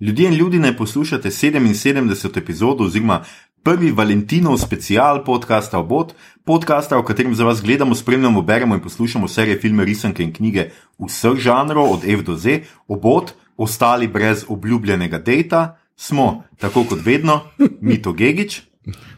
Ljudje 0.00 0.28
in 0.28 0.34
ljudi 0.34 0.58
naj 0.58 0.76
poslušate 0.76 1.28
77. 1.30 2.38
epizodo 2.38 2.84
oziroma 2.84 3.24
prvi 3.62 3.90
Valentinov 3.90 4.58
special 4.58 5.24
podcasta 5.24 5.78
Obot, 5.78 6.12
podcasta, 6.44 6.98
v 6.98 7.04
katerem 7.04 7.34
za 7.34 7.44
vas 7.44 7.62
gledamo, 7.62 7.94
spremljamo, 7.94 8.42
beremo 8.42 8.74
in 8.74 8.80
poslušamo 8.80 9.28
serije 9.28 9.60
filme, 9.60 9.84
risanke 9.84 10.22
in 10.22 10.32
knjige 10.32 10.70
vseh 10.98 11.38
žanrov, 11.38 11.92
od 11.92 12.04
F 12.04 12.22
do 12.22 12.36
Z, 12.36 12.60
Obot, 12.88 13.32
ostali 13.56 14.08
brez 14.08 14.44
obljubljenega 14.48 15.18
data, 15.18 15.78
smo, 15.96 16.44
tako 16.58 16.84
kot 16.84 16.98
vedno, 17.04 17.40
Mito 17.80 18.12
Gigič, 18.12 18.62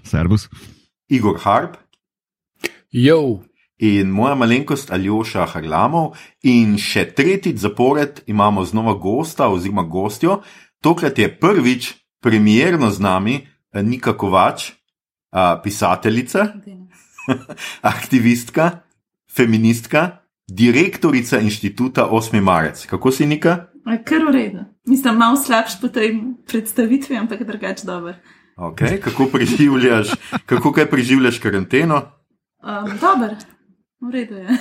Servus. 0.03 0.49
Igor 1.09 1.39
Harp 1.43 1.77
Jo, 2.91 3.41
in 3.79 4.11
moja 4.11 4.35
malenkost 4.35 4.91
Aljoša 4.91 5.47
Harlamov. 5.53 6.17
In 6.43 6.77
še 6.79 7.07
tretjič 7.15 7.59
zapored 7.63 8.23
imamo 8.27 8.65
znova 8.65 8.95
gosta 8.99 9.49
oziroma 9.49 9.83
gostjo. 9.83 10.41
Tokrat 10.83 11.19
je 11.19 11.29
prvič 11.39 11.95
premjerno 12.23 12.91
z 12.91 13.01
nami 13.01 13.35
eh, 13.43 13.83
Nika 13.83 14.17
Kovač, 14.17 14.73
a, 15.33 15.61
pisateljica, 15.63 16.47
aktivistka, 17.95 18.81
feministka, 19.37 20.25
direktorica 20.49 21.39
inštituta 21.39 22.09
8. 22.09 22.41
marec. 22.41 22.87
Kako 22.87 23.13
si 23.13 23.27
Nika? 23.27 23.69
Kar 24.05 24.25
v 24.29 24.33
redu. 24.33 24.65
Mislim, 24.89 25.17
malo 25.17 25.37
slabš 25.37 25.81
po 25.81 25.89
tej 25.89 26.17
predstavitvi, 26.49 27.17
ampak 27.17 27.45
drugače 27.45 27.87
dober. 27.87 28.17
Okay. 28.57 29.01
Kako 29.01 29.27
preživljaš, 29.33 30.13
kako 30.47 30.73
kaj 30.73 30.91
preživljaš 30.91 31.39
karanteno? 31.39 32.03
Um, 32.65 32.91
dober, 33.01 33.37
v 34.01 34.11
redu 34.11 34.35
je. 34.37 34.47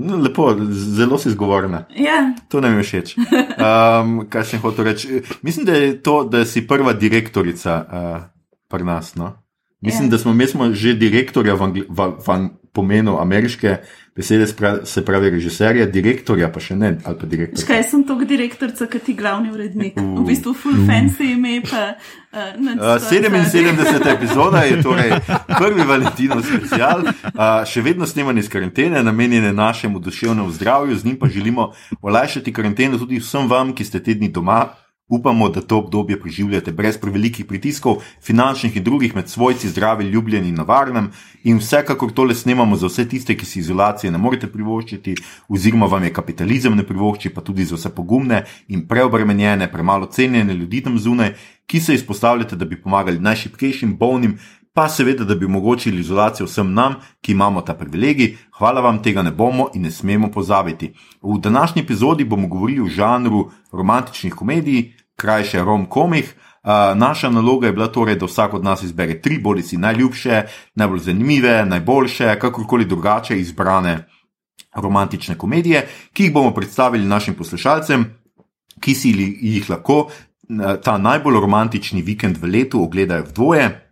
No, 0.00 0.16
lepo, 0.16 0.56
zelo 0.72 1.18
si 1.18 1.28
zgovorna. 1.30 1.84
ja, 1.92 2.32
To 2.48 2.60
nam 2.60 2.78
je 2.78 2.82
všeč. 2.82 3.08
Um, 3.20 4.24
kaj 4.32 4.44
sem 4.44 4.60
hotel 4.60 4.84
reči? 4.84 5.20
Mislim, 5.42 5.66
da 5.68 5.74
je 5.76 6.02
to, 6.02 6.24
da 6.24 6.40
si 6.44 6.64
prva 6.66 6.92
direktorica 6.96 7.74
uh, 7.84 8.22
pri 8.68 8.84
nas. 8.84 9.12
No? 9.14 9.39
Mislim, 9.80 10.04
Ja. 10.04 10.10
da 10.10 10.18
smo, 10.18 10.46
smo 10.46 10.72
že 10.72 10.94
direktorja 10.94 11.54
v, 11.54 11.62
angli, 11.62 11.84
v, 11.88 12.12
v 12.18 12.48
pomenu 12.72 13.18
ameriške 13.18 13.76
besede, 14.16 14.46
spra- 14.46 14.84
se 14.84 15.04
pravi 15.04 15.30
režiserja, 15.30 15.86
direktorja 15.86 16.50
pa 16.52 16.60
še 16.60 16.76
ne, 16.76 16.98
škaj 17.56 17.82
sem 17.82 18.04
tog 18.04 18.24
direktorica, 18.24 18.86
kot 18.86 19.02
ti 19.02 19.14
glavni 19.14 19.50
urednik. 19.50 19.96
V 19.96 20.24
bistvu 20.26 20.52
full 20.54 20.84
fancy 20.86 21.32
ime 21.32 21.62
pa. 21.62 21.94
Uh, 22.30 22.52
Uh, 22.62 22.78
to- 22.78 23.10
77. 23.10 24.06
epizoda 24.06 24.62
je 24.62 24.82
torej 24.82 25.10
prvi 25.48 25.82
Valentinov 25.82 26.44
special, 26.44 27.02
uh, 27.02 27.64
še 27.66 27.82
vedno 27.82 28.06
snemanje 28.06 28.40
iz 28.40 28.48
karantene, 28.48 29.02
namenjene 29.02 29.50
našemu 29.52 29.98
duševnemu 29.98 30.50
zdravju, 30.50 30.94
z 30.94 31.04
njim 31.04 31.18
pa 31.18 31.26
želimo 31.26 31.72
olajšati 32.02 32.52
karanteno 32.52 32.98
tudi 32.98 33.18
vsem 33.18 33.48
vam, 33.48 33.74
ki 33.74 33.84
ste 33.84 33.98
tedni 33.98 34.28
doma. 34.28 34.68
Upamo, 35.10 35.48
da 35.48 35.60
to 35.60 35.78
obdobje 35.78 36.20
preživljate 36.20 36.72
brez 36.72 36.98
prevelikih 36.98 37.46
pritiskov, 37.46 37.96
finančnih 38.22 38.76
in 38.76 38.84
drugih, 38.84 39.14
med 39.14 39.28
svojci, 39.28 39.68
zdravi, 39.68 40.04
ljubljeni 40.04 40.48
in 40.48 40.54
na 40.54 40.62
varnem. 40.62 41.10
In 41.42 41.58
vsekakor 41.58 42.12
tole 42.12 42.34
snemamo 42.34 42.76
za 42.76 42.86
vse 42.86 43.08
tiste, 43.08 43.34
ki 43.34 43.46
si 43.46 43.58
izolacije 43.58 44.10
ne 44.10 44.18
morete 44.18 44.46
privoščiti, 44.46 45.16
oziroma 45.48 45.86
vam 45.90 46.04
je 46.06 46.12
kapitalizem 46.14 46.76
ne 46.76 46.86
privošči, 46.86 47.34
pa 47.34 47.42
tudi 47.42 47.66
za 47.66 47.74
vse 47.74 47.90
pogumne 47.94 48.44
in 48.68 48.86
preobremenjene, 48.86 49.72
premalo 49.72 50.06
cenjene 50.06 50.54
ljudi 50.54 50.84
tam 50.86 50.98
zunaj, 50.98 51.34
ki 51.66 51.80
se 51.80 51.94
izpostavljate, 51.94 52.56
da 52.56 52.64
bi 52.64 52.82
pomagali 52.82 53.18
najšipkejšim, 53.18 53.96
bolnim, 53.98 54.38
pa 54.72 54.88
seveda, 54.88 55.24
da 55.24 55.34
bi 55.34 55.44
omogočili 55.44 56.00
izolacijo 56.00 56.46
vsem 56.46 56.72
nam, 56.74 56.94
ki 57.20 57.32
imamo 57.32 57.60
ta 57.60 57.74
privilegij. 57.74 58.36
Hvala 58.58 58.80
vam, 58.80 59.02
tega 59.02 59.22
ne 59.22 59.30
bomo 59.30 59.68
in 59.74 59.82
ne 59.82 59.90
smemo 59.90 60.30
pozabiti. 60.30 60.92
V 61.22 61.38
današnji 61.38 61.82
epizodi 61.82 62.24
bomo 62.24 62.48
govorili 62.48 62.80
o 62.80 62.86
žanru 62.86 63.50
romantičnih 63.72 64.34
komedij, 64.34 64.92
krajše 65.20 65.64
rom-komih. 65.64 66.32
Uh, 66.60 66.98
naša 66.98 67.30
naloga 67.30 67.66
je 67.68 67.72
bila 67.72 67.88
torej, 67.88 68.16
da 68.20 68.28
vsak 68.28 68.54
od 68.54 68.64
nas 68.64 68.82
izbere 68.82 69.20
tri, 69.20 69.38
bodi 69.38 69.62
si 69.62 69.76
najljubše, 69.76 70.42
najbolj 70.74 70.98
zanimive, 70.98 71.64
najboljše, 71.66 72.38
kakorkoli 72.40 72.84
drugače 72.84 73.38
izbrane 73.40 74.06
romantične 74.74 75.38
komedije, 75.38 75.86
ki 76.12 76.28
jih 76.28 76.32
bomo 76.32 76.54
predstavili 76.54 77.08
našim 77.08 77.34
poslušalcem, 77.34 78.04
ki 78.80 78.94
si 78.94 79.14
jih 79.40 79.70
lahko 79.70 80.10
ta 80.84 80.98
najbolj 80.98 81.40
romantični 81.40 82.02
vikend 82.02 82.38
v 82.42 82.50
letu 82.50 82.82
ogledajo 82.82 83.24
v 83.24 83.32
dvoje, 83.32 83.89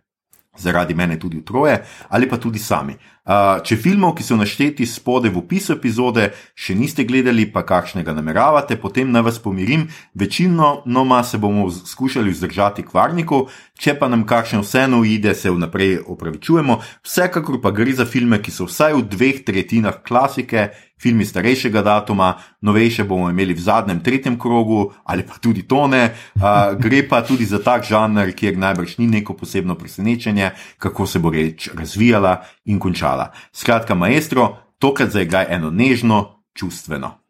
zaradi 0.59 0.95
mene 0.95 1.19
tudi 1.19 1.39
v 1.39 1.45
troje, 1.47 1.79
ali 2.09 2.29
pa 2.29 2.37
tudi 2.37 2.59
sami. 2.59 2.97
Uh, 3.29 3.59
če 3.61 3.75
filmov, 3.77 4.15
ki 4.17 4.23
so 4.25 4.33
našteti 4.39 4.87
spode 4.89 5.29
v 5.29 5.37
opisu 5.43 5.75
epizode, 5.75 6.31
še 6.57 6.73
niste 6.73 7.03
gledali, 7.05 7.45
pa 7.53 7.61
kakšnega 7.61 8.15
nameravate, 8.17 8.79
potem 8.81 9.11
naj 9.13 9.25
vas 9.27 9.37
pomirim, 9.43 9.83
večino 10.17 10.79
noma 10.89 11.19
se 11.23 11.37
bomo 11.37 11.67
skušali 11.69 12.33
vzdržati 12.33 12.87
kvarnikov, 12.87 13.51
če 13.77 13.93
pa 14.01 14.09
nam 14.09 14.25
kakšen 14.25 14.65
vseeno 14.65 15.03
uide, 15.03 15.35
se 15.37 15.53
vnaprej 15.53 15.99
opravičujemo. 16.09 16.79
Vsekakor 17.05 17.61
pa 17.61 17.69
gre 17.75 17.93
za 17.93 18.09
filme, 18.09 18.41
ki 18.41 18.55
so 18.55 18.65
vsaj 18.65 18.97
v 18.97 19.05
dveh 19.13 19.43
tretjinah 19.45 20.01
klasike, 20.01 20.71
filmi 21.01 21.25
starejšega 21.25 21.81
datuma, 21.81 22.33
novejše 22.61 23.03
bomo 23.03 23.29
imeli 23.29 23.53
v 23.53 23.63
zadnjem, 23.63 24.03
tretjem 24.03 24.39
krogu, 24.39 24.93
ali 25.03 25.23
pa 25.23 25.39
tudi 25.41 25.63
tone. 25.67 26.13
Uh, 26.35 26.75
gre 26.79 27.03
pa 27.07 27.21
tudi 27.21 27.45
za 27.45 27.61
tak 27.63 27.87
žanr, 27.87 28.31
kjer 28.35 28.57
najbrž 28.57 28.97
ni 28.97 29.07
neko 29.07 29.33
posebno 29.33 29.75
presenečenje, 29.75 30.51
kako 30.77 31.07
se 31.07 31.19
bo 31.19 31.31
reč 31.31 31.69
razvijala 31.73 32.43
in 32.65 32.79
končala. 32.79 33.31
Skratka, 33.53 33.95
maestro, 33.95 34.57
tokrat 34.79 35.11
zaigraj 35.15 35.45
eno 35.49 35.71
nežno, 35.71 36.43
čustveno. 36.53 37.28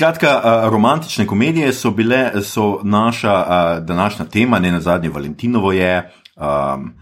Skratka, 0.00 0.40
romantične 0.70 1.26
komedije 1.26 1.72
so 1.72 1.90
bile 1.90 2.42
so 2.42 2.80
naša 2.82 3.80
današnja 3.80 4.24
tema, 4.24 4.58
ne 4.58 4.72
na 4.72 4.80
zadnje 4.80 5.08
Valentinovo 5.08 5.72
je. 5.72 6.12
Um, 6.36 6.94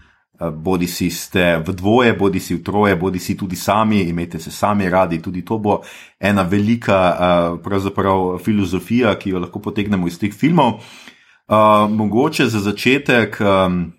Bodi 0.53 0.87
si 0.87 1.09
ste 1.09 1.63
v 1.67 1.73
dvoje, 1.73 2.13
bodi 2.13 2.39
si 2.39 2.55
v 2.55 2.63
troje, 2.63 2.95
bodi 2.95 3.19
si 3.19 3.37
tudi 3.37 3.55
sami, 3.55 4.01
imejte 4.01 4.39
se 4.39 4.51
sami 4.51 4.89
radi. 4.89 5.21
Tudi 5.21 5.45
to 5.45 5.57
bo 5.57 5.81
ena 6.19 6.41
velika 6.41 7.57
filozofija, 8.43 9.15
ki 9.15 9.29
jo 9.29 9.39
lahko 9.39 9.59
potegnemo 9.59 10.07
iz 10.07 10.19
teh 10.19 10.35
filmov. 10.35 10.83
A, 11.47 11.87
Mogoče 11.91 12.49
za 12.49 12.59
začetek 12.59 13.39
um, 13.39 13.93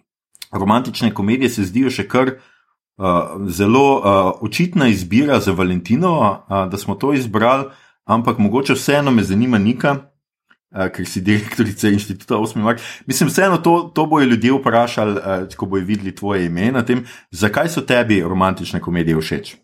romantične 0.52 1.14
komedije 1.14 1.48
se 1.48 1.64
zdijo 1.64 1.90
še 1.90 2.08
kar 2.08 2.34
uh, 2.36 3.48
zelo 3.48 3.96
uh, 3.96 4.04
očitna 4.40 4.88
izbira 4.88 5.40
za 5.40 5.52
Valentino, 5.52 6.20
uh, 6.20 6.68
da 6.68 6.76
smo 6.76 6.94
to 6.94 7.12
izbrali, 7.12 7.64
ampak 8.04 8.38
mogoče 8.38 8.74
vseeno 8.74 9.10
me 9.10 9.22
zanima 9.22 9.58
Nika, 9.58 9.92
uh, 9.96 10.88
ker 10.94 11.06
si 11.06 11.20
direktorica 11.20 11.88
inštituta 11.88 12.34
8. 12.34 12.58
marca. 12.58 12.84
Mislim, 13.06 13.28
vseeno 13.28 13.58
to, 13.58 13.92
to 13.94 14.06
bojo 14.06 14.24
ljudje 14.24 14.52
vprašali, 14.52 15.12
uh, 15.12 15.56
ko 15.56 15.66
bojo 15.66 15.84
videli 15.84 16.14
tvoje 16.14 16.46
ime 16.46 16.72
na 16.72 16.82
tem, 16.82 17.04
zakaj 17.30 17.68
so 17.68 17.80
tebi 17.80 18.22
romantične 18.22 18.80
komedije 18.80 19.20
všeč. 19.20 19.56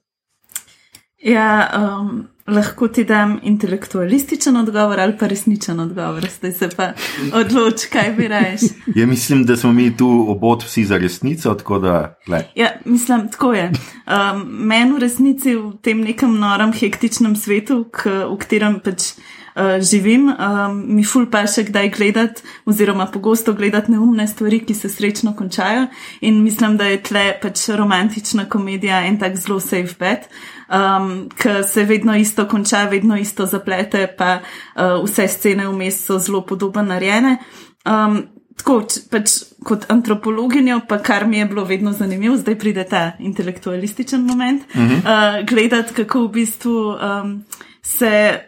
Ja, 1.25 1.71
um, 2.01 2.27
lahko 2.49 2.89
ti 2.89 3.05
dam 3.05 3.39
intelektualističen 3.43 4.57
odgovor 4.57 5.01
ali 5.01 5.19
pa 5.19 5.27
resničen 5.27 5.81
odgovor, 5.81 6.29
zdaj 6.39 6.53
se 6.53 6.69
pa 6.77 6.93
odloči, 7.33 7.89
kaj 7.93 8.11
bi 8.17 8.29
rajš. 8.29 8.61
Ja, 8.95 9.07
mislim, 9.07 9.45
da 9.45 9.57
smo 9.57 9.73
mi 9.73 9.97
tu 9.97 10.25
obot 10.29 10.63
vsi 10.63 10.85
za 10.85 10.99
resnico, 10.99 11.55
tako 11.55 11.79
da. 11.79 12.19
Le. 12.29 12.45
Ja, 12.55 12.69
mislim, 12.85 13.29
tako 13.33 13.53
je. 13.53 13.71
Um, 14.07 14.47
Meni 14.67 14.93
v 14.93 14.99
resnici 14.99 15.55
v 15.55 15.73
tem 15.83 16.01
nekem 16.01 16.39
norem, 16.39 16.73
hektičnem 16.73 17.37
svetu, 17.37 17.85
k, 17.91 18.11
v 18.31 18.37
katerem 18.39 18.79
pač 18.85 19.11
uh, 19.57 19.83
živim, 19.83 20.29
um, 20.31 20.79
mi 20.95 21.05
ful 21.05 21.27
pa 21.31 21.45
še 21.51 21.67
kdaj 21.67 21.91
gledati, 21.99 22.47
oziroma 22.67 23.09
pogosto 23.11 23.55
gledati 23.59 23.93
neumne 23.93 24.29
stvari, 24.31 24.63
ki 24.67 24.75
se 24.75 24.89
srečno 24.93 25.35
končajo. 25.37 25.89
In 26.21 26.43
mislim, 26.45 26.77
da 26.79 26.87
je 26.93 27.03
tle 27.03 27.27
pač 27.43 27.69
romantična 27.75 28.47
komedija 28.49 29.03
en 29.07 29.19
tak 29.19 29.37
zelo 29.41 29.59
safe 29.61 29.99
bet, 29.99 30.31
um, 30.69 31.29
ki 31.29 31.63
se 31.69 31.85
vedno 31.85 32.17
isto 32.17 32.49
konča, 32.49 32.85
vedno 32.89 33.17
isto 33.17 33.47
zaplete, 33.47 34.07
pa 34.19 34.39
uh, 34.41 35.05
vse 35.05 35.29
scene 35.29 35.69
vmes 35.69 36.05
so 36.07 36.19
zelo 36.19 36.45
podobno 36.47 36.83
narejene. 36.83 37.39
Um, 37.85 38.23
Tako, 38.57 38.79
pač 39.13 39.33
kot 39.69 39.83
antropologinjo, 39.93 40.79
pa 40.89 40.97
kar 41.05 41.27
mi 41.29 41.37
je 41.39 41.45
bilo 41.47 41.65
vedno 41.69 41.91
zanimivo, 41.93 42.39
zdaj 42.41 42.55
pride 42.59 42.87
ta 42.89 43.13
intelektualističen 43.19 44.23
moment, 44.25 44.63
uh 44.63 44.81
-huh. 44.81 44.97
uh, 44.97 45.47
gledati, 45.47 45.95
kako 45.95 46.23
v 46.25 46.29
bistvu 46.29 46.73
um, 46.73 47.45
se 47.87 48.41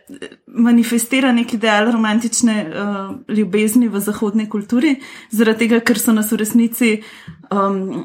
manifestira 0.46 1.31
nek 1.32 1.52
ideal 1.55 1.93
romantične 1.93 2.55
uh, 2.67 3.37
ljubezni 3.37 3.88
v 3.88 4.00
zahodni 4.02 4.49
kulturi, 4.50 4.96
zaradi 5.31 5.67
tega, 5.67 5.79
ker 5.81 6.00
so 6.00 6.12
nas 6.12 6.32
v 6.32 6.40
resnici 6.40 6.88
um, 7.55 8.02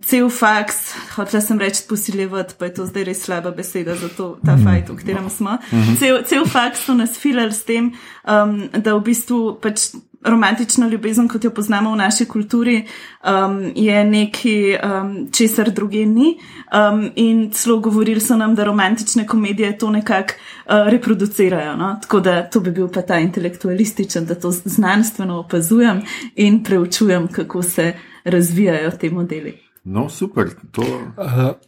cel 0.00 0.30
faks, 0.32 0.78
hočela 1.18 1.42
sem 1.44 1.60
reči, 1.60 1.84
posiljevati, 1.88 2.56
pa 2.58 2.70
je 2.70 2.78
to 2.78 2.86
zdaj 2.88 3.04
res 3.10 3.20
slaba 3.26 3.52
beseda 3.52 3.98
za 4.00 4.08
to, 4.16 4.30
ta 4.40 4.56
mm. 4.56 4.64
fajt, 4.64 4.88
v 4.94 4.96
katerem 5.02 5.28
smo. 5.30 5.58
Mm 5.60 5.82
-hmm. 5.82 5.98
cel, 5.98 6.22
cel 6.24 6.48
faks 6.48 6.86
so 6.86 6.94
nas 6.94 7.18
filali 7.18 7.52
s 7.52 7.64
tem, 7.64 7.92
um, 8.24 8.68
da 8.72 8.96
v 8.96 9.02
bistvu 9.04 9.58
pač 9.60 9.92
romantična 10.24 10.88
ljubezen, 10.88 11.28
kot 11.28 11.44
jo 11.44 11.50
poznamo 11.50 11.92
v 11.92 11.96
naši 11.96 12.24
kulturi, 12.24 12.84
um, 13.24 13.72
je 13.74 14.04
nekaj, 14.04 14.74
um, 14.74 15.28
česar 15.32 15.70
druge 15.70 16.06
ni. 16.06 16.38
Um, 16.72 17.10
in 17.16 17.50
celo 17.50 17.78
govorili 17.80 18.20
so 18.20 18.36
nam, 18.36 18.54
da 18.54 18.64
romantične 18.64 19.26
komedije 19.26 19.78
to 19.78 19.90
nekako 19.90 20.32
uh, 20.34 20.72
reproducirajo. 20.88 21.76
No? 21.76 21.98
Tako 22.02 22.20
da 22.20 22.42
to 22.42 22.60
bi 22.60 22.70
bil 22.70 22.88
pa 22.88 23.02
ta 23.02 23.18
intelektualističen, 23.18 24.26
da 24.26 24.34
to 24.34 24.50
znanstveno 24.50 25.38
opazujem 25.38 26.02
in 26.34 26.64
preučujem, 26.64 27.28
kako 27.28 27.62
se 27.62 27.92
razvijajo 28.24 28.90
te 28.90 29.10
modeli. 29.10 29.58
No, 29.84 30.08
super. 30.08 30.50
To... 30.72 30.82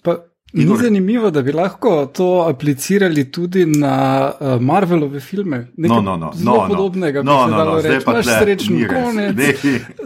Uh, 0.04 0.14
Ni 0.52 0.76
zanimivo, 0.76 1.30
da 1.30 1.42
bi 1.42 1.52
lahko 1.52 2.06
to 2.06 2.46
aplicirali 2.48 3.30
tudi 3.32 3.66
na 3.66 4.32
uh, 4.40 4.60
Marvelove 4.60 5.20
filme. 5.20 5.66
Nekaj 5.76 5.96
no, 5.96 6.02
no, 6.02 6.16
no, 6.16 6.32
zelo 6.34 6.56
no, 6.56 6.68
podobnega, 6.68 7.22
no, 7.22 7.36
kot 7.36 7.44
se 7.44 7.56
da 7.56 7.64
no, 7.64 7.80
reči. 7.80 8.04
Imaš 8.10 8.26
srečen 8.26 8.88
konec. 8.88 9.36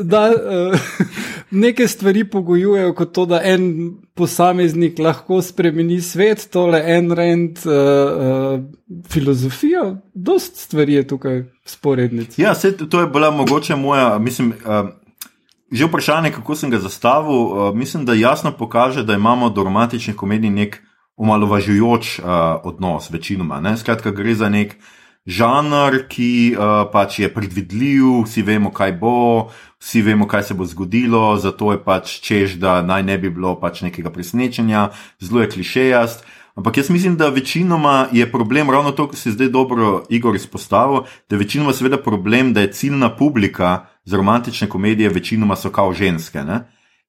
Da 0.03 0.31
uh, 0.31 0.81
neke 1.51 1.89
stvari 1.89 2.25
pogojujejo 2.25 2.95
kot 2.95 3.13
to, 3.13 3.27
da 3.27 3.41
en 3.45 3.95
posameznik 4.15 4.99
lahko 4.99 5.41
spremeni 5.43 6.01
svet, 6.01 6.47
tole 6.53 6.83
en 6.95 7.11
rend 7.13 7.59
uh, 7.67 7.73
uh, 7.73 9.01
filozofijo. 9.11 9.97
Dost 10.15 10.57
stvari 10.57 10.95
je 11.01 11.09
tukaj 11.09 11.43
sporednic. 11.65 12.39
Ja, 12.39 12.55
se, 12.55 12.77
to 12.77 13.01
je 13.01 13.07
bila 13.07 13.31
mogoče 13.31 13.77
moja, 13.77 14.19
mislim. 14.19 14.55
Uh, 14.65 14.89
Že 15.73 15.89
vprašanje, 15.91 16.31
kako 16.31 16.55
sem 16.55 16.71
ga 16.71 16.79
zastavil, 16.79 17.35
uh, 17.35 17.75
mislim, 17.75 18.05
da 18.07 18.15
jasno 18.15 18.53
pokaže, 18.53 19.03
da 19.03 19.15
imamo 19.15 19.51
do 19.51 19.65
romantičnih 19.65 20.17
komedij 20.17 20.51
nek 20.51 20.83
omalovažujoč 21.17 22.19
uh, 22.19 22.27
odnos, 22.65 23.11
večinoma. 23.11 23.61
Ne? 23.61 23.77
Skratka, 23.77 24.11
gre 24.11 24.35
za 24.35 24.49
nek 24.49 24.77
žanr, 25.27 26.05
ki 26.09 26.55
uh, 26.55 26.87
pač 26.93 27.19
je 27.19 27.33
predvidljiv, 27.35 28.23
vsi 28.29 28.45
vemo, 28.47 28.71
kaj 28.71 28.93
bo, 29.01 29.51
vsi 29.83 30.05
vemo, 30.07 30.29
kaj 30.31 30.43
se 30.43 30.55
bo 30.55 30.65
zgodilo, 30.65 31.35
zato 31.37 31.73
je 31.75 31.83
pač 31.83 32.21
češ, 32.23 32.61
da 32.63 32.79
naj 32.83 33.03
ne 33.03 33.19
bi 33.19 33.31
bilo 33.31 33.57
pač 33.59 33.83
nekega 33.83 34.15
presenečenja, 34.15 34.91
zelo 35.19 35.43
je 35.43 35.51
klišejast. 35.51 36.23
Ampak 36.57 36.79
jaz 36.79 36.91
mislim, 36.91 37.17
da 37.17 37.29
večinoma 37.29 38.07
je 38.13 38.31
problem 38.33 38.71
ravno 38.71 38.95
to, 38.95 39.09
kar 39.11 39.19
si 39.19 39.35
zdaj 39.35 39.49
dobro 39.49 40.05
Igor 40.09 40.37
izpostavil, 40.37 41.03
da 41.29 41.37
je 41.37 41.43
večinoma 41.43 41.73
seveda 41.73 41.99
problem, 41.99 42.55
da 42.55 42.61
je 42.61 42.73
ciljna 42.73 43.11
publika 43.17 43.96
za 44.07 44.17
romantične 44.17 44.69
komedije 44.69 45.11
večinoma 45.11 45.57
so 45.57 45.71
kao 45.71 45.93
ženske. 45.93 46.45
Ne? 46.45 46.61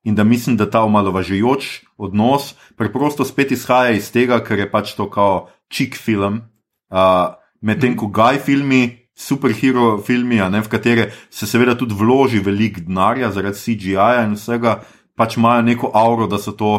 In 0.04 0.16
da 0.16 0.24
mislim, 0.24 0.58
da 0.58 0.70
ta 0.70 0.84
omalovažujoč 0.84 1.86
odnos 1.98 2.56
preprosto 2.78 3.26
spet 3.26 3.52
izhaja 3.52 3.96
iz 3.96 4.12
tega, 4.12 4.42
ker 4.44 4.60
je 4.60 4.72
pač 4.72 4.94
to 4.98 5.10
kao 5.10 5.50
čik 5.70 5.98
film, 5.98 6.42
uh, 6.90 7.34
medtem 7.62 7.98
ko 7.98 8.08
gaj 8.08 8.40
filmi. 8.40 9.08
Superhero 9.18 9.98
filmi, 10.06 10.38
ne, 10.38 10.60
v 10.62 10.70
katere 10.70 11.08
se 11.34 11.48
seveda 11.50 11.74
tudi 11.74 11.96
vloži 11.98 12.38
veliko 12.46 12.84
denarja 12.86 13.32
zaradi 13.34 13.58
CGI-ja 13.58 14.28
in 14.28 14.36
vsega, 14.38 14.76
pač 15.18 15.40
imajo 15.40 15.64
neko 15.66 15.90
auro, 15.94 16.28
da 16.30 16.38
so 16.38 16.54
to 16.54 16.74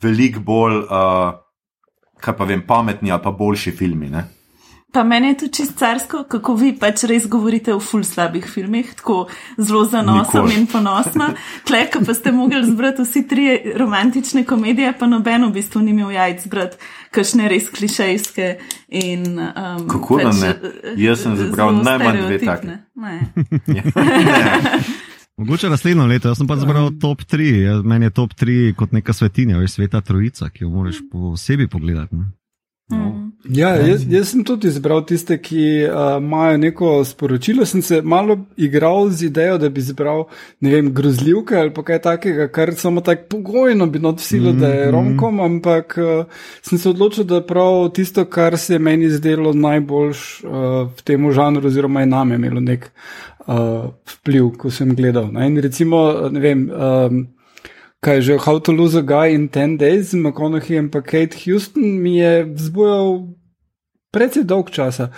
veliko 0.00 0.40
bolj 0.40 0.78
uh, 0.86 1.34
kaj 2.22 2.36
pa 2.38 2.46
vem, 2.46 2.62
pametni 2.66 3.10
ali 3.12 3.22
pa 3.22 3.32
boljši 3.34 3.74
filmi. 3.76 4.10
Ne? 4.10 4.24
Pa 4.92 5.04
meni 5.04 5.28
je 5.28 5.36
to 5.36 5.46
čisto 5.48 5.78
carsko, 5.78 6.24
kako 6.28 6.54
vi 6.54 6.74
pač 6.76 7.06
res 7.08 7.24
govorite 7.28 7.72
o 7.72 7.80
ful 7.80 8.02
slabih 8.04 8.44
filmih, 8.44 8.90
tako 8.98 9.24
zelo 9.56 9.84
zanosom 9.88 10.50
in 10.52 10.66
ponosno. 10.72 11.30
Klek, 11.66 11.96
pa 12.06 12.14
ste 12.14 12.32
mogli 12.32 12.60
zbrati 12.66 13.06
vsi 13.06 13.22
tri 13.28 13.46
romantične 13.76 14.44
komedije, 14.44 14.92
pa 14.98 15.08
noben 15.08 15.46
v 15.48 15.52
bistvu 15.54 15.80
ni 15.80 15.94
imel 15.96 16.12
jajc 16.12 16.44
zbrati, 16.44 16.76
kakšne 17.10 17.48
res 17.48 17.70
klišejske. 17.72 18.50
In, 19.00 19.24
um, 19.40 19.86
kako 19.88 20.20
pač, 20.20 20.28
da 20.28 20.52
ne? 20.52 20.74
Jaz 21.00 21.24
sem 21.24 21.40
zbral 21.40 21.80
najmanj 21.80 22.20
dve 22.26 22.42
takšne. 22.44 22.76
Ne. 22.94 23.16
ne. 23.72 23.82
Mogoče 25.40 25.72
naslednjo 25.72 26.06
leto, 26.06 26.28
jaz 26.28 26.38
sem 26.38 26.46
pa 26.46 26.56
zbral 26.60 26.90
top 27.00 27.24
3, 27.24 27.80
meni 27.88 28.06
je 28.06 28.10
top 28.10 28.34
3 28.36 28.74
kot 28.76 28.92
neka 28.92 29.12
svetinja, 29.16 29.56
veš, 29.58 29.78
sveta 29.78 30.00
trojica, 30.04 30.50
ki 30.52 30.64
jo 30.64 30.70
moraš 30.70 31.00
posebej 31.12 31.72
pogledati. 31.72 32.16
Ne? 32.16 32.28
No. 32.92 33.32
Ja, 33.50 33.72
jaz, 33.76 34.04
jaz 34.08 34.28
sem 34.30 34.44
tudi 34.46 34.68
izbral 34.70 35.00
tiste, 35.06 35.34
ki 35.42 35.62
uh, 35.88 36.16
imajo 36.22 36.58
neko 36.62 36.90
sporočilo. 37.04 37.66
Sem 37.66 37.82
se 37.82 37.98
malo 38.02 38.36
igral 38.56 39.10
z 39.10 39.26
idejo, 39.26 39.58
da 39.58 39.68
bi 39.68 39.82
izbral 39.82 40.24
vem, 40.60 40.92
grozljivke 40.94 41.56
ali 41.58 41.72
kaj 41.84 41.98
takega, 42.02 42.46
kar 42.54 42.74
samo 42.78 43.00
tako 43.00 43.26
pogojno 43.30 43.86
bi 43.86 43.98
notsilo, 43.98 44.52
mm 44.52 44.56
-hmm. 44.56 44.60
da 44.60 44.68
je 44.68 44.86
mhm. 44.86 44.94
romkom, 44.94 45.40
ampak 45.40 45.98
uh, 45.98 46.24
sem 46.62 46.78
se 46.78 46.88
odločil, 46.88 47.24
da 47.24 47.34
je 47.34 47.46
prav 47.46 47.90
tisto, 47.94 48.24
kar 48.24 48.58
se 48.58 48.74
je 48.74 48.78
meni 48.78 49.10
zdelo 49.10 49.52
najboljš 49.52 50.44
uh, 50.44 50.50
v 50.98 51.02
tem 51.04 51.32
žanru, 51.32 51.66
oziroma 51.66 52.00
je 52.00 52.06
name 52.06 52.34
imelo 52.34 52.60
nek 52.60 52.90
uh, 53.46 53.90
vpliv, 54.06 54.50
ko 54.58 54.70
sem 54.70 54.94
gledal. 54.94 55.32
Ne? 55.32 55.46
In 55.46 55.58
recimo, 55.58 56.28
ne 56.30 56.40
vem. 56.40 56.70
Um, 56.70 57.26
kaj 58.02 58.18
že 58.20 58.34
How 58.42 58.58
to 58.58 58.74
Lose 58.74 58.98
a 58.98 59.02
Guy 59.06 59.30
in 59.34 59.48
10 59.48 59.78
Days 59.78 60.10
z 60.10 60.18
McConaughey 60.18 60.74
in 60.74 60.90
pa 60.90 61.00
Kate 61.00 61.38
Houston 61.46 62.02
mi 62.02 62.18
je 62.18 62.44
vzbujal 62.50 63.30
precej 64.10 64.42
dolg 64.42 64.74
časa. 64.74 65.14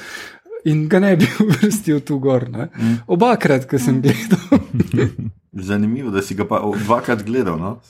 In 0.69 0.89
ga 0.89 1.01
ne 1.01 1.17
bi 1.17 1.25
uvrstil 1.45 2.05
tu 2.05 2.21
gor. 2.21 2.45
Mm. 2.49 3.09
Obakrat, 3.09 3.65
ko 3.65 3.81
sem 3.81 4.05
gledal. 4.05 4.61
Zanimivo, 5.69 6.13
da 6.13 6.21
si 6.21 6.37
ga 6.37 6.45
pa 6.45 6.61
dvakrat 6.61 7.25
gledal. 7.25 7.57
No? 7.57 7.81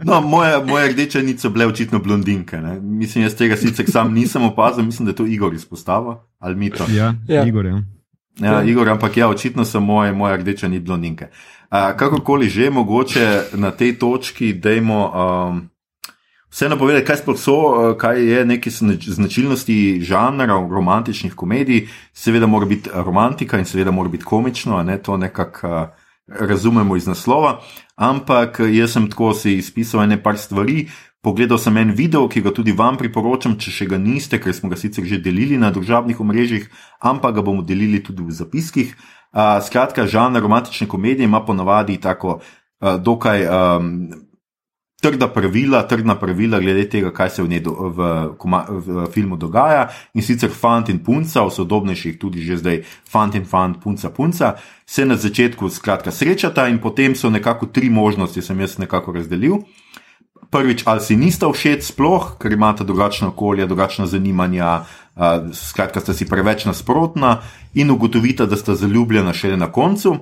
No, 0.00 0.20
moje, 0.24 0.64
moje 0.64 0.92
rdeče 0.92 1.20
niso 1.22 1.50
bile 1.52 1.66
očitno 1.68 1.98
blondinke. 2.00 2.56
Ne? 2.56 2.80
Mislim, 2.80 3.24
jaz 3.24 3.34
tega 3.36 3.56
sicer 3.56 3.84
sam 3.84 4.14
nisem 4.14 4.42
opazil, 4.42 4.84
mislim, 4.84 5.06
da 5.06 5.12
je 5.12 5.16
to 5.16 5.26
Igor 5.28 5.54
izpostavil 5.54 6.14
ali 6.38 6.56
mi 6.56 6.70
to. 6.70 6.86
Ja, 6.88 7.14
ja. 7.28 7.44
Igor. 7.44 7.66
Ja. 7.66 7.82
Ja, 8.40 8.62
Igor, 8.62 8.88
ampak 8.88 9.16
ja, 9.16 9.28
očitno 9.28 9.64
so 9.64 9.80
moje, 9.80 10.12
moje 10.12 10.36
rdeče 10.36 10.68
ni 10.68 10.80
blondinke. 10.80 11.28
Uh, 11.70 11.96
kakorkoli 11.96 12.48
že, 12.48 12.70
mogoče 12.70 13.42
na 13.54 13.70
tej 13.70 13.98
točki, 13.98 14.52
dajmo 14.52 15.00
um, 15.06 15.60
vseeno 16.50 16.78
povedati, 16.78 17.06
kaj 17.06 17.16
sploh 17.22 17.38
so, 17.38 17.56
kaj 17.98 18.18
je 18.18 18.44
neki 18.44 18.70
značilnosti 19.06 20.00
žanra 20.02 20.58
romantičnih 20.70 21.34
komedij. 21.34 21.86
Seveda 22.12 22.46
mora 22.46 22.66
biti 22.66 22.90
romantika 22.92 23.58
in 23.58 23.64
seveda 23.64 23.90
mora 23.90 24.08
biti 24.08 24.24
komično, 24.24 24.82
ne 24.82 24.98
to 24.98 25.16
nekako 25.16 25.68
uh, 25.68 25.88
razumemo 26.30 26.96
iz 26.96 27.06
naslova. 27.06 27.60
Ampak 27.96 28.60
jaz 28.72 28.92
sem 28.92 29.10
tako 29.10 29.34
si 29.34 29.56
izpisal 29.58 30.02
ene 30.02 30.22
par 30.22 30.38
stvari. 30.38 30.88
Pogledal 31.20 31.58
sem 31.60 31.76
en 31.76 31.92
video, 31.92 32.24
ki 32.32 32.40
ga 32.40 32.50
tudi 32.56 32.72
vam 32.72 32.96
priporočam, 32.96 33.58
če 33.60 33.70
še 33.74 33.86
ga 33.92 33.98
niste, 34.00 34.38
ker 34.40 34.54
smo 34.56 34.70
ga 34.72 34.78
sicer 34.80 35.04
že 35.04 35.18
delili 35.20 35.58
na 35.60 35.68
družabnih 35.68 36.16
omrežjih, 36.16 36.70
ampak 37.04 37.34
ga 37.36 37.44
bomo 37.44 37.60
delili 37.60 38.00
tudi 38.00 38.24
v 38.24 38.32
zapiskih. 38.32 38.94
Uh, 39.30 39.60
skratka, 39.60 40.08
žanr 40.08 40.40
romantične 40.40 40.88
komedije 40.88 41.28
ima 41.28 41.44
ponavadi 41.44 41.98
tako 42.00 42.40
uh, 42.40 42.96
dokaj 42.96 43.44
um, 43.44 43.90
trda 45.00 45.28
pravila, 45.28 45.82
trdna 45.88 46.16
pravila 46.16 46.60
glede 46.60 46.86
tega, 46.88 47.12
kaj 47.12 47.30
se 47.36 47.44
v, 47.44 47.60
do, 47.60 47.76
v, 47.92 48.08
v, 48.40 48.80
v 48.88 49.06
filmu 49.12 49.36
dogaja. 49.36 49.90
In 50.16 50.24
sicer 50.24 50.48
fant 50.48 50.88
in 50.88 51.04
punca, 51.04 51.44
v 51.44 51.52
sodobnejših 51.52 52.16
tudi 52.16 52.40
že 52.40 52.60
zdaj 52.64 52.82
fant 53.04 53.36
in 53.36 53.44
fant, 53.44 53.76
punca, 53.76 54.08
punca, 54.08 54.54
se 54.88 55.04
na 55.04 55.20
začetku 55.20 55.68
skratka 55.68 56.08
srečata 56.08 56.68
in 56.72 56.80
potem 56.80 57.12
so 57.12 57.28
nekako 57.28 57.68
tri 57.68 57.92
možnosti, 57.92 58.40
sem 58.40 58.60
jaz 58.60 58.80
nekako 58.80 59.20
razdelil. 59.20 59.60
Prvič, 60.50 60.82
ali 60.86 61.00
si 61.04 61.16
nista 61.16 61.46
všeč, 61.46 61.92
sploh, 61.92 62.34
ker 62.40 62.52
imata 62.52 62.84
drugačno 62.84 63.28
okolje, 63.30 63.68
drugačna 63.70 64.06
zanimanja, 64.06 64.84
skratka, 65.52 66.00
sta 66.00 66.14
si 66.14 66.26
preveč 66.26 66.64
nasprotna 66.64 67.42
in 67.74 67.90
ugotovita, 67.90 68.46
da 68.46 68.56
sta 68.56 68.74
zaljubljena 68.74 69.32
šele 69.32 69.56
na 69.56 69.70
koncu. 69.72 70.16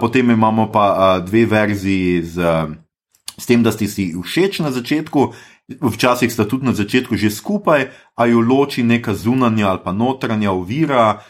Potem 0.00 0.30
imamo 0.30 0.72
pa 0.72 1.20
dve 1.20 1.46
verziji 1.46 2.22
z, 2.22 2.36
z 3.38 3.44
tem, 3.46 3.62
da 3.62 3.72
ste 3.72 3.88
si 3.88 4.12
všeč 4.12 4.60
na 4.64 4.72
začetku, 4.72 5.32
včasih 5.80 6.32
sta 6.32 6.44
tudi 6.44 6.66
na 6.66 6.74
začetku 6.76 7.16
že 7.16 7.30
skupaj, 7.30 7.88
a 8.16 8.26
jo 8.26 8.40
loči 8.44 8.82
neka 8.84 9.14
zunanja 9.14 9.70
ali 9.70 9.80
pa 9.84 9.92
notranja 9.92 10.52
ovira, 10.52 11.24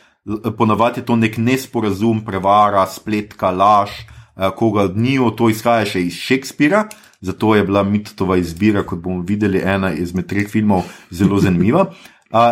ponavadi 0.58 1.00
je 1.00 1.06
to 1.06 1.16
nek 1.16 1.38
nesporazum, 1.38 2.24
prevara, 2.24 2.86
spletka, 2.86 3.50
laž, 3.50 3.90
koga 4.56 4.90
od 4.90 4.96
njiju, 4.96 5.30
to 5.30 5.50
izhaja 5.50 5.86
še 5.86 6.06
iz 6.08 6.14
Šekspira. 6.18 6.88
Zato 7.24 7.54
je 7.56 7.64
bila 7.64 7.82
mitova 7.82 8.36
izbira, 8.36 8.82
kot 8.84 9.00
bomo 9.00 9.24
videli, 9.24 9.62
ena 9.64 9.94
izmed 9.96 10.28
treh 10.28 10.48
filmov 10.50 10.84
zelo 11.10 11.40
zanimiva 11.40 11.88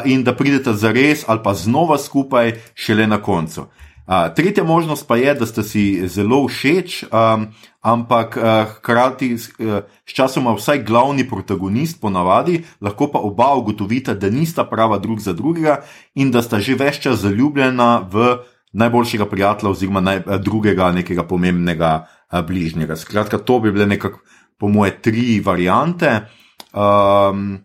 in 0.04 0.22
da 0.24 0.32
pridete 0.36 0.72
za 0.78 0.92
res 0.94 1.24
ali 1.26 1.40
pa 1.44 1.54
znova 1.54 1.98
skupaj, 1.98 2.52
šele 2.74 3.06
na 3.06 3.18
koncu. 3.22 3.66
Uh, 4.02 4.34
tretja 4.34 4.64
možnost 4.64 5.06
pa 5.06 5.16
je, 5.16 5.34
da 5.34 5.46
ste 5.46 5.62
si 5.62 5.82
zelo 6.08 6.40
všeč, 6.48 7.04
um, 7.06 7.46
ampak 7.80 8.34
uh, 8.36 8.66
hkrati 8.76 9.28
uh, 9.34 9.86
sčasoma 10.10 10.56
vsaj 10.58 10.82
glavni 10.82 11.22
protagonist 11.28 12.00
ponavadi, 12.00 12.64
lahko 12.80 13.06
pa 13.12 13.22
oba 13.22 13.52
ugotovita, 13.54 14.14
da 14.14 14.30
nista 14.30 14.64
prava 14.66 14.98
drug 14.98 15.20
za 15.20 15.32
drugega 15.32 15.84
in 16.14 16.34
da 16.34 16.42
sta 16.42 16.58
že 16.58 16.74
več 16.74 16.98
čas 16.98 17.22
zaljubljena 17.22 18.08
v 18.10 18.42
najboljšega 18.72 19.26
prijatelja 19.30 19.70
oziroma 19.70 20.00
naj, 20.00 20.24
drugega 20.42 20.90
nekega 20.92 21.22
pomembnega 21.22 21.92
uh, 22.02 22.42
bližnjega. 22.42 22.98
Skratka, 22.98 23.38
to 23.38 23.60
bi 23.60 23.70
bile 23.70 23.86
nekako, 23.86 24.18
po 24.62 24.70
moje, 24.70 24.94
tri 25.02 25.42
variante. 25.42 26.22
Um, 26.70 27.58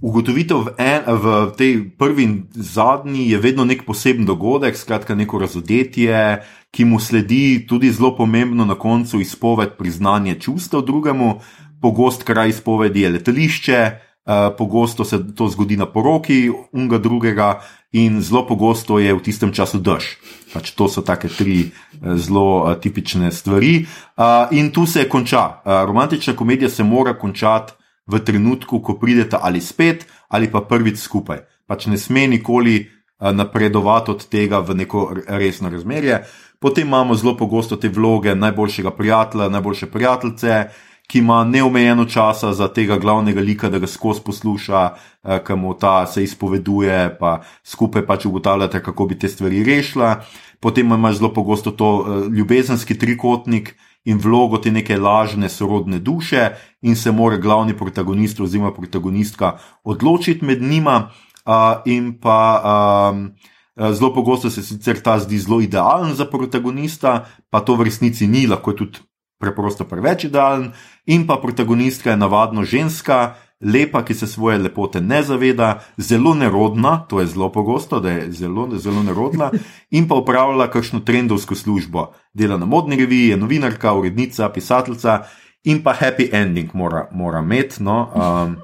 Ugotovitev 0.00 0.64
v, 0.64 0.68
en, 0.80 1.04
v 1.04 1.26
tej 1.60 1.72
prvi 1.92 2.24
in 2.24 2.34
zadnji 2.56 3.28
je 3.32 3.40
vedno 3.40 3.68
nek 3.68 3.84
poseben 3.84 4.24
dogodek, 4.24 4.72
skratka, 4.72 5.12
neko 5.12 5.36
razodetje, 5.40 6.40
ki 6.72 6.88
mu 6.88 6.96
sledi 6.96 7.68
tudi 7.68 7.92
zelo 7.92 8.14
pomembno 8.16 8.64
na 8.64 8.78
koncu 8.80 9.20
izpoved 9.20 9.76
priznanja 9.76 10.40
čustev 10.40 10.80
drugemu, 10.88 11.40
pogost 11.84 12.24
kraj 12.24 12.48
izpovedi 12.48 13.04
je 13.04 13.12
letališče, 13.20 13.80
uh, 13.84 14.56
pogosto 14.56 15.04
se 15.04 15.20
to 15.36 15.48
zgodi 15.52 15.76
na 15.76 15.84
poroki 15.84 16.48
unga 16.72 16.96
drugega 16.96 17.60
in 17.92 18.22
zelo 18.22 18.46
pogosto 18.46 18.98
je 18.98 19.14
v 19.14 19.22
tistem 19.22 19.52
času 19.52 19.82
dež. 19.82 20.16
Pač 20.54 20.74
to 20.74 20.88
so 20.88 21.02
take 21.02 21.28
tri 21.28 21.70
uh, 21.70 22.14
zelo 22.14 22.64
uh, 22.64 22.74
tipične 22.78 23.32
stvari. 23.32 23.86
Uh, 24.16 24.50
in 24.50 24.70
tu 24.70 24.86
se 24.86 25.08
konča. 25.08 25.62
Uh, 25.64 25.84
romantična 25.86 26.36
komedija 26.36 26.70
se 26.70 26.84
mora 26.84 27.18
končati 27.18 27.72
v 28.10 28.18
trenutku, 28.18 28.82
ko 28.82 28.98
pridete 28.98 29.38
ali 29.38 29.62
spet, 29.62 30.06
ali 30.28 30.50
pa 30.50 30.60
prvič 30.66 30.98
skupaj. 30.98 31.46
Pač 31.70 31.86
ne 31.86 31.94
sme 31.94 32.26
nikoli 32.26 32.82
eh, 32.82 32.86
napredovati 33.32 34.10
od 34.10 34.26
tega 34.26 34.58
v 34.58 34.82
neko 34.82 35.14
resno 35.38 35.70
razmerje. 35.70 36.26
Potem 36.60 36.86
imamo 36.86 37.14
zelo 37.14 37.36
pogosto 37.38 37.78
te 37.78 37.88
vloge 37.88 38.34
najboljšega 38.34 38.90
prijatelja, 38.90 39.48
najboljše 39.48 39.86
prijateljice, 39.86 40.64
ki 41.10 41.18
ima 41.18 41.44
neomejeno 41.44 42.04
časa 42.04 42.52
za 42.54 42.68
tega 42.68 42.98
glavnega 42.98 43.40
lika, 43.40 43.68
da 43.68 43.78
ga 43.82 43.86
skozi 43.90 44.22
posluša, 44.24 44.82
eh, 45.24 45.40
ki 45.46 45.54
mu 45.58 45.74
ta 45.74 46.06
se 46.06 46.22
izpoveduje, 46.22 47.16
pa 47.18 47.40
skupaj 47.64 48.06
pač 48.06 48.26
ugotavljate, 48.26 48.82
kako 48.82 49.06
bi 49.06 49.18
te 49.18 49.28
stvari 49.28 49.64
rešila. 49.64 50.20
Potem 50.60 50.92
imaš 50.92 51.18
zelo 51.18 51.32
pogosto 51.34 51.70
to 51.70 51.90
eh, 52.06 52.28
ljubezenski 52.36 52.98
trikotnik, 52.98 53.74
in 54.04 54.18
vlogo 54.18 54.56
te 54.58 54.70
neke 54.70 54.96
lažne 54.96 55.48
sorodne 55.48 55.98
duše, 55.98 56.50
in 56.82 56.96
se 56.96 57.12
mora 57.12 57.36
glavni 57.36 57.76
protagonist 57.76 58.40
oziroma 58.40 58.72
protagonistka 58.72 59.58
odločiti 59.84 60.44
med 60.44 60.62
njima. 60.62 61.10
Uh, 61.40 61.82
in 61.84 62.12
pa 62.20 62.62
um, 63.12 63.30
zelo 63.92 64.14
pogosto 64.14 64.50
se 64.50 64.62
sicer 64.62 65.00
ta 65.02 65.18
zdi 65.18 65.38
zelo 65.38 65.60
idealen 65.60 66.14
za 66.14 66.24
protagonista, 66.24 67.26
pa 67.50 67.60
to 67.60 67.74
v 67.74 67.88
resnici 67.88 68.26
ni, 68.26 68.46
lahko 68.46 68.70
je 68.70 68.76
tudi 68.76 68.98
preprosto 69.40 69.88
preveč 69.88 70.28
idealen. 70.28 70.70
In 71.06 71.26
pa 71.26 71.40
protagonistka 71.40 72.12
je 72.12 72.20
navadno 72.20 72.64
ženska, 72.64 73.34
lepa, 73.60 74.04
ki 74.04 74.14
se 74.14 74.26
svoje 74.26 74.58
lepote 74.58 75.00
ne 75.00 75.22
zaveda, 75.22 75.80
zelo 75.96 76.34
nerodna, 76.34 77.04
to 77.08 77.20
je 77.20 77.26
zelo 77.26 77.50
pogosto, 77.52 78.00
da 78.00 78.10
je 78.10 78.32
zelo, 78.32 78.68
zelo 78.78 79.02
nerodna, 79.02 79.50
in 79.96 80.08
pa 80.08 80.14
upravlja 80.14 80.70
kakšno 80.70 81.00
trendovsko 81.00 81.54
službo. 81.54 82.12
Dela 82.34 82.56
na 82.56 82.66
modni 82.66 82.96
reviji, 82.96 83.28
je 83.28 83.36
novinarka, 83.36 83.92
urednica, 83.92 84.48
pisateljica 84.48 85.22
in 85.64 85.82
pa 85.82 85.92
happy 85.92 86.28
ending 86.32 86.70
mora, 86.74 87.08
mora 87.12 87.38
imeti. 87.40 87.82
No? 87.82 88.08
Um, 88.14 88.56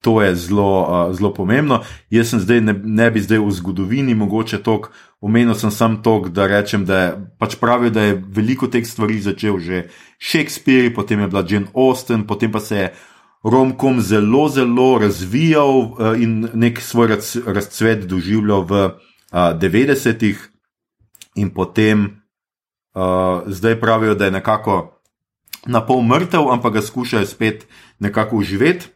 to 0.00 0.22
je 0.22 0.34
zelo, 0.34 0.82
uh, 0.82 1.16
zelo 1.16 1.34
pomembno. 1.34 1.82
Jaz 2.10 2.30
sem 2.30 2.40
zdaj, 2.40 2.60
ne, 2.60 2.74
ne 2.84 3.10
bi 3.10 3.20
zdaj 3.20 3.38
v 3.38 3.50
zgodovini 3.50 4.14
mogoče 4.14 4.62
tok. 4.62 4.92
Omenil 5.20 5.54
sem 5.54 5.70
samo 5.70 5.98
to, 6.02 6.28
da 6.30 6.46
rečem, 6.46 6.84
da 6.86 6.98
je 6.98 7.08
pač 7.38 7.56
pravijo, 7.58 7.90
da 7.90 8.02
je 8.02 8.22
veliko 8.28 8.68
teh 8.70 8.86
stvari 8.86 9.18
začel 9.20 9.58
že 9.58 9.88
Shakespeare, 10.22 10.94
potem 10.94 11.20
je 11.20 11.28
bila 11.28 11.42
Jane 11.42 11.66
Austen, 11.74 12.26
potem 12.26 12.52
pa 12.52 12.60
se 12.60 12.76
je 12.76 12.92
romkom 13.42 14.00
zelo, 14.00 14.48
zelo 14.48 14.98
razvijal 14.98 15.74
uh, 15.78 16.14
in 16.18 16.48
nek 16.54 16.80
svoj 16.80 17.06
raz, 17.06 17.36
razcvet 17.46 18.06
doživljal 18.06 18.62
v 18.62 18.72
uh, 18.72 18.92
eh, 19.32 19.58
90-ih, 19.58 20.38
in 21.38 21.50
potem 21.50 22.22
uh, 22.94 23.42
zdaj 23.46 23.80
pravijo, 23.80 24.14
da 24.14 24.24
je 24.24 24.30
nekako 24.30 25.02
na 25.66 25.82
pol 25.86 26.02
mrtev, 26.02 26.50
ampak 26.50 26.78
ga 26.78 26.82
skušajo 26.82 27.26
spet 27.26 27.66
nekako 27.98 28.36
uživeti. 28.36 28.86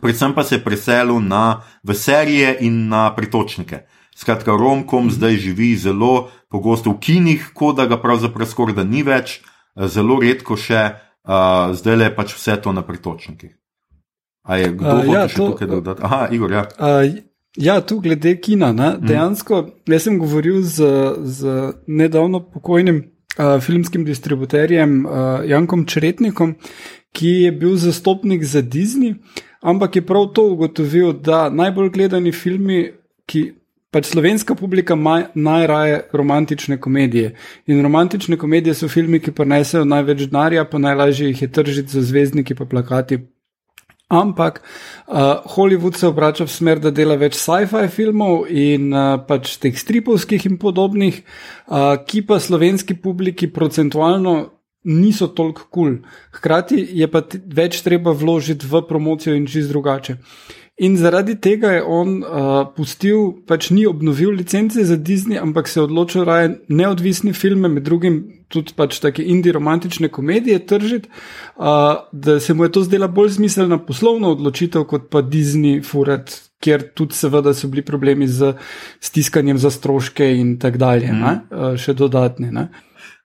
Predvsem 0.00 0.34
pa 0.34 0.44
se 0.44 0.54
je 0.54 0.64
preselil 0.64 1.20
na 1.20 1.62
serije 1.94 2.56
in 2.60 2.88
na 2.88 3.14
pritočnike. 3.14 3.84
Skratka, 4.16 4.52
romkom 4.52 5.10
zdaj 5.10 5.36
živi 5.40 5.72
zelo 5.76 6.28
pogosto 6.52 6.92
v 6.92 7.00
kinih, 7.00 7.50
kot 7.54 7.76
da 7.76 7.86
ga 7.88 7.96
pravzaprav 8.00 8.48
skoraj 8.48 8.76
da 8.76 8.84
ni 8.84 9.02
več, 9.02 9.40
zelo 9.76 10.20
redko 10.20 10.56
še, 10.56 10.82
uh, 11.24 11.72
zdaj 11.76 11.96
le 11.96 12.10
pač 12.14 12.36
vse 12.36 12.58
to 12.60 12.72
na 12.76 12.84
pritočnikih. 12.84 13.54
A 14.42 14.58
je 14.58 14.72
kdo 14.74 14.96
uh, 14.98 15.12
ja, 15.14 15.28
to, 15.28 15.52
tukaj 15.52 15.70
dodati? 15.70 16.02
Aha, 16.04 16.26
Igor, 16.34 16.52
ja. 16.52 16.66
Uh, 16.76 17.22
ja, 17.56 17.80
tu 17.80 18.00
glede 18.00 18.34
kina. 18.40 18.72
Ne? 18.72 18.96
Mhm. 18.96 19.06
Dejansko, 19.06 19.62
mm. 19.62 19.92
jaz 19.94 20.08
sem 20.08 20.18
govoril 20.18 20.60
z, 20.62 20.92
z 21.24 21.56
nedavno 21.86 22.42
pokojnim 22.52 23.00
uh, 23.38 23.56
filmskim 23.62 24.04
distributerjem 24.04 25.06
uh, 25.06 25.14
Jankom 25.48 25.86
Čretnikom, 25.86 26.56
ki 27.12 27.32
je 27.46 27.52
bil 27.52 27.76
zastopnik 27.76 28.44
za 28.44 28.62
Disney, 28.62 29.14
ampak 29.60 29.96
je 29.96 30.06
prav 30.06 30.32
to 30.34 30.46
ugotovil, 30.52 31.12
da 31.12 31.48
najbolj 31.50 31.90
gledani 31.96 32.32
filmi, 32.32 32.84
ki. 33.26 33.61
Pač 33.92 34.08
slovenska 34.08 34.54
publika 34.56 34.94
ima 34.96 35.18
najraje 35.34 36.00
romantične 36.12 36.78
komedije. 36.80 37.34
In 37.66 37.82
romantične 37.84 38.38
komedije 38.40 38.74
so 38.74 38.88
filmi, 38.88 39.20
ki 39.20 39.34
prenesejo 39.36 39.84
največ 39.84 40.24
denarja, 40.30 40.64
pa 40.64 40.80
najlažje 40.80 41.28
jih 41.28 41.42
je 41.42 41.52
tržiti 41.52 41.92
za 41.92 42.02
zvezdniki, 42.02 42.54
pa 42.54 42.64
plakati, 42.64 43.20
Ampak 44.12 44.60
uh, 45.08 45.40
Hollywood 45.56 45.96
se 45.96 46.06
obrača 46.06 46.44
v 46.44 46.52
smer, 46.52 46.80
da 46.84 46.90
dela 46.92 47.16
več 47.16 47.38
sci-fi 47.40 47.88
filmov 47.88 48.44
in 48.52 48.90
uh, 48.92 49.16
pač 49.24 49.54
teh 49.56 49.72
stripovskih 49.72 50.44
in 50.50 50.58
podobnih, 50.60 51.22
uh, 51.24 51.96
ki 52.04 52.20
pa 52.28 52.36
slovenski 52.36 52.98
publiki 53.00 53.48
procentualno 53.48 54.34
niso 54.84 55.30
toliko 55.32 55.64
kul. 55.70 55.72
Cool. 55.72 55.96
Hkrati 56.36 56.84
je 56.92 57.08
pa 57.08 57.24
več 57.56 57.80
treba 57.80 58.12
vložiti 58.12 58.68
v 58.68 58.84
promocijo 58.84 59.32
in 59.32 59.48
čist 59.48 59.72
drugače. 59.72 60.18
Uh, 60.20 60.61
In 60.80 60.96
zaradi 60.96 61.34
tega 61.36 61.68
je 61.74 61.82
on 61.84 62.14
uh, 62.24 62.62
pustil, 62.72 63.34
pač 63.44 63.68
ni 63.70 63.84
obnovil 63.86 64.30
licence 64.32 64.80
za 64.88 64.96
Disney, 64.96 65.36
ampak 65.36 65.68
se 65.68 65.76
je 65.78 65.84
odločil 65.84 66.24
raje 66.24 66.54
neodvisne 66.72 67.34
filme, 67.36 67.68
med 67.68 67.84
drugim 67.84 68.22
tudi 68.48 68.72
pač 68.76 68.96
take 69.04 69.20
indie 69.20 69.52
romantične 69.52 70.08
komedije 70.08 70.62
tržiti, 70.66 71.12
uh, 71.60 72.08
da 72.12 72.38
se 72.40 72.56
mu 72.56 72.64
je 72.64 72.72
to 72.72 72.84
zdela 72.88 73.08
bolj 73.08 73.34
smiselna 73.36 73.78
poslovna 73.84 74.32
odločitev 74.32 74.88
kot 74.88 75.10
pa 75.12 75.20
Disney 75.20 75.82
furat, 75.84 76.32
kjer 76.64 76.88
tudi 76.96 77.20
seveda 77.20 77.52
so 77.52 77.68
bili 77.68 77.84
problemi 77.84 78.28
z 78.28 78.54
stiskanjem 79.00 79.60
za 79.60 79.70
stroške 79.70 80.30
in 80.38 80.56
tako 80.58 80.80
dalje, 80.86 81.12
mm. 81.12 81.22
uh, 81.52 81.76
še 81.76 81.92
dodatne. 82.00 82.48
Ne? 82.48 82.68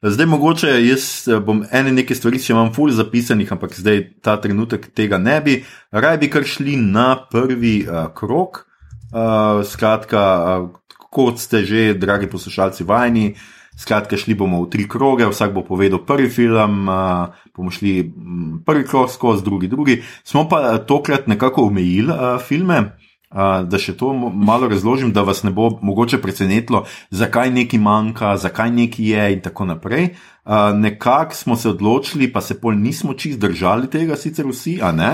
Zdaj, 0.02 0.26
mogoče 0.26 0.68
jaz 0.68 1.28
eh, 1.28 1.40
bom 1.40 1.64
ene 1.74 1.90
neke 1.92 2.16
stvari, 2.16 2.38
če 2.38 2.52
imam 2.54 2.68
ful 2.74 2.92
zapisanih, 2.94 3.50
ampak 3.50 3.72
zdaj 3.74 4.04
ta 4.22 4.36
trenutek 4.38 4.92
tega 4.94 5.18
ne 5.18 5.40
bi. 5.42 5.56
Raj 5.90 6.20
bi 6.22 6.30
kar 6.30 6.46
šli 6.46 6.76
na 6.78 7.16
prvi 7.32 7.80
uh, 7.88 8.04
krok. 8.14 8.68
Uh, 9.10 9.64
skratka, 9.66 10.22
uh, 10.62 11.00
kot 11.10 11.42
ste 11.42 11.64
že, 11.66 11.88
dragi 11.98 12.30
poslušalci, 12.30 12.86
vajni. 12.86 13.32
Skratka, 13.78 14.22
šli 14.22 14.38
bomo 14.38 14.62
v 14.68 14.70
tri 14.76 14.86
kroge, 14.86 15.26
vsak 15.32 15.56
bo 15.58 15.66
povedal 15.66 16.04
prvi 16.06 16.30
film, 16.30 16.86
uh, 16.86 17.34
bomo 17.58 17.74
šli 17.74 17.98
mm, 18.06 18.62
prvi 18.70 18.86
krog 18.86 19.10
skozi, 19.10 19.42
drugi, 19.42 19.66
drugi. 19.72 20.04
Smo 20.22 20.46
pa 20.46 20.78
tokrat 20.78 21.26
nekako 21.26 21.72
omejili 21.72 22.14
uh, 22.14 22.38
filme. 22.38 22.97
Da 23.32 23.76
še 23.76 23.92
to 24.00 24.14
malo 24.16 24.70
razložim, 24.72 25.12
da 25.12 25.26
vas 25.28 25.42
ne 25.44 25.52
bo 25.52 25.68
mogoče 25.84 26.22
presenetilo, 26.24 26.86
zakaj 27.12 27.52
neki 27.52 27.76
manjka, 27.78 28.38
zakaj 28.40 28.72
neki 28.72 29.10
je, 29.12 29.26
in 29.34 29.42
tako 29.44 29.68
naprej. 29.68 30.14
Nekako 30.80 31.36
smo 31.36 31.58
se 31.60 31.70
odločili, 31.70 32.32
pa 32.32 32.42
se 32.42 32.56
pol 32.62 32.80
nismo 32.80 33.14
čist 33.14 33.40
držali 33.44 33.92
tega, 33.92 34.16
sicer 34.16 34.48
vsi, 34.48 34.78
a 34.82 34.94
ne. 34.96 35.12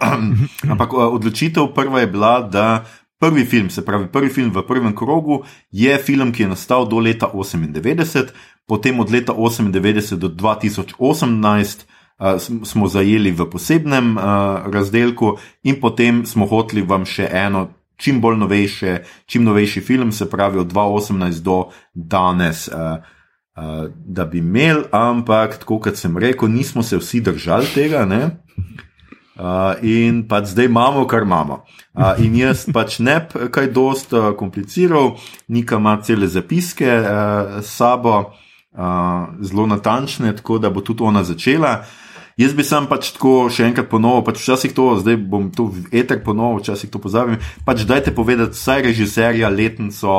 Ampak 0.72 0.96
odločitev 0.96 1.74
prva 1.76 2.00
je 2.00 2.12
bila, 2.16 2.40
da 2.40 2.84
prvi 3.20 3.44
film, 3.44 3.68
se 3.70 3.84
pravi 3.84 4.08
prvi 4.12 4.32
film 4.32 4.50
v 4.54 4.64
prvem 4.66 4.96
krogu, 4.96 5.42
je 5.70 5.98
film, 5.98 6.32
ki 6.32 6.42
je 6.46 6.52
nastal 6.56 6.88
do 6.88 6.96
leta 6.98 7.28
1998, 7.28 8.32
potem 8.66 9.00
od 9.00 9.12
leta 9.12 9.36
1998 9.36 10.16
do 10.16 10.28
2018 10.28 11.84
smo 12.64 12.88
zajeli 12.88 13.32
v 13.32 13.46
posebnem 13.50 14.18
razdelku, 14.70 15.36
in 15.62 15.80
potem 15.80 16.22
smo 16.26 16.46
hoteli 16.46 16.82
vam 16.82 17.06
še 17.06 17.28
eno. 17.32 17.68
Čim 17.96 18.18
bolj 18.20 18.36
novejše, 18.42 18.92
čim 19.30 19.44
novejši 19.46 19.80
film, 19.80 20.12
se 20.12 20.26
pravi 20.30 20.58
od 20.58 20.72
2018 20.72 21.42
do 21.46 21.70
danes, 21.94 22.66
uh, 22.68 22.98
uh, 23.56 23.86
da 23.94 24.24
bi 24.24 24.38
imeli, 24.38 24.84
ampak 24.90 25.58
tako 25.58 25.78
kot 25.78 25.96
sem 25.96 26.18
rekel, 26.18 26.48
nismo 26.50 26.82
se 26.82 26.98
vsi 26.98 27.20
držali 27.20 27.70
tega. 27.74 28.02
Uh, 29.34 29.74
in 29.82 30.24
pač 30.28 30.52
zdaj 30.52 30.68
imamo, 30.70 31.06
kar 31.06 31.22
imamo. 31.22 31.64
Uh, 31.94 32.18
in 32.22 32.36
jaz 32.38 32.66
pač 32.74 32.98
ne 32.98 33.18
bi 33.18 33.48
kaj 33.50 33.70
dost 33.74 34.12
uh, 34.12 34.32
kompliciral, 34.38 35.16
Nika 35.48 35.78
ima 35.78 35.96
cele 36.02 36.26
zapiske 36.26 36.86
uh, 36.86 37.58
s 37.62 37.76
sabo, 37.76 38.16
uh, 38.74 39.28
zelo 39.42 39.66
natančne, 39.66 40.36
tako 40.36 40.58
da 40.58 40.70
bo 40.70 40.82
tudi 40.82 41.02
ona 41.02 41.24
začela. 41.24 41.84
Jaz 42.36 42.54
bi 42.54 42.64
sam 42.66 42.88
pač 42.90 43.12
tako 43.14 43.46
še 43.46 43.68
enkrat 43.68 43.86
ponovil, 43.92 44.24
pač 44.26 44.40
včasih 44.42 44.72
to, 44.74 44.88
zdaj 44.98 45.20
bom 45.30 45.52
to 45.54 45.68
eter 45.94 46.18
ponovil, 46.24 46.58
včasih 46.58 46.90
to 46.90 46.98
pozabim. 46.98 47.38
Pač 47.66 47.84
dajte 47.86 48.10
povedati, 48.10 48.58
vsaj 48.58 48.82
režiserja, 48.88 49.52
letnico, 49.54 50.16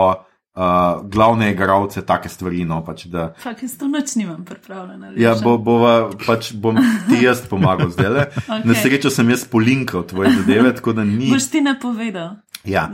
uh, 0.56 1.04
glavne 1.12 1.52
igralce, 1.52 2.06
take 2.08 2.32
stvari. 2.32 2.64
No, 2.64 2.80
pač, 2.88 3.06
da, 3.12 3.34
Fak, 3.44 3.64
jaz 3.68 3.76
to 3.80 3.90
noč 3.92 4.16
nimam 4.16 4.46
pripravljeno. 4.48 5.12
ja, 5.20 5.36
bo, 5.44 5.58
bova, 5.60 6.10
pač 6.26 6.54
bom 6.56 6.80
ti 7.10 7.20
jaz 7.20 7.44
pomagal 7.50 7.92
zdaj. 7.92 8.32
Okej. 8.48 8.64
Na 8.64 8.80
srečo 8.80 9.12
sem 9.12 9.30
jaz 9.36 9.44
polinkal 9.52 10.08
tvoje 10.08 10.32
zadeve, 10.40 10.72
tako 10.80 10.96
da 10.96 11.04
ni. 11.04 11.28
Boš 11.34 11.52
ti 11.52 11.62
napovedal. 11.62 12.40
Ja. 12.66 12.90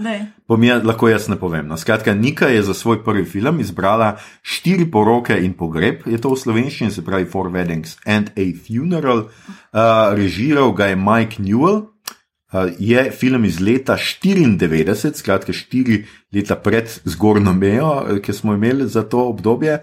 Bom 0.48 0.63
jaz, 0.63 0.84
lahko 0.84 1.08
jaz 1.10 1.28
ne 1.32 1.38
povem. 1.40 1.68
No, 1.68 1.78
skratka, 1.78 2.13
Nika 2.13 2.50
je 2.51 2.63
za 2.63 2.74
svoj 2.74 3.04
prvi 3.04 3.24
film 3.25 3.60
izbrala 3.60 4.18
štiri 4.42 4.86
poroke 4.92 5.38
in 5.40 5.54
pogreb, 5.54 6.04
je 6.06 6.20
to 6.22 6.34
v 6.34 6.40
slovenščini, 6.40 6.92
se 6.92 7.06
pravi 7.06 7.25
Four 7.25 7.51
Weddings 7.54 7.96
and 8.06 8.34
a 8.36 8.51
Funeral. 8.66 9.30
Uh, 9.72 10.12
režiral 10.18 10.74
ga 10.75 10.92
je 10.92 11.00
Mike 11.00 11.44
Newell. 11.44 11.88
Uh, 12.51 12.68
je 12.80 13.12
film 13.16 13.46
iz 13.48 13.62
leta 13.63 13.96
94, 13.96 15.13
skratka, 15.16 15.56
štiri 15.56 16.04
leta 16.36 16.58
pred 16.60 16.92
zgornjo 17.08 17.54
mejo, 17.56 17.94
eh, 18.04 18.20
ki 18.20 18.34
smo 18.34 18.58
imeli 18.60 18.90
za 18.92 19.08
to 19.08 19.24
obdobje. 19.32 19.80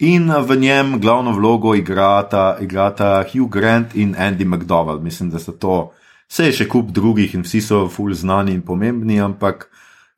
In 0.00 0.32
v 0.32 0.56
njem 0.56 1.00
glavno 1.00 1.32
vlogo 1.32 1.74
igrata, 1.74 2.56
igrata 2.60 3.24
Hugh 3.32 3.48
Grant 3.52 3.96
in 3.96 4.14
Andy 4.16 4.44
McDowell. 4.44 5.00
Mislim, 5.00 5.30
da 5.30 5.38
so 5.38 5.52
to, 5.52 5.92
vse 6.30 6.46
je 6.46 6.52
še 6.60 6.68
kup 6.70 6.92
drugih 6.94 7.34
in 7.34 7.42
vsi 7.42 7.60
so 7.64 7.84
ful 7.90 8.14
znani 8.14 8.54
in 8.54 8.62
pomembni, 8.62 9.18
ampak 9.20 9.66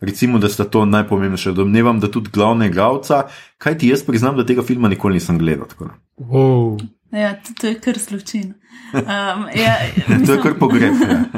recimo, 0.02 0.38
da 0.38 0.48
sta 0.52 0.64
to 0.64 0.84
najpomembnejša. 0.84 1.52
Domnevam, 1.56 2.00
da 2.00 2.10
tudi 2.10 2.30
glavna 2.34 2.66
igralca, 2.66 3.24
kaj 3.58 3.78
ti 3.78 3.88
jaz 3.88 4.02
priznam, 4.04 4.36
da 4.36 4.46
tega 4.46 4.62
filma 4.62 4.90
nikoli 4.92 5.14
nisem 5.20 5.38
gledal. 5.38 5.70
Wow. 6.18 6.80
Ja, 7.12 7.34
to, 7.36 7.54
to 7.60 7.66
je 7.66 7.78
kar 7.80 7.98
slučajno. 7.98 8.54
Um, 8.92 9.46
ja, 9.56 9.74
To 10.06 10.12
je 10.12 10.18
mislim- 10.18 10.42
kar 10.42 10.58
pogreb. 10.58 10.94
Ja. 11.00 11.24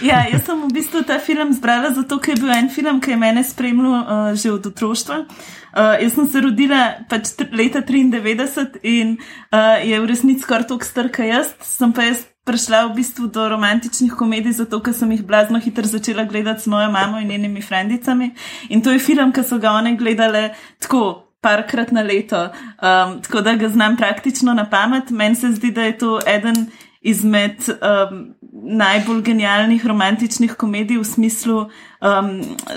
Ja, 0.00 0.22
jaz 0.32 0.46
sem 0.46 0.56
v 0.64 0.72
bistvu 0.72 1.02
ta 1.04 1.18
film 1.20 1.50
zbrala 1.52 1.90
zato, 1.92 2.16
ker 2.24 2.32
je 2.32 2.40
bil 2.40 2.50
en 2.54 2.70
film, 2.72 3.02
ki 3.04 3.10
je 3.12 3.16
mene 3.20 3.42
spremljal 3.44 3.92
uh, 4.00 4.30
že 4.32 4.48
od 4.52 4.66
otroštva. 4.70 5.18
Uh, 5.26 6.00
jaz 6.00 6.14
sem 6.16 6.28
se 6.32 6.40
rodila 6.40 6.78
pač 7.10 7.34
leta 7.52 7.82
93 7.84 8.80
in 8.88 9.18
uh, 9.52 9.76
je 9.84 10.00
v 10.00 10.08
resnici 10.08 10.40
skoraj 10.40 10.70
toliko 10.72 10.88
star, 10.88 11.10
kot 11.12 11.28
jaz. 11.28 11.52
Sem 11.60 11.92
pa 11.92 12.08
jaz 12.08 12.24
prišla 12.44 12.86
v 12.86 12.94
bistvu 12.94 13.26
do 13.26 13.48
romantičnih 13.48 14.12
komedij, 14.12 14.52
zato 14.52 14.80
ker 14.80 14.94
sem 14.94 15.10
jih 15.12 15.24
blazno 15.26 15.60
hitro 15.60 15.86
začela 15.86 16.24
gledati 16.24 16.62
s 16.62 16.66
mojo 16.66 16.90
mamo 16.90 17.20
in 17.20 17.28
njenimi 17.28 17.62
frendicami. 17.62 18.34
In 18.68 18.82
to 18.82 18.92
je 18.92 18.98
film, 18.98 19.32
ki 19.32 19.42
so 19.42 19.58
ga 19.58 19.72
one 19.72 19.96
gledale 19.96 20.54
tako. 20.78 21.26
Parkrat 21.40 21.88
na 21.88 22.02
leto, 22.04 22.36
um, 22.84 23.14
tako 23.24 23.40
da 23.40 23.54
ga 23.56 23.68
znam 23.68 23.96
praktično 23.96 24.52
na 24.54 24.66
pamet. 24.70 25.10
Meni 25.10 25.34
se 25.34 25.48
zdi, 25.48 25.70
da 25.72 25.82
je 25.82 25.98
to 25.98 26.18
eden 26.26 26.66
izmed 27.00 27.64
um, 27.68 28.34
najbolj 28.52 29.22
genialnih 29.22 29.86
romantičnih 29.86 30.52
komedij 30.54 30.98
v 31.00 31.04
smislu 31.04 31.60
um, 31.64 32.28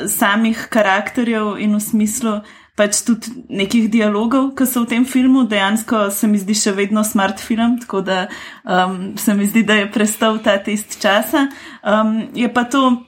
samih 0.08 0.68
karakterjev 0.72 1.58
in 1.60 1.76
v 1.76 1.82
smislu 1.84 2.40
pač 2.76 3.04
tudi 3.06 3.46
nekih 3.54 3.88
dialogov, 3.94 4.54
ki 4.58 4.66
so 4.66 4.84
v 4.84 4.90
tem 4.96 5.06
filmu. 5.06 5.46
Dejansko 5.50 6.10
se 6.10 6.28
mi 6.28 6.42
zdi 6.42 6.58
še 6.58 6.74
vedno 6.74 7.06
smart 7.06 7.42
film, 7.42 7.78
tako 7.84 8.02
da 8.02 8.26
um, 8.66 9.14
se 9.18 9.34
mi 9.38 9.46
zdi, 9.46 9.62
da 9.64 9.84
je 9.84 9.92
prestal 9.94 10.42
ta 10.42 10.58
test 10.58 10.98
časa. 11.02 11.48
Um, 11.86 12.34
je 12.34 12.50
pa 12.50 12.66
to 12.66 13.06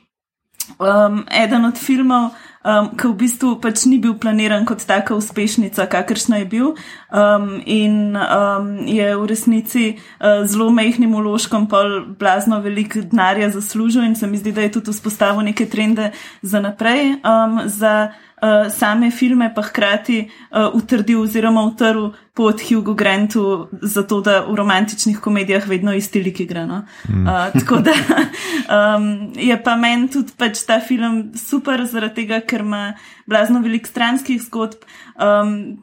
um, 0.78 1.24
eden 1.34 1.66
od 1.66 1.82
filmov, 1.82 2.36
um, 2.62 2.92
ki 2.94 3.10
v 3.10 3.16
bistvu 3.26 3.56
pač 3.62 3.86
ni 3.90 3.98
bil 4.02 4.14
planiran 4.22 4.66
kot 4.70 4.86
taka 4.86 5.18
uspešnica, 5.18 5.88
kakršna 5.90 6.44
je 6.44 6.48
bil, 6.50 6.68
um, 7.10 7.58
in 7.66 8.14
um, 8.14 8.70
je 8.86 9.10
v 9.18 9.26
resnici 9.30 9.86
uh, 9.98 10.46
zelo 10.46 10.70
mehkim 10.70 11.14
uložkom 11.18 11.66
pol 11.66 12.14
blazno 12.20 12.62
veliko 12.62 13.02
denarja 13.02 13.50
zaslužil 13.50 14.06
in 14.06 14.14
se 14.14 14.30
mi 14.30 14.38
zdi, 14.38 14.54
da 14.54 14.66
je 14.66 14.78
tudi 14.78 14.94
vzpostavil 14.94 15.46
neke 15.46 15.66
trende 15.66 16.12
za 16.42 16.62
naprej. 16.62 17.18
Um, 17.26 17.66
za 17.66 18.14
uh, 18.42 18.72
same 18.72 19.12
filme 19.12 19.54
pa 19.56 19.62
hkrati 19.62 20.20
uh, 20.26 20.76
utrdil 20.76 21.22
oziroma 21.22 21.64
utrl 21.66 22.10
pot 22.36 22.62
Hugo 22.70 22.94
Grantu, 22.94 23.70
zato 23.82 24.20
da 24.22 24.42
v 24.44 24.56
romantičnih 24.56 25.20
komedijah 25.20 25.68
vedno 25.68 25.94
isti 25.96 26.22
lik 26.24 26.40
igra. 26.40 26.66
No? 26.66 26.82
Mm. 27.10 27.28
Uh, 27.28 27.54
tako 27.54 27.80
da 27.80 27.94
um, 28.76 29.32
je 29.36 29.64
pa 29.64 29.76
meni 29.76 30.10
tudi 30.12 30.36
pač 30.38 30.66
ta 30.68 30.80
film 30.80 31.32
super, 31.40 31.86
zaradi 31.88 32.22
tega, 32.22 32.42
ker 32.44 32.66
ima 32.66 32.94
blazno 33.26 33.62
veliko 33.64 33.88
stranskih 33.88 34.42
zgodb. 34.44 34.84
Um, 35.16 35.80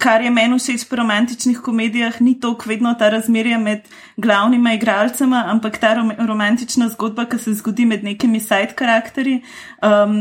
Kar 0.00 0.22
je 0.24 0.30
meni 0.32 0.56
všeč 0.56 0.86
pri 0.88 0.96
romantičnih 1.02 1.58
komedijah, 1.60 2.20
ni 2.24 2.32
toliko 2.40 2.68
vedno 2.70 2.94
ta 2.98 3.10
razmerje 3.12 3.58
med 3.58 3.88
glavnima 4.16 4.72
igralcema, 4.74 5.42
ampak 5.52 5.76
ta 5.78 5.94
rom 5.98 6.12
romantična 6.18 6.88
zgodba, 6.88 7.26
ki 7.28 7.38
se 7.38 7.54
zgodi 7.54 7.84
med 7.86 8.04
nekimi 8.04 8.40
side 8.40 8.72
karakterji, 8.76 9.42
um, 9.84 10.16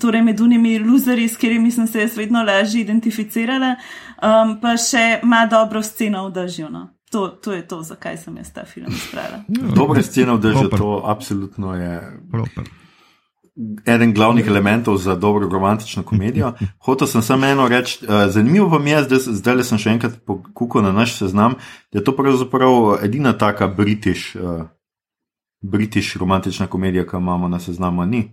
torej 0.00 0.22
med 0.22 0.40
unimi 0.40 0.78
luzerji, 0.78 1.28
s 1.28 1.36
katerimi 1.36 1.70
sem 1.70 1.86
se 1.86 2.06
jaz 2.06 2.16
vedno 2.16 2.44
lažje 2.46 2.84
identificirala, 2.84 3.74
um, 4.22 4.54
pa 4.62 4.76
še 4.78 5.20
ima 5.22 5.46
dobro 5.50 5.82
sceno 5.82 6.28
v 6.28 6.32
držju. 6.38 6.70
No. 6.70 6.86
To, 7.10 7.28
to 7.28 7.52
je 7.52 7.64
to, 7.68 7.82
zakaj 7.82 8.20
sem 8.22 8.36
jaz 8.38 8.52
ta 8.54 8.64
film 8.64 8.92
izbrala. 8.94 9.42
Dobre 9.80 10.02
scene 10.02 10.36
v 10.36 10.54
Super. 10.54 10.78
to 10.78 11.02
absolutno 11.06 11.74
je 11.74 11.96
Proper. 12.30 12.70
Eden 13.86 14.14
glavnih 14.14 14.46
elementov 14.46 14.96
za 14.96 15.14
dobro 15.14 15.48
romantično 15.48 16.02
komedijo. 16.02 16.52
Hotel 16.86 17.06
sem 17.06 17.22
samo 17.22 17.46
eno 17.46 17.68
reči, 17.68 18.04
uh, 18.04 18.30
zanimivo 18.32 18.70
pa 18.70 18.78
mi 18.78 18.90
je, 18.90 19.02
zdaj, 19.02 19.18
zdaj 19.18 19.62
sem 19.64 19.78
še 19.78 19.94
enkrat 19.96 20.18
pokukal 20.26 20.82
na 20.82 20.92
naš 20.92 21.18
seznam, 21.18 21.56
da 21.92 22.00
je 22.00 22.04
to 22.04 22.16
pravzaprav 22.16 22.98
edina 23.04 23.32
taka 23.38 23.68
britiš, 23.68 24.34
uh, 24.36 24.64
britiš 25.62 26.16
romantična 26.16 26.66
komedija, 26.66 27.06
ki 27.06 27.16
jo 27.16 27.20
imamo 27.20 27.48
na 27.48 27.60
seznamu. 27.60 28.06
Ni. 28.06 28.24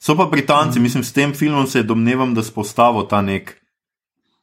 So 0.00 0.16
pa 0.16 0.26
Britanci, 0.26 0.80
mislim, 0.80 1.04
s 1.04 1.12
tem 1.12 1.34
filmom 1.34 1.66
se 1.66 1.82
domnevam, 1.82 2.34
da 2.34 2.42
spostavil 2.42 3.04
ta 3.08 3.20
nek 3.22 3.56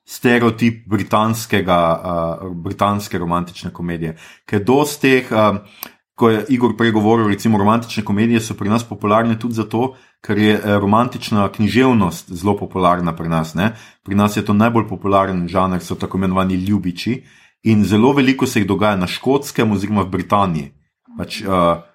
stereotip 0.06 0.86
britanskega, 0.88 1.80
uh, 2.04 2.52
britanske 2.56 3.18
romantične 3.18 3.74
komedije. 3.74 4.18
Ker 4.46 4.64
dosti 4.64 5.02
teh, 5.02 5.32
uh, 5.32 5.58
ko 6.18 6.30
je 6.34 6.46
Igor 6.50 6.74
prej 6.74 6.92
govoril, 6.92 7.28
recimo 7.30 7.58
romantične 7.62 8.02
komedije 8.04 8.40
so 8.42 8.56
pri 8.58 8.70
nas 8.74 8.84
popularne 8.84 9.36
tudi 9.40 9.54
zato, 9.54 9.94
ker 10.26 10.38
je 10.38 10.56
eh, 10.56 10.80
romantična 10.82 11.46
književnost 11.54 12.32
zelo 12.34 12.56
popularna 12.58 13.14
pri 13.16 13.30
nas. 13.30 13.54
Ne? 13.54 13.76
Pri 14.04 14.18
nas 14.18 14.38
je 14.38 14.42
to 14.46 14.54
najbolj 14.58 14.88
popularen 14.90 15.46
žanr, 15.48 15.78
so 15.80 15.96
tako 15.96 16.18
imenovani 16.18 16.56
ljubiči. 16.56 17.22
In 17.70 17.86
zelo 17.86 18.16
veliko 18.18 18.48
se 18.48 18.60
jih 18.60 18.68
dogaja 18.68 18.96
na 18.98 19.08
škotskem, 19.08 19.72
oziroma 19.72 20.08
v 20.08 20.10
Britaniji. 20.16 20.72
Pač, 21.18 21.42
uh, 21.46 21.86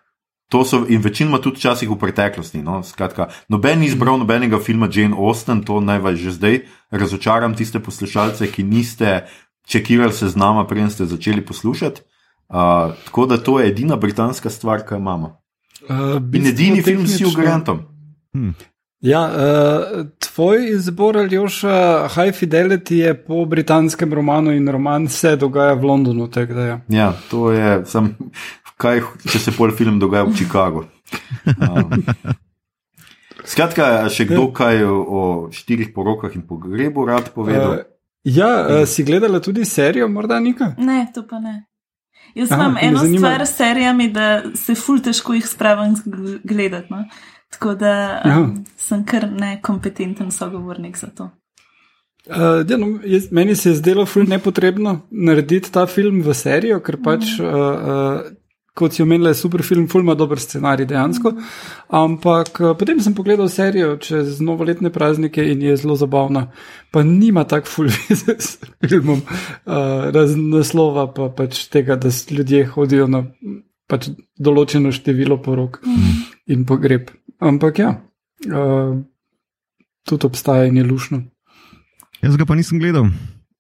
to 0.50 0.62
so 0.64 0.84
in 0.86 1.02
večinoma 1.02 1.42
tudi 1.42 1.58
včasih 1.58 1.90
v 1.90 1.98
preteklosti. 1.98 2.62
No? 2.62 2.82
Skratka, 2.86 3.26
noben 3.48 3.82
ni 3.82 3.90
izbral 3.90 4.22
nobenega 4.22 4.62
filma 4.62 4.86
Jane 4.92 5.18
Austen, 5.18 5.64
to 5.66 5.80
naj 5.80 5.98
vas 5.98 6.22
že 6.22 6.38
zdaj 6.38 6.60
razočaram 6.94 7.58
tiste 7.58 7.82
poslušalce, 7.82 8.46
ki 8.46 8.62
niste 8.62 9.26
čekirali 9.66 10.12
seznama, 10.12 10.66
preden 10.66 10.90
ste 10.90 11.10
začeli 11.10 11.42
poslušati. 11.42 12.11
Uh, 12.52 12.92
tako 13.04 13.26
da 13.26 13.38
to 13.40 13.60
je 13.60 13.68
edina 13.68 13.96
britanska 13.96 14.50
stvar, 14.50 14.82
ki 14.84 14.94
jo 14.94 14.98
imamo. 14.98 15.36
Uh, 15.88 16.20
In 16.32 16.46
edini 16.46 16.82
film 16.82 17.06
s 17.06 17.16
Hugh 17.22 17.36
Grantom. 17.36 17.80
Ja, 19.00 19.22
uh, 19.24 20.06
tvoj 20.18 20.68
izbor, 20.74 21.16
Aljoša, 21.16 22.08
High 22.08 22.36
Fidelity 22.36 23.00
je 23.00 23.14
po 23.24 23.44
britanskem 23.44 24.12
romanu 24.14 24.52
in 24.52 24.68
roman 24.68 25.08
se 25.08 25.36
dogaja 25.36 25.72
v 25.74 25.84
Londonu. 25.84 26.28
tako 26.28 26.54
da 26.54 26.66
Ja. 26.66 26.80
Ja, 26.88 27.12
to 27.30 27.50
je, 27.52 27.86
sam, 27.86 28.14
kaj, 28.76 29.00
če 29.32 29.38
se 29.38 29.56
pol 29.56 29.70
film 29.70 29.98
dogaja 29.98 30.24
v 30.24 30.36
Chicagu. 30.36 30.84
Um, 31.46 32.04
skratka, 33.44 34.08
še 34.08 34.28
kdo 34.28 34.52
kaj 34.52 34.84
o, 34.84 35.00
o 35.02 35.22
štirih 35.50 35.90
porokah 35.94 36.36
in 36.36 36.46
pogrebu 36.46 37.06
rad 37.08 37.32
povedal? 37.34 37.72
Uh, 37.72 37.84
ja, 38.24 38.52
uh, 38.68 38.86
si 38.86 39.02
gledala 39.04 39.40
tudi 39.40 39.64
serijo, 39.64 40.06
morda 40.08 40.38
nekaj? 40.40 40.76
Ne, 40.78 41.06
to 41.14 41.26
pa 41.26 41.40
ne. 41.40 41.64
Jaz 42.34 42.52
Aha, 42.52 42.62
imam 42.62 42.76
eno 42.82 42.98
zanima- 42.98 43.18
stvar 43.18 43.46
s 43.46 43.56
serijami, 43.56 44.08
da 44.08 44.42
se 44.54 44.74
ful 44.74 45.00
težko 45.00 45.34
jih 45.34 45.46
spravim 45.46 45.94
gledati. 46.44 46.86
No? 46.90 47.04
Tako 47.50 47.74
da 47.74 47.92
Ja. 48.24 48.38
um, 48.38 48.64
sem 48.76 49.04
kar 49.04 49.28
nekompetenten 49.30 50.30
sogovornik 50.30 50.96
za 50.96 51.06
to. 51.08 51.30
Uh, 52.26 52.36
ja, 52.68 52.76
no, 52.76 52.98
jaz, 53.04 53.28
meni 53.30 53.54
se 53.56 53.68
je 53.70 53.74
zdelo 53.74 54.06
ful 54.06 54.22
nepotrebno 54.24 55.00
narediti 55.10 55.72
ta 55.72 55.86
film 55.86 56.22
v 56.22 56.34
serijo, 56.34 56.80
ker 56.80 56.96
pač, 56.96 57.24
uh, 57.40 57.46
uh, 57.46 58.20
kot 58.74 58.94
si 58.96 59.02
omenila, 59.04 59.32
je 59.32 59.40
super 59.40 59.62
film, 59.62 59.88
ful 59.88 60.00
ima 60.00 60.14
dober 60.18 60.40
scenarij 60.40 60.86
dejansko. 60.88 61.34
Ampak 61.88 62.60
uh, 62.60 62.76
potem 62.78 63.00
sem 63.00 63.14
pogledal 63.14 63.48
serijo 63.52 63.96
čez 64.00 64.40
novoletne 64.40 64.90
praznike 64.90 65.44
in 65.52 65.62
je 65.62 65.76
zelo 65.76 65.96
zabavna. 65.96 66.46
Pa 66.90 67.02
nima 67.02 67.44
tak 67.44 67.68
ful 67.68 67.90
veze 67.92 68.36
s 68.38 68.56
filmom, 68.88 69.20
uh, 69.20 70.08
razen 70.14 70.48
naslova, 70.54 71.06
pa 71.12 71.28
pač 71.28 71.66
tega, 71.72 71.96
da 71.96 72.08
ljudje 72.30 72.66
hodijo 72.74 73.06
na. 73.06 73.26
pač 73.92 74.08
določeno 74.40 74.88
število 74.94 75.36
porok 75.44 75.82
in 76.48 76.64
pogreb. 76.64 77.10
Ampak 77.42 77.78
ja, 77.82 77.90
uh, 78.48 78.94
tudi 80.08 80.28
obstaja 80.28 80.70
in 80.70 80.78
je 80.80 80.86
lušno. 80.86 81.18
Jaz 82.22 82.38
ga 82.40 82.46
pa 82.48 82.56
nisem 82.56 82.80
gledal. 82.80 83.10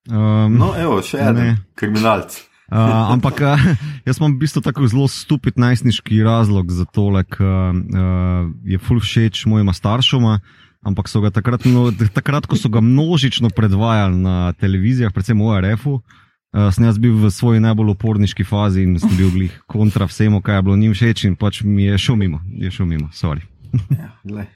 Um, 0.08 0.56
No, 0.56 0.72
evo, 0.78 1.02
še 1.04 1.20
en 1.20 1.58
kriminalc. 1.78 2.38
Uh, 2.72 3.12
ampak 3.12 3.36
uh, 3.44 3.60
jaz 4.08 4.16
imam 4.16 4.32
v 4.32 4.48
bistvu 4.48 4.64
tako 4.64 4.88
zelo 4.88 5.04
stupid 5.04 5.60
najstniški 5.60 6.24
razlog 6.24 6.72
za 6.72 6.88
to, 6.88 7.12
ker 7.28 7.44
uh, 7.44 8.48
je 8.64 8.80
full 8.80 8.96
všeč 8.96 9.44
mojima 9.44 9.76
staršoma. 9.76 10.40
Ampak 10.82 11.06
so 11.06 11.20
ga 11.20 11.30
takrat, 11.30 11.68
mno, 11.68 11.92
takrat, 12.10 12.48
ko 12.48 12.56
so 12.58 12.72
ga 12.72 12.80
množično 12.82 13.52
predvajali 13.54 14.16
na 14.18 14.50
televizijah, 14.58 15.12
predvsem 15.12 15.38
v 15.38 15.52
ORF-u, 15.52 16.00
uh, 16.00 16.72
sem 16.72 16.88
jaz 16.88 16.96
bil 16.98 17.12
v 17.20 17.30
svoji 17.30 17.60
najbolj 17.62 17.92
uporniški 17.92 18.42
fazi 18.42 18.88
in 18.88 18.96
sem 18.98 19.12
bil 19.20 19.30
glih 19.30 19.52
kontra 19.70 20.08
vsemu, 20.08 20.40
kaj 20.40 20.58
je 20.58 20.64
bilo 20.66 20.80
njim 20.80 20.96
všeč 20.96 21.28
in 21.28 21.36
pač 21.36 21.60
mi 21.62 21.86
je 21.92 22.00
šel 22.00 22.16
mimo, 22.18 22.40
je 22.56 22.72
šel 22.72 22.88
mimo, 22.88 23.12
sorry. 23.12 23.44
Ja, 23.92 24.16
glej. 24.24 24.48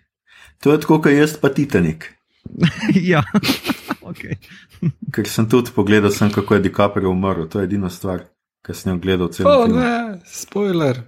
to 0.65 0.73
je 0.73 0.81
tako, 0.81 1.05
kot 1.05 1.13
jaz 1.13 1.37
pa 1.37 1.53
Titanik. 1.53 2.16
ja, 3.13 3.23
ok. 4.01 4.23
Ker 5.13 5.29
sem 5.29 5.49
tudi 5.49 5.71
pogledal, 5.75 6.11
sem, 6.11 6.31
kako 6.33 6.55
je 6.55 6.61
DiCaprio 6.69 7.11
umrl. 7.11 7.49
To 7.49 7.61
je 7.61 7.69
edina 7.69 7.91
stvar, 7.91 8.25
ki 8.67 8.75
sem 8.75 8.93
jo 8.95 8.99
gledal 9.03 9.29
celo 9.33 9.51
O, 9.51 9.67
film. 9.67 9.79
ne, 9.79 10.19
spoiler. 10.27 11.03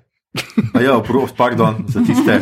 A 0.77 0.81
Ja, 0.85 0.99
pro, 1.03 1.25
pardon, 1.37 1.85
za 1.89 2.03
tiste, 2.05 2.35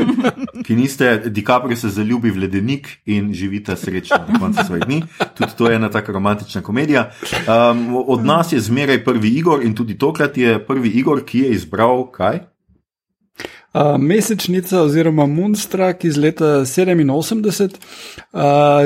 ki 0.66 0.74
niste, 0.76 1.30
DiCaprio 1.30 1.76
se 1.78 1.88
zaljubi 1.88 2.30
v 2.34 2.42
ledenik 2.42 2.88
in 3.06 3.30
živite 3.32 3.76
srečno 3.76 4.18
do 4.26 4.38
konca 4.42 4.64
svojih 4.64 4.84
dni. 4.84 4.98
Tudi 5.38 5.52
to 5.56 5.70
je 5.70 5.76
ena 5.76 5.88
taka 5.90 6.12
romantična 6.12 6.60
komedija. 6.66 7.10
Um, 7.46 7.94
od 7.96 8.24
nas 8.26 8.52
je 8.52 8.60
zmeraj 8.60 9.04
prvi 9.04 9.28
Igor 9.38 9.62
in 9.64 9.74
tudi 9.74 9.98
tokrat 9.98 10.36
je 10.36 10.58
prvi 10.66 10.88
Igor, 10.98 11.22
ki 11.24 11.38
je 11.46 11.50
izbral 11.50 12.10
kaj? 12.12 12.40
Mesečnica 13.98 14.82
oziroma 14.82 15.26
Moonstruck 15.26 16.04
iz 16.04 16.16
leta 16.16 16.64
87, 16.64 17.76
uh, 18.32 18.40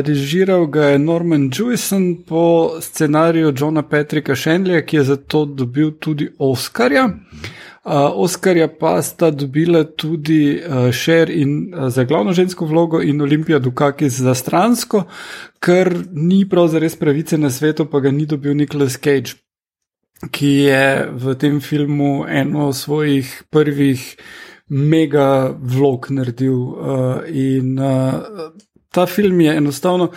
režiral 0.07 0.67
ga 0.67 0.85
je 0.85 0.99
Norman 0.99 1.51
Jewison 1.51 2.17
po 2.27 2.71
scenariju 2.81 3.55
Johna 3.59 3.83
Patricka 3.83 4.35
Shenleya, 4.35 4.83
ki 4.83 4.97
je 4.97 5.05
za 5.05 5.17
to 5.17 5.45
dobil 5.45 5.91
tudi 5.91 6.31
Oscarja. 6.39 7.09
Uh, 7.85 7.93
Oscarja 8.15 8.69
pa 8.69 9.03
sta 9.03 9.31
dobila 9.31 9.85
tudi 9.85 10.61
uh, 10.69 10.91
Cher 10.93 11.31
in, 11.31 11.75
uh, 11.75 11.89
za 11.89 12.05
glavno 12.05 12.33
žensko 12.33 12.67
vlogo 12.67 13.03
in 13.03 13.23
Olimpija 13.23 13.59
Dukakis 13.59 14.19
za 14.21 14.35
stransko, 14.35 15.05
ker 15.61 15.95
ni 16.13 16.49
prav 16.49 16.69
zares 16.69 16.97
pravice 16.97 17.39
na 17.39 17.51
svetu, 17.51 17.87
pa 17.87 18.01
ga 18.01 18.11
ni 18.11 18.27
dobil 18.27 18.57
Nicolas 18.57 18.99
Cage, 18.99 19.39
ki 20.31 20.53
je 20.67 21.09
v 21.13 21.35
tem 21.35 21.61
filmu 21.61 22.27
eno 22.29 22.73
svojih 22.73 23.43
prvih 23.51 24.17
mega 24.71 25.51
vlog 25.61 26.09
naredil. 26.15 26.57
Uh, 26.57 27.27
in 27.27 27.77
uh, 27.79 28.51
ta 28.95 29.07
film 29.07 29.41
je 29.41 29.57
enostavno. 29.57 30.11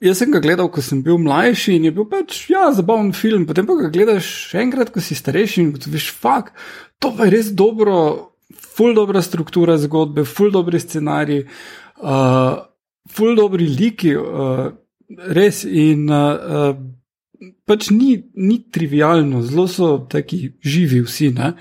Jaz 0.00 0.22
sem 0.22 0.32
ga 0.32 0.40
gledal, 0.40 0.70
ko 0.72 0.80
sem 0.84 1.02
bil 1.04 1.18
mlajši 1.20 1.74
in 1.76 1.88
je 1.88 1.92
bil 1.96 2.06
pač, 2.08 2.46
ja, 2.48 2.70
zabaven 2.72 3.12
film. 3.16 3.44
Potem 3.48 3.68
pa 3.68 3.76
ga 3.76 3.90
gledaš 3.92 4.28
še 4.52 4.62
enkrat, 4.62 4.92
ko 4.92 5.02
si 5.04 5.16
starejši 5.18 5.64
in 5.64 5.74
veš, 5.76 6.08
fuk, 6.16 6.54
to 7.00 7.12
pa 7.16 7.28
je 7.28 7.34
res 7.36 7.50
dobro, 7.56 7.96
full 8.50 8.96
dobra 8.96 9.20
struktura 9.24 9.76
zgodbe, 9.80 10.24
full 10.24 10.52
dobri 10.54 10.80
scenariji, 10.80 11.44
uh, 12.00 12.62
full 13.12 13.36
dobri 13.36 13.68
liki, 13.68 14.16
uh, 14.16 14.70
res 15.36 15.66
in. 15.68 16.08
Uh, 16.08 16.72
uh, 16.72 16.96
Pač 17.70 17.92
ni, 17.94 18.16
ni 18.34 18.58
trivialno, 18.72 19.44
zelo 19.46 19.68
so 19.70 19.92
taki 20.10 20.40
živi 20.58 21.04
vsi. 21.06 21.30
Ne? 21.36 21.52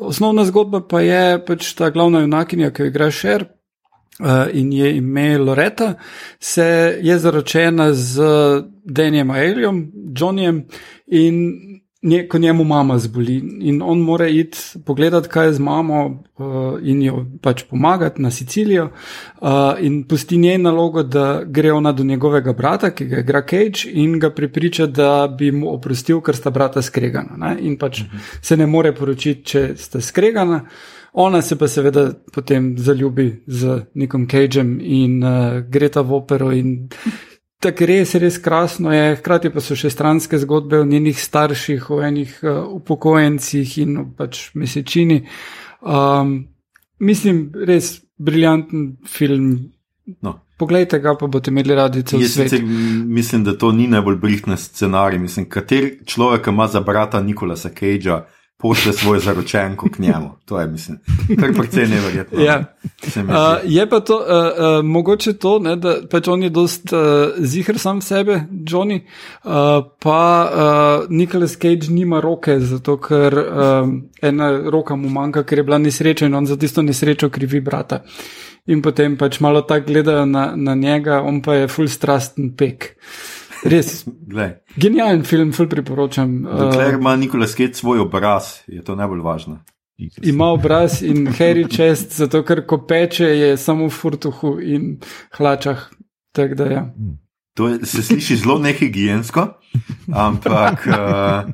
Osnovna 0.00 0.46
zgodba 0.48 0.80
pa 0.80 1.02
je 1.04 1.22
pač 1.44 1.74
ta 1.76 1.90
glavna 1.92 2.22
junakinja, 2.24 2.70
ki 2.72 2.86
jo 2.86 2.88
igra 2.88 3.10
Šer 3.12 3.44
uh, 3.44 4.48
in 4.56 4.72
je 4.72 4.94
ime 4.96 5.28
Loreta, 5.38 5.94
se 6.40 6.98
je 7.02 7.18
zaročena 7.18 7.92
z 7.92 8.30
Danijem 8.84 9.30
Aelijom, 9.30 9.82
Johnnyjem 10.16 10.64
in 11.06 11.36
nje, 12.02 12.28
ko 12.28 12.38
njemu 12.38 12.64
mama 12.64 12.98
zboli. 12.98 13.42
In 13.60 13.82
on 13.82 13.98
mora 13.98 14.28
iti 14.28 14.58
pogledat, 14.86 15.26
kaj 15.26 15.46
je 15.46 15.52
z 15.52 15.58
mamo 15.58 16.22
uh, 16.38 16.78
in 16.82 17.02
jo 17.02 17.26
pač 17.42 17.62
pomagati 17.70 18.22
na 18.22 18.30
Sicilijo. 18.30 18.90
Uh, 19.40 19.48
in 19.80 20.04
pusti 20.04 20.36
njej 20.36 20.58
nalogo, 20.58 21.02
da 21.02 21.42
gre 21.44 21.72
ona 21.72 21.92
do 21.92 22.04
njegovega 22.04 22.52
brata, 22.52 22.90
ki 22.90 23.04
ga 23.04 23.18
igra 23.18 23.42
Cage, 23.42 23.90
in 23.92 24.18
ga 24.18 24.30
pripriča, 24.30 24.86
da 24.86 25.28
bi 25.38 25.52
mu 25.52 25.74
oprostil, 25.74 26.20
ker 26.20 26.36
sta 26.36 26.50
brata 26.50 26.82
skregana. 26.82 27.36
Ne? 27.36 27.56
In 27.60 27.78
pač 27.78 28.00
uh 28.00 28.06
-huh. 28.06 28.38
se 28.42 28.56
ne 28.56 28.66
more 28.66 28.94
poročiti, 28.94 29.44
če 29.44 29.76
sta 29.76 30.00
skregana. 30.00 30.64
Ona 31.12 31.42
se 31.42 31.56
pa 31.58 31.68
seveda 31.68 32.12
potem 32.32 32.78
zaljubi 32.78 33.42
z 33.46 33.80
nekom 33.94 34.26
Cageem 34.28 34.80
in 34.80 35.24
uh, 35.24 35.60
gre 35.70 35.88
ta 35.88 36.00
v 36.00 36.12
opero. 36.12 36.52
In 36.52 36.88
tako 37.60 37.86
res, 37.90 38.14
res 38.14 38.38
krasno 38.42 38.92
je. 38.94 39.16
Hkrati 39.18 39.50
pa 39.54 39.62
so 39.64 39.76
še 39.78 39.90
stranske 39.90 40.38
zgodbe 40.38 40.82
o 40.82 40.88
njenih 40.88 41.18
starših, 41.18 41.90
o 41.90 42.02
enih 42.04 42.34
uh, 42.42 42.60
upokojencih 42.78 43.78
in 43.82 43.96
pač 44.18 44.48
mesečini. 44.58 45.24
Um, 45.80 46.36
mislim, 46.98 47.48
res 47.54 47.98
briljanten 48.18 48.92
film. 49.06 49.72
No. 50.22 50.38
Poglejte 50.58 50.98
ga, 50.98 51.12
pa 51.14 51.28
boste 51.30 51.52
imeli 51.52 51.74
radi 51.74 52.02
cel 52.02 52.22
Jaz 52.24 52.32
svet. 52.34 52.54
mislim, 53.06 53.44
da 53.46 53.54
to 53.58 53.70
ni 53.72 53.86
najbolj 53.86 54.16
brihtna 54.18 54.56
scenarij. 54.56 55.20
Mislim, 55.22 55.46
kater 55.48 55.90
človek 56.06 56.46
ima 56.50 56.66
za 56.66 56.80
brata 56.80 57.20
Nikolasa 57.22 57.70
Cagea, 57.70 58.24
pošlje 58.58 58.92
svojo 58.92 59.20
zaročenko 59.20 59.88
k 59.90 59.98
njemu. 59.98 60.30
To 60.44 60.60
je, 60.60 60.66
mislim, 60.66 60.98
kar 61.40 61.52
precej 61.54 61.86
neverjetno. 61.86 62.42
Ja. 62.42 62.64
Mi 63.16 63.22
Uh, 63.22 63.34
je 63.64 63.90
pa 63.90 64.00
to, 64.00 64.16
uh, 64.16 64.22
uh, 64.24 64.84
mogoče 64.84 65.32
to, 65.32 65.58
ne, 65.58 65.76
da 65.76 65.94
pač 66.10 66.28
on 66.28 66.42
je 66.42 66.50
dost 66.50 66.92
uh, 66.92 66.98
zihr 67.38 67.78
sam 67.78 68.00
sebe, 68.00 68.40
Johnny, 68.50 69.00
uh, 69.44 69.50
pa 70.02 70.50
uh, 70.50 71.06
Nicolas 71.10 71.56
Cage 71.56 71.90
nima 71.90 72.20
roke, 72.20 72.60
zato 72.60 72.96
ker 72.96 73.38
um, 73.38 73.94
ena 74.22 74.50
roka 74.70 74.96
mu 74.96 75.08
manjka, 75.08 75.42
ker 75.42 75.58
je 75.58 75.64
bila 75.64 75.78
nesreča 75.78 76.26
in 76.26 76.34
on 76.34 76.46
za 76.46 76.56
tisto 76.56 76.82
nesrečo 76.82 77.30
krivi 77.30 77.60
brata. 77.60 78.02
In 78.66 78.82
potem 78.82 79.16
pač 79.16 79.40
malo 79.40 79.62
tako 79.62 79.86
gledajo 79.86 80.26
na, 80.26 80.52
na 80.56 80.74
njega, 80.74 81.22
on 81.22 81.42
pa 81.42 81.54
je 81.54 81.68
full 81.68 81.88
strasten 81.88 82.56
pek. 82.56 82.96
Res, 83.64 84.04
Glej, 84.06 84.52
genijalen 84.76 85.24
film, 85.24 85.52
full 85.52 85.68
priporočam. 85.68 86.42
dokler 86.42 86.94
Uh, 86.94 87.00
ima 87.00 87.16
Nikolas 87.16 87.56
Cage 87.56 87.74
svoj 87.74 88.00
obraz, 88.06 88.62
je 88.66 88.84
to 88.84 88.94
najbolj 88.94 89.20
važno. 89.20 89.58
ima 90.22 90.46
obraz 90.54 91.02
in 91.02 91.26
hairy 91.26 91.66
chest, 91.66 92.16
zato 92.16 92.42
ker 92.42 92.66
ko 92.66 92.84
peče, 92.86 93.24
je 93.24 93.56
samo 93.56 93.86
v 93.86 93.90
furtuhu 93.90 94.58
in 94.60 94.98
hlačah. 95.34 95.88
Tako 96.32 96.54
da 96.54 96.64
ja. 96.64 96.84
To 97.58 97.68
je, 97.68 97.86
se 97.86 98.02
sliši 98.02 98.36
zelo 98.36 98.58
nehigijensko, 98.58 99.48
ampak 100.14 100.86
uh, 100.86 101.50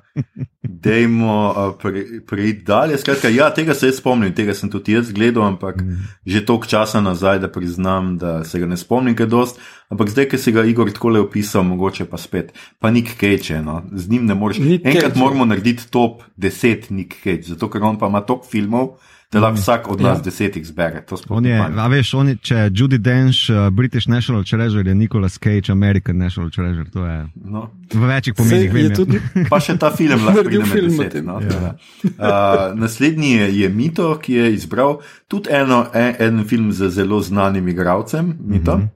dajmo 0.63 1.37
uh, 1.49 1.75
pre, 1.83 2.05
preiti 2.27 2.63
dalje. 2.65 2.99
Skratka, 2.99 3.29
ja, 3.33 3.49
tega 3.55 3.75
se 3.75 3.89
jaz 3.89 4.03
spomnim, 4.03 4.35
tega 4.37 4.53
sem 4.55 4.69
tudi 4.71 4.93
jaz 4.93 5.13
gledal, 5.17 5.47
ampak 5.47 5.81
že 6.27 6.45
toliko 6.45 6.69
časa 6.69 7.01
nazaj, 7.01 7.41
da 7.41 7.49
priznam, 7.49 8.19
da 8.21 8.43
se 8.45 8.61
ga 8.61 8.69
ne 8.69 8.77
spomnim, 8.77 9.17
kaj 9.17 9.31
dost. 9.33 9.63
Ampak 9.89 10.13
zdaj, 10.13 10.29
ki 10.29 10.43
si 10.45 10.53
ga 10.53 10.67
Igor 10.69 10.93
tako 10.93 11.15
le 11.17 11.25
opisal, 11.25 11.65
mogoče 11.65 12.05
pa 12.05 12.21
spet, 12.21 12.53
pa 12.85 12.93
Nick 12.93 13.17
Cage, 13.17 13.55
je, 13.55 13.63
no. 13.65 13.81
z 13.93 14.11
njim 14.11 14.29
ne 14.29 14.37
moreš. 14.37 14.61
Nick 14.61 14.85
Enkrat 14.85 15.15
Cage, 15.15 15.25
moramo 15.25 15.49
narediti 15.49 15.89
top 15.91 16.21
10 16.37 16.91
Nick 16.93 17.17
Cage, 17.25 17.49
zato 17.55 17.73
ker 17.73 17.81
on 17.83 17.97
pa 17.99 18.13
ima 18.13 18.21
toliko 18.21 18.53
filmov, 18.53 18.89
da 19.35 19.41
lahko 19.41 19.59
vsak 19.59 19.89
od 19.89 20.01
nas 20.01 20.19
Ja. 20.19 20.23
deset 20.23 20.57
jih 20.57 20.65
zbere. 20.65 21.03
On 21.29 21.45
je, 21.45 21.59
a 21.77 21.87
veš, 21.89 22.15
on 22.15 22.29
je, 22.29 22.37
če 22.39 22.55
je 22.57 22.71
Judy 22.73 22.99
Dench, 22.99 23.49
uh, 23.49 23.69
British 23.71 24.07
National 24.07 24.45
Treasure, 24.45 24.87
je 24.87 24.95
Nicolas 24.95 25.35
Cage, 25.35 25.69
American 25.69 26.17
National 26.17 26.51
Treasure. 26.51 26.87
To 26.91 27.05
je 27.05 27.19
No. 27.45 27.71
v 27.91 28.07
večjih 28.07 28.35
pomenih. 28.35 28.65
je 28.65 28.73
Vem, 28.73 28.87
ja. 28.87 28.95
tudi 28.95 29.21
Pa 29.51 29.61
še 29.61 29.77
ta 29.77 29.91
film 29.91 30.25
lahko 30.25 30.45
pride 30.45 30.65
med 30.65 30.89
deset. 30.89 31.21
No, 31.23 31.41
Ja. 31.43 31.61
ja. 31.61 31.73
uh, 32.05 32.79
naslednji 32.79 33.31
je, 33.33 33.59
je 33.59 33.69
Mito, 33.71 34.15
ki 34.17 34.33
je 34.35 34.55
izbral 34.55 34.99
tudi 35.29 35.51
eno, 35.53 35.87
en, 35.93 36.15
en 36.21 36.45
film 36.45 36.73
z 36.73 36.89
zelo 36.91 37.21
znanim 37.21 37.69
igralcem. 37.69 38.37
Mito. 38.41 38.77
Mm 38.77 38.81
-hmm. 38.81 38.89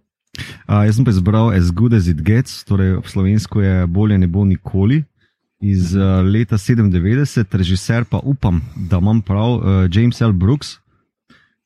Uh, 0.69 0.87
jaz 0.87 0.95
sem 0.95 1.05
pa 1.05 1.11
izbral 1.11 1.51
As 1.51 1.71
Good 1.71 1.95
as 1.95 2.07
It 2.07 2.23
Gets, 2.23 2.65
torej 2.65 2.97
v 2.97 3.07
slovensko 3.07 3.61
je 3.61 3.87
bolje 3.87 4.19
ne 4.19 4.27
bo 4.27 4.45
nikoli. 4.45 5.05
Iz 5.61 5.95
uh, 5.97 6.03
leta 6.23 6.57
97, 6.57 7.27
režiser 7.53 8.05
pa 8.05 8.21
upam, 8.23 8.61
da 8.77 8.99
imam 8.99 9.21
prav, 9.23 9.51
uh, 9.57 9.63
James 9.91 10.21
L. 10.21 10.33
Brooks. 10.33 10.77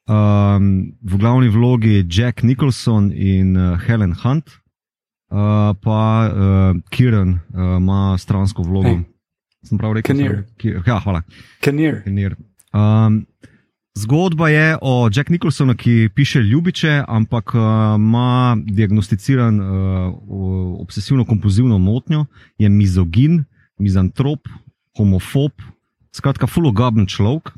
Um, 0.09 0.93
v 1.03 1.17
glavni 1.19 1.49
vlogi 1.49 2.03
Jack 2.09 2.43
Nicholson 2.43 3.13
in 3.15 3.57
uh, 3.57 3.79
Helen 3.87 4.13
Hunt, 4.25 4.49
uh, 5.31 5.77
pa 5.79 6.01
uh, 6.27 6.81
Kieran 6.91 7.39
uh, 7.55 7.77
ima 7.79 8.17
stransko 8.19 8.63
vlogo. 8.63 8.89
Hey. 8.89 9.05
Sem 9.63 9.79
prav 9.79 9.93
rekel? 9.95 10.17
Kinnear. 10.17 10.43
Ki- 10.59 10.75
Ja, 10.87 10.99
hvala. 10.99 11.23
Kanir. 11.61 12.01
Kinnear. 12.03 12.35
Um, 12.75 13.27
zgodba 13.95 14.49
je 14.49 14.77
o 14.83 15.09
Jack 15.13 15.31
Nicholsonu, 15.31 15.77
ki 15.77 16.09
piše 16.15 16.41
ljubiče, 16.43 17.05
ampak 17.09 17.55
uh, 17.55 17.63
ima 17.97 18.57
diagnosticiran 18.65 19.61
uh, 19.61 19.69
obsesivno-kompulzivno 20.83 21.79
motnjo, 21.79 22.25
je 22.59 22.69
mizogin, 22.69 23.45
mizantrop, 23.83 24.47
homofob, 24.97 25.53
skratka, 26.15 26.47
fulogaben 26.47 27.11
človek. 27.11 27.53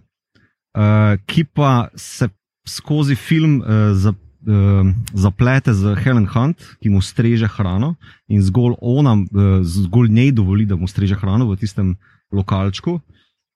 uh, 0.75 1.17
ki 1.27 1.45
pa 1.45 1.89
se 1.95 2.29
skozi 2.67 3.15
film 3.15 3.61
uh, 3.61 3.93
za, 3.95 4.13
uh, 4.13 4.87
zaplete 5.15 5.75
z 5.75 5.95
Helen 6.03 6.27
Hunt, 6.27 6.59
ki 6.81 6.91
mu 6.91 7.03
streže 7.03 7.49
hrano 7.49 7.95
in 8.29 8.43
zgolj 8.43 8.77
ona, 8.81 9.17
uh, 9.21 9.61
zgolj 9.63 10.11
njej 10.11 10.33
dovoli, 10.33 10.67
da 10.67 10.77
mu 10.77 10.89
streže 10.89 11.19
hrano 11.19 11.49
v 11.51 11.59
tistem 11.61 11.95
lokalčku. 12.33 13.01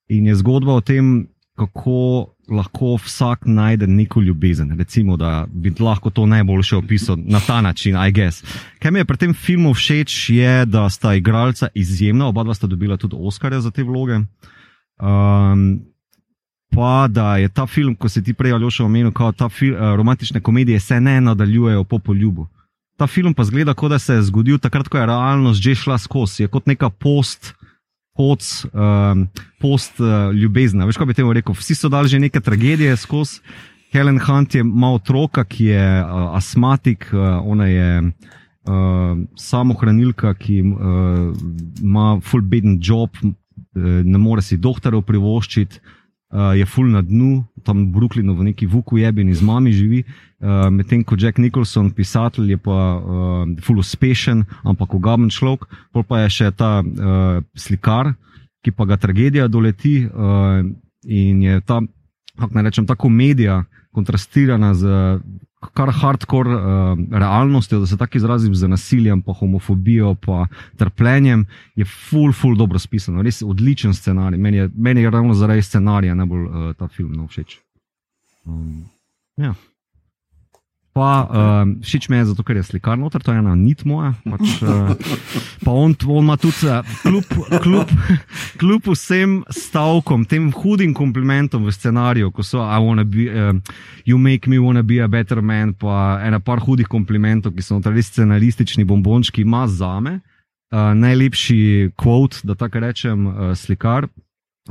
In 0.09 0.26
je 0.26 0.38
zgodba 0.40 0.78
o 0.78 0.85
tem, 0.85 1.28
kako 1.59 2.33
lahko 2.50 2.96
vsak 2.96 3.46
najde 3.46 3.87
neko 3.87 4.20
ljubezen. 4.20 4.78
Recimo, 4.78 5.16
da 5.16 5.46
bi 5.52 5.72
lahko 5.80 6.11
to 6.11 6.26
najboljše 6.26 6.76
opisal 6.76 7.16
na 7.24 7.40
ta 7.40 7.61
način, 7.61 7.96
I 7.96 8.12
guess. 8.12 8.44
Kaj 8.78 8.90
mi 8.90 8.98
je 8.98 9.04
pri 9.04 9.16
tem 9.16 9.34
filmu 9.34 9.74
všeč, 9.74 10.30
je, 10.30 10.66
da 10.66 10.90
sta 10.90 11.14
igralca 11.14 11.68
izjemna, 11.74 12.26
oba 12.26 12.44
dva 12.44 12.54
sta 12.54 12.66
dobila 12.66 12.96
tudi 12.96 13.16
Oscarja 13.18 13.61
za 13.61 13.70
te 13.70 13.82
vloge. 13.82 14.14
Um, 15.00 15.80
pa 16.74 17.08
da 17.11 17.37
je 17.37 17.48
ta 17.48 17.66
film, 17.66 17.94
ko 17.94 18.08
si 18.08 18.22
ti 18.22 18.34
prej 18.34 18.52
ali 18.52 18.70
še 18.70 18.84
omenil, 18.84 19.12
kot 19.12 19.37
ta 19.37 19.48
film, 19.48 19.76
uh, 19.76 19.94
romantične 19.96 20.40
komedije, 20.40 20.80
se 20.80 21.00
ne 21.00 21.20
nadaljujejo 21.20 21.84
po 21.84 21.98
poljubu. 21.98 22.48
Ta 22.98 23.06
film 23.06 23.34
pa 23.34 23.44
zgleda, 23.44 23.74
kot 23.74 23.90
da 23.90 23.98
se 23.98 24.14
je 24.14 24.22
zgodil 24.22 24.58
takrat, 24.58 24.88
ko 24.88 24.98
je 24.98 25.06
realnost 25.06 25.62
že 25.62 25.74
šla 25.74 25.98
skozi, 25.98 26.42
je 26.42 26.48
kot 26.48 26.66
neka 26.66 26.90
post 26.90 27.54
poc, 28.18 28.42
um, 28.74 29.24
post 29.62 30.00
uh, 30.02 30.35
ljubezna. 30.35 30.88
Veš, 30.88 30.98
kaj 30.98 31.09
bi 31.09 31.16
temu 31.16 31.33
rekel? 31.37 31.54
Vsi 31.54 31.78
so 31.78 31.90
dali 31.92 32.11
že 32.11 32.18
neke 32.18 32.42
tragedije 32.42 32.96
skozi. 32.98 33.40
Helen 33.94 34.18
Hunt 34.20 34.54
je 34.54 34.61
ima 34.61 34.90
otroka, 34.92 35.44
ki 35.48 35.70
je 35.70 35.85
uh, 36.02 36.35
astmatik, 36.37 37.07
uh, 37.12 37.38
ona 37.46 37.66
je 37.70 37.90
uh, 38.02 39.22
samohranilka, 39.38 40.35
ki 40.35 40.61
uh, 40.61 41.31
ima 41.81 42.18
full 42.20 42.42
beden 42.42 42.76
job, 42.83 43.16
uh, 43.22 43.33
ne 44.04 44.18
more 44.18 44.44
si 44.44 44.59
doktorov 44.61 45.07
privoščiti 45.09 45.81
uh, 46.33 46.53
je 46.57 46.67
full 46.67 46.91
na 46.93 47.03
dnu, 47.03 47.45
tam 47.64 47.88
v 47.88 47.93
Brooklynu, 47.95 48.35
v 48.37 48.53
neki 48.53 48.67
vuku 48.67 49.01
jebeni 49.01 49.35
z 49.35 49.43
mami 49.43 49.73
živi, 49.73 50.05
uh, 50.05 50.69
medtem 50.71 51.05
ko 51.05 51.17
Jack 51.19 51.38
Nicholson, 51.38 51.91
pisatelj, 51.91 52.57
je 52.57 52.59
pa 52.59 52.79
uh, 52.97 53.03
full 53.64 53.81
uspešen, 53.81 54.45
ampak 54.64 54.95
ugaben 54.95 55.33
človek, 55.33 55.69
pol 55.93 56.05
pa 56.05 56.27
je 56.27 56.43
še 56.43 56.53
ta 56.53 56.81
uh, 56.81 57.41
slikar, 57.57 58.14
ki 58.64 58.75
pa 58.75 58.85
ga 58.85 58.99
tragedija 59.01 59.49
doleti 59.49 60.05
uh, 60.05 60.61
in 61.07 61.43
je 61.43 61.61
ta, 61.62 61.81
kako 62.37 62.53
naj 62.55 62.64
rečem, 62.69 62.87
ta 62.87 62.99
komedija 62.99 63.64
kontrastirana 63.95 64.75
z 64.75 64.85
kar 65.61 65.90
hardcore 65.92 66.55
uh, 66.55 66.62
realnostjo, 67.11 67.81
da 67.81 67.87
se 67.87 67.97
tako 67.97 68.18
izrazim 68.18 68.55
z 68.55 68.68
nasiljem, 68.68 69.23
pa 69.23 69.33
homofobijo, 69.33 70.14
pa 70.14 70.47
trpljenjem, 70.77 71.47
je 71.77 71.85
full, 71.85 72.33
full 72.33 72.57
dobro 72.57 72.79
spisano. 72.79 73.23
Res 73.23 73.42
odličen 73.42 73.94
scenarij. 73.94 74.38
Meni 74.38 74.57
je, 74.57 74.71
meni 74.75 75.03
je 75.03 75.11
ravno 75.11 75.35
zaradi 75.35 75.62
scenarija 75.62 76.14
najbolj 76.14 76.44
uh, 76.44 76.75
ta 76.79 76.88
film 76.88 77.12
no, 77.12 77.27
všeč. 77.27 77.59
Um, 78.44 78.85
ja. 79.37 79.55
Pa 80.98 81.30
uh, 81.30 81.62
všeč 81.78 82.08
mi 82.11 82.18
je 82.18 82.24
zato, 82.32 82.42
ker 82.42 82.58
je 82.58 82.64
slikar 82.66 82.96
noter, 82.98 83.22
to 83.22 83.30
je 83.30 83.38
ena 83.38 83.54
nit 83.54 83.84
moja. 83.87 84.16
Pač, 84.26 84.62
uh, 84.66 84.90
pa 85.64 85.70
on, 85.70 85.94
on 85.94 86.24
ima 86.26 86.34
tudi, 86.40 86.66
uh, 86.66 86.82
kljub, 87.04 87.37
kljub, 87.62 87.92
kljub 88.58 88.88
vsem 88.90 89.37
stavkom, 89.46 90.24
tem 90.26 90.48
hudim 90.50 90.96
komplimentom 90.98 91.68
v 91.68 91.74
scenariju, 91.76 92.32
ko 92.34 92.42
so, 92.42 92.64
be, 93.06 93.28
uh, 93.30 93.78
you 94.02 94.18
make 94.18 94.50
me 94.50 94.58
wanna 94.58 94.82
be 94.82 94.98
a 94.98 95.06
better 95.06 95.38
man, 95.38 95.70
pa 95.70 96.18
ena 96.26 96.40
par 96.42 96.58
hudih 96.66 96.90
komplimentov, 96.90 97.54
ki 97.54 97.62
so 97.62 97.78
noter 97.78 97.94
res 97.94 98.11
scenaristični 98.11 98.82
bombončki, 98.82 99.46
ima 99.46 99.68
za 99.70 100.00
me. 100.00 100.18
Uh, 100.74 100.90
najlepši 100.98 101.94
kvot, 101.94 102.42
da 102.42 102.58
tako 102.58 102.82
rečem, 102.82 103.26
uh, 103.26 103.54
slikar, 103.54 104.11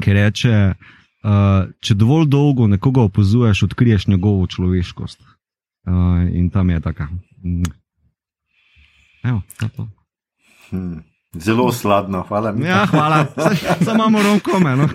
ki 0.04 0.14
reče: 0.14 0.60
uh, 0.76 1.72
Če 1.80 1.96
dovolj 1.96 2.28
dolgo 2.28 2.68
nekoga 2.68 3.08
opazuješ, 3.08 3.64
odkriješ 3.72 4.12
njegovo 4.12 4.44
človeškost. 4.44 5.37
Uh, 5.88 6.36
in 6.36 6.50
tam 6.50 6.70
je 6.70 6.80
tako. 6.82 7.04
Mm. 7.44 7.64
Evo, 9.24 9.42
hmm. 10.72 11.04
Zelo 11.36 11.72
sladno, 11.72 12.26
hvala. 12.28 12.54
Ja, 12.66 12.86
hvala. 12.86 13.26
Samo 13.86 13.96
imamo 13.96 14.24
romkome. 14.24 14.76
No, 14.76 14.88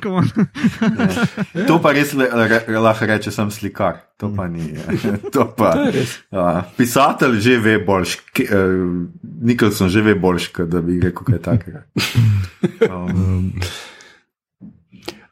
to 1.69 1.83
pa 1.83 1.93
res 1.93 2.13
le, 2.13 2.29
le, 2.35 2.79
lahko 2.79 3.07
reče, 3.07 3.31
sem 3.31 3.51
slikar. 3.51 4.01
To 4.17 4.33
pa 4.37 4.49
ni. 4.49 4.73
To 5.35 5.47
pa, 5.57 5.73
to 5.75 6.41
uh, 6.41 6.63
pisatelj 6.77 7.41
že 7.41 7.59
ve 7.59 7.79
boljš, 7.79 8.17
uh, 8.17 8.49
Nikolson 9.43 9.89
že 9.89 10.03
ve 10.03 10.15
boljš, 10.15 10.51
da 10.67 10.81
bi 10.81 11.01
rekel 11.01 11.25
kaj 11.25 11.39
takega. 11.39 11.85
Um, 12.93 13.53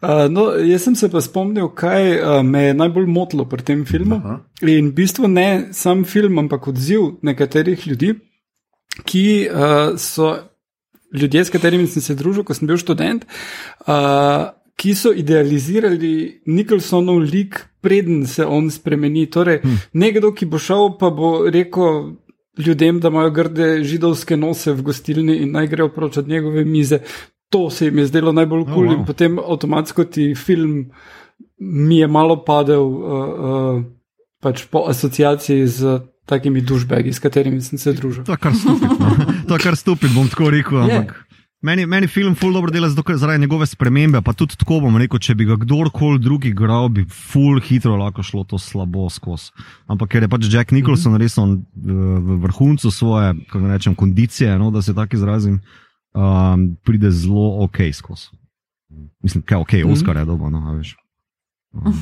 Uh, 0.00 0.30
no, 0.32 0.46
jaz 0.64 0.86
sem 0.86 0.94
se 0.96 1.10
pa 1.12 1.20
spomnil, 1.20 1.66
kaj 1.76 2.06
uh, 2.16 2.38
me 2.46 2.70
je 2.70 2.76
najbolj 2.76 3.04
motilo 3.06 3.44
pri 3.44 3.64
tem 3.68 3.82
filmu. 3.84 4.16
Aha. 4.16 4.38
In 4.64 4.88
v 4.88 4.94
bistvu 4.96 5.28
ne 5.28 5.48
sam 5.76 6.06
film, 6.08 6.38
ampak 6.40 6.70
odziv 6.72 7.18
nekaterih 7.22 7.84
ljudi, 7.86 8.14
ki 9.04 9.26
uh, 9.52 9.98
so 10.00 10.32
ljudje, 11.12 11.44
s 11.44 11.52
katerimi 11.52 11.86
sem 11.86 12.02
se 12.02 12.16
družil, 12.16 12.46
ko 12.48 12.56
sem 12.56 12.70
bil 12.70 12.80
študent, 12.80 13.26
uh, 13.84 14.48
ki 14.80 14.94
so 14.96 15.12
idealizirali 15.12 16.14
Nikolsonov 16.48 17.20
lik, 17.20 17.60
preden 17.84 18.24
se 18.26 18.46
on 18.46 18.70
spremeni. 18.72 19.26
Torej, 19.28 19.60
hm. 19.60 19.82
nekdo, 20.00 20.32
ki 20.32 20.48
bo 20.48 20.60
šel, 20.60 20.94
pa 21.00 21.12
bo 21.12 21.44
rekel. 21.50 22.16
Ljudem, 22.60 22.98
da 23.00 23.08
imajo 23.08 23.30
grde 23.32 23.66
židovske 23.86 24.36
nose 24.36 24.72
v 24.74 24.82
gostilni 24.84 25.36
in 25.40 25.52
naj 25.54 25.68
grejo 25.70 25.86
proč 25.94 26.18
od 26.20 26.28
njegove 26.28 26.64
mize, 26.68 26.98
to 27.50 27.70
se 27.70 27.84
jim 27.84 27.98
je 27.98 28.06
zdelo 28.06 28.32
najbolj 28.32 28.64
kul, 28.64 28.74
cool 28.74 28.86
oh, 28.86 28.92
wow. 28.92 28.98
in 28.98 29.06
potem 29.06 29.38
avtomatsko 29.38 30.04
ti 30.04 30.34
film 30.34 30.90
mi 31.58 31.98
je 31.98 32.06
malo 32.06 32.44
padel 32.44 32.82
uh, 32.82 33.02
uh, 33.02 33.82
pač 34.40 34.64
po 34.70 34.86
asociaciji 34.88 35.66
z 35.66 35.98
takimi 36.26 36.60
dušbegi, 36.60 37.12
s 37.12 37.18
katerimi 37.18 37.60
sem 37.60 37.78
se 37.78 37.92
družil. 37.92 38.24
To 38.24 38.32
je 38.32 38.38
kar 38.38 38.54
stupid, 38.54 38.94
no. 39.00 39.10
to 39.48 39.58
je 39.58 39.64
kar 39.66 39.76
stupid, 39.76 40.14
bom 40.14 40.30
tako 40.30 40.50
rekel. 40.54 40.78
Ampak. 40.78 41.26
Meni, 41.60 41.84
meni 41.84 42.08
film 42.08 42.32
ful 42.38 42.54
dobro 42.56 42.72
dela 42.72 42.88
zaradi 42.88 43.40
njegove 43.42 43.66
spremembe, 43.66 44.22
pa 44.24 44.32
tudi 44.32 44.56
tako 44.56 44.78
bom 44.86 44.96
rekel, 44.96 45.20
če 45.20 45.34
bi 45.36 45.44
ga 45.44 45.58
kdorkoli 45.60 46.22
drugi 46.22 46.54
igral, 46.54 46.88
bi 46.88 47.04
ful 47.04 47.60
hitro 47.60 47.98
lahko 48.00 48.22
šlo 48.24 48.46
to 48.48 48.58
slabo 48.62 49.10
skozi. 49.12 49.50
Ampak 49.90 50.14
ker 50.14 50.24
je 50.24 50.30
pač 50.32 50.48
Jack 50.48 50.72
Nicholson 50.72 51.12
mm 51.12 51.16
-hmm. 51.16 51.22
res 51.22 51.38
on 51.38 51.66
v 52.24 52.40
vrhuncu 52.46 52.90
svoje, 52.90 53.34
kako 53.50 53.66
rečem, 53.66 53.94
kondicije, 53.94 54.58
no, 54.58 54.70
da 54.70 54.82
se 54.82 54.94
tako 54.94 55.16
izrazim, 55.16 55.54
uh, 55.54 55.89
um, 56.14 56.76
pride 56.84 57.10
zelo 57.10 57.64
ok 57.64 57.76
skozi. 57.92 58.28
Mislim, 59.22 59.44
da 59.48 59.54
je 59.54 59.58
ok, 59.58 59.72
mhm. 59.72 59.92
Oscar 59.92 60.16
je 60.16 60.24
dobro. 60.24 60.50
No, 60.50 60.82
um. 61.72 61.94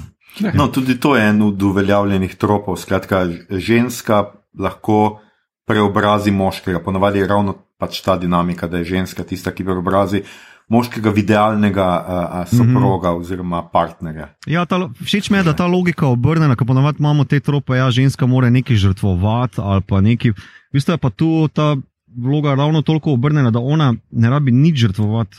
no, 0.54 0.68
tudi 0.68 1.00
to 1.00 1.16
je 1.16 1.28
en 1.28 1.42
od 1.42 1.62
uveljavljenih 1.62 2.34
tropov. 2.34 2.76
Skratka, 2.76 3.26
ženska 3.50 4.24
lahko 4.58 5.20
preobrazi 5.66 6.30
moškega. 6.30 6.80
Ponavadi 6.80 7.18
je 7.18 7.26
ravno 7.26 7.54
pač 7.78 8.00
ta 8.00 8.16
dinamika, 8.16 8.66
da 8.66 8.78
je 8.78 8.84
ženska 8.84 9.24
tista, 9.24 9.50
ki 9.50 9.64
preobrazi. 9.64 10.22
Moškega 10.68 11.12
idealnega 11.16 11.84
uh, 11.98 12.48
soproga 12.48 13.10
mm 13.10 13.14
-hmm. 13.14 13.20
oziroma 13.20 13.62
partnerja. 13.72 14.28
Ja, 14.46 14.66
ta, 14.66 14.88
všeč 15.04 15.30
mi 15.30 15.36
je, 15.38 15.42
da 15.42 15.56
ta 15.56 15.66
logika 15.66 16.06
obrnjena, 16.06 16.56
ko 16.56 16.64
ponovadi 16.64 16.96
imamo 16.98 17.24
te 17.24 17.40
trope, 17.40 17.72
ja, 17.72 17.90
ženska 17.90 18.26
mora 18.26 18.50
nekaj 18.50 18.76
žrtvovati 18.76 19.54
ali 19.58 19.80
pa 19.80 20.00
nekaj. 20.00 20.30
V 20.30 20.72
bistvu 20.72 20.92
je 20.92 20.98
pa 20.98 21.10
tu 21.10 21.48
ta 21.48 21.76
vloga 22.16 22.54
ravno 22.54 22.82
toliko 22.82 23.12
obrnjena, 23.12 23.50
da 23.50 23.58
ona 23.58 23.94
ne 24.10 24.30
rabi 24.30 24.52
nič 24.52 24.76
žrtvovati. 24.78 25.36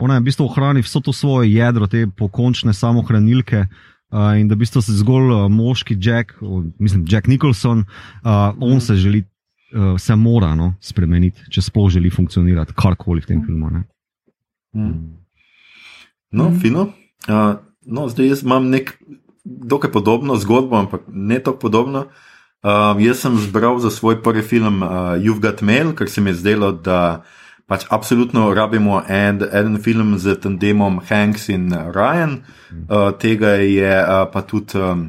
Ona 0.00 0.14
je 0.14 0.20
v 0.20 0.24
bistvu 0.24 0.44
ohrani 0.44 0.82
vso 0.82 1.00
to 1.00 1.12
svoje 1.12 1.52
jedro, 1.52 1.86
te 1.86 2.06
pokončne 2.06 2.72
samohranilke. 2.72 3.66
Uh, 4.10 4.34
in 4.40 4.48
da 4.48 4.56
bi 4.58 4.66
se 4.66 4.80
zgolj 4.82 5.30
uh, 5.30 5.44
moški 5.50 5.94
Jack, 6.00 6.32
uh, 6.42 6.64
mislim, 6.78 7.04
Jack 7.08 7.28
Nicholson, 7.28 7.78
uh, 7.78 8.30
on 8.60 8.76
mm. 8.76 8.80
se 8.80 8.96
želi, 8.96 9.22
uh, 9.74 10.00
se 10.00 10.16
mora 10.16 10.54
no, 10.54 10.74
spremeniti, 10.80 11.44
če 11.50 11.62
sploh 11.62 11.86
želi 11.90 12.10
funkcionirati, 12.10 12.74
karkoli 12.74 13.22
v 13.22 13.26
tem 13.26 13.44
filmu. 13.46 13.70
Mm. 14.74 14.96
No, 16.32 16.48
mm. 16.50 16.58
fino. 16.58 16.88
Uh, 17.28 17.60
no, 17.86 18.08
zdaj 18.10 18.32
jaz 18.32 18.42
imam 18.42 18.66
nek, 18.70 18.96
dokaj 19.44 19.92
podobno 19.92 20.34
zgodbo, 20.36 20.80
ampak 20.80 21.06
ne 21.06 21.38
tako 21.38 21.58
podobno. 21.68 22.00
Uh, 22.00 22.29
Um, 22.60 23.00
jaz 23.00 23.24
sem 23.24 23.38
zbral 23.40 23.78
za 23.80 23.88
svoj 23.90 24.20
prvi 24.22 24.42
film 24.42 24.82
uh, 24.82 25.16
You've 25.16 25.40
Got 25.40 25.62
Mail, 25.64 25.94
ker 25.96 26.10
se 26.10 26.20
mi 26.20 26.30
je 26.30 26.34
zdelo, 26.44 26.72
da 26.72 27.22
pač 27.64 27.86
absolutno 27.88 28.50
rabimo 28.54 29.00
en, 29.08 29.40
en 29.52 29.78
film 29.80 30.18
z 30.18 30.36
tandemom 30.36 31.00
Hanks 31.08 31.48
in 31.48 31.72
Ryan. 31.72 32.42
Uh, 32.84 33.16
tega 33.16 33.56
je 33.64 33.94
uh, 34.04 34.28
pa 34.28 34.42
tudi 34.44 34.76
um, 34.76 35.08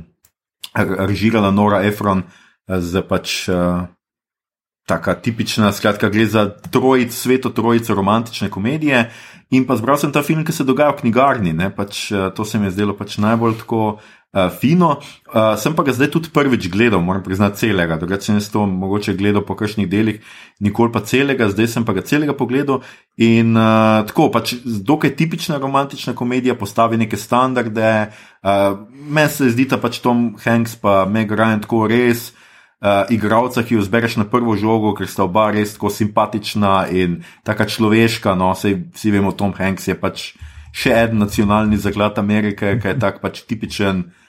režirala 0.75 1.51
Nora 1.51 1.83
Efron 1.83 2.23
uh, 2.23 2.79
z 2.79 3.03
pač. 3.03 3.49
Uh, 3.49 3.89
Taka 4.89 5.13
tipična, 5.13 5.69
skratka, 5.71 6.09
gre 6.09 6.25
za 6.25 6.49
trojico, 6.49 7.13
sveto 7.15 7.51
trojico 7.53 7.93
romantične 7.95 8.49
komedije. 8.49 9.11
In 9.53 9.63
pa 9.69 9.77
zbral 9.77 9.95
sem 10.01 10.11
ta 10.11 10.23
film, 10.25 10.41
ki 10.43 10.51
se 10.51 10.65
dogaja 10.67 10.89
v 10.91 11.05
knjigarni. 11.05 11.53
Pač, 11.77 12.09
to 12.35 12.43
se 12.43 12.59
mi 12.59 12.65
je 12.65 12.73
zdelo 12.75 12.97
pač 12.97 13.19
najbolj 13.21 13.59
tako 13.61 14.01
uh, 14.33 14.49
fino. 14.59 14.99
Uh, 15.33 15.55
sem 15.59 15.75
pa 15.75 15.83
ga 15.83 15.93
zdaj 15.95 16.11
tudi 16.11 16.31
prvič 16.33 16.69
gledal, 16.71 17.01
moram 17.03 17.23
priznati, 17.23 17.59
celega. 17.59 17.97
Drugače 17.99 18.39
sem 18.39 18.41
to 18.51 18.65
mogoče 18.65 19.15
gledal 19.19 19.45
po 19.45 19.55
kakšnih 19.55 19.89
delih, 19.89 20.21
nikoli 20.59 20.91
pa 20.91 21.03
celega, 21.05 21.49
zdaj 21.51 21.67
sem 21.67 21.85
pa 21.85 21.93
ga 21.93 22.01
celega 22.01 22.35
pogledal. 22.37 22.81
In 23.17 23.55
uh, 23.57 24.03
tako, 24.07 24.29
pač 24.31 24.55
dokaj 24.63 25.15
tipična 25.15 25.59
romantična 25.61 26.15
komedija 26.15 26.55
postavi 26.55 26.97
neke 26.97 27.17
standarde. 27.17 28.11
Uh, 28.41 28.87
Meni 28.91 29.29
se 29.29 29.49
zdi, 29.51 29.67
da 29.67 29.79
pač 29.81 29.99
Tom 29.99 30.35
Hanks 30.43 30.77
pa 30.79 31.05
Meg 31.05 31.31
Ryan 31.31 31.63
tako 31.63 31.87
res. 31.91 32.31
Uh, 32.81 33.05
igralca, 33.13 33.61
ki 33.61 33.75
jo 33.75 33.83
zbereš 33.85 34.15
na 34.17 34.23
prvo 34.25 34.55
žogo, 34.57 34.95
ker 34.97 35.05
sta 35.05 35.27
oba 35.27 35.51
res 35.53 35.75
tako 35.75 35.91
simpatična 35.93 36.87
in 36.89 37.19
tako 37.45 37.67
človeška. 37.69 38.33
No, 38.33 38.55
vsi 38.57 39.11
vemo, 39.13 39.35
Tom 39.37 39.53
Hanks 39.53 39.85
je 39.85 39.93
pač 39.93 40.31
še 40.73 40.95
en 41.03 41.21
nacionalni 41.21 41.77
zaklad 41.77 42.17
Amerike, 42.17 42.79
ki 42.81 42.89
je 42.89 42.95
tak 42.97 43.21
pač 43.21 43.43
tipičen 43.45 44.01
ameriški 44.01 44.20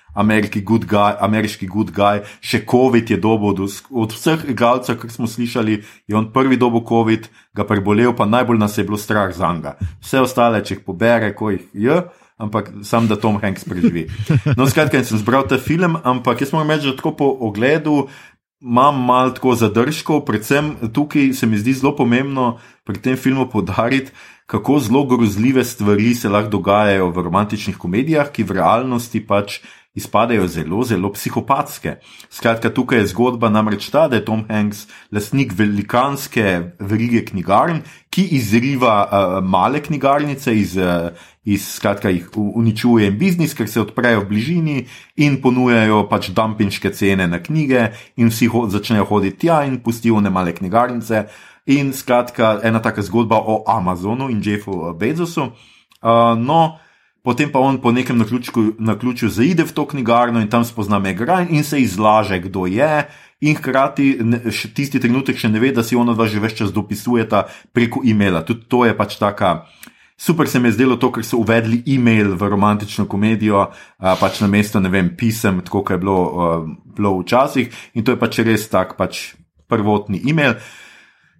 good 0.64 0.86
guy, 0.86 1.16
ameriški 1.20 1.66
good 1.66 1.92
guy. 1.92 2.22
Še 2.40 2.64
COVID 2.66 3.10
je 3.10 3.16
dobo 3.16 3.48
od, 3.50 3.60
od 3.90 4.12
vseh 4.12 4.44
igralcev, 4.48 4.98
kar 4.98 5.10
smo 5.10 5.26
slišali, 5.26 5.82
je 6.06 6.16
on 6.16 6.32
prvi 6.32 6.56
dobo 6.56 6.84
COVID, 6.88 7.28
ga 7.54 7.64
prebolel, 7.64 8.12
pa 8.14 8.24
najbolj 8.26 8.58
nas 8.58 8.78
je 8.78 8.84
bilo 8.84 8.98
strah 8.98 9.32
za 9.34 9.52
njega. 9.52 9.76
Vse 10.00 10.20
ostale, 10.20 10.64
če 10.64 10.74
jih 10.74 10.84
pobere, 10.84 11.34
ko 11.34 11.50
jih 11.50 11.68
je. 11.72 12.02
Ampak 12.42 12.72
sam, 12.82 13.06
da 13.06 13.14
Tom 13.16 13.38
Hanks 13.38 13.64
preživi. 13.64 14.08
No, 14.58 14.66
skratka, 14.66 15.04
sem 15.04 15.18
zbral 15.20 15.46
ta 15.46 15.60
film, 15.62 15.96
ampak 16.02 16.40
jaz 16.42 16.50
moram 16.52 16.70
reči, 16.74 16.90
da 16.90 16.96
tako 16.96 17.12
po 17.14 17.28
ogledu 17.46 18.08
imam 18.62 19.04
malo 19.04 19.30
tako 19.30 19.54
zadržkov, 19.54 20.24
predvsem 20.24 20.76
tukaj 20.94 21.32
se 21.32 21.46
mi 21.46 21.58
zdi 21.58 21.72
zelo 21.72 21.96
pomembno 21.96 22.58
pri 22.84 22.98
tem 22.98 23.16
filmu 23.16 23.48
podariti, 23.50 24.12
kako 24.46 24.78
zelo 24.78 25.04
grozljive 25.06 25.64
stvari 25.64 26.14
se 26.14 26.28
lahko 26.28 26.50
dogajajo 26.50 27.10
v 27.10 27.22
romantičnih 27.22 27.76
komedijah, 27.76 28.30
ki 28.30 28.44
v 28.44 28.58
realnosti 28.58 29.22
pač 29.26 29.60
izpadajo 29.94 30.46
zelo, 30.48 30.84
zelo 30.84 31.12
psihopatske. 31.12 31.96
Skratka, 32.30 32.70
tukaj 32.70 32.98
je 32.98 33.06
zgodba 33.12 33.48
namreč 33.48 33.90
ta, 33.90 34.06
da 34.08 34.16
je 34.16 34.24
Tom 34.24 34.44
Hanks 34.48 34.86
lasnik 35.12 35.52
velikanske 35.56 36.72
verige 36.80 37.24
knjigarn, 37.24 37.82
ki 38.10 38.24
izriva 38.38 38.96
uh, 39.04 39.44
male 39.44 39.82
knjigarnice 39.82 40.56
iz. 40.56 40.76
Uh, 40.76 41.28
Iz, 41.44 41.64
skratka, 41.74 42.06
jih 42.06 42.28
uničuje 42.38 43.08
biznis, 43.10 43.50
ker 43.58 43.66
se 43.66 43.80
odprejo 43.80 44.20
v 44.20 44.28
bližini 44.28 44.74
in 45.18 45.40
ponujajo 45.42 46.04
pač 46.06 46.28
dumpinške 46.30 46.92
cene 46.94 47.26
na 47.26 47.40
knjige, 47.42 47.88
in 48.14 48.30
vsi 48.30 48.46
ho 48.46 48.60
začnejo 48.70 49.08
hoditi 49.08 49.40
tja 49.48 49.64
in 49.66 49.80
pustijo 49.82 50.20
ne 50.22 50.30
male 50.30 50.54
knjigarnice. 50.54 51.24
In 51.66 51.90
skratka, 51.92 52.60
ena 52.62 52.78
taka 52.78 53.02
zgodba 53.02 53.42
o 53.42 53.64
Amazonu 53.66 54.30
in 54.30 54.38
Jeffu 54.38 54.94
Bezosu. 54.94 55.48
Uh, 55.98 56.38
no, 56.38 56.78
potem 57.22 57.50
pa 57.52 57.58
on 57.58 57.78
po 57.80 57.92
nekem 57.92 58.18
naključju 58.78 59.28
zaide 59.30 59.64
v 59.64 59.72
to 59.72 59.86
knjigarno 59.86 60.40
in 60.40 60.50
tam 60.50 60.64
spozna 60.64 60.98
Megrajn 60.98 61.48
in 61.50 61.64
se 61.64 61.80
izlaže, 61.80 62.38
kdo 62.38 62.66
je. 62.66 63.06
In 63.42 63.56
hkrati 63.58 64.18
še 64.54 64.70
tisti 64.74 65.00
trenutek 65.02 65.38
še 65.38 65.50
ne 65.50 65.58
ve, 65.58 65.72
da 65.74 65.82
si 65.82 65.98
ona 65.98 66.14
dva 66.14 66.28
že 66.30 66.42
več 66.42 66.60
čas 66.62 66.70
dopisujeta 66.74 67.48
preko 67.74 68.02
e-maila. 68.06 68.44
Tudi 68.46 68.68
to 68.70 68.84
je 68.86 68.94
pač 68.94 69.18
taka. 69.18 69.66
Super 70.14 70.46
se 70.46 70.60
mi 70.62 70.70
je 70.70 70.76
zdelo 70.76 70.96
to, 71.02 71.10
ker 71.10 71.24
so 71.26 71.40
uvedli 71.42 71.80
e-mail 71.90 72.36
v 72.38 72.46
romantično 72.46 73.08
komedijo, 73.10 73.64
pač 73.98 74.38
na 74.38 74.46
mesto, 74.46 74.78
ne 74.78 74.92
vem, 74.92 75.08
pisem, 75.18 75.58
tako 75.66 75.82
kot 75.82 75.96
je 75.96 75.98
bilo, 75.98 76.18
bilo 76.94 77.16
včasih. 77.18 77.74
In 77.98 78.06
to 78.06 78.14
je 78.14 78.20
pač 78.20 78.38
res 78.46 78.68
tak 78.70 78.94
pač 78.94 79.32
prvotni 79.66 80.22
e-mail. 80.22 80.60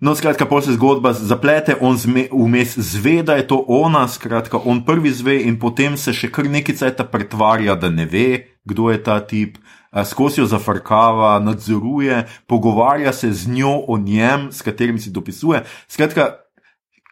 No, 0.02 0.16
skratka, 0.18 0.48
pol 0.50 0.58
se 0.66 0.72
zgodba 0.74 1.12
zaplete, 1.14 1.76
on 1.78 1.94
vmes 1.94 2.72
zve, 2.74 3.20
da 3.22 3.36
je 3.38 3.44
to 3.46 3.60
ona, 3.70 4.08
skratka, 4.10 4.58
on 4.58 4.80
prvi 4.82 5.12
zve 5.14 5.36
in 5.46 5.60
potem 5.62 5.94
se 5.94 6.10
še 6.10 6.26
kar 6.34 6.48
nekaj 6.50 6.74
cajta 6.80 7.06
pretvarja, 7.06 7.76
da 7.78 7.86
ne 7.86 8.02
ve, 8.10 8.58
kdo 8.66 8.90
je 8.90 8.98
ta 8.98 9.20
tip, 9.22 9.60
skozi 10.10 10.42
jo 10.42 10.48
zafrkava, 10.50 11.36
nadzoruje, 11.38 12.18
pogovarja 12.50 13.14
se 13.14 13.30
z 13.30 13.54
njo 13.54 13.76
o 13.86 13.94
njem, 14.02 14.50
s 14.50 14.66
katerim 14.66 14.98
si 14.98 15.14
dopisuje. 15.14 15.62
Skratka, 15.86 16.32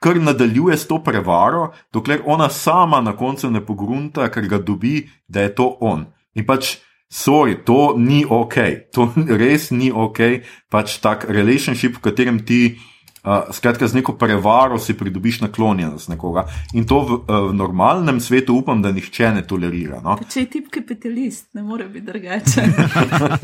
kar 0.03 0.19
nadaljuje 0.19 0.75
s 0.75 0.91
to 0.91 0.99
prevaro, 0.99 1.69
dokler 1.95 2.27
ona 2.27 2.51
sama 2.51 2.99
na 2.99 3.15
koncu 3.15 3.55
ne 3.55 3.63
pogrunta, 3.63 4.27
ker 4.35 4.51
ga 4.51 4.59
dobi, 4.59 5.05
da 5.31 5.47
je 5.47 5.55
to 5.55 5.77
on. 5.79 6.09
In 6.35 6.43
pač. 6.43 6.81
Sorry, 7.11 7.57
to 7.67 7.99
ni 7.99 8.23
ok, 8.23 8.87
to 8.95 9.11
res 9.43 9.71
ni 9.75 9.91
ok, 9.91 10.47
pač 10.71 11.03
tak 11.03 11.27
relationship, 11.27 11.99
v 11.99 12.05
katerem 12.07 12.39
ti, 12.47 12.79
uh, 13.27 13.51
skratka, 13.51 13.91
z 13.91 13.99
neko 13.99 14.15
prevaro 14.15 14.79
si 14.79 14.95
pridobiš 14.95 15.41
naklonjenost 15.43 16.07
nekoga. 16.07 16.47
In 16.71 16.87
to 16.87 17.03
v, 17.03 17.19
v 17.27 17.51
normalnem 17.59 18.23
svetu 18.23 18.55
upam, 18.63 18.79
da 18.79 18.95
nihče 18.95 19.35
ne 19.35 19.43
tolerira. 19.43 19.99
No? 20.07 20.21
Če 20.23 20.47
je 20.47 20.51
tip 20.55 20.71
kapitalist, 20.71 21.51
ne 21.59 21.67
more 21.67 21.91
biti 21.91 22.07
drugače. 22.15 22.71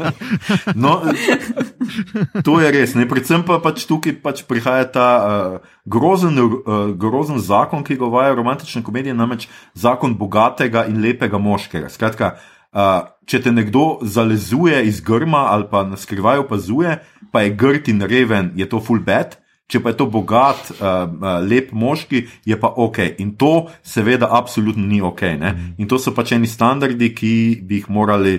no, 0.86 1.02
to 2.46 2.62
je 2.62 2.70
res. 2.70 2.94
Ne? 2.94 3.10
Predvsem 3.10 3.42
pa 3.42 3.58
pač 3.58 3.82
tukaj 3.90 4.14
pač 4.22 4.46
prihaja 4.46 4.86
ta 4.94 5.08
uh, 5.18 5.78
grozen, 5.82 6.38
uh, 6.38 6.94
grozen 6.94 7.42
zakon, 7.42 7.82
ki 7.82 7.98
ga 7.98 8.06
uvaja 8.06 8.38
romantična 8.38 8.86
komedija, 8.86 9.18
namreč 9.18 9.50
zakon 9.74 10.14
bogatega 10.14 10.86
in 10.86 11.02
lepega 11.02 11.42
moškega. 11.42 11.90
Skratka, 11.90 12.38
Uh, 12.38 12.52
če 13.26 13.40
te 13.42 13.52
nekdo 13.52 13.98
zalezuje 14.02 14.82
iz 14.86 15.00
grma 15.00 15.46
ali 15.52 15.66
pa 15.70 15.82
na 15.88 15.96
skrivaj 15.96 16.44
opazuje, 16.44 16.98
pa 17.32 17.42
je 17.42 17.54
grd 17.56 17.88
in 17.88 18.02
reven, 18.02 18.52
je 18.56 18.68
to 18.68 18.80
full 18.80 19.00
bad. 19.00 19.36
Če 19.66 19.80
pa 19.82 19.90
je 19.90 19.96
to 19.98 20.06
bogat, 20.06 20.68
uh, 20.76 20.76
uh, 20.78 21.24
lep 21.42 21.72
moški, 21.74 22.20
je 22.46 22.54
pa 22.54 22.68
ok. 22.70 23.00
In 23.18 23.32
to, 23.34 23.66
seveda, 23.82 24.28
absolutno 24.30 24.86
ni 24.86 25.00
ok. 25.02 25.22
Ne? 25.40 25.50
In 25.82 25.90
to 25.90 25.98
so 25.98 26.12
pač 26.14 26.36
eni 26.36 26.46
standardi, 26.46 27.08
ki 27.10 27.32
bi 27.66 27.80
jih 27.80 27.88
morali, 27.90 28.36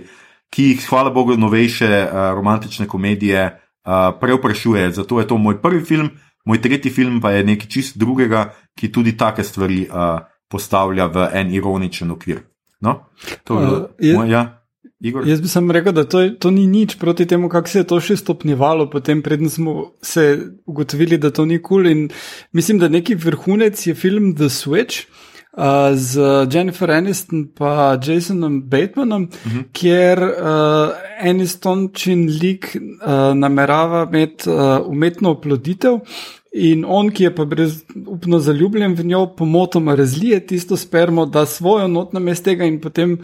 ki 0.47 0.69
jih, 0.69 0.85
hvala 0.87 1.11
Bogu, 1.11 1.35
novejše 1.35 1.89
uh, 1.89 2.21
romantične 2.37 2.87
komedije 2.87 3.43
uh, 3.43 4.15
preoprašuje. 4.21 4.87
Zato 5.01 5.19
je 5.19 5.27
to 5.27 5.35
moj 5.35 5.59
prvi 5.59 5.83
film, 5.83 6.13
moj 6.47 6.63
tretji 6.63 6.95
film 6.95 7.19
pa 7.19 7.35
je 7.35 7.43
nekaj 7.43 7.75
čist 7.75 7.99
drugega, 7.99 8.53
ki 8.79 8.87
tudi 8.95 9.17
take 9.19 9.43
stvari 9.43 9.83
uh, 9.91 10.23
postavlja 10.47 11.11
v 11.11 11.27
en 11.35 11.51
ironičen 11.51 12.15
okvir. 12.15 12.45
No, 12.79 13.05
to 13.43 13.59
je 13.59 13.67
uh, 13.67 13.83
je, 13.99 14.13
moj, 14.17 14.31
ja. 14.31 14.43
Igor? 14.99 15.27
Jaz 15.27 15.41
bi 15.41 15.47
sam 15.47 15.71
rekel, 15.71 15.93
da 15.93 16.03
to, 16.09 16.23
to 16.29 16.51
ni 16.51 16.65
nič 16.67 16.97
proti 16.97 17.25
temu, 17.25 17.49
kako 17.49 17.69
se 17.69 17.79
je 17.79 17.87
to 17.87 17.99
še 18.01 18.17
stopnjevalo, 18.17 18.89
potem 18.89 19.21
predtem 19.21 19.49
smo 19.49 19.91
se 20.01 20.25
ugotovili, 20.65 21.17
da 21.21 21.29
to 21.29 21.45
ni 21.45 21.61
kul. 21.61 21.85
Cool 21.85 22.09
mislim, 22.51 22.79
da 22.81 22.89
neki 22.89 23.15
vrhunec 23.15 23.87
je 23.87 23.95
film 23.95 24.35
The 24.35 24.49
Switch. 24.53 25.07
Uh, 25.57 25.95
z 25.97 26.21
Jennifer 26.53 26.91
Aniston 26.91 27.39
in 27.49 28.01
Jasonom 28.05 28.61
Batemanom, 28.69 29.23
uh 29.23 29.51
mhm. 29.51 29.57
-huh. 29.57 29.63
kjer 29.73 30.19
uh, 30.19 31.29
Aniston 31.29 31.89
čin 31.93 32.29
lik 32.41 32.77
uh, 32.77 33.33
namerava 33.33 34.03
imeti 34.03 34.49
uh, 34.49 34.87
umetno 34.87 35.31
oploditev, 35.31 35.99
In 36.57 36.85
on, 36.87 37.11
ki 37.13 37.27
je 37.27 37.35
pa 37.35 37.45
brezupno 37.45 38.39
zaljubljen 38.39 38.95
v 38.97 39.05
njo, 39.05 39.25
pomotoma 39.37 39.95
razlije 39.95 40.39
tisto 40.47 40.77
spermo, 40.77 41.25
da 41.25 41.45
svojo 41.45 41.87
not 41.87 42.13
na 42.13 42.19
mestu 42.19 42.49
tega 42.49 42.65
in 42.65 42.79
potem 42.81 43.17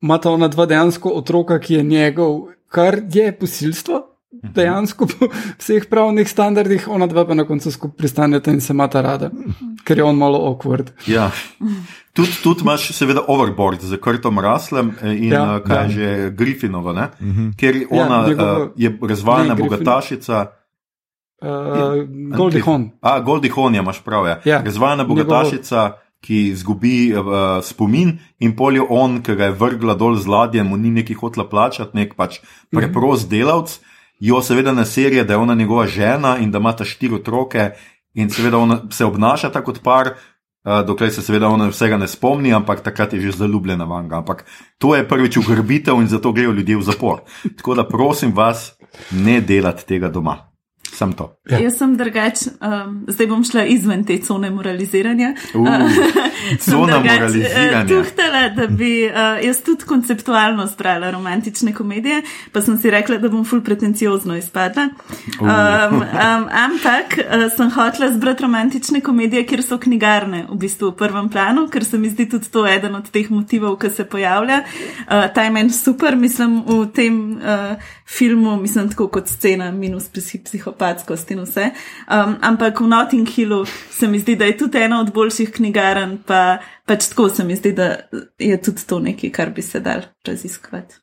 ima 0.00 0.18
ta 0.18 0.30
ona 0.30 0.48
dva 0.48 0.66
dejansko 0.66 1.10
otroka, 1.10 1.58
ki 1.58 1.74
je 1.74 1.82
njegov, 1.82 2.38
kar 2.68 3.00
je 3.14 3.32
posilstvo. 3.38 4.04
Dejansko 4.54 5.06
po 5.06 5.26
vseh 5.58 5.86
pravnih 5.90 6.28
standardih, 6.28 6.84
ona 6.88 7.06
dva 7.10 7.24
pa 7.26 7.34
na 7.34 7.46
koncu 7.48 7.72
skupaj 7.72 7.96
pristaneta 7.96 8.52
in 8.54 8.60
se 8.60 8.72
imata 8.72 9.00
rada, 9.02 9.30
ker 9.84 9.98
je 9.98 10.04
on 10.04 10.16
malo 10.16 10.38
awkward. 10.50 10.92
Ja. 11.06 11.30
Tudi 12.12 12.36
tud 12.42 12.62
imaš, 12.62 12.90
seveda, 12.94 13.24
overboard 13.26 13.82
z 13.82 13.98
krtom 14.02 14.38
raslem 14.38 14.92
eh, 15.02 15.16
in 15.16 15.32
ja, 15.32 15.56
eh, 15.56 15.64
kaj 15.66 15.82
ja. 15.82 15.88
že 15.88 16.30
Griffinovo, 16.36 16.92
uh 16.92 17.08
mhm. 17.20 17.50
ker 17.56 17.80
ona 17.90 18.20
ja, 18.20 18.28
njegov, 18.28 18.62
uh, 18.62 18.70
je 18.76 18.98
razvaljena 19.08 19.54
bogatašica. 19.54 20.46
Uh, 21.42 22.36
Goldihon. 22.36 22.90
A, 23.00 23.20
Goldihon 23.20 23.74
je, 23.74 23.80
imaš 23.80 24.00
prav. 24.04 24.26
Ja. 24.26 24.40
Ja. 24.44 24.62
Razvajena 24.64 25.04
bogatašica, 25.04 25.82
Njegovo... 25.82 25.98
ki 26.20 26.48
izgubi 26.48 27.14
uh, 27.14 27.24
spomin 27.62 28.18
in 28.38 28.56
polje 28.56 28.82
on, 28.88 29.20
ki 29.22 29.36
ga 29.38 29.44
je 29.44 29.54
vrgla 29.54 29.94
dol 29.94 30.16
z 30.16 30.26
ladje, 30.26 30.64
mu 30.64 30.76
ni 30.76 30.90
neki 30.90 31.14
hotla 31.14 31.46
plačati, 31.48 31.96
nek 31.96 32.16
pač 32.18 32.40
preprost 32.70 33.26
mm 33.26 33.26
-hmm. 33.26 33.38
delavc. 33.38 33.80
Jo 34.20 34.42
seveda 34.42 34.72
na 34.72 34.84
serije, 34.84 35.24
da 35.24 35.32
je 35.32 35.36
ona 35.36 35.54
njegova 35.54 35.86
žena 35.86 36.38
in 36.38 36.50
da 36.50 36.58
ima 36.58 36.72
ta 36.72 36.84
štiri 36.84 37.14
otroke 37.14 37.70
in 38.14 38.30
seveda 38.30 38.58
ona 38.58 38.80
se 38.90 39.04
obnaša 39.04 39.50
tako 39.50 39.72
kot 39.72 39.82
par. 39.82 40.10
Dokler 40.86 41.12
se 41.12 41.22
seveda 41.22 41.48
ona 41.48 41.68
vsega 41.68 41.96
ne 41.96 42.08
spomni, 42.08 42.52
ampak 42.52 42.80
takrat 42.80 43.12
je 43.12 43.20
že 43.20 43.30
zaljubljena 43.30 43.84
v 43.84 44.02
njega. 44.02 44.16
Ampak 44.16 44.44
to 44.78 44.96
je 44.96 45.08
prvič 45.08 45.36
ugrbitev 45.36 45.94
in 46.00 46.06
zato 46.06 46.32
grejo 46.32 46.52
ljudje 46.52 46.76
v 46.76 46.82
zapor. 46.82 47.20
Tako 47.56 47.74
da 47.74 47.88
prosim 47.88 48.32
vas, 48.34 48.74
ne 49.10 49.40
delati 49.40 49.86
tega 49.86 50.08
doma. 50.08 50.47
Sem 50.98 51.12
to. 51.12 51.28
Ja. 51.46 51.60
Jaz 51.62 51.76
sem 51.78 51.92
drugač, 51.94 52.40
um, 52.58 52.94
zdaj 53.06 53.26
bom 53.30 53.42
šla 53.46 53.62
izven 53.70 54.00
te 54.06 54.16
cone 54.26 54.48
moraliziranja. 54.50 55.28
Uh, 55.54 55.84
cona 56.64 56.96
moraliziranja. 57.04 57.84
Tuhtala, 57.86 58.40
da 58.56 58.66
bi 58.66 58.90
uh, 59.06 59.38
jaz 59.44 59.60
tudi 59.62 59.86
konceptualno 59.86 60.66
zbrala 60.66 61.12
romantične 61.14 61.70
komedije, 61.76 62.24
pa 62.52 62.62
sem 62.66 62.80
si 62.82 62.90
rekla, 62.90 63.20
da 63.22 63.30
bom 63.30 63.44
ful 63.46 63.62
pretenciozno 63.62 64.34
izpadla. 64.40 64.88
Um, 65.38 65.46
um, 66.24 66.48
ampak 66.64 67.14
uh, 67.20 67.46
sem 67.54 67.70
hotela 67.76 68.10
zbrati 68.16 68.48
romantične 68.48 69.00
komedije, 69.06 69.44
kjer 69.46 69.62
so 69.68 69.78
knjigarne 69.78 70.48
v 70.50 70.58
bistvu 70.66 70.90
v 70.90 70.98
prvem 70.98 71.30
planu, 71.30 71.68
ker 71.70 71.86
se 71.86 72.02
mi 72.02 72.10
zdi 72.10 72.26
tudi 72.34 72.50
to 72.50 72.66
eden 72.66 72.98
od 72.98 73.06
teh 73.14 73.30
motivov, 73.30 73.78
ki 73.78 73.92
se 74.00 74.08
pojavlja. 74.16 74.64
Uh, 75.06 75.30
ta 75.30 75.46
je 75.46 75.54
meni 75.54 75.70
super, 75.70 76.18
mislim, 76.18 76.58
v 76.66 76.82
tem 76.90 77.22
uh, 77.38 77.88
filmu, 78.18 78.58
mislim, 78.58 78.90
tako 78.90 79.12
kot 79.14 79.30
scena 79.30 79.70
minus 79.70 80.10
psihopat 80.10 80.87
psihopatskost 80.88 81.30
in 81.30 81.42
vse. 81.44 81.70
Um, 82.08 82.36
ampak 82.40 82.80
v 82.80 82.86
Notting 82.86 83.28
Hillu 83.28 83.64
se 83.90 84.08
mi 84.08 84.18
zdi, 84.18 84.36
da 84.36 84.44
je 84.44 84.56
tudi 84.56 84.78
ena 84.78 85.00
od 85.00 85.12
boljših 85.12 85.52
knjigarn, 85.52 86.18
pa 86.26 86.58
pač 86.86 87.08
tako 87.08 87.28
se 87.28 87.44
mi 87.44 87.56
zdi, 87.56 87.72
da 87.72 87.96
je 88.38 88.62
tudi 88.62 88.86
to 88.86 89.00
nekaj, 89.00 89.30
kar 89.30 89.50
bi 89.50 89.62
se 89.62 89.80
dal 89.80 90.02
raziskovati. 90.26 90.94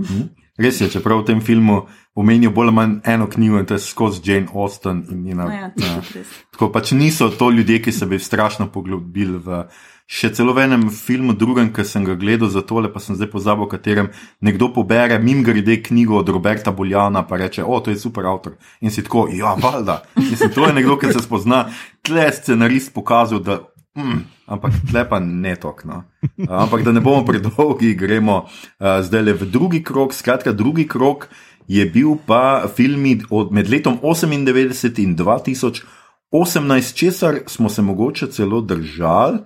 Mhm. 0.00 0.28
Res 0.58 0.80
je, 0.80 0.88
čeprav 0.90 1.20
v 1.20 1.24
tem 1.24 1.40
filmu 1.40 1.86
omenijo 2.18 2.50
bolj 2.50 2.66
ali 2.66 2.74
manj 2.74 2.94
eno 3.06 3.28
knjigo 3.30 3.60
in 3.60 3.66
to 3.66 3.74
je 3.74 3.80
skozi 3.80 4.20
Jane 4.24 4.48
Austen 4.54 5.04
in 5.10 5.22
njena. 5.22 5.44
No 5.44 5.52
ja, 5.52 5.70
ja. 5.76 6.22
Tako 6.50 6.72
pač 6.72 6.90
niso 6.92 7.28
to 7.30 7.50
ljudje, 7.50 7.82
ki 7.82 7.92
se 7.92 8.06
bi 8.06 8.18
strašno 8.18 8.66
poglobili 8.72 9.38
v 9.38 9.62
še 10.08 10.30
celo 10.32 10.54
v 10.56 10.64
enem 10.64 10.86
filmu, 10.88 11.34
drugem, 11.36 11.68
ki 11.68 11.84
sem 11.84 12.04
ga 12.06 12.16
gledal 12.16 12.48
za 12.48 12.62
tole, 12.64 12.88
pa 12.88 13.00
sem 13.04 13.12
zdaj 13.18 13.28
pozabil, 13.28 13.68
v 13.68 13.72
katerem 13.76 14.08
nekdo 14.40 14.70
pobere 14.72 15.18
mim 15.20 15.44
grede 15.44 15.76
knjigo 15.84 16.16
od 16.22 16.32
Roberta 16.32 16.72
Boljana, 16.72 17.26
pa 17.28 17.36
reče: 17.36 17.60
O, 17.60 17.76
to 17.84 17.92
je 17.92 18.00
super 18.00 18.24
avtor. 18.26 18.56
In 18.80 18.90
si 18.90 19.04
tako, 19.04 19.28
ja, 19.28 19.52
valjda. 19.60 20.00
Mislim, 20.16 20.50
to 20.54 20.64
je 20.64 20.72
nekdo, 20.80 20.96
ki 20.96 21.12
se 21.12 21.20
spozna. 21.20 21.68
Tle 22.00 22.32
scenarist 22.32 22.94
pokazal, 22.96 23.44
da. 23.44 23.60
Mm, 23.98 24.24
ampak 24.46 24.72
tle 24.88 25.04
pa 25.10 25.20
ne 25.20 25.52
tok. 25.60 25.84
No. 25.84 26.04
Ampak 26.48 26.86
da 26.86 26.92
ne 26.94 27.04
bomo 27.04 27.26
predolgi, 27.28 27.92
gremo 27.98 28.46
uh, 28.46 29.04
zdaj 29.04 29.22
le 29.22 29.36
v 29.36 29.50
drugi 29.52 29.82
krok. 29.84 30.16
Skratka, 30.16 30.56
drugi 30.56 30.88
krok 30.88 31.28
je 31.68 31.84
bil 31.84 32.16
pa 32.24 32.64
film 32.64 33.04
med 33.52 33.68
letom 33.68 34.00
98 34.00 35.02
in 35.04 35.16
2018, 35.18 36.96
česar 36.96 37.44
smo 37.46 37.68
se 37.68 37.82
mogoče 37.82 38.32
celo 38.32 38.60
držali. 38.64 39.44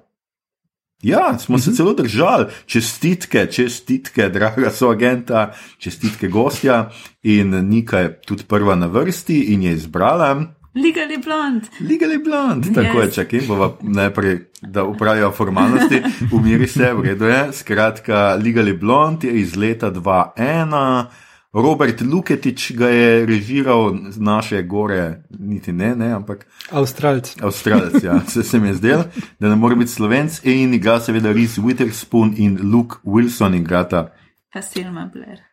Ja, 1.03 1.39
smo 1.39 1.59
se 1.59 1.71
mhm. 1.71 1.77
celo 1.77 1.93
držali, 1.93 2.47
čestitke, 2.67 3.47
čestitke, 3.47 4.29
draga 4.29 4.71
so 4.71 4.91
agenta, 4.91 5.53
čestitke 5.79 6.29
gostja 6.29 6.91
in 7.23 7.51
Nika 7.69 7.99
je 7.99 8.21
tudi 8.21 8.45
prva 8.49 8.75
na 8.75 8.87
vrsti 8.87 9.41
in 9.41 9.63
je 9.63 9.73
izbrala. 9.73 10.35
Legally 10.75 11.25
blond. 11.25 11.63
Legally 11.81 12.25
blond, 12.25 12.75
tako 12.75 12.99
yes. 12.99 13.05
je, 13.05 13.13
čakaj, 13.13 13.41
bova 13.49 13.73
najprej, 13.81 14.39
da 14.63 14.85
upravijo 14.85 15.31
formalnosti, 15.31 16.03
umiri 16.33 16.69
se, 16.69 16.93
v 16.93 17.03
redu 17.03 17.25
je. 17.25 17.53
Skratka, 17.53 18.39
Legally 18.41 18.79
blond 18.81 19.25
je 19.25 19.41
iz 19.41 19.57
leta 19.57 19.91
2001. 19.91 21.05
Robert 21.53 22.01
Luketič 22.01 22.73
ga 22.73 22.89
je 22.89 23.27
režiral 23.27 24.09
z 24.09 24.17
naše 24.17 24.63
gore, 24.63 25.23
niti 25.29 25.73
ne, 25.73 25.93
ne 25.97 26.13
ampak. 26.17 26.47
Avstralc. 26.73 27.37
Avstralc, 27.43 28.01
ja, 28.03 28.21
se, 28.33 28.43
se 28.43 28.61
mi 28.61 28.69
je 28.69 28.75
zdel, 28.75 29.05
da 29.41 29.49
ne 29.49 29.57
more 29.57 29.77
biti 29.77 29.93
slovenc 29.93 30.41
in 30.45 30.75
igra 30.75 31.01
seveda 31.01 31.33
Reese 31.33 31.61
Witherspoon 31.61 32.33
in 32.37 32.59
Luke 32.73 32.97
Wilson 33.05 33.55
igrata. 33.55 34.09
Pa 34.53 34.63
Selma 34.63 35.11
Blair. 35.13 35.45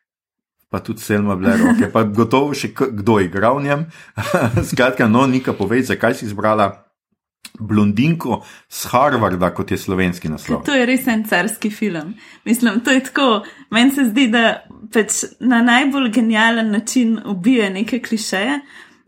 Pa 0.72 0.80
tudi 0.80 1.02
Selma 1.02 1.36
Blair, 1.36 1.60
ok, 1.68 1.92
pa 1.92 2.04
gotovo 2.04 2.56
še 2.56 2.72
kdo 2.72 3.20
je 3.20 3.28
igral 3.28 3.60
v 3.60 3.68
njem. 3.68 3.86
Skratka, 4.72 5.08
no, 5.08 5.28
Nika, 5.28 5.52
povej, 5.54 5.84
zakaj 5.84 6.16
si 6.16 6.30
izbrala 6.32 6.89
blondinko 7.60 8.44
z 8.70 8.86
Harvarda, 8.86 9.54
kot 9.54 9.72
je 9.72 9.78
slovenski 9.78 10.30
naslov. 10.30 10.64
To 10.66 10.74
je 10.74 10.86
res 10.86 11.08
en 11.08 11.24
carski 11.28 11.70
film. 11.70 12.14
Mislim, 12.46 12.80
to 12.86 12.92
je 12.92 13.04
tako. 13.04 13.44
Meni 13.70 13.92
se 13.92 14.06
zdi, 14.10 14.28
da 14.28 14.62
pač 14.94 15.24
na 15.40 15.62
najbolj 15.62 16.12
genijalen 16.12 16.72
način 16.72 17.20
ubije 17.26 17.70
neke 17.70 18.00
klišeje, 18.00 18.60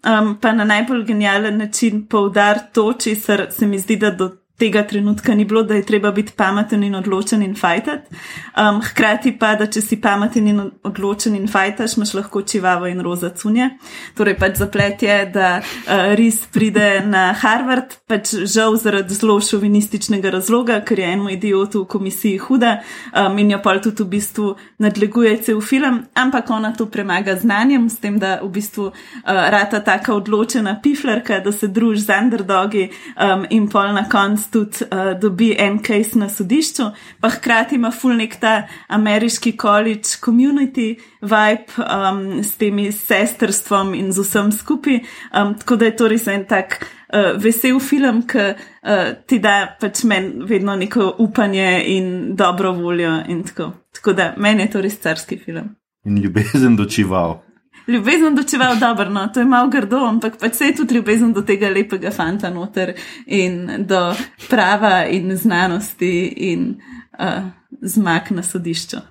um, 0.03 0.37
pa 0.41 0.51
na 0.51 0.63
najbolj 0.63 1.05
genijalen 1.05 1.57
način 1.57 2.05
poudar 2.07 2.59
to, 2.73 2.93
česar 2.93 3.47
se 3.51 3.67
mi 3.67 3.79
zdi, 3.79 3.95
da 3.95 4.11
do 4.11 4.29
tega 4.61 4.83
trenutka 4.87 5.33
ni 5.35 5.45
bilo, 5.45 5.63
da 5.63 5.75
je 5.75 5.85
treba 5.85 6.11
biti 6.11 6.33
pameten 6.37 6.83
in 6.83 6.95
odločen 6.95 7.41
in 7.41 7.55
fajtati. 7.55 8.15
Um, 8.57 8.81
hkrati 8.85 9.33
pa, 9.39 9.55
da 9.57 9.65
če 9.71 9.81
si 9.81 9.97
pameten 10.01 10.47
in 10.51 10.61
odločen 10.85 11.35
in 11.35 11.47
fajtaš, 11.49 11.95
imaš 11.97 12.13
lahko 12.19 12.43
čivavo 12.45 12.89
in 12.91 13.01
roza 13.01 13.31
cunje. 13.33 13.71
Torej 14.17 14.37
pač 14.37 14.59
zaplet 14.61 15.01
je, 15.03 15.15
da 15.33 15.47
uh, 15.61 16.11
ris 16.19 16.43
pride 16.53 16.89
na 17.07 17.31
Harvard, 17.41 17.95
pač 18.11 18.35
žal 18.53 18.77
zaradi 18.77 19.17
zelo 19.17 19.39
šovinističnega 19.41 20.29
razloga, 20.35 20.77
ker 20.85 21.01
je 21.01 21.09
enemu 21.09 21.33
idiotu 21.33 21.81
v 21.83 21.89
komisiji 21.95 22.37
huda 22.45 22.75
um, 23.15 23.39
in 23.41 23.55
jo 23.55 23.61
pa 23.63 23.77
tudi 23.81 24.05
v 24.05 24.11
bistvu 24.13 24.51
nadleguje 24.83 25.33
cel 25.47 25.61
film, 25.65 26.03
ampak 26.13 26.53
ona 26.53 26.73
to 26.77 26.85
premaga 26.91 27.37
znanjem, 27.39 27.89
s 27.89 27.97
tem, 28.03 28.19
da 28.21 28.37
v 28.43 28.51
bistvu 28.59 28.91
uh, 28.91 28.93
rata 29.25 29.81
taka 29.81 30.13
odločena 30.13 30.77
piflerka, 30.83 31.39
da 31.41 31.51
se 31.51 31.71
druži 31.71 32.05
z 32.05 32.21
underdogi 32.21 32.87
um, 33.17 33.49
in 33.49 33.65
pol 33.71 33.93
na 33.97 34.05
koncu 34.09 34.50
tudi 34.51 34.85
uh, 34.85 35.19
dobi 35.19 35.55
en 35.59 35.79
case 35.83 36.19
na 36.19 36.29
sodišču, 36.29 36.89
pa 37.19 37.29
hkrati 37.29 37.75
ima 37.75 37.91
full 37.91 38.17
nek 38.17 38.35
ta 38.39 38.67
ameriški 38.87 39.55
college 39.57 40.17
community 40.23 40.95
vibe 41.21 41.79
um, 41.79 42.43
s 42.43 42.55
temi 42.59 42.91
sestrstvom 42.91 43.93
in 43.95 44.11
z 44.11 44.25
vsem 44.25 44.51
skupaj. 44.51 44.99
Um, 45.31 45.53
tako 45.59 45.75
da 45.75 45.85
je 45.85 45.95
to 45.95 46.07
res 46.11 46.27
en 46.27 46.45
tak 46.49 46.79
uh, 46.81 47.35
vesel 47.41 47.79
film, 47.79 48.23
ki 48.27 48.47
uh, 48.51 49.13
ti 49.27 49.39
da 49.39 49.75
pač 49.79 50.03
meni 50.03 50.47
vedno 50.49 50.75
neko 50.75 51.15
upanje 51.19 51.83
in 51.95 52.35
dobro 52.35 52.71
voljo. 52.71 53.21
In 53.27 53.43
tako. 53.43 53.71
tako 53.93 54.13
da 54.13 54.33
meni 54.37 54.67
je 54.67 54.71
to 54.71 54.81
res 54.81 54.99
carski 54.99 55.37
film. 55.37 55.75
In 56.05 56.17
ljubezen 56.17 56.75
dočival 56.75 57.39
ljubezen 57.87 58.35
do 58.35 58.43
čeval 58.43 58.75
dobro, 58.79 59.09
no, 59.09 59.27
to 59.27 59.39
je 59.39 59.45
malo 59.45 59.69
grdo, 59.69 60.05
ampak 60.07 60.37
pač 60.39 60.53
se 60.55 60.65
je 60.65 60.75
tudi 60.75 60.95
ljubezen 60.95 61.33
do 61.33 61.41
tega 61.41 61.69
lepega 61.69 62.11
fanta 62.11 62.49
noter 62.49 62.93
in 63.25 63.85
do 63.87 64.13
prava 64.49 65.05
in 65.05 65.37
znanosti 65.37 66.27
in 66.51 66.75
uh, 67.19 67.49
zmag 67.81 68.31
na 68.31 68.43
sodišču. 68.43 69.01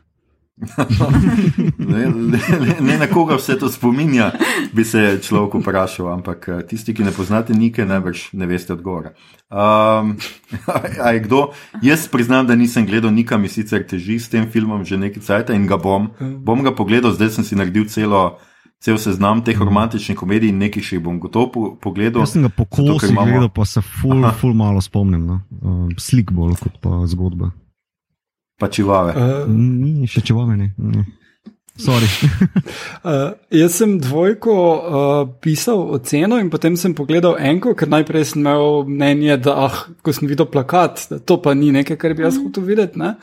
ne, 1.78 2.06
ne, 2.06 2.76
ne 2.80 2.98
na 2.98 3.06
koga 3.06 3.36
vse 3.36 3.58
to 3.58 3.68
spominja, 3.68 4.32
bi 4.72 4.84
se 4.84 5.20
človek 5.22 5.54
vprašal, 5.62 6.10
ampak 6.12 6.48
eh, 6.48 6.62
tisti, 6.68 6.94
ki 6.94 7.04
ne 7.04 7.12
poznate 7.16 7.56
nike, 7.56 7.84
najbrž 7.84 8.32
ne 8.32 8.46
veste 8.46 8.72
odgovora. 8.72 9.14
Um, 9.50 10.12
kdo? 11.24 11.48
Jaz 11.82 12.04
priznam, 12.08 12.46
da 12.46 12.54
nisem 12.54 12.84
gledal 12.86 13.10
nika, 13.10 13.34
mi 13.38 13.48
sicer 13.48 13.82
teži 13.82 14.20
s 14.20 14.30
tem 14.30 14.46
filmom 14.46 14.84
že 14.86 14.94
nekaj 14.94 15.22
cajt 15.26 15.50
in 15.50 15.66
ga 15.66 15.74
bom. 15.74 16.06
Bom 16.20 16.62
ga 16.62 16.70
pogledal, 16.70 17.10
zdaj 17.10 17.32
sem 17.34 17.44
si 17.44 17.58
naredil 17.58 17.88
celo 17.90 18.38
cel 18.80 18.98
seznam 18.98 19.44
teh 19.44 19.58
romantičnih 19.60 20.16
komedij 20.16 20.52
nekaj 20.56 20.84
še 20.84 20.96
jih 20.96 21.04
bom 21.04 21.20
gotovo 21.20 21.50
po, 21.52 21.64
pogledal. 21.76 22.24
Jaz 22.24 22.34
sem 22.36 22.46
ga 22.46 22.52
po 22.54 22.64
kosu 22.64 23.12
imamo... 23.12 23.28
gledal, 23.28 23.52
pa 23.52 23.68
se 23.68 23.84
ful, 23.84 24.24
ful 24.40 24.56
malo 24.56 24.80
spomnim. 24.80 25.26
No? 25.28 25.40
Uh, 25.60 25.86
slik 26.00 26.32
bolj 26.32 26.56
kot 26.62 26.80
pa 26.80 27.02
zgodba. 27.10 27.52
Pa 28.60 28.68
čivave. 28.72 29.16
Uh, 29.16 29.48
ni 29.52 30.08
še 30.08 30.24
čivave, 30.24 30.56
ne. 30.56 30.72
ne. 30.76 31.04
uh, 31.80 33.32
jaz 33.50 33.76
sem 33.78 33.94
dvojko 34.02 34.54
uh, 34.54 35.28
pisal 35.40 35.80
oceno 35.96 36.36
in 36.40 36.50
potem 36.52 36.76
sem 36.76 36.92
pogledal 36.96 37.38
enko, 37.40 37.72
ker 37.78 37.88
najprej 37.88 38.26
sem 38.32 38.42
imel 38.42 38.84
mnenje, 38.88 39.38
da 39.46 39.54
ah, 39.68 39.78
ko 40.04 40.12
sem 40.12 40.28
videl 40.28 40.48
plakat, 40.50 41.06
da 41.08 41.20
to 41.24 41.38
pa 41.40 41.54
ni 41.56 41.70
nekaj, 41.72 41.96
kar 42.00 42.16
bi 42.16 42.26
jaz 42.26 42.36
hotel 42.40 42.66
videti. 42.68 43.00
Ne? 43.00 43.14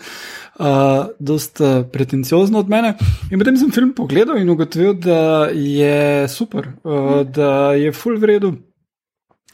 Uh, 0.57 1.13
dost 1.19 1.61
uh, 1.61 1.85
pretenciozno 1.85 2.59
od 2.59 2.69
mene. 2.69 2.95
In 3.29 3.37
potem 3.37 3.57
sem 3.61 3.69
film 3.69 3.91
pogledal 3.93 4.39
in 4.41 4.49
ugotovil, 4.49 4.95
da 4.97 5.53
je 5.53 6.25
super, 6.33 6.71
uh, 6.81 7.21
da 7.21 7.77
je 7.77 7.91
full 7.93 8.17
v 8.17 8.25
redu. 8.25 8.49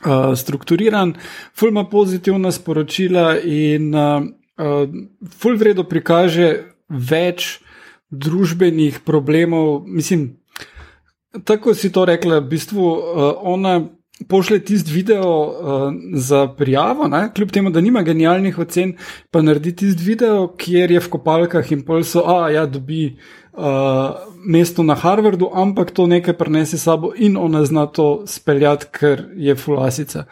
Uh, 0.03 0.31
strukturiran, 0.35 1.11
ful 1.55 1.75
ima 1.75 1.83
pozitivna 1.83 2.51
sporočila 2.51 3.35
in 3.43 3.91
uh, 3.95 4.23
uh, 4.63 4.87
ful 5.27 5.59
vredno 5.59 5.83
prikaže 5.83 6.71
več 6.87 7.59
družbenih 8.07 9.03
problemov. 9.03 9.83
Mislim, 9.83 10.37
tako 11.43 11.75
si 11.75 11.91
to 11.91 12.05
rekla, 12.07 12.39
v 12.39 12.47
bistvu 12.47 12.79
uh, 12.79 12.99
ona 13.43 13.81
pošlje 14.29 14.59
tisti 14.65 14.91
video 14.91 15.29
uh, 15.43 15.93
za 16.13 16.47
prijavo, 16.47 17.07
ne? 17.07 17.29
kljub 17.35 17.51
temu, 17.51 17.69
da 17.69 17.81
nima 17.81 18.01
genialnih 18.01 18.59
ocen, 18.59 18.95
pa 19.31 19.41
naredi 19.41 19.75
tisti 19.75 20.03
video, 20.03 20.47
kjer 20.57 20.91
je 20.91 20.99
v 20.99 21.09
kopalkah 21.09 21.71
in 21.71 21.85
pol 21.85 22.03
so, 22.03 22.25
a 22.27 22.49
ja, 22.51 22.65
dobi. 22.65 23.17
Uh, 23.53 24.15
mesto 24.49 24.83
na 24.83 24.95
Harvardu, 24.97 25.51
ampak 25.53 25.91
to 25.93 26.07
nekaj 26.09 26.33
prenese 26.33 26.77
sabo 26.77 27.11
in 27.15 27.37
ona 27.37 27.61
zna 27.65 27.85
to 27.85 28.23
speljati, 28.27 28.87
ker 28.91 29.27
je 29.37 29.55
fulasica. 29.55 30.25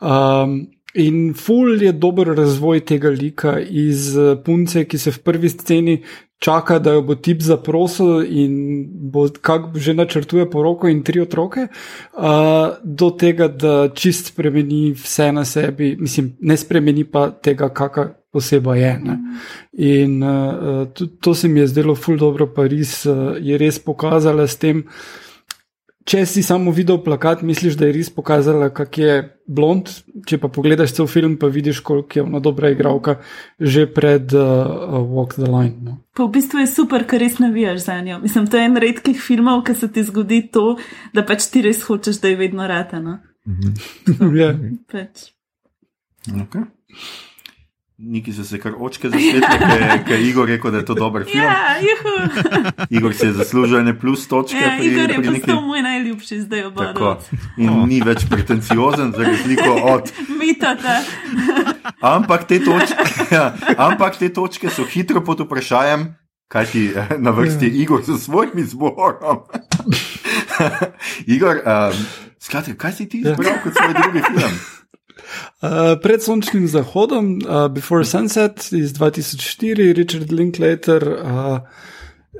Um, 0.00 0.66
In 0.96 1.34
ful 1.36 1.82
je 1.82 1.90
dober 1.92 2.30
razvoj 2.32 2.80
tega 2.88 3.10
lika 3.12 3.58
iz 3.60 4.14
uh, 4.16 4.30
punce, 4.44 4.86
ki 4.88 4.98
se 4.98 5.12
v 5.12 5.18
prvi 5.28 5.50
sceni 5.52 5.96
čaka, 6.38 6.78
da 6.78 6.92
jo 6.92 7.02
bo 7.02 7.14
tip 7.14 7.42
zaprosil 7.42 8.22
in 8.28 8.84
bo 9.10 9.28
kako 9.40 9.78
že 9.78 9.94
načrtuje 9.94 10.50
poroko 10.50 10.88
in 10.88 11.02
tri 11.02 11.20
otroke, 11.20 11.68
uh, 11.68 12.76
do 12.84 13.10
tega, 13.10 13.48
da 13.48 13.88
čist 13.88 14.32
spremeni 14.32 14.92
vse 14.92 15.32
na 15.32 15.44
sebi, 15.44 15.96
mislim, 16.00 16.36
ne 16.40 16.56
spremeni 16.56 17.04
pa 17.04 17.30
tega, 17.30 17.68
kakšna 17.68 18.12
oseba 18.36 18.76
je. 18.76 18.98
Ne. 19.04 19.18
In 19.72 20.22
uh, 20.22 20.86
to, 20.92 21.06
to 21.20 21.34
se 21.34 21.48
mi 21.48 21.60
je 21.60 21.66
zdelo 21.66 21.94
ful 21.94 22.18
dobro, 22.20 22.46
pa 22.52 22.66
res 22.68 23.06
uh, 23.06 23.36
je 23.40 23.58
res 23.58 23.78
pokazala 23.78 24.46
s 24.46 24.60
tem. 24.60 24.84
Če 26.06 26.20
si 26.30 26.42
samo 26.46 26.70
videl 26.70 27.00
plakat, 27.02 27.40
misliš, 27.42 27.74
da 27.74 27.88
je 27.88 27.96
res 27.96 28.12
pokazala, 28.14 28.68
kak 28.70 28.98
je 29.00 29.14
blond. 29.50 29.88
Če 30.26 30.38
pa 30.38 30.46
pogledaš 30.54 30.94
cel 30.94 31.08
film, 31.10 31.34
pa 31.40 31.50
vidiš, 31.50 31.80
koliko 31.86 32.20
je 32.20 32.22
ona 32.22 32.38
dobra 32.42 32.70
igralka 32.70 33.16
že 33.58 33.88
pred 33.90 34.30
uh, 34.30 35.02
Walk 35.02 35.34
the 35.34 35.50
Line. 35.50 35.82
No. 35.82 35.96
Pa 36.14 36.28
v 36.28 36.36
bistvu 36.38 36.62
je 36.62 36.68
super, 36.70 37.02
ker 37.10 37.18
res 37.24 37.40
navijaš 37.42 37.88
za 37.88 37.98
njo. 38.06 38.20
Mislim, 38.22 38.46
to 38.46 38.60
je 38.60 38.68
en 38.68 38.78
redkih 38.86 39.18
filmov, 39.18 39.64
ki 39.66 39.74
se 39.74 39.90
ti 39.90 40.06
zgodi 40.06 40.44
to, 40.54 40.76
da 41.10 41.26
pač 41.26 41.50
ti 41.50 41.64
res 41.66 41.82
hočeš, 41.88 42.22
da 42.22 42.30
je 42.30 42.38
vedno 42.38 42.70
rata. 42.70 43.02
No? 43.02 43.18
Ja. 44.40 44.54
Pač. 44.92 45.32
Okay. 46.26 46.66
Niki 47.98 48.32
so 48.32 48.44
se 48.44 48.58
kar 48.60 48.74
očke 48.76 49.08
zasvetile, 49.08 50.02
ker 50.04 50.18
je 50.20 50.28
Igor 50.28 50.48
rekel, 50.48 50.70
da 50.70 50.78
je 50.78 50.84
to 50.84 50.94
dober 50.94 51.24
film. 51.24 51.44
Ja, 51.44 51.78
juhu. 51.80 52.12
Igor 52.90 53.14
si 53.14 53.26
je 53.26 53.32
zaslužil 53.32 53.78
ene 53.78 53.94
plus 53.98 54.26
točke. 54.28 54.56
Ja, 54.56 54.74
pri, 54.76 54.86
Igor 54.86 55.10
je 55.10 55.16
pri 55.16 55.30
neki- 55.30 55.40
postal 55.40 55.62
moj 55.62 55.82
najljubši 55.82 56.40
zdaj 56.40 56.64
obodov. 56.64 57.24
In 57.56 57.72
ni 57.88 58.02
več 58.04 58.26
pretenciozen, 58.28 59.14
za 59.16 59.24
razliko 59.24 59.72
od. 59.94 60.12
Mitata. 60.40 60.98
Ampak 62.14 62.44
te, 62.44 62.60
točke, 62.60 63.00
ja, 63.32 63.54
ampak 63.78 64.20
te 64.20 64.28
točke 64.28 64.68
so 64.68 64.84
hitro 64.84 65.24
pod 65.24 65.40
vprašanjem, 65.40 66.10
kaj 66.52 66.66
ti 66.66 66.84
eh, 66.92 67.16
na 67.18 67.32
vrsti 67.32 67.64
je 67.64 67.80
Igor 67.80 68.04
z 68.04 68.20
svojim 68.20 68.58
izborom. 68.60 69.40
Igor, 71.34 71.64
um, 71.64 72.06
skratka, 72.38 72.76
kaj 72.76 72.92
si 72.92 73.08
ti 73.08 73.24
izbral 73.24 73.56
kot 73.64 73.72
svoj 73.72 73.94
drugi 73.94 74.20
film? 74.20 74.54
Uh, 75.16 75.96
pred 76.02 76.22
sončnim 76.22 76.68
zahodom, 76.68 77.38
uh, 77.40 77.66
Before 77.72 78.04
Sunset 78.04 78.68
iz 78.72 78.92
2004, 78.92 79.92
Richard 79.96 80.32
Linklater, 80.32 81.08
uh, 81.08 81.58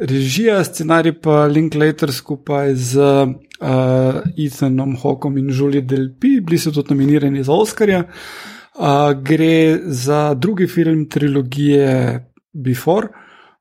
režija, 0.01 0.65
scenarij 0.65 1.17
pa 1.21 1.47
Linklater 1.47 2.13
skupaj 2.13 2.75
z 2.75 2.97
uh, 3.01 3.29
Ethanom 4.37 4.97
Hawkom 5.03 5.39
in 5.39 5.51
Julie 5.51 5.83
Delpi, 5.83 6.41
bili 6.41 6.59
so 6.59 6.71
tudi 6.71 6.95
nominirani 6.95 7.45
za 7.45 7.53
Oscarja. 7.53 8.05
Uh, 8.77 9.13
gre 9.23 9.79
za 9.85 10.35
drugi 10.35 10.67
film 10.67 11.09
trilogije 11.09 12.21
Before 12.53 13.09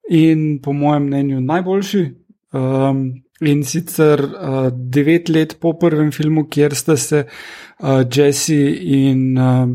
in 0.10 0.60
po 0.62 0.74
mojem 0.74 1.04
mnenju 1.04 1.42
najboljši. 1.42 2.10
Um, 2.52 3.25
in 3.48 3.64
sicer 3.64 4.22
uh, 4.22 4.70
devet 4.74 5.30
let 5.30 5.58
po 5.60 5.74
prvem 5.80 6.12
filmu, 6.12 6.48
kjer 6.50 6.76
sta 6.76 6.98
se 6.98 7.26
uh, 7.26 8.04
Jesse 8.12 8.60
in 8.82 9.38
uh, 9.38 9.70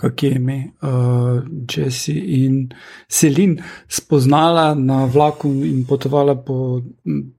kako 0.00 0.26
je 0.26 0.32
ime, 0.34 0.72
uh, 0.82 1.42
Jesse 1.70 2.12
in 2.12 2.68
Selin 3.08 3.60
spoznala 3.88 4.74
na 4.74 5.04
vlaku 5.04 5.48
in 5.48 5.84
potovala 5.86 6.34
po, 6.34 6.82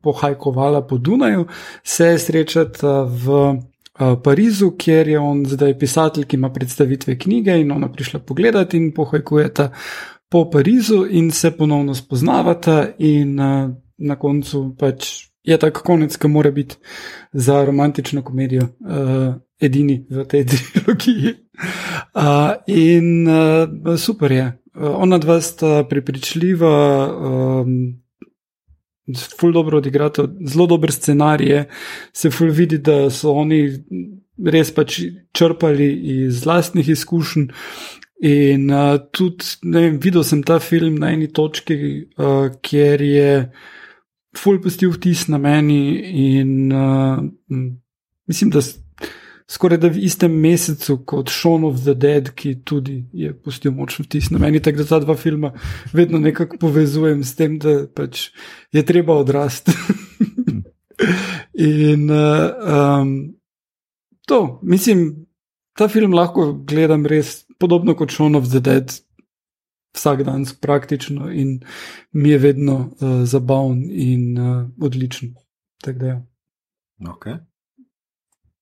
pohajkovala 0.01 0.87
po 0.87 0.97
Dunaju, 0.97 1.45
se 1.83 2.17
srečata 2.19 3.03
v 3.03 3.57
Parizu, 4.23 4.71
kjer 4.79 5.07
je 5.07 5.19
on 5.19 5.43
zdaj 5.45 5.75
pisatelj, 5.77 6.25
ki 6.25 6.35
ima 6.35 6.49
predstavitve 6.49 7.17
knjige 7.19 7.59
in 7.59 7.71
ona 7.71 7.91
prišla 7.91 8.19
pogledati 8.19 8.77
in 8.77 8.93
pohajkujeta 8.95 9.69
po 10.29 10.49
Parizu 10.49 11.05
in 11.09 11.31
se 11.31 11.51
ponovno 11.51 11.93
spoznavata 11.95 12.87
in 12.97 13.39
na 14.01 14.17
koncu 14.19 14.71
pač 14.79 15.31
je 15.43 15.57
tak 15.57 15.81
konec, 15.85 16.17
ki 16.17 16.29
mora 16.29 16.51
biti 16.51 16.75
za 17.33 17.63
romantično 17.65 18.21
komedijo 18.23 18.63
uh, 18.63 19.33
edini 19.59 20.05
v 20.09 20.25
tej 20.25 20.45
trilogiji. 20.49 21.33
Uh, 22.15 22.53
in 22.67 23.27
uh, 23.27 23.97
super 23.97 24.31
je. 24.31 24.47
Uh, 24.75 24.93
ona 25.03 25.17
dva 25.17 25.41
sta 25.41 25.83
prepričljiva, 25.89 26.75
um, 27.09 28.01
ful 29.39 29.51
dobro 29.51 29.77
odigrata, 29.77 30.27
zelo 30.45 30.67
dober 30.67 30.91
scenarij 30.91 31.49
je, 31.49 31.65
se 32.13 32.31
ful 32.31 32.51
vidi, 32.51 32.77
da 32.77 33.09
so 33.09 33.33
oni 33.33 33.65
res 34.45 34.71
pač 34.73 35.01
črpali 35.33 35.89
iz 36.25 36.45
lastnih 36.45 36.89
izkušenj. 36.89 37.49
In 38.21 38.69
uh, 38.69 38.99
tudi, 39.11 39.45
ne 39.65 39.81
vem, 39.81 39.99
videl 39.99 40.23
sem 40.23 40.43
ta 40.45 40.59
film 40.61 40.99
na 41.01 41.09
eni 41.09 41.31
točki, 41.33 41.77
uh, 42.21 42.51
kjer 42.61 43.01
je 43.01 43.31
ful 44.37 44.61
pustil 44.61 44.91
vtis 44.93 45.27
na 45.27 45.37
meni 45.37 45.81
in 46.35 46.71
uh, 46.71 47.19
mislim, 48.27 48.49
da 48.49 48.61
skoraj 49.51 49.77
da 49.77 49.89
v 49.91 50.05
istem 50.07 50.31
mesecu 50.39 50.97
kot 51.05 51.29
Shaun 51.29 51.65
of 51.67 51.81
the 51.83 51.93
Dead, 51.93 52.29
ki 52.35 52.61
tudi 52.63 53.01
je 53.13 53.33
pustil 53.35 53.73
močen 53.75 54.05
vtis 54.07 54.29
na 54.31 54.39
meni, 54.39 54.61
tako 54.63 54.83
da 54.83 54.85
ta 54.93 54.99
dva 55.03 55.15
filma 55.19 55.51
vedno 55.93 56.19
nekako 56.19 56.57
povezujem 56.61 57.23
s 57.23 57.35
tem, 57.35 57.59
da 57.59 57.81
pač 57.87 58.29
je 58.71 58.85
treba 58.85 59.17
odrasti. 59.19 59.75
in 61.75 62.07
uh, 62.11 63.01
um, 63.01 63.13
to, 64.27 64.59
mislim, 64.63 65.27
ta 65.75 65.87
film 65.91 66.13
lahko 66.15 66.53
gledam 66.67 67.05
res 67.05 67.41
podobno 67.59 67.95
kot 67.95 68.11
Shaun 68.11 68.35
of 68.35 68.47
the 68.49 68.63
Dead. 68.63 68.93
Vsak 69.93 70.23
dan 70.23 70.45
praktično 70.61 71.31
in 71.31 71.59
mi 72.11 72.29
je 72.29 72.37
vedno 72.37 72.75
uh, 72.75 73.23
zabaven 73.23 73.83
in 73.91 74.37
uh, 74.37 74.69
odličen. 74.81 75.35
Tako 75.81 75.99
da, 75.99 76.05
ja. 76.05 76.25
Okay. 76.99 77.50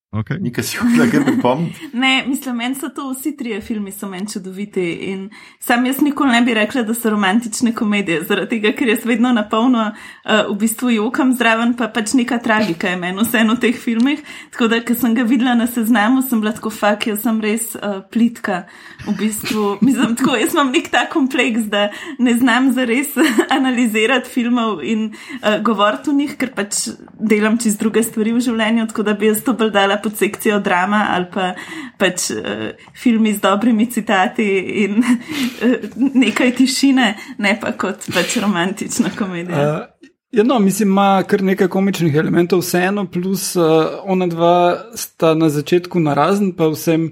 Okay. 0.10 0.40
Nekaj 0.42 0.64
si 0.66 0.78
hotel 0.82 1.06
kaj 1.12 1.22
pripomniti. 1.26 1.90
Ne, 1.94 2.24
mislim, 2.28 2.56
meni 2.58 2.76
so 2.76 2.88
to 2.90 3.12
vsi 3.12 3.36
trije 3.38 3.62
filmi, 3.62 3.92
so 3.92 4.08
meni 4.10 4.26
čudoviti. 4.30 4.92
In 4.92 5.30
sam 5.60 5.86
jaz 5.86 6.02
nikoli 6.02 6.32
ne 6.32 6.42
bi 6.42 6.54
rekla, 6.54 6.82
da 6.84 6.94
so 6.94 7.10
romantične 7.10 7.76
komedije, 7.76 8.24
zaradi 8.24 8.50
tega, 8.50 8.72
ker 8.78 8.90
jaz 8.90 9.06
vedno 9.06 9.30
na 9.34 9.44
polno 9.50 9.84
uh, 9.92 10.50
v 10.50 10.56
bistvu 10.58 10.90
jokam 10.90 11.34
zraven, 11.38 11.76
pa 11.78 11.92
pač 11.94 12.16
neka 12.18 12.40
tragika 12.42 12.90
je 12.90 12.98
meni 12.98 13.22
vseeno 13.22 13.54
v 13.54 13.62
teh 13.68 13.78
filmih. 13.78 14.24
Tako 14.56 14.72
da, 14.74 14.80
ker 14.82 14.98
sem 14.98 15.14
ga 15.14 15.28
videla 15.30 15.54
na 15.54 15.68
seznamu, 15.70 16.26
sem 16.26 16.42
bila 16.42 16.56
tako 16.58 16.74
fak, 16.74 17.06
jaz 17.12 17.22
sem 17.22 17.38
res 17.46 17.70
uh, 17.78 18.02
plitka. 18.10 18.64
V 19.06 19.14
bistvu, 19.14 19.76
mislim, 19.86 20.18
tako, 20.18 20.40
jaz 20.42 20.58
imam 20.58 20.74
nek 20.74 20.90
ta 20.90 21.06
kompleks, 21.14 21.70
da 21.70 21.92
ne 22.18 22.34
znam 22.34 22.72
zares 22.74 23.14
analizirati 23.60 24.34
filmov 24.34 24.82
in 24.82 25.12
uh, 25.14 25.62
govoriti 25.62 26.10
o 26.10 26.18
njih, 26.18 26.34
ker 26.34 26.56
pač 26.58 26.88
delam 27.14 27.62
čez 27.62 27.78
druge 27.78 28.02
stvari 28.04 28.34
v 28.34 28.42
življenju, 28.50 28.90
tako 28.90 29.06
da 29.06 29.14
bi 29.14 29.30
jaz 29.30 29.46
to 29.46 29.54
bolj 29.54 29.70
dala 29.78 29.99
pod 30.04 30.18
sekcijo 30.18 30.60
drama 30.60 31.06
ali 31.12 31.26
pa 31.34 31.54
pač 31.98 32.30
uh, 32.32 32.70
filmi 32.96 33.34
z 33.34 33.42
dobrimi 33.42 33.86
citati 33.92 34.48
in 34.84 35.00
uh, 35.00 35.76
nekaj 36.24 36.56
tišine, 36.56 37.14
ne 37.38 37.58
pa 37.62 37.72
kot 37.72 38.10
pač 38.14 38.38
romantična 38.42 39.10
komedija. 39.18 39.70
Uh, 39.74 39.99
Ja, 40.32 40.44
no, 40.44 40.60
mislim, 40.60 40.90
ima 40.90 41.24
kar 41.28 41.42
nekaj 41.44 41.68
komičnih 41.68 42.16
elementov, 42.16 42.60
vseeno, 42.62 43.08
plus 43.10 43.56
uh, 43.56 43.64
ona 44.06 44.28
dva 44.28 44.78
sta 44.94 45.34
na 45.34 45.50
začetku 45.50 46.00
narazen, 46.00 46.52
pa 46.54 46.68
vsem 46.70 47.08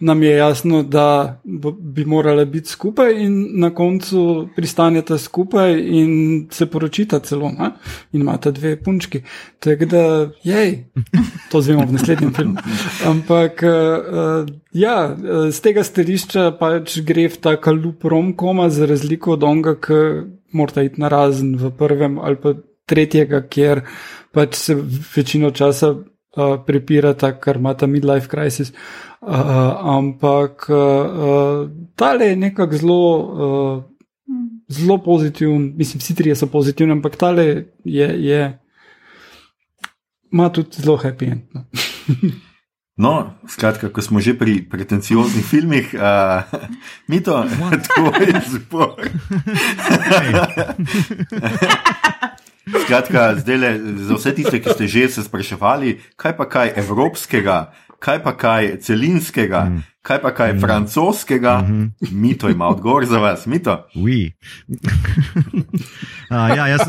nam 0.00 0.22
je 0.22 0.30
jasno, 0.30 0.82
da 0.82 1.40
bi 1.80 2.04
morala 2.04 2.44
biti 2.44 2.72
skupaj, 2.72 3.12
in 3.24 3.60
na 3.60 3.74
koncu 3.74 4.48
pristaneta 4.56 5.18
skupaj 5.18 5.76
in 5.80 6.48
se 6.50 6.66
poročita 6.66 7.20
celo, 7.20 7.52
ne? 7.58 7.70
in 8.12 8.20
imata 8.20 8.50
dve 8.50 8.78
punčki. 8.82 9.20
Tako 9.58 9.84
da, 9.84 10.30
jej, 10.42 10.84
to 11.52 11.60
zvemo 11.60 11.84
v 11.86 11.92
naslednjem 11.92 12.34
filmu. 12.40 12.56
Ampak, 13.06 13.62
uh, 13.68 14.48
ja, 14.72 15.16
z 15.50 15.60
tega 15.60 15.84
stališča 15.84 16.54
pač 16.56 17.02
gre 17.04 17.28
v 17.28 17.36
ta 17.36 17.58
kalup 17.60 18.04
romkoma, 18.04 18.70
za 18.70 18.88
razliko 18.88 19.36
od 19.36 19.44
onga, 19.44 19.76
ki 19.76 20.00
morata 20.52 20.82
iti 20.82 21.00
na 21.00 21.08
razen 21.08 21.56
v 21.56 21.70
prvem 21.78 22.18
ali 22.18 22.36
pa 22.36 22.54
tretjega, 22.86 23.42
kjer 23.48 23.82
pač 24.32 24.56
se 24.58 24.76
večino 25.16 25.50
časa 25.50 25.92
uh, 25.92 26.56
prepirata, 26.66 27.32
ker 27.40 27.60
imata 27.60 27.86
midlife 27.86 28.28
crisis. 28.28 28.72
Uh, 29.20 29.38
ampak 29.96 30.66
uh, 30.68 31.70
tale 31.96 32.32
je 32.32 32.36
nekako 32.36 32.76
zelo. 32.76 33.00
Uh, 33.18 33.88
Zelo 34.72 34.94
pozitiven, 35.04 35.74
mislim, 35.76 36.00
vsi 36.00 36.14
trije 36.16 36.36
so 36.36 36.46
pozitivni, 36.48 36.94
ampak 36.94 37.16
tale 37.20 37.42
je, 37.84 38.06
je 38.24 38.38
ima 40.32 40.48
tudi 40.48 40.80
zelo 40.80 40.96
happy 40.96 41.32
end. 41.32 41.42
No. 41.52 41.64
No, 42.96 43.32
skratka, 43.48 43.88
ko 43.88 44.04
smo 44.04 44.20
že 44.20 44.36
pri 44.36 44.60
pretencioznih 44.68 45.44
filmih, 45.44 45.96
uh, 45.96 46.44
mi 47.10 47.24
to, 47.24 47.40
tvoj 47.88 48.36
izbor. 48.36 49.00
Skratka, 52.84 53.40
zdaj 53.40 53.80
za 53.96 54.14
vse 54.14 54.30
tiste, 54.36 54.60
ki 54.60 54.68
ste 54.76 54.84
že 54.86 55.08
se 55.08 55.24
spraševali, 55.24 56.04
kaj 56.20 56.36
pa 56.36 56.44
kaj 56.44 56.76
evropskega 56.76 57.72
kaj 58.02 58.22
pa 58.22 58.34
kaj 58.36 58.76
celinskega, 58.82 59.64
mm. 59.70 59.82
kaj 60.02 60.20
pa 60.22 60.34
kaj 60.34 60.52
mm. 60.52 60.60
francoskega, 60.60 61.58
mm 61.58 61.66
-hmm. 61.66 62.12
mito 62.12 62.50
ima 62.50 62.68
odgovor 62.68 63.06
za 63.06 63.18
vas, 63.18 63.46
mito. 63.46 63.86
Oui. 63.94 64.32
uh, 66.30 66.56
ja, 66.56 66.66
jaz, 66.66 66.80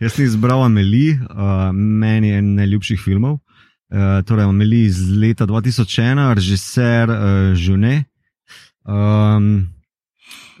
jaz 0.00 0.12
sem 0.12 0.24
izbral 0.24 0.64
Ameli, 0.64 1.10
uh, 1.10 1.74
meni 1.74 2.28
je 2.28 2.42
najljubših 2.42 3.00
filmov. 3.04 3.38
Uh, 3.86 4.24
torej, 4.26 4.44
Ameli 4.44 4.84
iz 4.88 4.98
leta 5.10 5.46
2001, 5.46 6.34
režiser 6.34 7.10
uh, 7.10 7.54
Žune. 7.54 8.04
Um, 8.84 9.68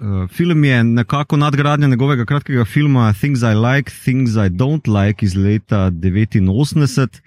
uh, 0.00 0.28
film 0.30 0.64
je 0.64 0.84
nekako 0.84 1.36
nadgradnja 1.36 1.88
njegovega 1.88 2.24
kratkega 2.24 2.64
filma 2.64 3.12
Things 3.12 3.42
I 3.42 3.54
Like, 3.54 3.92
Things 4.04 4.30
I 4.30 4.48
Don't 4.48 4.86
Like 4.86 5.26
iz 5.26 5.34
leta 5.34 5.90
1989 5.90 7.20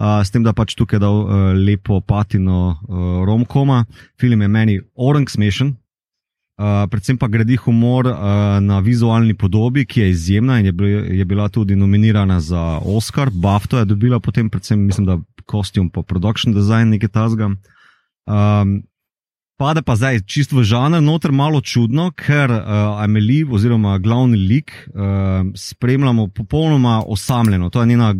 s 0.00 0.32
tem, 0.32 0.44
da 0.44 0.54
pač 0.56 0.74
tukaj 0.78 1.00
dal 1.02 1.18
uh, 1.22 1.52
lepo 1.52 2.00
patino 2.00 2.72
uh, 2.72 3.20
romkoma. 3.28 3.84
Film 4.20 4.40
je 4.42 4.48
meni 4.48 4.78
orang 4.96 5.28
smešen, 5.28 5.74
uh, 6.56 6.86
predvsem 6.88 7.18
pa 7.20 7.28
gradi 7.28 7.58
humor 7.60 8.08
uh, 8.08 8.16
na 8.64 8.80
vizualni 8.80 9.36
podobi, 9.36 9.84
ki 9.84 10.00
je 10.00 10.10
izjemna 10.10 10.60
in 10.60 10.70
je, 10.70 10.72
bil, 10.72 10.88
je 11.12 11.24
bila 11.24 11.48
tudi 11.52 11.76
nominirana 11.76 12.40
za 12.40 12.80
Oscar. 12.80 13.30
Bafto 13.30 13.78
je 13.78 13.84
dobila 13.84 14.20
potem, 14.20 14.48
predvsem 14.48 14.80
mislim, 14.80 15.06
da 15.06 15.18
kostum 15.50 15.90
pa 15.90 16.04
production 16.06 16.54
design 16.54 16.94
nekaj 16.94 17.12
tasga. 17.18 17.50
Um, 18.30 18.78
Pade 19.60 19.82
pa 19.84 19.92
zdaj 19.92 20.22
čisto 20.24 20.56
v 20.56 20.62
žanr, 20.64 21.02
noter 21.04 21.34
malo 21.36 21.58
čudno, 21.60 22.06
ker 22.16 22.48
uh, 22.48 22.62
Amelie, 23.04 23.44
oziroma 23.44 23.98
glavni 24.00 24.38
lik, 24.40 24.72
uh, 24.88 25.44
spremljamo 25.52 26.30
popolnoma 26.32 27.02
osamljeno. 27.04 27.68
To 27.68 27.82
je 27.82 27.90
njena 27.90 28.14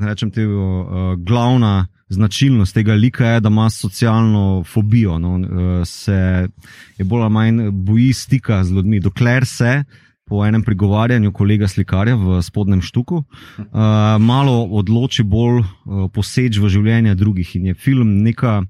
rečem, 0.00 0.30
te, 0.32 0.46
uh, 0.46 1.18
glavna 1.20 1.86
značilnost 2.08 2.74
tega 2.74 2.96
lika 2.96 3.26
je, 3.26 3.40
da 3.40 3.52
ima 3.52 3.68
socialno 3.70 4.64
fobijo. 4.64 5.18
No, 5.18 5.34
uh, 5.36 5.84
se 5.84 6.48
je 6.96 7.04
bolj 7.04 7.22
ali 7.28 7.32
manj 7.32 7.70
boji 7.70 8.12
stika 8.12 8.64
z 8.64 8.72
ljudmi, 8.72 9.00
dokler 9.00 9.46
se. 9.46 9.84
Po 10.30 10.44
enem 10.46 10.62
prigovarjanju 10.62 11.32
kolega 11.34 11.66
slikarja 11.68 12.14
v 12.14 12.38
spodnjem 12.42 12.84
štuku, 12.86 13.24
uh, 13.24 13.66
malo 14.30 14.62
odloči 14.78 15.26
bolj 15.26 15.64
uh, 15.64 16.06
poseč 16.14 16.60
v 16.62 16.70
življenje 16.70 17.16
drugih 17.18 17.56
in 17.58 17.72
je 17.72 17.74
film 17.74 18.20
neka 18.22 18.60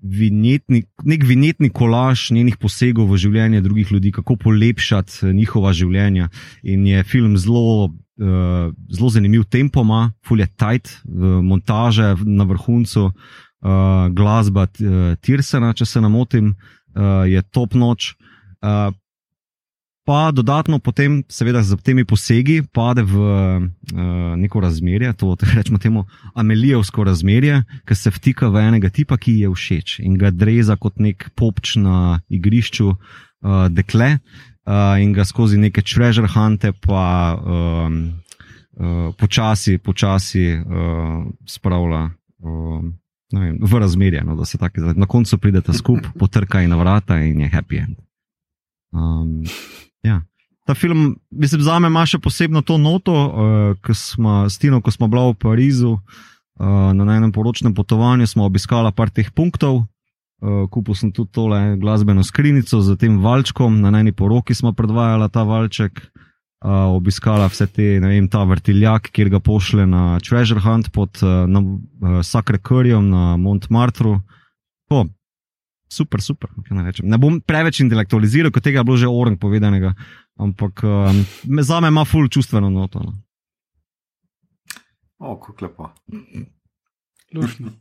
vinjetni, 0.00 0.84
nek 1.04 1.24
vinjetni 1.24 1.70
kolaž 1.70 2.30
njenih 2.32 2.56
posegov 2.60 3.10
v 3.12 3.18
življenje 3.20 3.60
drugih 3.60 3.92
ljudi, 3.92 4.12
kako 4.12 4.36
polepšati 4.40 5.32
njihova 5.36 5.72
življenja. 5.76 6.30
In 6.62 6.86
je 6.88 7.04
film 7.04 7.36
zelo 7.40 7.90
uh, 8.20 8.72
zelo 8.92 9.10
zanimiv 9.10 9.44
tempo, 9.50 9.84
ima 9.84 10.12
fulje 10.26 10.46
tight, 10.56 10.88
uh, 11.04 11.40
montaže 11.44 12.14
na 12.24 12.44
vrhuncu, 12.48 13.10
uh, 13.10 14.08
glasba 14.16 14.66
uh, 14.68 15.14
Tirsena, 15.20 15.74
če 15.76 15.86
se 15.86 16.00
ne 16.00 16.08
motim, 16.08 16.54
uh, 16.94 17.28
je 17.28 17.42
top 17.52 17.76
noč. 17.76 18.14
Uh, 18.60 18.92
Pa 20.04 20.30
dodatno 20.32 20.78
potem, 20.78 21.20
seveda, 21.28 21.62
z 21.62 21.76
temi 21.84 22.06
posegi 22.08 22.62
pade 22.72 23.04
v 23.04 23.14
uh, 23.20 24.36
neko 24.36 24.60
razmerje, 24.60 25.12
to 25.12 25.36
rečemo 25.56 25.78
temu 25.78 26.04
Amelijevsko 26.34 27.04
razmerje, 27.04 27.62
ki 27.84 27.94
se 27.94 28.10
vtika 28.10 28.48
v 28.48 28.64
enega 28.64 28.88
tipa, 28.88 29.20
ki 29.20 29.42
je 29.44 29.50
všeč 29.52 29.98
in 30.00 30.16
ga 30.18 30.32
dreza 30.32 30.76
kot 30.80 30.98
nek 30.98 31.28
popč 31.36 31.76
na 31.76 32.20
igrišču 32.32 32.88
uh, 32.90 33.68
dekle, 33.68 34.16
uh, 34.66 34.96
in 35.02 35.12
ga 35.12 35.24
skozi 35.24 35.60
neke 35.60 35.84
treasure 35.84 36.28
hunte, 36.32 36.72
pa 36.72 37.36
um, 37.36 38.00
uh, 38.80 39.12
počasi, 39.20 39.78
počasi 39.78 40.46
uh, 40.56 41.28
spravlja 41.46 42.08
um, 42.40 42.94
vem, 43.32 43.58
v 43.60 43.82
razmerje, 43.84 44.24
no, 44.24 44.36
da 44.36 44.44
se 44.44 44.58
tako 44.58 44.80
zdaj. 44.80 44.94
Na 44.96 45.06
koncu 45.06 45.38
pridete 45.38 45.72
skupaj, 45.72 46.16
potrkaj 46.20 46.68
na 46.68 46.76
vrata 46.76 47.20
in 47.20 47.40
je 47.40 47.50
happy 47.52 47.82
end. 47.84 47.96
Um, 48.92 49.44
ja. 50.06 50.22
Ta 50.66 50.74
film, 50.74 51.16
mislim, 51.30 51.62
za 51.66 51.78
me 51.78 51.88
ima 51.88 52.04
še 52.06 52.20
posebno 52.22 52.62
to 52.62 52.78
noto, 52.78 53.14
uh, 53.14 53.78
ki 53.82 53.94
smo 53.96 54.44
s 54.48 54.60
Tino, 54.60 54.80
ko 54.80 54.92
smo 54.94 55.08
bili 55.08 55.32
v 55.32 55.38
Parizu. 55.40 55.96
Uh, 56.60 56.92
na 56.92 57.16
enem 57.16 57.32
poročnem 57.32 57.74
potovanju 57.74 58.26
smo 58.28 58.44
obiskali 58.44 58.92
par 58.92 59.10
teh 59.10 59.30
punktov, 59.32 59.86
Uh, 60.40 60.64
kupil 60.72 60.96
sem 60.96 61.10
tudi 61.12 61.34
tole 61.36 61.76
glasbeno 61.76 62.24
skrinjico 62.24 62.78
z 62.80 62.96
tem 62.96 63.18
valčkom, 63.20 63.82
na 63.84 63.92
eni 64.00 64.08
poroki 64.16 64.56
smo 64.56 64.72
predvajali 64.72 65.26
ta 65.28 65.42
valček, 65.44 66.00
uh, 66.00 66.96
obiskala 66.96 67.44
vse 67.52 67.66
te, 67.68 67.88
ne 68.00 68.08
vem, 68.08 68.24
ta 68.24 68.46
vrtiljak, 68.48 69.10
kjer 69.12 69.28
ga 69.36 69.40
pošle 69.44 69.84
na 69.84 70.16
Treasure 70.24 70.64
Hunt 70.64 70.88
pod 70.96 71.20
uh, 71.20 71.44
uh, 71.44 72.22
Sacre 72.24 72.56
Curryom 72.56 73.12
na 73.12 73.36
Montmartru. 73.36 74.16
Oh, 74.88 75.04
super, 75.92 76.22
super. 76.22 76.50
Ne, 76.70 76.92
ne 77.02 77.18
bom 77.20 77.40
preveč 77.42 77.82
intelektualiziral, 77.84 78.52
kot 78.54 78.64
tega 78.64 78.80
je 78.80 78.88
bilo 78.88 79.00
že 79.00 79.10
orang 79.10 79.38
povedanega, 79.40 79.94
ampak 80.38 80.84
um, 80.86 81.24
za 81.62 81.80
me 81.80 81.90
ima 81.92 82.04
full 82.08 82.30
čustveno 82.30 82.70
noto. 82.70 83.02
No. 83.04 83.12
O, 85.20 85.36
kako 85.40 85.66
lepo. 85.66 85.90
Lušno. 87.34 87.74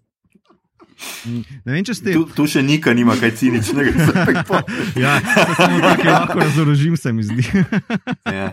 Ne 1.66 1.74
vem, 1.74 1.84
če 1.86 1.94
ste. 1.96 2.14
Tu, 2.16 2.24
tu 2.36 2.46
še 2.50 2.62
nikaj 2.66 2.96
nima 2.96 3.16
kaj 3.20 3.32
ciničnega. 3.40 3.92
ja, 5.04 5.18
samo 5.56 5.80
tako 5.84 6.08
lahko 6.08 6.40
razorožim, 6.40 6.98
se 6.98 7.14
mi 7.14 7.24
zdi. 7.24 7.46
ja. 8.40 8.52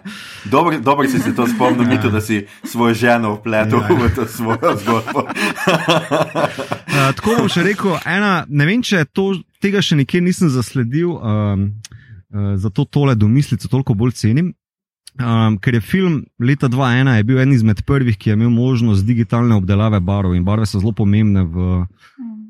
Dobro, 0.51 0.79
dobro 0.81 1.09
si 1.11 1.19
se 1.23 1.35
to 1.35 1.47
spomnil, 1.51 1.91
ja. 1.93 2.11
da 2.11 2.21
si 2.21 2.45
svojo 2.65 2.95
ženo 2.95 3.35
vpletel 3.39 3.83
ja. 3.83 3.99
v 4.03 4.11
to 4.15 4.27
svojo 4.31 4.77
zgodbo. 4.83 5.27
uh, 5.27 7.11
tako 7.19 7.39
bom 7.41 7.51
še 7.51 7.67
rekel, 7.67 7.99
ena, 8.07 8.45
ne 8.49 8.69
vem, 8.69 8.83
če 8.83 9.07
to, 9.11 9.33
tega 9.63 9.83
še 9.83 9.99
nikjer 9.99 10.23
nisem 10.27 10.51
zasledil, 10.53 11.17
um, 11.17 11.67
uh, 12.31 12.55
zato 12.63 12.87
tole 12.87 13.17
domislico 13.19 13.71
toliko 13.71 13.99
bolj 13.99 14.17
cenim. 14.23 14.55
Um, 15.17 15.55
ker 15.65 15.73
je 15.73 15.81
film 15.81 16.17
leta 16.37 16.69
2001 16.69 17.23
bil 17.25 17.39
en 17.41 17.53
izmed 17.55 17.79
prvih, 17.89 18.19
ki 18.21 18.31
je 18.31 18.35
imel 18.37 18.51
možnost 18.53 19.07
digitalne 19.09 19.57
obdelave 19.57 19.97
barov 20.05 20.35
in 20.37 20.45
barve 20.45 20.67
so 20.69 20.77
zelo 20.77 20.93
pomembne 20.93 21.47
v 21.49 21.87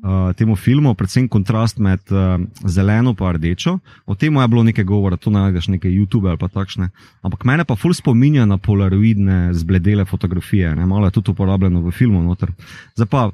uh, 0.03 0.33
tem 0.37 0.55
filmu, 0.55 0.93
predvsem 0.95 1.27
kontrast 1.29 1.79
med 1.79 1.99
uh, 2.11 2.37
zeleno 2.65 3.15
in 3.19 3.33
rdečo. 3.33 3.79
O 4.05 4.15
tem 4.15 4.35
je 4.35 4.47
bilo 4.47 4.63
nekaj 4.63 4.83
govora, 4.83 5.17
to 5.17 5.29
najdeš 5.29 5.67
nekaj 5.67 5.91
YouTube 5.91 6.29
ali 6.29 6.37
pa 6.37 6.47
takšne. 6.47 6.89
Ampak 7.21 7.45
mene 7.45 7.65
pa 7.65 7.75
ful 7.75 7.93
spominja 7.93 8.45
na 8.45 8.57
polaroidne 8.57 9.53
zbledele 9.53 10.05
fotografije, 10.05 10.75
ne? 10.75 10.85
malo 10.85 11.07
je 11.07 11.11
tudi 11.11 11.31
uporabljeno 11.31 11.81
v 11.81 11.91
filmu. 11.91 12.35
Zdaj 12.95 13.07
pa 13.07 13.31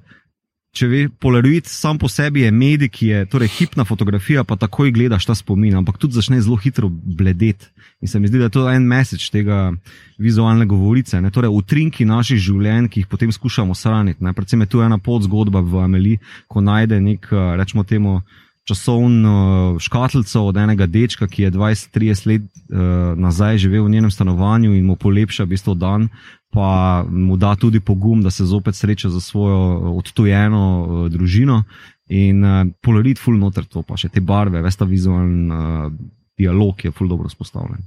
če 0.73 0.87
veš, 0.89 1.09
Polaroid 1.21 1.67
sam 1.69 1.99
po 2.01 2.09
sebi 2.09 2.41
je 2.41 2.51
medij, 2.51 2.89
ki 2.93 3.07
je 3.07 3.25
torej, 3.29 3.51
hipna 3.59 3.85
fotografija, 3.85 4.43
pa 4.43 4.57
takoj 4.57 4.91
gledaš 4.93 5.27
ta 5.29 5.35
spomin, 5.37 5.75
ampak 5.77 5.99
tudi 6.01 6.17
začne 6.17 6.41
zelo 6.41 6.57
hitro 6.57 6.89
bledeti. 6.89 7.69
In 8.01 8.09
se 8.09 8.19
mi 8.19 8.27
zdi, 8.27 8.41
da 8.41 8.49
je 8.49 8.55
to 8.57 8.65
en 8.71 8.87
message 8.89 9.29
tega 9.31 9.71
vizualne 10.17 10.65
govorice, 10.65 11.21
ne? 11.21 11.31
torej 11.31 11.53
utrinki 11.53 12.07
naših 12.09 12.41
življenj, 12.41 12.89
ki 12.89 13.03
jih 13.03 13.11
potem 13.11 13.31
skušamo 13.31 13.77
shraniti. 13.77 14.25
Predvsem 14.35 14.65
je 14.65 14.71
tu 14.73 14.81
ena 14.81 14.97
podzgodba 14.97 15.61
v 15.61 15.83
Ameli, 15.85 16.15
ko 16.49 16.65
najde 16.65 16.99
nek, 17.01 17.29
rečemo 17.59 17.85
temu, 17.87 18.21
časovno 18.63 19.75
škatlico 19.79 20.45
od 20.47 20.57
enega 20.57 20.85
dečka, 20.85 21.27
ki 21.27 21.43
je 21.43 21.51
20-30 21.51 22.27
let 22.27 22.41
uh, 22.41 23.19
nazaj 23.19 23.57
živel 23.57 23.85
v 23.85 23.89
njenem 23.89 24.11
stanovanju 24.11 24.73
in 24.73 24.85
mu 24.85 24.95
polepša 24.95 25.43
v 25.43 25.55
bistvu 25.55 25.75
dan, 25.75 26.07
pa 26.53 27.03
mu 27.09 27.37
da 27.37 27.55
tudi 27.55 27.79
pogum, 27.79 28.21
da 28.23 28.31
se 28.31 28.45
zopet 28.45 28.75
sreča 28.75 29.09
za 29.09 29.21
svojo 29.21 29.95
odtujeno 29.97 30.63
uh, 30.81 31.11
družino. 31.11 31.63
In 32.07 32.43
uh, 32.43 32.67
polarit, 32.81 33.19
full 33.19 33.39
noter 33.39 33.65
to, 33.65 33.81
pa 33.81 33.97
še 33.97 34.09
te 34.09 34.21
barve, 34.21 34.61
veš 34.61 34.79
ta 34.79 34.85
vizualen 34.85 35.51
uh, 35.51 35.91
dialog 36.37 36.85
je 36.85 36.91
full 36.91 37.09
dobro 37.09 37.29
spostavljen. 37.29 37.83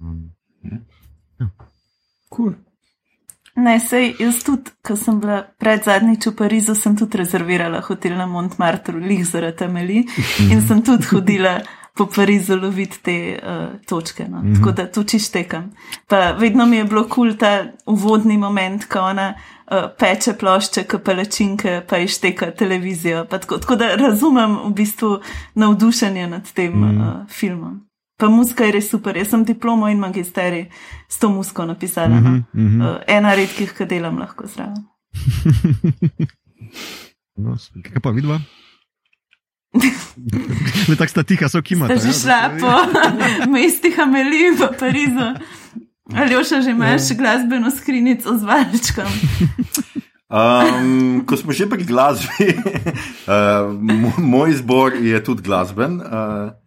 Um, 0.00 0.30
ja. 1.38 1.48
Cool. 2.34 2.54
Ne, 3.56 3.78
sej 3.80 4.16
jaz 4.18 4.42
tudi, 4.42 4.72
ko 4.82 4.96
sem 4.98 5.20
bila 5.22 5.44
pred 5.58 5.84
zadnjič 5.84 6.26
v 6.26 6.34
Parizu, 6.36 6.74
sem 6.74 6.96
tudi 6.98 7.20
rezervirala 7.20 7.84
hotel 7.86 8.16
na 8.18 8.26
Montmartru, 8.26 8.98
lih 8.98 9.22
zaradi 9.26 9.68
Ameli 9.68 10.02
in 10.52 10.62
sem 10.66 10.82
tudi 10.82 11.06
hodila 11.12 11.60
po 11.94 12.08
Parizu 12.10 12.56
loviti 12.58 12.98
te 13.02 13.38
uh, 13.38 13.78
točke. 13.86 14.26
No. 14.28 14.42
Tako 14.56 14.72
da 14.72 14.90
tu 14.90 15.04
čištekam. 15.04 15.70
Pa 16.08 16.32
vedno 16.34 16.66
mi 16.66 16.76
je 16.76 16.84
bilo 16.84 17.02
kul 17.02 17.30
cool 17.30 17.38
ta 17.38 17.64
uvodni 17.86 18.38
moment, 18.38 18.88
ko 18.90 19.06
ona 19.06 19.34
uh, 19.34 19.86
peče 19.98 20.34
plošče, 20.34 20.84
kapelačinke, 20.90 21.82
pa 21.88 21.98
išteka 21.98 22.50
televizijo. 22.50 23.24
Tako, 23.24 23.58
tako 23.58 23.76
da 23.76 23.94
razumem 23.94 24.58
v 24.66 24.74
bistvu 24.74 25.18
navdušenje 25.54 26.26
nad 26.26 26.52
tem 26.52 26.72
mm. 26.74 27.00
uh, 27.00 27.28
filmom. 27.30 27.84
Pa 28.24 28.30
muska 28.32 28.64
je 28.64 28.72
res 28.72 28.86
super. 28.88 29.12
Jaz 29.20 29.28
sem 29.34 29.42
diplomo 29.44 29.84
in 29.92 29.98
magisterij 30.00 30.70
s 31.12 31.20
to 31.20 31.28
musko 31.28 31.66
napisala. 31.68 32.16
Mm 32.16 32.24
-hmm, 32.24 32.44
mm 32.54 32.68
-hmm. 32.68 32.80
Uh, 32.88 32.96
ena 33.06 33.34
redkih, 33.34 33.74
ki 33.76 33.84
delam 33.84 34.18
lahko 34.18 34.46
zraven. 34.46 34.80
no, 37.44 37.56
kaj 37.82 38.00
pa 38.02 38.10
vidva? 38.10 38.40
Le 40.88 40.96
tako 40.96 41.10
sta 41.10 41.22
tiha, 41.22 41.48
so 41.48 41.62
kima. 41.62 41.86
Že 41.88 42.12
šla 42.12 42.50
po 42.60 42.72
mestih 43.52 43.98
Amelij 43.98 44.56
v 44.56 44.78
Parizu. 44.78 45.28
Ali 46.14 46.36
oša 46.36 46.60
že 46.60 46.70
imaš 46.70 47.12
glasbeno 47.16 47.70
skrinjico 47.70 48.38
z 48.38 48.42
valčkom? 48.42 49.12
Um, 50.30 51.26
ko 51.26 51.36
smo 51.36 51.52
že 51.52 51.68
pri 51.68 51.84
glasbi, 51.84 52.56
uh, 53.28 54.16
moj 54.18 54.50
izbor 54.50 54.96
je 54.96 55.24
tudi 55.24 55.42
glasben. 55.42 56.00
Uh, 56.00 56.63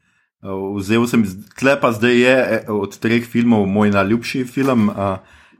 vzel 0.77 1.07
sem, 1.07 1.23
tle 1.57 1.75
pa 1.81 1.91
zdaj 1.91 2.15
je 2.21 2.37
od 2.69 2.97
treh 3.01 3.25
filmov 3.25 3.65
moj 3.65 3.91
najljubši 3.95 4.43
film. 4.45 4.89
Uh, 4.89 5.17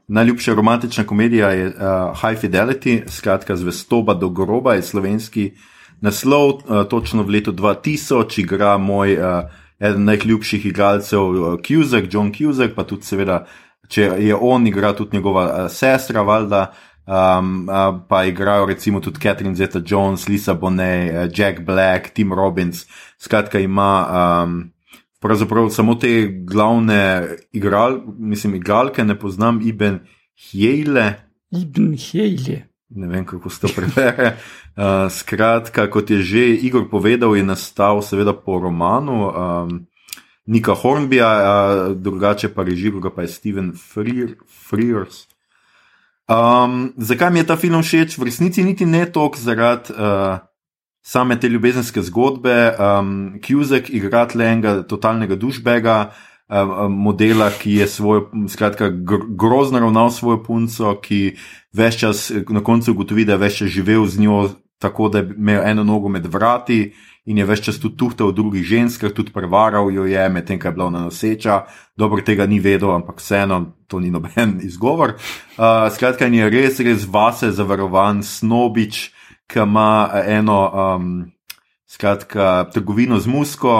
najljubša 0.07 0.53
romantična 0.53 1.03
komedija 1.03 1.49
je 1.51 1.67
uh, 1.67 1.73
High 2.21 2.39
Fidelity, 2.41 3.01
skratka 3.07 3.55
Zvestoba 3.55 4.13
do 4.13 4.29
groba, 4.29 4.73
je 4.73 4.81
slovenski 4.81 5.51
naslov, 6.01 6.49
uh, 6.49 6.83
točno 6.89 7.23
v 7.23 7.39
letu 7.39 7.51
2000, 7.51 8.41
igra 8.41 8.77
moj. 8.77 9.17
Uh, 9.17 9.63
eden 9.79 10.03
najljubših 10.03 10.65
igralcev, 10.65 11.21
uh, 11.21 11.59
John 12.09 12.31
Kuzek, 12.33 12.75
pa 12.75 12.83
tudi, 12.83 13.05
seveda, 13.05 13.45
če 13.89 14.11
je 14.19 14.35
on, 14.35 14.67
igra 14.67 14.93
tudi 14.93 15.17
njegova 15.17 15.45
uh, 15.45 15.71
sestra, 15.71 16.21
valjda, 16.21 16.73
um, 17.07 17.69
uh, 17.69 17.99
pa 18.07 18.25
igrajo 18.25 18.65
recimo 18.65 18.99
tudi 18.99 19.19
Catherine 19.19 19.55
Zeta 19.55 19.81
Jones, 19.85 20.27
Lisa 20.27 20.53
Bonet, 20.53 21.13
uh, 21.13 21.31
Jack 21.33 21.65
Black, 21.65 22.13
Tim 22.13 22.33
Robbins. 22.33 22.85
Skratka, 23.17 23.59
ima 23.59 24.07
um, 24.43 24.71
pravzaprav 25.19 25.69
samo 25.69 25.95
te 25.95 26.27
glavne 26.27 27.27
igral, 27.51 28.01
mislim, 28.19 28.55
igralke, 28.55 29.03
ne 29.03 29.19
poznam, 29.19 29.61
Iben 29.63 29.99
Hjele. 30.35 31.13
Ibn 31.51 31.95
Hjele. 31.97 32.67
Ne 32.89 33.07
vem, 33.07 33.25
kako 33.25 33.49
se 33.49 33.59
to 33.59 33.67
prebere. 33.75 34.35
Uh, 34.77 35.09
skratka, 35.09 35.87
kot 35.89 36.09
je 36.13 36.21
že 36.21 36.53
Igor 36.53 36.85
povedal, 36.85 37.33
je 37.33 37.41
nastal 37.41 37.97
seveda 38.05 38.29
po 38.37 38.59
romanu 38.61 39.25
um, 39.25 39.87
Nika 40.45 40.75
Hornbija, 40.77 41.29
uh, 41.33 41.97
drugače 41.97 42.53
pa 42.53 42.61
režiral 42.61 43.01
ga 43.01 43.09
pa 43.09 43.25
je 43.25 43.33
Steven 43.33 43.73
Frears. 43.73 45.25
Um, 46.27 46.93
zakaj 46.97 47.31
mi 47.31 47.39
je 47.39 47.47
ta 47.47 47.55
film 47.55 47.81
všeč? 47.81 48.17
V 48.17 48.27
resnici 48.27 48.63
niti 48.63 48.85
ne 48.85 49.05
toliko 49.05 49.39
zaradi 49.39 49.93
uh, 49.95 50.39
same 51.03 51.39
te 51.39 51.47
ljubezenske 51.47 52.01
zgodbe. 52.03 52.75
Um, 52.75 53.39
Kuzek 53.39 53.89
igra 53.89 54.25
tle 54.27 54.51
enega 54.51 54.81
totalnega 54.83 55.35
dušbega. 55.35 55.99
Modela, 56.89 57.49
ki 57.51 57.73
je 57.81 57.87
svoj, 57.91 58.21
skratka, 58.47 58.87
grozno 59.35 59.81
ravnal 59.83 60.07
svojo 60.15 60.37
punco, 60.45 60.93
ki 61.03 61.33
več 61.75 61.97
čas 61.99 62.29
na 62.47 62.61
koncu 62.63 62.93
ugotovi, 62.93 63.25
da 63.27 63.35
je 63.35 63.41
več 63.41 63.57
čas 63.59 63.73
živel 63.75 64.05
z 64.07 64.23
njo, 64.23 64.37
tako 64.79 65.09
da 65.11 65.19
je 65.19 65.35
imel 65.35 65.59
eno 65.67 65.83
nogo 65.83 66.07
med 66.07 66.23
vrati 66.31 66.93
in 67.27 67.37
je 67.37 67.45
več 67.45 67.65
čas 67.67 67.79
tudi 67.83 67.99
tuhtal 67.99 68.31
v 68.31 68.37
drugih 68.39 68.63
ženskah, 68.63 69.11
tudi 69.11 69.35
prevaral 69.35 69.91
jo 69.91 70.07
je, 70.07 70.23
medtem 70.31 70.59
ko 70.59 70.69
je 70.69 70.75
bila 70.75 70.87
ona 70.87 71.03
noseča. 71.07 71.67
Dobro, 71.99 72.23
tega 72.23 72.47
ni 72.47 72.61
vedel, 72.63 72.93
ampak 72.95 73.19
vseeno, 73.19 73.83
to 73.91 73.99
ni 73.99 74.11
noben 74.11 74.59
izgovor. 74.69 75.19
Uh, 75.59 75.91
skratka, 75.91 76.31
je 76.31 76.49
res, 76.49 76.79
res 76.79 77.03
vase 77.03 77.51
zavarovan 77.51 78.23
snobič, 78.23 79.11
ki 79.47 79.63
ima 79.63 80.23
eno, 80.23 80.59
um, 80.71 81.07
skratka, 81.87 82.67
trgovino 82.71 83.19
z 83.19 83.27
musko. 83.27 83.77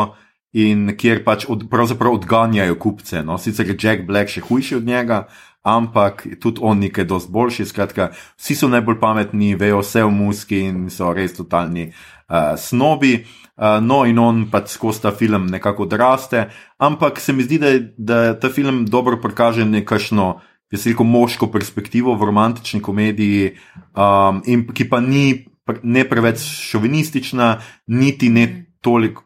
In 0.58 0.96
kjer 0.98 1.20
pač 1.22 1.44
od, 1.52 1.68
pravzaprav 1.70 2.16
odganjajo 2.18 2.78
kupce. 2.80 3.20
No? 3.22 3.36
Sicer 3.38 3.68
je 3.68 3.76
Jack 3.78 4.08
Black 4.08 4.32
še 4.32 4.42
hujši 4.42 4.78
od 4.80 4.88
njega, 4.88 5.28
ampak 5.68 6.24
tudi 6.40 6.64
on 6.64 6.80
nekaj 6.80 7.06
dosti 7.06 7.32
boljši. 7.32 7.66
Skratka, 7.66 8.12
vsi 8.40 8.56
so 8.56 8.70
najbolj 8.72 9.00
pametni, 9.02 9.56
vejo 9.60 9.82
vse 9.84 10.06
v 10.06 10.14
muski 10.16 10.62
in 10.70 10.88
so 10.94 11.12
res 11.14 11.36
totalni 11.36 11.90
uh, 11.92 12.56
snobi. 12.56 13.20
Uh, 13.58 13.80
no, 13.82 14.04
in 14.06 14.20
on 14.22 14.44
pač 14.52 14.76
skozi 14.76 15.02
ta 15.08 15.12
film 15.12 15.48
nekako 15.50 15.88
odraste, 15.88 16.44
ampak 16.78 17.18
se 17.20 17.34
mi 17.34 17.42
zdi, 17.44 17.58
da, 17.58 17.72
da 17.98 18.20
ta 18.38 18.52
film 18.54 18.84
dobro 18.86 19.18
prikaže 19.18 19.66
nekakšno, 19.66 20.28
jaz 20.72 20.86
rekel, 20.86 21.08
moško 21.10 21.50
perspektivo 21.50 22.14
v 22.14 22.30
romantični 22.30 22.84
komediji, 22.86 23.56
um, 23.98 24.44
in, 24.46 24.68
ki 24.70 24.86
pa 24.92 25.02
ni 25.02 25.48
ne 25.84 26.06
preveč 26.06 26.46
šovinistična, 26.70 27.50
niti 27.88 28.30
ne 28.30 28.67
toliko, 28.82 29.24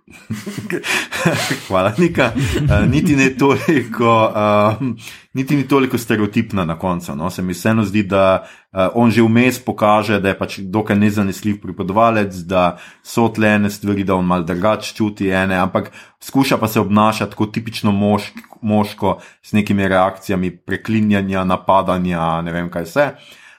hvala, 1.68 1.94
Nika, 1.98 2.32
uh, 2.36 2.90
niti 2.90 3.16
ne 3.16 3.30
toliko, 3.38 4.34
uh, 4.36 4.88
niti 5.34 5.56
ni 5.56 5.68
toliko 5.68 5.98
stereotipna 5.98 6.66
na 6.66 6.80
koncu. 6.80 7.16
No? 7.16 7.30
Se 7.30 7.42
mi 7.42 7.54
vseeno 7.54 7.84
zdi, 7.84 8.04
da 8.04 8.44
uh, 8.44 8.80
on 8.94 9.12
že 9.12 9.22
vmes 9.22 9.60
pokaže, 9.66 10.20
da 10.20 10.30
je 10.30 10.38
pač 10.38 10.60
dokaj 10.60 10.96
nezanesljiv 10.96 11.60
pripovedovalec, 11.62 12.36
da 12.48 12.78
so 13.04 13.28
tle 13.28 13.56
ene 13.56 13.70
stvari, 13.70 14.04
da 14.04 14.16
on 14.16 14.26
mal 14.26 14.46
drugače 14.46 14.96
čuti 14.96 15.30
ene, 15.30 15.56
ampak 15.56 15.92
skuša 16.24 16.58
pa 16.58 16.68
se 16.68 16.80
obnašati 16.80 17.36
kot 17.36 17.54
tipično 17.54 17.92
mošk, 17.92 18.40
moško 18.62 19.20
s 19.42 19.54
nekimi 19.54 19.88
reakcijami 19.88 20.56
preklinjanja, 20.58 21.44
napadanja, 21.44 22.42
ne 22.42 22.52
vem 22.52 22.70
kaj 22.70 22.90
vse. 22.90 23.12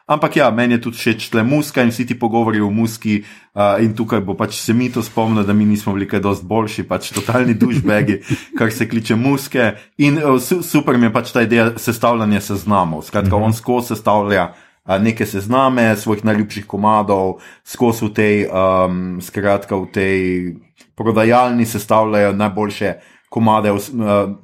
Ampak 0.07 0.37
ja, 0.37 0.51
meni 0.51 0.75
je 0.75 0.83
tudi 0.89 0.99
všeč 0.99 1.29
tle 1.31 1.45
muska 1.47 1.83
in 1.83 1.93
vsi 1.93 2.07
ti 2.07 2.19
pogovori 2.19 2.61
o 2.61 2.71
muski, 2.71 3.23
uh, 3.55 3.79
in 3.83 3.95
tukaj 3.95 4.21
bo 4.27 4.35
pač 4.35 4.59
se 4.59 4.75
mi 4.75 4.91
to 4.93 5.03
spomnilo, 5.03 5.45
da 5.47 5.55
mi 5.55 5.65
nismo 5.65 5.95
bili 5.95 6.09
kaj 6.11 6.21
dosti 6.21 6.47
boljši, 6.47 6.85
pač 6.89 7.13
totalni 7.15 7.55
dušbegi, 7.55 8.19
kar 8.59 8.73
se 8.73 8.89
kliče 8.89 9.17
muske. 9.17 9.73
In 10.03 10.19
uh, 10.19 10.43
super 10.43 10.99
mi 10.99 11.07
je 11.07 11.15
pač 11.15 11.33
ta 11.33 11.47
ideja 11.47 11.71
sestavljanja 11.79 12.41
seznamov. 12.41 13.07
Skratka, 13.07 13.37
mhm. 13.37 13.45
on 13.45 13.57
skozi 13.57 13.95
sestavlja. 13.95 14.53
Neke 14.83 15.23
sezname 15.31 15.93
svojih 15.95 16.25
najljubših 16.27 16.65
komadov, 16.67 17.37
skozi 17.63 18.03
v 18.03 18.09
tej, 18.17 18.33
um, 18.51 19.21
skratka, 19.23 19.79
v 19.79 19.87
tej 19.95 20.17
prodajalni 20.99 21.63
sestavljajo 21.71 22.33
najboljše 22.35 22.91
uh, 22.91 23.12
komade, 23.33 23.73
uh, 23.73 23.81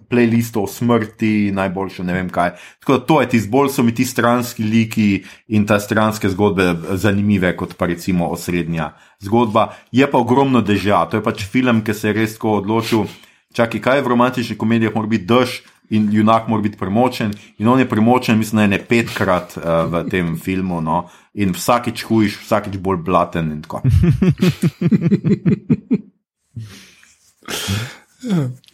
playlistov 0.09 0.65
o 0.65 0.71
smrti, 0.71 1.51
najboljše, 1.55 2.07
ne 2.09 2.17
vem 2.17 2.31
kaj. 2.33 2.55
Tako 2.81 2.97
da 2.97 3.05
to 3.07 3.21
je 3.21 3.31
tisto, 3.35 3.53
bolj 3.53 3.71
so 3.75 3.85
mi 3.85 3.95
ti 3.95 4.09
stranski 4.09 4.65
liki 4.65 5.09
in 5.55 5.67
ta 5.69 5.81
stranske 5.81 6.31
zgodbe 6.33 6.73
zanimive, 6.97 7.53
kot 7.57 7.77
pa 7.77 7.87
recimo 7.87 8.31
osrednja 8.33 8.95
zgodba. 9.21 9.73
Je 9.93 10.09
pa 10.11 10.19
ogromno 10.19 10.65
dežja, 10.65 11.05
to 11.11 11.21
je 11.21 11.25
pač 11.25 11.45
film, 11.45 11.85
ki 11.85 11.95
se 11.95 12.09
je 12.09 12.17
res 12.17 12.39
tako 12.39 12.63
odločil. 12.63 13.09
Čakaj, 13.55 13.81
kaj 13.81 13.99
je 13.99 14.05
v 14.05 14.15
romantičnih 14.15 14.59
komedijah, 14.59 14.95
mora 14.95 15.09
biti 15.09 15.29
dež 15.29 15.61
in 15.91 16.09
junak 16.13 16.49
mora 16.49 16.63
biti 16.63 16.77
premočen. 16.77 17.33
In 17.59 17.69
on 17.69 17.81
je 17.81 17.89
premočen, 17.89 18.39
mislim, 18.39 18.71
ne 18.71 18.79
petkrat 18.79 19.57
uh, 19.57 19.63
v 19.89 20.09
tem 20.11 20.37
filmu, 20.37 20.81
no? 20.81 21.09
in 21.39 21.55
vsakič 21.55 22.03
hujiš, 22.09 22.41
vsakič 22.43 22.77
bolj 22.83 22.99
blaten. 23.07 23.63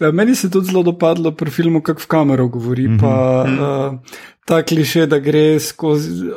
Ja, 0.01 0.13
meni 0.13 0.35
se 0.35 0.47
je 0.47 0.51
tudi 0.51 0.71
zelo 0.71 0.83
dopadlo 0.83 1.33
pri 1.37 1.51
filmu, 1.51 1.83
kako 1.83 2.01
v 2.01 2.07
kamero 2.07 2.49
govori. 2.49 2.89
Mm 2.89 2.97
-hmm. 2.97 3.01
pa, 3.01 3.47
uh, 3.49 3.99
ta 4.45 4.63
kliše, 4.63 5.07
da 5.07 5.19
gre 5.19 5.61
skozi. 5.61 6.31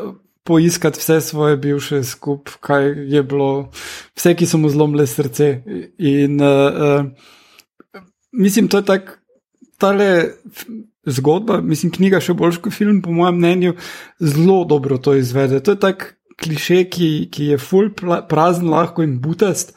Poiskati 0.44 1.00
vse 1.00 1.22
svoje 1.22 1.58
bivše 1.58 2.04
skupaj, 2.04 2.54
kaj 2.60 3.16
je 3.16 3.24
bilo, 3.24 3.72
vse, 4.16 4.36
ki 4.36 4.46
so 4.46 4.58
mu 4.58 4.70
zlomile 4.70 5.08
srce. 5.08 5.64
In, 5.98 6.42
uh, 6.42 6.48
uh, 6.48 7.06
mislim, 8.32 8.68
to 8.68 8.78
je 8.78 8.86
tako, 8.86 9.12
ta 9.78 9.94
zgodba, 11.06 11.62
mislim, 11.62 11.92
knjiga 11.92 12.20
še 12.24 12.34
boljša 12.34 12.62
kot 12.62 12.74
film, 12.74 13.02
po 13.02 13.12
mojem 13.12 13.38
mnenju, 13.38 13.74
zelo 14.20 14.64
dobro 14.66 14.98
to 14.98 15.16
izvede. 15.16 15.60
To 15.60 15.76
je 15.76 15.80
tak 15.80 16.14
kliše, 16.42 16.84
ki, 16.90 17.30
ki 17.32 17.52
je 17.54 17.58
full 17.58 17.90
prazen, 18.30 18.70
lahko 18.70 19.04
in 19.04 19.18
butast, 19.22 19.74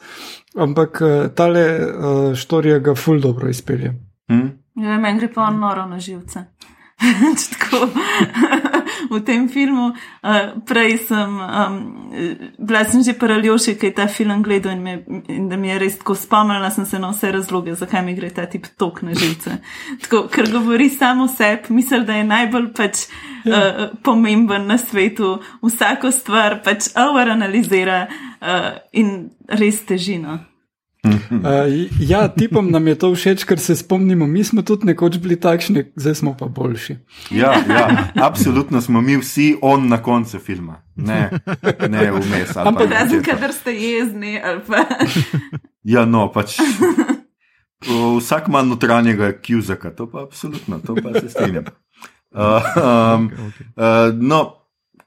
Ampak 0.55 1.01
eh, 1.01 1.29
tale 1.35 1.63
uh, 1.79 2.35
štorija 2.35 2.79
ga 2.79 2.95
ful 2.95 3.19
dobro 3.19 3.49
izpelje. 3.49 3.93
Hmm? 4.27 4.49
Ja, 4.75 4.97
meni 4.97 5.19
gre 5.19 5.33
pa 5.33 5.49
noro 5.51 5.85
na 5.85 5.99
živce. 5.99 6.43
Tako, 7.51 7.87
v 9.09 9.21
tem 9.25 9.47
filmu, 9.49 9.91
uh, 9.93 10.39
prej 10.67 10.97
sem, 11.07 11.37
um, 11.39 11.77
bila 12.59 12.83
sem 12.85 13.03
že 13.03 13.15
paraljoši, 13.17 13.75
kaj 13.79 13.93
ta 13.95 14.07
film 14.11 14.43
gledal 14.43 14.75
in, 14.75 14.83
me, 14.83 14.93
in 15.27 15.47
da 15.49 15.57
mi 15.57 15.71
je 15.71 15.79
res 15.79 15.97
tako 16.01 16.15
spomnila, 16.15 16.69
sem 16.71 16.85
se 16.85 16.99
na 16.99 17.11
vse 17.11 17.31
razloge, 17.31 17.75
zakaj 17.75 18.05
mi 18.05 18.15
gre 18.17 18.29
ta 18.29 18.45
tip 18.45 18.67
tok 18.77 19.01
na 19.07 19.15
živce. 19.17 19.57
Tako, 20.03 20.25
ker 20.33 20.51
govori 20.51 20.89
samo 20.89 21.27
sebi, 21.31 21.73
mislim, 21.73 22.05
da 22.05 22.19
je 22.19 22.27
najbolj 22.27 22.69
pač, 22.77 23.07
ja. 23.45 23.57
uh, 23.57 23.97
pomemben 24.03 24.67
na 24.67 24.77
svetu, 24.77 25.39
vsako 25.63 26.11
stvar 26.11 26.61
pač 26.65 26.91
overanalizira 26.99 28.05
uh, 28.07 28.71
in 28.91 29.31
res 29.47 29.83
težino. 29.87 30.50
Uh, 31.03 31.89
ja, 31.99 32.27
tipom 32.27 32.69
nam 32.71 32.87
je 32.87 32.95
to 32.95 33.09
všeč, 33.15 33.43
ker 33.49 33.59
se 33.59 33.73
spomnimo, 33.75 34.27
mi 34.29 34.43
smo 34.45 34.61
tudi 34.61 34.85
nekoč 34.85 35.17
bili 35.17 35.33
takšni, 35.39 35.87
zdaj 35.97 36.15
smo 36.15 36.35
pa 36.37 36.45
boljši. 36.45 36.95
Ja, 37.33 37.55
ja 37.65 38.11
absolutno 38.21 38.81
smo 38.81 39.01
mi 39.01 39.17
vsi 39.17 39.55
on 39.61 39.87
na 39.89 39.97
koncu 40.03 40.39
filma, 40.39 40.83
ne, 40.95 41.31
ne 41.89 42.11
vmes. 42.11 42.53
Ampak 42.53 42.91
razen, 42.91 43.23
kadar 43.25 43.53
ste 43.53 43.73
jezni. 43.73 44.37
Ja, 45.83 46.05
no, 46.05 46.27
pač. 46.29 46.59
Vsak 47.81 48.47
ima 48.47 48.61
notranjega 48.61 49.31
kjuzaka, 49.41 49.95
to 49.97 50.05
pa 50.05 50.21
absolutno, 50.21 50.79
to 50.85 50.95
pa 51.01 51.17
se 51.19 51.29
strinjam. 51.29 51.65
Uh, 52.31 52.61
um, 52.77 53.31
uh, 53.75 54.13
no, 54.13 54.60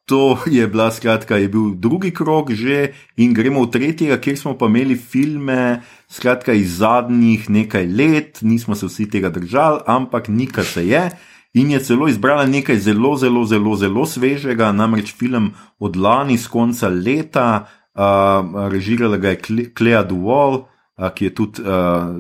To 0.05 0.36
je 0.46 0.68
bila 0.68 0.90
skratka, 0.92 1.36
je 1.36 1.48
bil 1.48 1.72
drugi 1.80 2.11
krok 2.12 2.52
že 2.52 2.92
in 3.16 3.32
gremo 3.32 3.64
v 3.64 3.72
tretjega, 3.72 4.20
kjer 4.20 4.36
smo 4.36 4.52
pa 4.52 4.68
imeli 4.68 4.96
filme, 5.00 5.80
skratka 6.09 6.52
iz 6.52 6.76
zadnjih 6.84 7.48
nekaj 7.48 7.86
let, 7.88 8.42
nismo 8.44 8.76
se 8.76 8.86
vsi 8.86 9.09
tega 9.09 9.32
držali, 9.32 9.80
ampak 9.86 10.28
nekaj 10.28 10.64
se 10.64 10.88
je. 10.88 11.09
In 11.55 11.70
je 11.70 11.80
celo 11.80 12.09
izbrala 12.09 12.44
nekaj 12.46 12.76
zelo, 12.84 13.16
zelo, 13.16 13.44
zelo, 13.48 13.76
zelo 13.76 14.05
svežega, 14.07 14.72
namreč 14.72 15.14
film 15.16 15.55
od 15.78 15.96
lani 15.96 16.36
z 16.36 16.52
konca 16.52 16.88
leta, 16.88 17.64
uh, 17.94 18.68
režirala 18.68 19.16
ga 19.16 19.32
je 19.32 19.70
Klea 19.72 20.02
Duval, 20.02 20.66
uh, 20.66 21.09
ki 21.14 21.30
je 21.30 21.34
tudi 21.34 21.62
uh, 21.62 22.12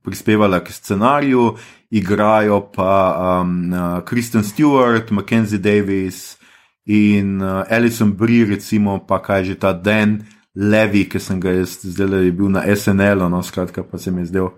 prispevala 0.00 0.62
k 0.64 0.72
scenariju, 0.72 1.52
igrajo 1.90 2.62
pa 2.72 2.94
um, 3.42 3.74
uh, 3.74 4.00
Kristen 4.06 4.46
Stewart, 4.46 5.10
Mackenzie 5.10 5.58
Davis 5.58 6.38
in 6.86 7.40
uh, 7.42 7.64
Alison 7.68 8.12
Brie, 8.12 8.44
recimo 8.44 8.98
pa 9.06 9.18
kaj 9.18 9.44
že 9.44 9.54
ta 9.58 9.72
Dan 9.72 10.22
Levy, 10.54 11.04
ki 11.10 11.20
sem 11.20 11.40
ga 11.40 11.52
jaz 11.52 11.82
zdaj 11.82 12.08
le 12.08 12.30
bil 12.32 12.48
na 12.48 12.62
SNL, 12.64 13.28
no 13.28 13.42
skratka 13.42 13.84
pa 13.84 13.98
se 13.98 14.10
mi 14.10 14.22
je 14.22 14.30
zdel, 14.32 14.48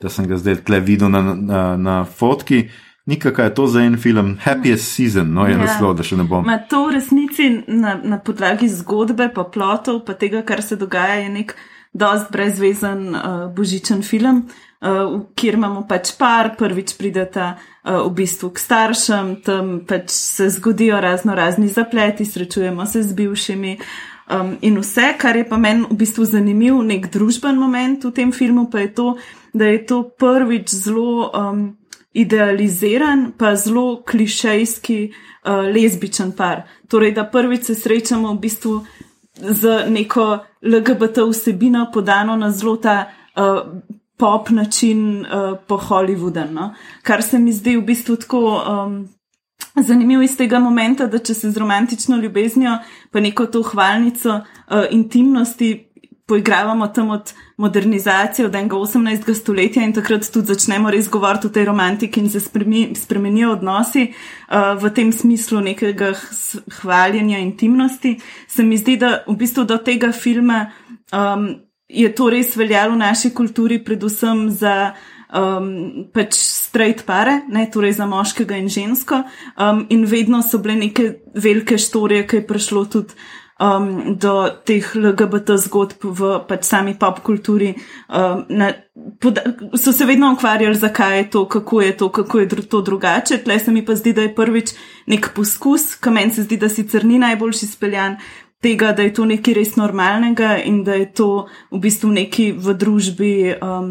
da 0.00 0.08
sem 0.08 0.28
ga 0.28 0.36
zdaj 0.36 0.62
tle 0.62 0.80
videl 0.80 1.10
na, 1.10 1.22
na, 1.34 1.62
na 1.76 1.96
fotki. 2.04 2.68
Nikakaj 3.06 3.46
je 3.46 3.54
to 3.54 3.66
za 3.66 3.82
en 3.82 3.96
film, 3.98 4.36
Happiest 4.38 4.94
Season, 4.94 5.26
no 5.26 5.48
je 5.48 5.56
ja. 5.56 5.58
naslov, 5.58 5.96
da 5.98 6.06
še 6.06 6.20
ne 6.20 6.28
bom. 6.28 6.44
Ma 6.46 6.60
to 6.70 6.84
v 6.86 7.00
resnici 7.00 7.48
na, 7.66 7.96
na 7.98 8.20
podlagi 8.22 8.68
zgodbe, 8.70 9.32
pa 9.34 9.42
plotov, 9.42 10.04
pa 10.06 10.14
tega, 10.14 10.44
kar 10.46 10.62
se 10.62 10.78
dogaja, 10.78 11.18
je 11.24 11.32
nek 11.32 11.56
dost 11.92 12.30
brezvezen 12.30 13.08
uh, 13.10 13.26
božičen 13.56 14.06
film, 14.06 14.44
uh, 14.86 15.18
kjer 15.34 15.58
imamo 15.58 15.82
pač 15.90 16.14
par, 16.20 16.54
prvič 16.60 16.94
prideta 17.00 17.56
uh, 17.56 17.71
v 17.84 18.10
bistvu 18.14 18.50
k 18.54 18.62
staršem, 18.62 19.36
tam 19.42 19.80
pač 19.88 20.10
se 20.14 20.48
zgodijo 20.50 21.00
razno 21.00 21.34
razni 21.34 21.68
zapleti, 21.68 22.24
srečujemo 22.24 22.86
se 22.86 23.02
z 23.02 23.12
bivšimi. 23.12 23.78
Um, 24.30 24.56
in 24.62 24.78
vse, 24.78 25.14
kar 25.18 25.36
je 25.36 25.48
pa 25.48 25.58
meni 25.58 25.84
v 25.90 25.96
bistvu 25.98 26.24
zanimiv, 26.24 26.78
nek 26.86 27.10
družben 27.10 27.58
moment 27.58 28.04
v 28.04 28.12
tem 28.14 28.30
filmu, 28.32 28.68
pa 28.70 28.86
je 28.86 28.94
to, 28.94 29.08
da 29.52 29.66
je 29.66 29.86
to 29.86 30.02
prvič 30.18 30.70
zelo. 30.70 31.30
Um, 31.34 31.76
idealiziran, 32.12 33.32
pa 33.38 33.54
zelo 33.56 34.02
klišejski 34.04 35.12
uh, 35.12 35.64
lezbičen 35.74 36.32
par. 36.36 36.62
Torej, 36.88 37.14
da 37.16 37.24
prvič 37.24 37.64
se 37.64 37.74
srečamo 37.74 38.34
v 38.34 38.38
bistvu 38.38 38.84
z 39.32 39.88
neko 39.88 40.44
LGBT 40.62 41.24
vsebino, 41.30 41.86
podano 41.92 42.36
na 42.36 42.50
zelo 42.50 42.76
ta 42.76 43.08
uh, 43.36 43.72
pop 44.22 44.50
način 44.54 45.26
uh, 45.26 45.58
po 45.66 45.76
Hollywoodu. 45.76 46.46
No? 46.50 46.74
Kar 47.02 47.22
se 47.22 47.38
mi 47.38 47.52
zdi 47.52 47.76
v 47.76 47.82
bistvu 47.82 48.16
tako. 48.16 48.62
Um, 48.62 49.08
Zanimivo 49.76 50.20
je 50.22 50.26
iz 50.26 50.34
tega 50.36 50.58
momenta, 50.60 51.06
da 51.06 51.18
če 51.18 51.34
se 51.34 51.50
z 51.50 51.56
romantično 51.56 52.16
ljubeznijo, 52.20 52.74
pa 53.10 53.20
neko 53.20 53.46
to 53.46 53.62
hvalnico 53.62 54.34
uh, 54.34 54.82
intimnosti 54.90 55.70
poigravamo 56.26 56.88
tam 56.88 57.10
od 57.10 57.32
modernizacije, 57.56 58.46
od 58.46 58.52
18. 58.52 59.34
stoletja 59.34 59.82
in 59.84 59.92
takrat 59.92 60.28
tudi 60.32 60.46
začnemo 60.54 60.90
res 60.90 61.08
govoriti 61.10 61.46
o 61.46 61.50
tej 61.50 61.64
romantiki 61.64 62.20
in 62.20 62.30
se 62.30 62.40
spremenijo 62.94 63.52
odnosi 63.52 64.06
uh, 64.12 64.82
v 64.82 64.90
tem 64.94 65.12
smislu 65.12 65.60
nekega 65.60 66.12
hvaljenja 66.80 67.38
intimnosti, 67.38 68.18
se 68.48 68.62
mi 68.62 68.76
zdi, 68.76 68.96
da 68.96 69.24
v 69.26 69.36
bistvu 69.36 69.64
do 69.64 69.78
tega 69.78 70.12
filma 70.12 70.66
um, 71.12 71.48
je 71.92 72.12
to 72.14 72.30
res 72.32 72.56
veljalo 72.56 72.96
v 72.96 73.02
naši 73.04 73.32
kulturi, 73.34 73.82
predvsem 73.84 74.48
za. 74.50 74.92
Um, 75.32 76.10
pač 76.12 76.36
straight 76.36 77.06
pare, 77.08 77.38
ne, 77.48 77.62
torej 77.72 77.94
za 77.96 78.04
moškega 78.04 78.58
in 78.60 78.66
žensko, 78.68 79.22
um, 79.56 79.78
in 79.88 80.02
vedno 80.04 80.42
so 80.44 80.60
bile 80.60 80.74
neke 80.76 81.06
velike 81.32 81.78
štorije, 81.80 82.26
ki 82.28 82.36
je 82.36 82.44
prišlo 82.50 82.82
tudi 82.92 83.16
um, 83.62 84.18
do 84.18 84.50
teh 84.66 84.84
LGBT 84.94 85.56
zgodb 85.60 86.02
v 86.02 86.30
pač 86.48 86.66
sami 86.66 86.94
pop 86.98 87.22
kulturi. 87.24 87.72
Um, 88.08 88.44
na, 88.50 88.72
pod, 89.22 89.38
so 89.78 89.92
se 89.94 90.06
vedno 90.08 90.32
ukvarjali, 90.34 90.76
zakaj 90.76 91.18
je 91.18 91.28
to, 91.30 91.44
kako 91.48 91.82
je 91.82 91.96
to, 91.96 92.08
kako 92.08 92.40
je 92.40 92.46
dru, 92.46 92.62
to 92.62 92.82
drugače. 92.82 93.42
Tle 93.44 93.58
se 93.58 93.72
mi 93.72 93.84
pa 93.84 93.94
zdi, 93.94 94.12
da 94.12 94.26
je 94.26 94.34
prvič 94.34 94.74
nek 95.06 95.32
poskus, 95.36 95.94
ki 95.96 96.10
meni 96.10 96.34
se 96.34 96.46
zdi, 96.46 96.58
da 96.58 96.68
sicer 96.68 97.04
ni 97.04 97.18
najboljši 97.22 97.66
speljan. 97.66 98.18
Tega, 98.62 98.92
da 98.92 99.02
je 99.02 99.12
to 99.14 99.24
nekaj 99.26 99.54
res 99.58 99.76
normalnega 99.76 100.56
in 100.62 100.84
da 100.86 100.94
je 100.94 101.08
to 101.12 101.28
v 101.70 101.80
bistvu 101.82 102.12
nekaj 102.14 102.52
v 102.62 102.74
družbi 102.78 103.32
um, 103.58 103.88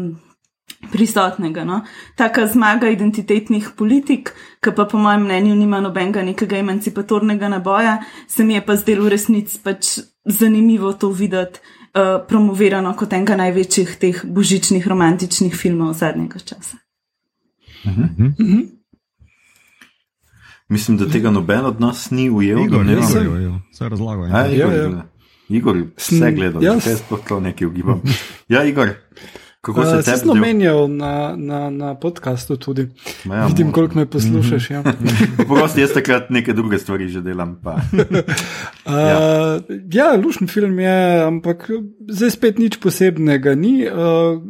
prisotnega. 0.92 1.64
No? 1.68 1.82
Taka 2.16 2.46
zmaga 2.48 2.88
identitetnih 2.88 3.70
politik, 3.76 4.32
ki 4.64 4.72
pa 4.72 4.86
po 4.88 4.98
mojem 4.98 5.26
mnenju 5.28 5.54
nima 5.60 5.80
nobenega 5.84 6.24
nekega 6.24 6.58
emancipatornega 6.58 7.52
naboja, 7.52 7.98
se 8.28 8.44
mi 8.44 8.54
je 8.54 8.64
pa 8.64 8.76
zdelo 8.76 9.04
v 9.04 9.14
resnici 9.14 9.60
pač 9.62 9.98
zanimivo 10.24 10.92
to 10.92 11.10
videti 11.12 11.60
uh, 11.60 12.22
promovirano 12.28 12.94
kot 12.96 13.12
enega 13.12 13.36
največjih 13.36 13.96
teh 14.00 14.24
božičnih 14.24 14.86
romantičnih 14.88 15.54
filmov 15.56 15.94
zadnjega 15.98 16.38
časa. 16.38 16.80
Mhm. 17.84 18.34
Mhm. 18.38 18.60
Mislim, 20.72 20.96
da 20.96 21.08
tega 21.08 21.30
noben 21.30 21.66
od 21.68 21.80
nas 21.80 22.10
ni 22.10 22.30
ujel. 22.30 22.64
Igor, 22.64 22.86
ne, 22.86 22.94
ne, 22.94 23.00
ne, 23.00 23.60
vse 23.72 23.88
razlagal. 23.88 24.28
Ja, 24.28 24.46
Igor, 24.48 24.72
ja, 24.72 24.82
ja. 24.82 25.04
Igor, 25.48 25.76
vse 25.96 26.32
gledal, 26.32 26.64
jaz 26.64 26.88
sploh 27.04 27.20
to 27.28 27.40
nekaj 27.40 27.66
ugibam. 27.66 28.00
Ja, 28.48 28.64
Igor. 28.64 28.94
Kako 29.60 29.84
se 29.84 29.96
ti 29.96 30.10
zdi? 30.10 30.18
Sem 30.18 30.30
omenjal 30.30 30.88
na, 30.88 31.34
na, 31.36 31.70
na 31.70 31.94
podkastu 31.94 32.56
tudi. 32.56 32.88
Ja, 33.24 33.46
Vidim, 33.46 33.66
možno. 33.66 33.72
koliko 33.72 33.98
me 33.98 34.06
poslušaš. 34.06 34.70
Ja. 34.70 34.82
Prosti, 35.48 35.80
jaz 35.80 35.92
takrat 35.92 36.30
neke 36.30 36.52
druge 36.52 36.78
stvari 36.78 37.08
že 37.08 37.20
delam. 37.20 37.60
uh, 37.64 37.72
ja, 38.96 39.60
ja 39.92 40.16
lušen 40.24 40.48
film 40.48 40.78
je, 40.78 41.22
ampak 41.22 41.70
zdaj 42.08 42.30
spet 42.30 42.58
nič 42.58 42.80
posebnega 42.80 43.54
ni. 43.54 43.86
Uh, 43.86 44.42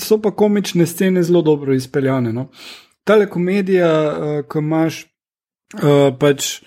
so 0.00 0.18
pa 0.22 0.30
komične 0.30 0.86
scene 0.86 1.22
zelo 1.22 1.42
dobro 1.42 1.74
izpeljane. 1.74 2.32
No. 2.32 2.48
Tale 3.04 3.28
komedija, 3.30 3.92
uh, 3.92 4.48
ko 4.48 4.58
imaš 4.58 5.04
uh, 5.74 6.12
pač 6.18 6.60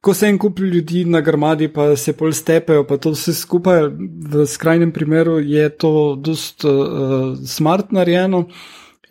ko 0.00 0.14
se 0.14 0.28
en 0.28 0.38
kup 0.38 0.58
ljudi 0.58 1.04
na 1.04 1.20
grmadi, 1.20 1.68
pa 1.68 1.96
se 1.96 2.14
pol 2.16 2.32
stepejo, 2.32 2.84
pa 2.86 2.96
to 2.96 3.12
vse 3.12 3.34
skupaj, 3.34 3.88
v 4.32 4.46
skrajnem 4.46 4.92
primeru 4.94 5.38
je 5.42 5.68
to 5.68 5.92
dost 6.16 6.64
uh, 6.64 7.34
smart 7.46 7.92
narejeno. 7.92 8.46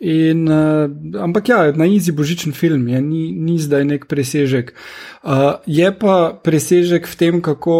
In, 0.00 0.46
uh, 0.46 0.86
ampak 1.22 1.48
ja, 1.48 1.58
na 1.74 1.86
izi 1.90 2.12
božičen 2.14 2.54
film 2.54 2.86
je, 2.88 3.00
ni, 3.02 3.22
ni 3.34 3.58
zdaj 3.58 3.84
nek 3.84 4.06
presežek. 4.06 4.72
Uh, 5.22 5.58
je 5.66 5.90
pa 5.90 6.32
presežek 6.42 7.06
v 7.10 7.16
tem, 7.18 7.40
kako 7.42 7.76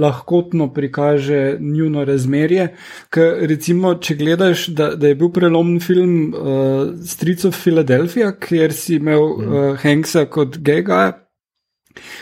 lahkotno 0.00 0.68
prikaže 0.74 1.58
njuno 1.60 2.04
razmerje. 2.04 2.68
Ker 3.14 3.38
recimo, 3.50 3.94
če 3.94 4.16
gledaš, 4.18 4.66
da, 4.68 4.90
da 4.96 5.12
je 5.12 5.18
bil 5.18 5.32
prelomen 5.34 5.80
film 5.80 6.34
uh, 6.34 6.90
Streets 7.06 7.48
of 7.48 7.56
Philadelphia, 7.62 8.32
kjer 8.36 8.74
si 8.76 8.98
imel 8.98 9.24
uh, 9.24 9.56
Hanksa 9.82 10.26
kot 10.32 10.60
gega, 10.64 11.08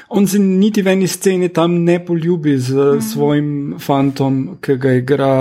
On 0.08 0.26
se 0.26 0.38
niti 0.38 0.82
v 0.82 0.94
eni 0.94 1.08
sceni 1.08 1.48
tam 1.52 1.82
ne 1.84 1.98
poljubi 2.04 2.56
z 2.58 2.74
mm. 2.74 3.00
svojim 3.02 3.50
fantom, 3.82 4.58
ki 4.60 4.76
ga 4.80 4.92
igra, 4.96 5.32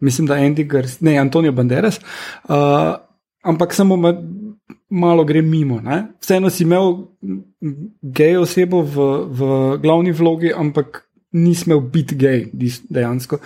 mislim, 0.00 0.26
da 0.26 0.36
Andy 0.36 0.66
Gers, 0.68 1.00
ne 1.00 1.18
Antonijo 1.18 1.52
Banderas, 1.52 2.00
uh, 2.48 2.98
ampak 3.42 3.74
samo 3.74 3.96
ma, 3.96 4.12
malo 4.90 5.24
gre 5.24 5.42
mimo. 5.42 5.80
Ne? 5.80 6.02
Vseeno 6.20 6.50
si 6.50 6.64
imel 6.64 6.96
gej 8.02 8.40
osebo 8.42 8.82
v, 8.82 9.06
v 9.30 9.50
glavni 9.82 10.12
vlogi, 10.12 10.52
ampak 10.52 11.04
ni 11.32 11.54
smel 11.54 11.80
biti 11.80 12.16
gej, 12.18 12.48
dejansko. 12.88 13.38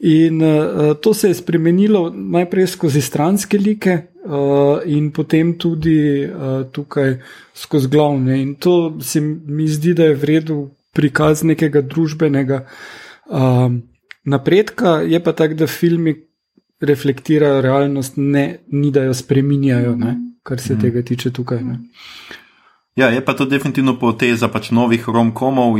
In 0.00 0.42
uh, 0.42 0.94
to 1.00 1.14
se 1.14 1.28
je 1.28 1.34
spremenilo 1.34 2.10
najprej 2.10 2.66
skozi 2.66 3.00
stranske 3.00 3.58
like, 3.58 3.96
uh, 4.24 4.80
in 4.84 5.10
potem 5.10 5.54
tudi 5.58 6.24
uh, 6.24 6.66
tukaj 6.72 7.16
skozi 7.54 7.88
glavne. 7.88 8.42
In 8.42 8.54
to 8.54 8.96
se 9.00 9.20
mi 9.20 9.68
zdi, 9.68 9.94
da 9.94 10.04
je 10.04 10.14
vredno 10.14 10.70
prikaz 10.92 11.42
nekega 11.42 11.80
družbenega 11.80 12.64
uh, 12.64 13.72
napredka, 14.24 15.00
je 15.06 15.22
pa 15.24 15.32
tako, 15.32 15.54
da 15.54 15.66
filmi 15.66 16.14
reflektirajo 16.80 17.60
realnost, 17.60 18.16
ne, 18.16 18.58
ni 18.72 18.90
da 18.90 19.04
jo 19.04 19.14
spreminjajo, 19.14 19.96
ne, 19.96 20.16
kar 20.42 20.60
se 20.60 20.74
mm. 20.74 20.80
tega 20.80 21.02
tiče 21.02 21.32
tukaj. 21.32 21.62
Ne. 21.64 21.78
Ja, 22.96 23.08
je 23.08 23.24
pa 23.24 23.32
to 23.32 23.44
definitivno 23.44 23.98
poteza 23.98 24.48
pač 24.48 24.70
novih 24.70 25.08
romkomov. 25.08 25.78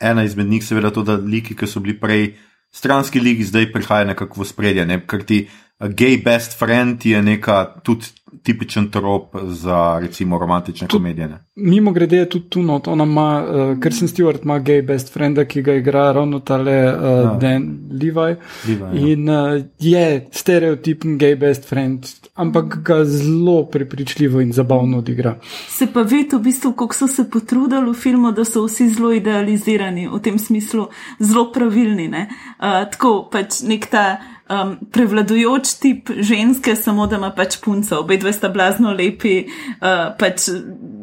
Ena 0.00 0.24
izmed 0.24 0.46
njih, 0.46 0.64
seveda, 0.64 0.90
to, 0.94 1.02
da 1.02 1.16
liki, 1.18 1.56
ki 1.58 1.66
so 1.66 1.80
bili 1.80 1.96
prej 2.00 2.36
stranski 2.70 3.20
liki, 3.20 3.44
zdaj 3.44 3.72
prihajajo 3.72 4.12
nekako 4.12 4.42
v 4.42 4.46
spredje. 4.46 4.86
Ne? 4.86 5.00
Ker 5.06 5.24
ti 5.26 5.42
gay 5.80 6.20
best 6.24 6.58
friend 6.58 7.06
je 7.06 7.22
neka 7.22 7.80
tudi 7.84 8.06
tipičen 8.42 8.90
trop 8.90 9.36
za 9.46 9.98
recimo 10.00 10.38
romantične 10.38 10.88
Tud, 10.88 10.98
komedije. 10.98 11.28
Ne? 11.28 11.38
Mimo 11.56 11.92
grede 11.92 12.16
je 12.16 12.28
tudi 12.28 12.48
tu 12.50 12.62
not, 12.62 12.88
ona 12.88 13.04
ima, 13.04 13.44
uh, 13.44 13.80
ker 13.80 13.94
sem 13.94 14.08
Stewart, 14.08 14.44
ima 14.44 14.58
gay 14.60 14.82
best 14.86 15.12
frienda, 15.12 15.44
ki 15.44 15.62
ga 15.62 15.74
igra 15.74 16.12
ravno 16.12 16.40
tale 16.40 16.76
uh, 16.94 17.02
ja. 17.02 17.34
Dan 17.40 17.68
Levi. 17.90 18.36
Levi 18.68 18.82
ja. 18.82 19.12
In 19.12 19.28
uh, 19.28 19.62
je 19.78 20.26
stereotipen 20.32 21.18
gay 21.18 21.36
best 21.36 21.68
friend, 21.68 22.06
ampak 22.34 22.78
ga 22.82 23.04
zelo 23.04 23.64
prepričljivo 23.64 24.40
in 24.40 24.52
zabavno 24.52 24.98
odigra. 24.98 25.38
Se 25.68 25.86
pa 25.92 26.02
vidi 26.02 26.36
v 26.36 26.40
bistvu, 26.40 26.72
kako 26.72 26.94
so 26.94 27.06
se 27.06 27.30
potrudili 27.30 27.90
v 27.90 27.94
filmu, 27.94 28.32
da 28.32 28.44
so 28.44 28.64
vsi 28.66 28.88
zelo 28.88 29.12
idealizirani, 29.12 30.08
v 30.08 30.22
tem 30.22 30.38
smislu 30.38 30.88
zelo 31.18 31.52
pravilni. 31.52 32.08
Uh, 32.08 32.84
tako 32.92 33.28
pač 33.32 33.62
nek 33.66 33.86
ta 33.90 34.04
um, 34.48 34.76
prevladujoč 34.92 35.74
tip 35.80 36.10
ženske, 36.20 36.76
samo 36.76 37.06
da 37.06 37.16
ima 37.16 37.30
pač 37.30 37.58
punca, 37.64 37.98
obe 37.98 38.16
dve 38.16 38.32
sta 38.32 38.48
blazno 38.48 38.92
lepi, 38.92 39.44
uh, 39.44 40.10
pač 40.18 40.48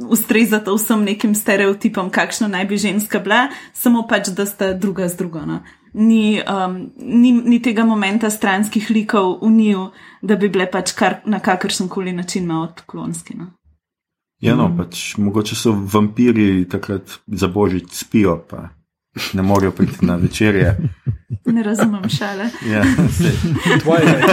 ustrezata 0.10 0.74
vsem 0.76 1.06
nekim 1.06 1.36
stereotipom, 1.36 2.10
kakšna 2.14 2.50
naj 2.52 2.66
bi 2.70 2.78
ženska 2.78 3.20
bila, 3.24 3.48
samo 3.74 4.06
pač, 4.10 4.30
da 4.36 4.46
sta 4.46 4.74
druga 4.74 5.08
z 5.08 5.18
drugo. 5.22 5.46
No. 5.46 5.62
Ni, 5.93 6.41
um, 6.41 6.80
ni, 6.98 7.32
ni 7.32 7.62
tega 7.64 7.86
momenta 7.88 8.30
stranskih 8.30 8.89
likov 8.91 9.39
v 9.41 9.52
njiju, 9.52 9.89
da 10.22 10.36
bi 10.36 10.50
bile 10.50 10.68
pač 10.72 10.91
kar, 10.98 11.22
na 11.26 11.39
kakršen 11.39 11.88
koli 11.89 12.14
način 12.14 12.48
malo 12.48 12.68
odklonski. 12.72 13.38
No. 13.39 13.54
Ja, 14.43 14.56
no, 14.56 14.68
pač, 14.78 15.16
mogoče 15.18 15.56
so 15.56 15.72
vampiri 15.72 16.66
takrat 16.70 17.20
za 17.28 17.48
božič 17.48 17.93
spijo, 17.96 18.41
pa 18.50 18.75
ne 19.34 19.41
morejo 19.41 19.72
priti 19.72 20.05
na 20.05 20.16
večerje. 20.16 20.78
Ne 21.45 21.63
razumem 21.63 22.09
šale. 22.09 22.49
Ja. 22.70 22.84
Twilight. 23.82 24.30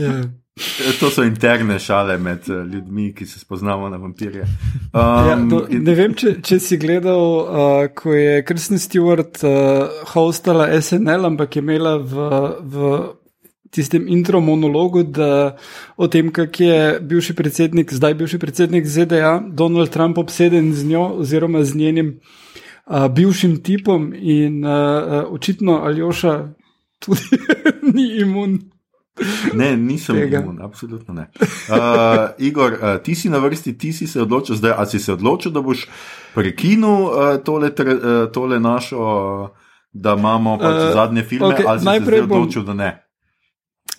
Ja. 0.00 0.22
to 1.00 1.10
so 1.10 1.22
interne 1.22 1.78
šale 1.78 2.18
med 2.18 2.38
eh, 2.48 2.52
ljudmi, 2.64 3.14
ki 3.14 3.26
se 3.26 3.38
spoznamo 3.38 3.88
na 3.88 3.96
vampirje. 3.96 4.44
Ja, 4.94 5.34
Um, 5.36 5.50
to, 5.50 5.66
in- 5.68 5.82
ne 5.84 5.94
vem, 5.94 6.14
če, 6.14 6.36
če 6.42 6.56
si 6.60 6.78
gledal, 6.80 7.20
uh, 7.20 7.86
ko 7.94 8.14
je 8.14 8.38
Kristen 8.48 8.78
Stewart 8.80 9.42
uh, 9.44 9.88
hostala 10.14 10.68
SNL, 10.80 11.26
ampak 11.26 11.56
je 11.56 11.62
imela 11.62 11.96
v, 11.98 12.28
v 12.62 12.94
tistem 13.76 14.08
intro 14.08 14.40
monologu 14.40 15.02
da, 15.02 15.56
o 15.96 16.08
tem, 16.08 16.32
kako 16.32 16.62
je 16.62 17.00
bivši 17.00 17.34
predsednik, 17.36 17.92
zdaj 17.92 18.14
bivši 18.14 18.38
predsednik 18.38 18.86
ZDA, 18.86 19.42
Donald 19.48 19.90
Trump, 19.92 20.18
obseden 20.18 20.72
z 20.74 20.84
njo 20.84 21.04
oziroma 21.20 21.64
z 21.64 21.76
njenim 21.76 22.14
uh, 22.86 23.06
bivšim 23.12 23.60
tipom 23.62 24.14
in 24.14 24.64
uh, 24.64 24.70
uh, 24.72 25.32
očitno 25.32 25.82
Aljoša 25.84 26.48
tudi 26.98 27.36
ni 27.94 28.08
imun. 28.22 28.58
Ne, 29.56 29.76
nisem 29.76 30.16
Tega. 30.16 30.42
imun, 30.42 30.58
absolutno 30.62 31.14
ne. 31.14 31.30
Uh, 31.40 31.76
Igor, 32.38 32.72
uh, 32.72 32.96
ti 33.02 33.14
si 33.14 33.30
na 33.32 33.38
vrsti, 33.38 33.78
ti 33.78 33.92
si 33.92 34.06
se 34.06 34.22
odločil 34.22 34.56
zdaj, 34.56 34.74
ali 34.76 34.86
si 34.86 34.98
se 34.98 35.12
odločil, 35.12 35.52
da 35.52 35.60
boš 35.64 35.86
prekinil 36.34 36.88
uh, 36.88 37.12
tole, 37.44 37.72
tre, 37.74 37.94
uh, 37.94 38.32
tole 38.32 38.60
našo, 38.60 39.00
uh, 39.00 39.48
da 39.96 40.12
imamo 40.18 40.58
pač 40.58 40.76
Eh, 40.76 40.92
zadnje 40.92 41.22
filme, 41.22 41.54
okej, 41.54 41.64
ali 41.68 41.78
si 41.78 41.84
se 41.84 41.90
najprej 41.90 42.18
zdaj 42.18 42.28
bom- 42.28 42.40
odločil, 42.42 42.62
da 42.64 42.74
ne. 42.74 42.90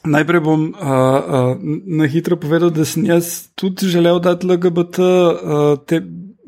Najprej 0.08 0.42
bom 0.42 0.70
uh, 0.72 0.78
uh, 0.80 1.58
na 1.86 2.08
hitro 2.08 2.38
povedal, 2.40 2.72
da 2.72 2.86
sem 2.86 3.06
jaz 3.06 3.50
tudi 3.56 3.90
želel 3.92 4.20
dati 4.24 4.48
LGBT 4.48 5.00
uh, 5.00 5.78
te, 5.86 6.02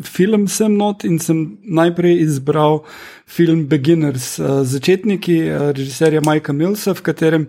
film 0.03 0.47
sem 0.47 0.77
not 0.77 1.03
in 1.03 1.19
sem 1.19 1.59
najprej 1.63 2.21
izbral 2.23 2.83
film 3.27 3.67
Beginners, 3.67 4.39
uh, 4.39 4.63
začetniki 4.63 5.37
uh, 5.49 5.69
režiserja 5.75 6.21
Majka 6.25 6.53
Millsa, 6.53 6.93
v 6.93 7.03
katerem 7.03 7.47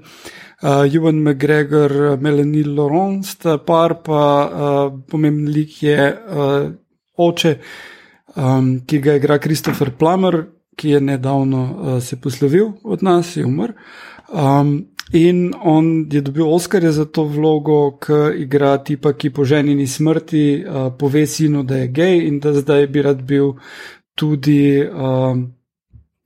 uh, 0.63 0.85
Ewan 0.85 1.23
McGregor, 1.23 2.19
Melanie 2.21 2.65
Laurent 2.67 3.27
sta 3.27 3.59
par, 3.59 4.01
pa 4.03 4.23
uh, 4.23 4.93
pomemben 5.09 5.53
lik 5.53 5.83
je 5.83 6.11
uh, 6.11 6.71
oče, 7.17 7.57
um, 8.37 8.81
ki 8.87 8.99
ga 8.99 9.19
igra 9.21 9.39
Christopher 9.39 9.95
Plummer, 9.99 10.43
ki 10.77 10.97
je 10.97 11.01
nedavno 11.01 11.63
uh, 11.63 11.99
se 12.03 12.17
poslovil 12.21 12.73
od 12.85 13.03
nas, 13.03 13.37
je 13.37 13.45
umrl. 13.47 13.77
Um, 14.31 14.91
in 15.13 15.55
on 15.63 16.07
je 16.13 16.21
dobil 16.21 16.49
Oscarja 16.49 16.93
za 16.93 17.05
to 17.05 17.25
vlogo, 17.25 17.99
ki 17.99 18.43
igra 18.43 18.79
tipa, 18.79 19.13
ki 19.13 19.31
po 19.31 19.45
ženini 19.45 19.87
smrti 19.87 20.65
uh, 20.65 20.93
pove 20.99 21.27
sinu, 21.27 21.63
da 21.63 21.77
je 21.77 21.89
gej 21.89 22.27
in 22.29 22.41
da 22.41 22.53
zdaj 22.53 22.87
bi 22.87 23.03
rad 23.03 23.23
bil 23.23 23.55
tudi. 24.15 24.85
Um, 24.85 25.51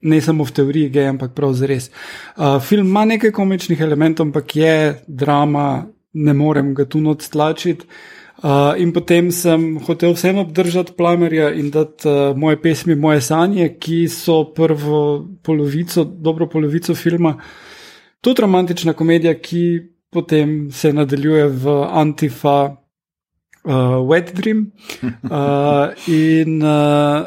Ne 0.05 0.19
samo 0.21 0.45
v 0.45 0.51
teoriji, 0.53 0.89
gej, 0.93 1.07
ampak 1.09 1.31
prav 1.33 1.55
zares. 1.57 1.87
Uh, 2.37 2.59
film 2.61 2.91
ima 2.91 3.05
nekaj 3.09 3.31
komičnih 3.33 3.79
elementov, 3.81 4.27
ampak 4.27 4.55
je 4.55 4.73
drama, 5.07 5.87
ne 6.13 6.33
morem 6.33 6.75
ga 6.77 6.85
tu 6.85 7.01
noč 7.01 7.25
tlačiti. 7.33 7.87
Uh, 8.43 8.75
in 8.77 8.91
potem 8.93 9.31
sem 9.31 9.79
hotel 9.87 10.13
vseeno 10.13 10.43
obdržati 10.43 10.93
plamerja 10.93 11.49
in 11.55 11.71
dati 11.71 12.05
uh, 12.05 12.37
moje 12.37 12.59
pesmi, 12.61 12.95
moje 12.95 13.21
sanje, 13.21 13.69
ki 13.79 14.05
so 14.11 14.51
prvo 14.53 15.25
polovico, 15.41 16.03
dobro 16.03 16.49
polovico 16.51 16.93
filma, 16.93 17.37
tudi 18.25 18.41
romantična 18.41 18.93
komedija, 18.93 19.35
ki 19.37 19.81
potem 20.09 20.71
se 20.71 20.93
nadaljuje 20.93 21.47
v 21.47 21.75
Antifa, 21.91 22.57
uh, 22.65 23.73
Wet 24.09 24.33
Dream. 24.33 24.65
Uh, 25.25 25.93
in, 26.07 26.61
uh, 26.63 27.25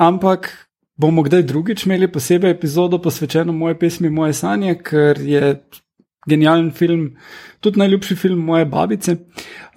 ampak 0.00 0.48
bomo 0.96 1.22
kdaj 1.22 1.42
drugič 1.42 1.84
imeli 1.86 2.08
posebej 2.12 2.50
epizodo 2.50 2.98
posvečeno 2.98 3.52
moje 3.52 3.78
pesmi, 3.78 4.10
moje 4.10 4.32
sanje, 4.32 4.74
ker 4.80 5.20
je 5.20 5.54
genijalen 6.28 6.70
film, 6.72 7.10
tudi 7.60 7.78
najljubši 7.78 8.16
film 8.16 8.44
moje 8.44 8.64
babice. 8.64 9.16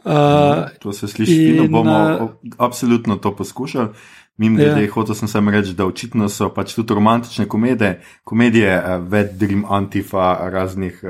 Uh, 0.06 0.68
To 0.80 0.94
se 0.94 1.08
sliši 1.08 1.36
in, 1.36 1.52
fino, 1.52 1.68
bomo 1.68 1.98
uh, 2.22 2.30
absolutno 2.58 3.16
to 3.16 3.36
poskušali. 3.36 3.90
Mim 4.38 4.56
grede, 4.56 4.84
Ja. 4.86 4.92
hotel 4.94 5.16
sem 5.16 5.28
samo 5.28 5.52
reči, 5.52 5.74
da 5.74 5.86
očitno 5.86 6.30
so 6.30 6.50
pač 6.54 6.76
tudi 6.78 6.94
romantične 6.94 7.48
komedije, 7.50 8.02
komedije, 8.24 8.76
uh, 8.78 9.08
Wet 9.10 9.32
Dream, 9.38 9.64
Antifa, 9.70 10.50
raznih 10.52 11.00
uh, 11.04 11.10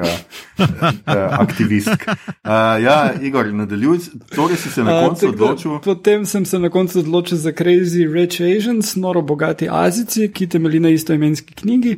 uh, 0.59 1.15
aktivistk. 1.39 2.07
Uh, 2.07 2.79
ja, 2.83 3.13
Igor, 3.21 3.49
nadaljuj, 3.53 3.97
torej 4.35 4.55
si 4.57 4.69
se 4.71 4.83
na 4.83 4.95
Uh, 4.95 5.07
koncu 5.07 5.25
da 5.25 5.31
odločil. 5.31 5.79
Potem 5.83 6.25
sem 6.25 6.45
se 6.45 6.59
na 6.59 6.69
koncu 6.69 6.99
odločil 6.99 7.37
za 7.37 7.51
Crazy 7.51 8.07
Rich 8.13 8.39
Asians, 8.41 8.95
noro 8.95 9.21
bogati 9.21 9.67
Azici, 9.71 10.29
ki 10.31 10.47
temelji 10.47 10.79
na 10.79 10.89
istoimenski 10.89 11.53
knjigi. 11.53 11.97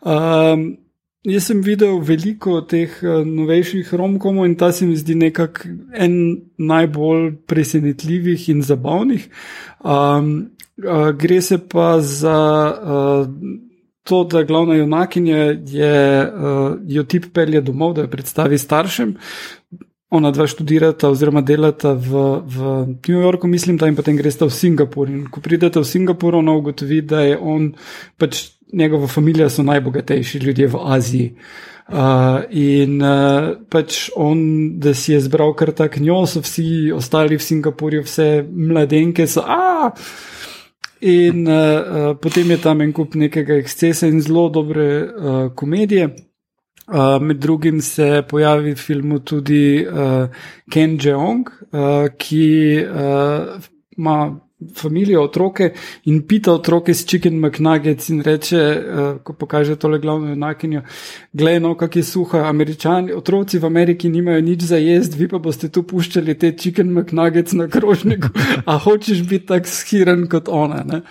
Um, 0.00 0.78
jaz 1.24 1.44
sem 1.50 1.60
videl 1.60 1.98
veliko 2.00 2.62
teh 2.64 2.88
uh, 3.02 3.20
novejših 3.26 3.92
romkomov 3.94 4.46
in 4.48 4.56
ta 4.56 4.72
se 4.72 4.86
mi 4.86 4.96
zdi 4.96 5.14
nekako 5.14 5.68
en 5.92 6.40
najbolj 6.56 7.34
presenetljivih 7.46 8.48
in 8.48 8.62
zabavnih. 8.62 9.28
Um, 9.84 10.50
uh, 10.84 11.10
gre 11.16 11.40
se 11.42 11.58
pa 11.58 12.00
za. 12.00 12.38
Uh, 12.82 13.66
To, 14.08 14.24
da 14.24 14.40
glavna 14.42 14.74
junakinja 14.74 15.36
je, 15.68 16.24
uh, 16.24 16.78
jo 16.88 17.02
tip 17.04 17.26
pelje 17.36 17.60
domov, 17.60 17.92
da 17.94 18.06
jo 18.06 18.08
predstavi 18.10 18.58
staršem, 18.58 19.12
ona 20.10 20.30
dva 20.34 20.46
študirata 20.50 21.10
oziroma 21.12 21.42
delata 21.46 21.92
v, 21.92 22.22
v 22.46 22.56
New 23.08 23.20
Yorku, 23.20 23.46
mislim, 23.46 23.76
da 23.76 23.86
in 23.86 23.96
potem 23.96 24.16
gresta 24.16 24.48
v 24.48 24.56
Singapur. 24.56 25.10
In 25.10 25.28
ko 25.30 25.40
pridete 25.44 25.78
v 25.78 25.86
Singapur, 25.86 26.34
ona 26.34 26.56
ugotovi, 26.58 27.02
da 27.06 27.20
je 27.22 27.36
on, 27.38 27.70
pač 28.18 28.48
njegova 28.72 29.06
družina 29.06 29.50
so 29.50 29.62
najbogatejši 29.62 30.38
ljudje 30.38 30.66
v 30.68 30.80
Aziji. 30.96 31.34
Uh, 31.90 32.46
in 32.50 33.02
uh, 33.02 33.52
pač 33.70 34.10
on, 34.16 34.78
da 34.78 34.94
si 34.94 35.12
je 35.12 35.20
zbral 35.20 35.54
kar 35.58 35.72
tak 35.74 36.00
njo, 36.00 36.24
so 36.26 36.40
vsi 36.40 36.90
ostali 36.94 37.36
v 37.36 37.42
Singapurju, 37.42 38.02
vse 38.06 38.46
mladenke 38.46 39.26
so. 39.26 39.42
Aah! 39.42 39.92
In 41.00 41.46
uh, 41.46 41.54
uh, 41.54 42.16
potem 42.20 42.50
je 42.50 42.58
tam 42.60 42.80
en 42.80 42.92
kup 42.92 43.14
nekega 43.16 43.56
ekscesa 43.56 44.06
in 44.06 44.20
zelo 44.20 44.48
dobre 44.52 44.86
uh, 45.00 45.46
komedije. 45.56 46.10
Uh, 46.90 47.20
med 47.22 47.38
drugim 47.40 47.80
se 47.80 48.22
pojavi 48.28 48.74
v 48.74 48.78
filmu 48.78 49.20
tudi 49.24 49.86
uh, 49.86 50.26
Ken 50.70 50.98
Jeong, 51.00 51.48
uh, 51.72 52.08
ki 52.18 52.46
uh, 52.84 53.62
ima 53.96 54.16
družino, 54.60 55.22
otroke 55.22 55.72
in 56.04 56.22
pita 56.28 56.52
otroke 56.52 56.94
s 56.94 57.04
chicken 57.06 57.40
McNuggets 57.40 58.10
in 58.10 58.22
reče, 58.22 58.60
uh, 58.60 59.22
ko 59.24 59.32
pokaže 59.32 59.76
tole 59.76 59.98
glavno 59.98 60.32
enakinjo, 60.32 60.82
gledaj, 61.32 61.60
no, 61.60 61.74
kak 61.74 61.96
je 61.96 62.04
suha, 62.04 62.44
američani, 62.48 63.12
otroci 63.12 63.58
v 63.58 63.66
Ameriki 63.66 64.08
nimajo 64.08 64.40
nič 64.40 64.66
za 64.70 64.76
jesti, 64.76 65.18
vi 65.18 65.28
pa 65.28 65.38
boste 65.38 65.68
tu 65.68 65.82
puščali 65.82 66.38
te 66.38 66.52
chicken 66.56 66.92
McNuggets 66.92 67.56
na 67.56 67.68
krožniku, 67.68 68.28
a 68.66 68.78
hočeš 68.78 69.22
biti 69.22 69.46
tak 69.46 69.68
schiren 69.68 70.28
kot 70.28 70.48
ona. 70.48 70.84
Ne? 70.84 71.02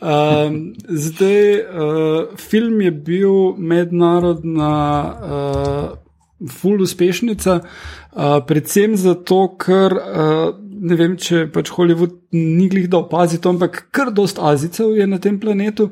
Um, 0.00 0.72
zdaj, 0.88 1.60
uh, 1.60 2.36
film 2.38 2.80
je 2.80 2.90
bil 2.90 3.54
mednarodna, 3.56 4.72
uh, 5.20 6.48
full 6.48 6.80
uspešnica, 6.82 7.60
uh, 7.60 8.40
predvsem 8.46 8.96
zato, 8.96 9.42
ker 9.60 9.92
uh, 9.92 10.69
ne 10.80 10.96
vem, 10.96 11.14
če 11.20 11.44
pač 11.52 11.70
Hollywood 11.74 12.16
ni 12.32 12.68
glih 12.72 12.88
da 12.90 13.00
opazi 13.02 13.40
to, 13.42 13.52
ampak 13.54 13.82
kar 13.94 14.10
dost 14.14 14.40
Azicev 14.40 14.94
je 14.96 15.06
na 15.06 15.18
tem 15.22 15.38
planetu. 15.40 15.90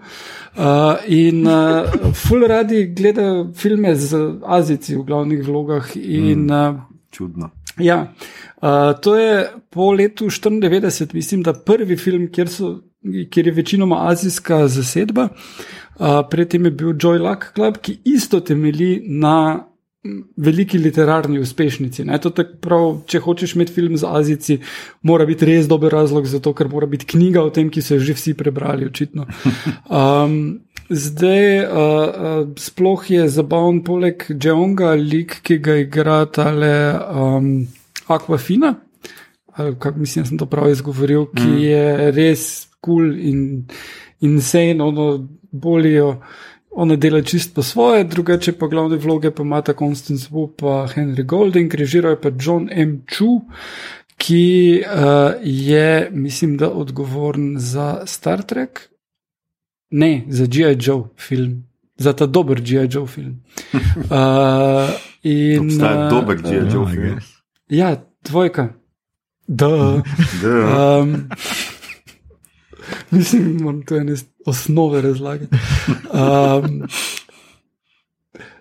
Uh, 0.56 0.96
in 1.12 1.44
uh, 1.46 2.12
full 2.16 2.46
radi 2.48 2.86
gledajo 2.96 3.48
filme 3.56 3.94
z 3.96 4.18
Azici 4.58 4.96
v 4.96 5.04
glavnih 5.08 5.44
vlogah. 5.46 5.94
In, 5.96 6.48
uh, 6.50 6.80
Čudno. 7.14 7.50
Ja, 7.80 8.12
uh, 8.60 8.92
to 9.00 9.14
je 9.16 9.46
po 9.70 9.92
letu 9.92 10.28
94, 10.30 11.14
mislim, 11.14 11.42
da 11.42 11.54
prvi 11.54 11.96
film, 11.96 12.26
kjer, 12.32 12.50
so, 12.52 12.74
kjer 13.30 13.46
je 13.46 13.54
večinoma 13.54 14.02
azijska 14.10 14.66
zasedba. 14.68 15.28
Uh, 15.98 16.20
predtem 16.30 16.64
je 16.64 16.70
bil 16.70 16.92
Joy 16.94 17.22
Luck 17.22 17.52
Club, 17.54 17.78
ki 17.82 17.98
isto 18.04 18.40
temelji 18.40 19.02
na 19.06 19.64
veliki 20.36 20.78
literarni 20.78 21.40
uspešnici. 21.40 22.04
Ne? 22.04 22.18
To 22.22 22.30
tako 22.34 22.56
prav, 22.64 22.86
če 23.06 23.20
hočeš 23.24 23.54
imeti 23.56 23.74
film 23.76 23.96
z 23.96 24.08
Azici, 24.08 24.58
mora 25.02 25.26
biti 25.28 25.48
res 25.48 25.68
dober 25.70 25.92
razlog 25.92 26.26
za 26.26 26.40
to, 26.44 26.54
ker 26.56 26.70
mora 26.72 26.86
biti 26.90 27.08
knjiga 27.14 27.42
o 27.44 27.52
tem, 27.54 27.70
ki 27.70 27.82
so 27.82 27.98
jo 27.98 28.06
že 28.08 28.16
vsi 28.18 28.34
prebrali, 28.38 28.88
očitno. 28.88 29.28
Um, 29.88 30.60
Zdaj, 30.88 31.68
uh, 31.68 31.68
uh, 31.68 32.54
sploh 32.56 33.02
je 33.10 33.26
zabaven 33.28 33.82
poleg 33.84 34.24
Džonga, 34.32 34.94
lik, 34.96 35.34
ki 35.44 35.58
ga 35.60 35.74
igra 35.82 36.22
tale 36.32 36.70
um, 37.12 37.50
Aquafina, 38.08 38.72
kako 39.52 39.98
mislim, 39.98 40.24
da 40.24 40.28
sem 40.28 40.38
to 40.40 40.46
prav 40.48 40.70
izgovoril, 40.72 41.26
ki 41.36 41.44
mm. 41.44 41.58
je 41.60 42.10
res 42.16 42.44
kul 42.80 43.04
cool 43.04 43.18
in 43.20 43.66
insane, 44.20 44.82
ono 44.82 45.28
bolijo. 45.50 46.22
Ona 46.70 46.96
dela 46.96 47.22
čist 47.22 47.54
po 47.54 47.62
svoje, 47.62 48.04
drugače 48.04 48.52
pa 48.52 48.66
glavne 48.66 48.96
vloge 48.96 49.30
pa 49.30 49.42
ima 49.42 49.62
ta 49.62 49.72
Constance 49.78 50.28
Wu 50.30 50.48
pa 50.56 50.86
Henry 50.94 51.24
Golding, 51.26 51.74
režiral 51.74 52.12
je 52.12 52.20
pa 52.20 52.30
John 52.40 52.68
M. 52.72 53.02
Chu, 53.08 53.40
ki 54.18 54.82
uh, 54.86 55.32
je, 55.42 56.08
mislim, 56.12 56.56
da 56.56 56.70
odgovoren 56.70 57.54
za 57.58 58.06
Star 58.06 58.42
Trek, 58.42 58.88
ne, 59.90 60.24
za 60.28 60.46
G.I. 60.46 60.76
Joe 60.80 61.08
film, 61.16 61.64
za 61.96 62.12
ta 62.12 62.26
dober 62.26 62.60
G.I. 62.60 62.88
Joe 62.90 63.06
film. 63.06 63.42
Uh, 63.74 64.90
in, 65.22 65.60
Obstaja 65.60 66.04
uh, 66.04 66.10
dober 66.10 66.36
G.I. 66.36 66.74
Joe 66.74 66.82
uh, 66.82 66.90
film. 66.90 67.20
Ja, 67.68 67.96
dvojka. 68.24 68.68
Da. 69.46 69.68
um, 71.00 71.28
mislim, 73.10 73.58
da 73.58 73.86
to 73.86 73.94
je 73.94 74.00
ene 74.00 74.14
osnove 74.46 75.02
razlage. 75.02 75.46
Um, 76.18 76.82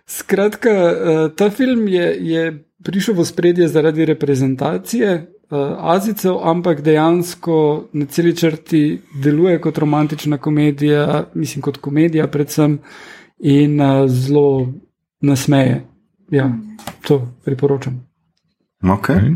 skratka, 0.06 0.70
uh, 0.70 1.36
ta 1.36 1.50
film 1.50 1.88
je, 1.88 2.18
je 2.20 2.44
prišel 2.84 3.16
v 3.18 3.26
spredje 3.26 3.68
zaradi 3.68 4.06
reprezentacije 4.06 5.28
uh, 5.50 5.58
Azicev, 5.94 6.38
ampak 6.44 6.82
dejansko 6.82 7.90
na 7.94 8.06
celi 8.06 8.36
črti 8.36 9.02
deluje 9.24 9.62
kot 9.62 9.78
romantična 9.78 10.38
komedija, 10.38 11.26
mislim, 11.34 11.62
kot 11.62 11.78
komedija, 11.78 12.28
predvsem 12.28 12.80
in 13.40 13.82
uh, 13.82 14.06
zelo 14.08 14.74
nasmeje. 15.22 15.86
Ja, 16.32 16.52
to 17.08 17.34
priporočam. 17.46 18.04
Okay. 18.84 19.36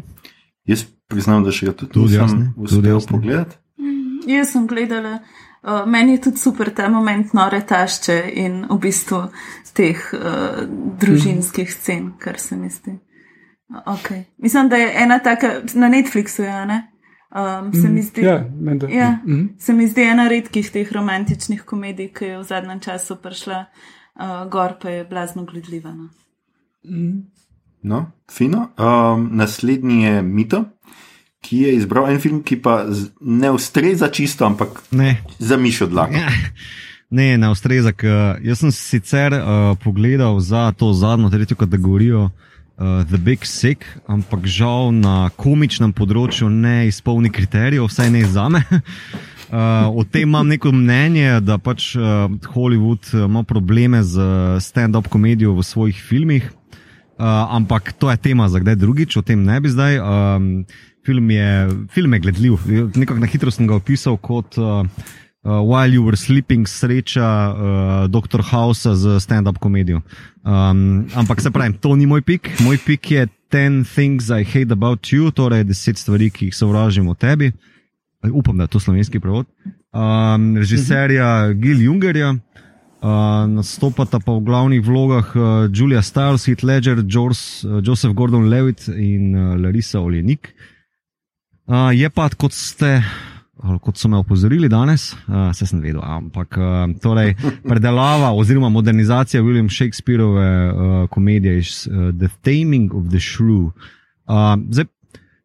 Jaz 0.65 0.85
priznam, 1.07 1.43
da 1.43 1.51
še 1.51 1.71
ga 1.71 1.73
tudi, 1.73 1.91
tudi 1.93 2.19
nisem 2.19 2.53
uspel 2.57 2.99
pogledati. 3.09 3.57
Mm, 3.79 4.27
jaz 4.29 4.51
sem 4.53 4.67
gledala. 4.67 5.19
Uh, 5.61 5.85
meni 5.85 6.11
je 6.11 6.21
tudi 6.21 6.37
super 6.37 6.69
ta 6.73 6.89
moment 6.89 7.33
nore 7.33 7.61
tašče 7.61 8.31
in 8.33 8.65
v 8.69 8.77
bistvu 8.81 9.21
teh 9.73 9.99
uh, 10.13 10.63
družinskih 10.99 11.69
scen, 11.73 12.13
kar 12.19 12.39
se 12.39 12.57
mi 12.57 12.69
zdi. 12.69 12.97
Okay. 13.85 14.23
Mislim, 14.37 14.69
da 14.69 14.75
je 14.75 14.93
ena 15.03 15.19
taka 15.19 15.47
na 15.73 15.89
Netflixu. 15.89 16.43
Ja, 16.43 16.63
um, 16.63 17.73
se, 17.73 17.89
mi 17.89 17.99
mhm. 17.99 18.01
zdi, 18.01 18.21
ja, 18.21 18.45
ja, 18.89 19.09
mm 19.25 19.33
-hmm. 19.33 19.49
se 19.59 19.73
mi 19.73 19.87
zdi 19.87 20.01
ena 20.01 20.27
redkih 20.27 20.71
teh 20.71 20.91
romantičnih 20.91 21.63
komedij, 21.63 22.13
ki 22.13 22.25
je 22.25 22.37
v 22.37 22.43
zadnjem 22.43 22.79
času 22.79 23.15
prišla 23.15 23.65
uh, 24.15 24.51
gor, 24.51 24.73
pa 24.81 24.89
je 24.89 25.05
blazno 25.05 25.45
gledljiva. 25.45 25.91
No, 25.91 26.09
mm. 26.83 27.31
no 27.81 28.11
fino. 28.31 28.69
Um, 28.77 29.29
naslednji 29.31 30.03
je 30.03 30.21
Mito. 30.21 30.65
Ki 31.41 31.63
je 31.65 31.73
izbral 31.75 32.11
en 32.11 32.21
film, 32.21 32.43
ki 32.45 32.59
pa 32.61 32.85
ne 33.21 33.51
ustreza 33.51 34.11
čisto, 34.13 34.45
ampak 34.45 34.83
za 35.39 35.57
mišo 35.57 35.87
dlako. 35.89 36.13
Ja. 36.13 36.29
Ne, 37.11 37.33
ne 37.37 37.49
ustreza. 37.51 37.91
Jaz 38.45 38.61
sem 38.61 38.71
sicer 38.71 39.33
uh, 39.35 39.73
pogledal 39.83 40.39
za 40.39 40.71
to 40.71 40.93
zadnjo, 40.93 41.29
tretjo 41.33 41.57
kategorijo, 41.59 42.29
uh, 42.29 42.51
uh, 42.81 43.03
The 43.05 43.17
Big 43.17 43.45
Sick, 43.45 43.85
ampak 44.07 44.45
žal 44.49 44.91
na 44.95 45.29
komičnem 45.37 45.93
področju 45.93 46.49
ne 46.49 46.87
izpolni 46.89 47.31
kriterijev, 47.33 47.87
vsaj 47.89 48.09
ne 48.13 48.23
za 48.25 48.47
me. 48.49 48.63
Uh, 48.71 49.89
o 49.99 50.03
tem 50.03 50.29
imam 50.29 50.49
neko 50.49 50.73
mnenje, 50.73 51.41
da 51.45 51.59
pač 51.61 51.93
uh, 51.95 52.27
Hollywood 52.55 53.05
ima 53.13 53.45
probleme 53.47 54.01
z 54.03 54.17
stand-up 54.63 55.11
komedijo 55.11 55.55
v 55.57 55.65
svojih 55.65 55.97
filmih, 55.97 56.49
uh, 56.49 57.53
ampak 57.57 57.93
to 57.93 58.11
je 58.11 58.17
tema 58.17 58.49
za 58.49 58.61
kdaj 58.63 58.79
drugič, 58.81 59.19
o 59.19 59.25
tem 59.25 59.43
ne 59.45 59.59
bi 59.61 59.69
zdaj. 59.69 60.01
Um, 60.01 60.49
film, 61.05 61.31
je, 61.31 61.69
film 61.89 62.13
je 62.13 62.19
gledljiv, 62.19 62.53
nekako 62.95 63.19
na 63.19 63.27
hitro 63.27 63.51
sem 63.51 63.67
ga 63.67 63.75
opisal 63.75 64.17
kot. 64.17 64.57
Uh, 64.57 64.85
uh, 65.43 65.61
While 65.61 65.93
You 65.93 66.05
Were 66.05 66.17
Sleeping, 66.17 66.67
sreča 66.67 67.25
uh, 67.25 68.07
Dr. 68.11 68.41
House 68.41 68.89
z 68.95 69.19
stand-up 69.19 69.57
komedijo. 69.59 70.01
Um, 70.43 71.07
ampak 71.15 71.41
se 71.41 71.51
pravi, 71.51 71.77
to 71.81 71.95
ni 71.95 72.05
moj 72.05 72.21
pik. 72.21 72.49
Moj 72.61 72.77
pik 72.85 73.11
je 73.11 73.27
10 73.51 73.83
Things 73.93 74.29
I 74.29 74.43
Hate 74.43 74.73
About 74.73 75.13
You, 75.13 75.31
torej 75.31 75.65
10 75.65 75.97
stvari, 75.97 76.29
ki 76.29 76.49
jih 76.49 76.55
sovražim 76.55 77.07
o 77.09 77.15
tebi. 77.15 77.51
Upam, 78.31 78.57
da 78.57 78.69
je 78.69 78.75
to 78.75 78.79
slovenski 78.79 79.19
prevod. 79.19 79.49
Um, 79.91 80.57
režiserja 80.57 81.53
Gil 81.53 81.81
Jungerja. 81.81 82.35
Uh, 83.01 83.49
nastopata 83.49 84.19
pa 84.21 84.35
v 84.37 84.43
glavnih 84.45 84.83
vlogah 84.85 85.25
uh, 85.33 85.41
Julia 85.73 86.03
Stiles, 86.05 86.45
Heath 86.45 86.61
Ledger, 86.61 87.01
George, 87.01 87.65
uh, 87.65 87.81
Joseph 87.81 88.13
Gordon-Levitt 88.13 88.93
in 88.93 89.33
uh, 89.33 89.57
Larissa 89.57 89.97
Oljenik. 89.97 90.53
Uh, 90.53 90.80
je 91.93 92.09
pa, 92.09 92.29
kot 92.29 92.53
ste 92.53 92.99
kot 93.81 93.97
so 93.97 94.09
me 94.09 94.17
opozorili 94.17 94.69
danes, 94.69 95.11
uh, 95.13 95.51
se 95.53 95.65
sem 95.69 95.81
vedel, 95.81 96.01
ampak 96.03 96.57
uh, 96.57 96.85
torej, 97.01 97.35
predelava 97.69 98.31
oziroma 98.33 98.69
modernizacija 98.69 99.43
William 99.43 99.69
Shakespeareove 99.69 100.47
uh, 100.71 101.09
komedije 101.09 101.59
iz 101.59 101.87
uh, 101.87 102.09
The 102.17 102.29
Taming 102.41 102.93
of 102.93 103.09
the 103.09 103.19
Shrew. 103.19 103.69
Uh, 104.25 104.57
zdaj, 104.69 104.85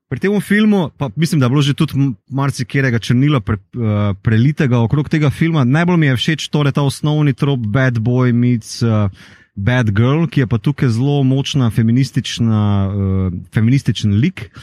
pri 0.09 0.23
tem 0.23 0.41
filmu, 0.41 0.91
pa 0.97 1.11
mislim, 1.17 1.41
da 1.41 1.47
je 1.47 1.51
bilo 1.51 1.63
že 1.63 1.75
tudi 1.75 2.13
marsikjerega 2.31 2.99
črnila 2.99 3.41
pre, 3.41 3.57
uh, 3.57 4.15
prelitega 4.23 4.79
okrog 4.79 5.09
tega 5.09 5.31
filma. 5.31 5.65
Najbolj 5.65 5.97
mi 5.97 6.07
je 6.07 6.17
všeč 6.17 6.49
torej 6.49 6.73
ta 6.73 6.83
osnovni 6.83 7.35
trop 7.35 7.61
Bad 7.61 7.99
Boy 7.99 8.33
meets. 8.33 8.83
Uh, 8.83 9.11
Bad 9.57 9.89
Girl, 9.97 10.27
ki 10.29 10.43
je 10.43 10.47
pa 10.47 10.59
tukaj 10.61 10.91
zelo 10.93 11.23
močna 11.25 11.71
feministična, 11.73 12.61
uh, 12.93 13.33
feminističen 13.57 14.13
lik. 14.21 14.51
Uh, 14.53 14.61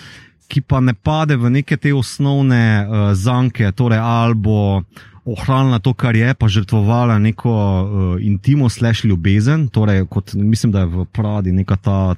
ki 0.54 0.62
pa 0.62 0.84
ne 0.86 0.94
pade 0.94 1.34
v 1.40 1.50
neke 1.50 1.78
te 1.82 1.94
osnovne 1.94 2.86
uh, 2.86 3.10
zanke, 3.18 3.72
torej 3.74 3.98
ali 3.98 4.38
bo 4.38 4.84
ohranila 5.24 5.80
to, 5.80 5.94
kar 5.96 6.16
je, 6.16 6.34
pa 6.36 6.48
žrtvovala 6.52 7.16
neko 7.20 7.52
uh, 7.52 8.16
intimo, 8.20 8.68
slash 8.70 9.06
ljubezen, 9.08 9.68
torej 9.72 10.04
kot 10.12 10.34
mislim, 10.36 10.72
da 10.72 10.84
je 10.84 10.92
v 10.92 11.06
Pradi 11.06 11.52
neka 11.56 11.78
ta 11.80 12.00
uh, 12.12 12.18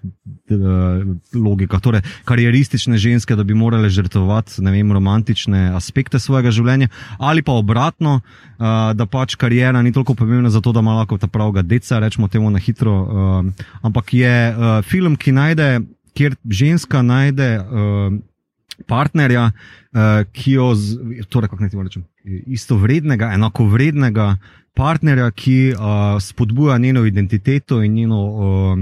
logika, 1.33 1.79
torej 1.79 2.01
karieristične 2.25 2.97
ženske, 2.97 3.37
da 3.37 3.43
bi 3.43 3.53
morale 3.53 3.89
žrtvovati, 3.93 4.57
ne 4.65 4.73
vem, 4.73 4.91
romantične 4.91 5.69
aspekte 5.77 6.19
svojega 6.19 6.51
življenja, 6.51 6.89
ali 7.17 7.45
pa 7.45 7.53
obratno, 7.53 8.19
uh, 8.21 8.65
da 8.97 9.05
pač 9.05 9.37
karijera 9.37 9.85
ni 9.85 9.93
toliko 9.93 10.17
pomembna 10.17 10.49
za 10.49 10.61
to, 10.61 10.73
da 10.73 10.81
ima 10.81 10.97
lahko 10.97 11.21
ta 11.21 11.29
pravga 11.29 11.61
deca, 11.61 12.01
rečemo 12.01 12.27
temu 12.27 12.49
na 12.49 12.59
hitro, 12.59 12.95
uh, 13.05 13.69
ampak 13.85 14.13
je 14.17 14.33
uh, 14.49 14.81
film, 14.81 15.13
ki 15.15 15.31
najde 15.31 15.69
kjer 16.15 16.35
ženska 16.49 17.01
najde 17.01 17.49
uh, 17.59 18.13
partnerja, 18.87 19.49
uh, 19.51 20.23
ki 20.31 20.57
jo, 20.57 20.69
torej, 21.29 21.51
kako 21.51 21.63
naj 21.63 21.73
ti 21.73 21.81
rečem, 21.83 22.05
isto 22.47 22.77
vrednega, 22.79 23.33
enako 23.35 23.67
vrednega 23.71 24.35
partnerja, 24.75 25.29
ki 25.31 25.73
uh, 25.73 26.17
spodbuja 26.21 26.77
njeno 26.77 27.05
identiteto 27.05 27.83
in 27.83 27.93
njeno, 27.93 28.21
uh, 28.25 28.79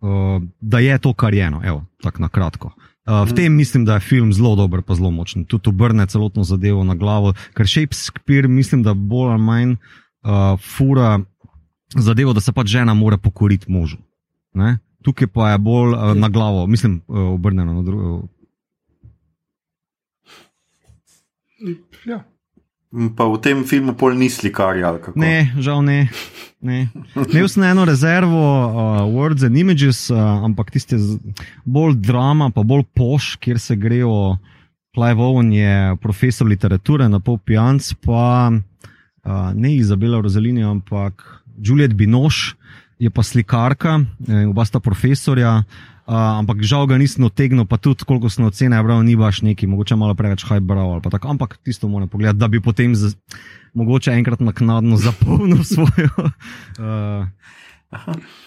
uh, 0.00 0.42
da 0.60 0.78
je 0.78 0.98
to, 0.98 1.12
kar 1.12 1.34
je 1.34 1.44
eno, 1.46 1.62
evo, 1.64 1.84
tako 2.02 2.22
na 2.22 2.28
kratko. 2.28 2.72
Uh, 3.08 3.24
v 3.28 3.34
tem 3.34 3.54
mislim, 3.56 3.84
da 3.84 3.94
je 3.96 4.04
film 4.04 4.32
zelo 4.32 4.56
dober, 4.56 4.82
pa 4.82 4.94
zelo 4.94 5.10
močen. 5.10 5.44
Tudi 5.44 5.68
obrne 5.68 6.06
celotno 6.06 6.44
zadevo 6.44 6.84
na 6.84 6.94
glavo, 6.94 7.32
ker 7.56 7.68
Shakespeare 7.68 8.48
mislim, 8.48 8.82
da 8.82 8.94
bolj 8.94 9.32
ali 9.32 9.42
manj 9.42 9.72
uh, 9.72 10.60
fura 10.60 11.20
zadevo, 11.96 12.32
da 12.32 12.40
se 12.40 12.52
pač 12.52 12.66
žena 12.68 12.94
mora 12.94 13.16
pokoriti 13.16 13.72
možu. 13.72 13.96
Ne? 14.54 14.78
Tukaj 15.02 15.30
pa 15.32 15.52
je 15.52 15.58
bolj 15.58 15.94
uh, 15.94 16.14
na 16.16 16.28
glavo, 16.28 16.66
mislim, 16.66 17.00
uh, 17.08 17.34
obrnjeno 17.34 17.74
na 17.74 17.82
drugo. 17.82 18.28
Ja. 22.06 22.22
Pa 23.16 23.26
v 23.28 23.36
tem 23.44 23.64
filmu 23.68 23.92
pol 23.98 24.16
ni 24.16 24.30
slikarja. 24.32 24.94
Ne, 25.12 25.52
žal 25.60 25.82
ne. 25.84 26.08
ne. 26.64 26.88
Imel 27.28 27.48
sem 27.52 27.66
eno 27.68 27.84
rezervo, 27.84 28.40
uh, 28.40 29.02
Words 29.12 29.44
and 29.44 29.58
Images, 29.60 30.06
uh, 30.08 30.16
ampak 30.46 30.72
tiste 30.72 30.96
bolj 31.68 31.98
drama, 32.00 32.48
pa 32.54 32.64
bolj 32.64 32.86
poš, 32.96 33.36
kjer 33.42 33.60
se 33.60 33.76
grejo. 33.76 34.38
Clive 34.96 35.20
Owen 35.22 35.52
je 35.52 35.96
profesor 36.00 36.48
literature 36.48 37.06
na 37.12 37.20
pol 37.20 37.36
pijanc, 37.38 37.92
pa 38.02 38.48
uh, 38.48 39.50
ne 39.52 39.76
Izabela 39.76 40.22
Rozalini, 40.24 40.64
ampak 40.64 41.22
Juliet 41.60 41.92
Binoš, 41.94 42.56
je 42.98 43.10
pa 43.10 43.22
slikarka, 43.22 44.00
eh, 44.28 44.46
oba 44.46 44.64
sta 44.64 44.80
profesorja, 44.80 45.62
uh, 46.06 46.14
ampak 46.14 46.62
žal 46.66 46.86
ga 46.90 46.98
nisem 46.98 47.24
otegnil, 47.24 47.66
pa 47.66 47.78
tudi 47.78 48.04
koliko 48.04 48.30
sem 48.30 48.44
ocene 48.44 48.82
bral, 48.82 49.02
ni 49.06 49.16
baš 49.16 49.42
neki, 49.46 49.66
mogoče 49.70 49.96
malo 49.96 50.14
preveč 50.18 50.44
haj 50.48 50.60
bral 50.60 50.96
ali 50.96 51.02
pa 51.02 51.10
tako, 51.10 51.28
ampak 51.36 51.58
tisto 51.62 51.88
moram 51.88 52.08
pogledati, 52.08 52.38
da 52.38 52.48
bi 52.48 52.60
potem 52.60 52.94
z, 52.94 53.14
mogoče 53.74 54.12
enkrat 54.18 54.40
naknadno 54.40 54.96
zapolnil 54.96 55.64
svojo. 55.74 56.10
Uh, 56.78 57.26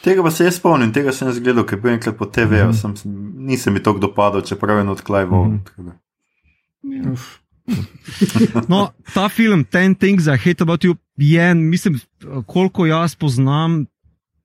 Tega 0.03 0.21
pa 0.21 0.31
se 0.31 0.45
jaz 0.45 0.59
spomnim, 0.59 0.91
tega 0.93 1.11
sem 1.11 1.25
jaz 1.27 1.39
gledal, 1.41 1.65
ker 1.65 1.79
je 1.81 1.93
enkrat 1.95 2.17
po 2.17 2.25
TV-u, 2.25 2.67
mm 2.67 2.77
-hmm. 2.77 3.31
nisem 3.47 3.73
mi 3.73 3.83
to 3.83 3.93
dopadal, 3.97 4.41
čeprav 4.41 4.77
je 4.77 4.95
Clive. 5.05 5.25
Mm 5.25 5.63
-hmm. 5.77 7.41
No, 8.69 8.91
ta 9.13 9.29
film, 9.29 9.63
Ten 9.63 9.95
Things 9.95 10.27
I 10.27 10.37
Hate 10.37 10.63
About 10.63 10.83
You, 10.83 10.95
je, 11.17 11.53
mislim, 11.53 11.99
koliko 12.45 12.85
jaz 12.85 13.15
poznam 13.15 13.85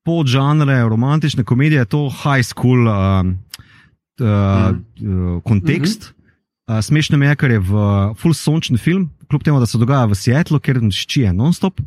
pod 0.07 0.31
žanre 0.31 0.78
romantične 0.87 1.45
komedije, 1.45 1.83
je 1.83 1.91
to 1.91 2.03
high 2.23 2.45
school 2.47 2.87
uh, 2.87 3.27
uh, 4.23 4.70
uh, 4.70 5.43
kontekst. 5.43 6.12
Uh, 6.66 6.78
smešno 6.83 7.19
je, 7.23 7.35
ker 7.37 7.51
je 7.51 7.59
v 7.62 7.83
full 8.19 8.35
sončni 8.35 8.78
film, 8.78 9.11
kljub 9.31 9.43
temu, 9.43 9.61
da 9.61 9.66
se 9.66 9.78
dogaja 9.78 10.07
v 10.07 10.19
Seattlu, 10.19 10.62
ker 10.62 10.78
ščije 10.91 11.35
non-stop. 11.35 11.83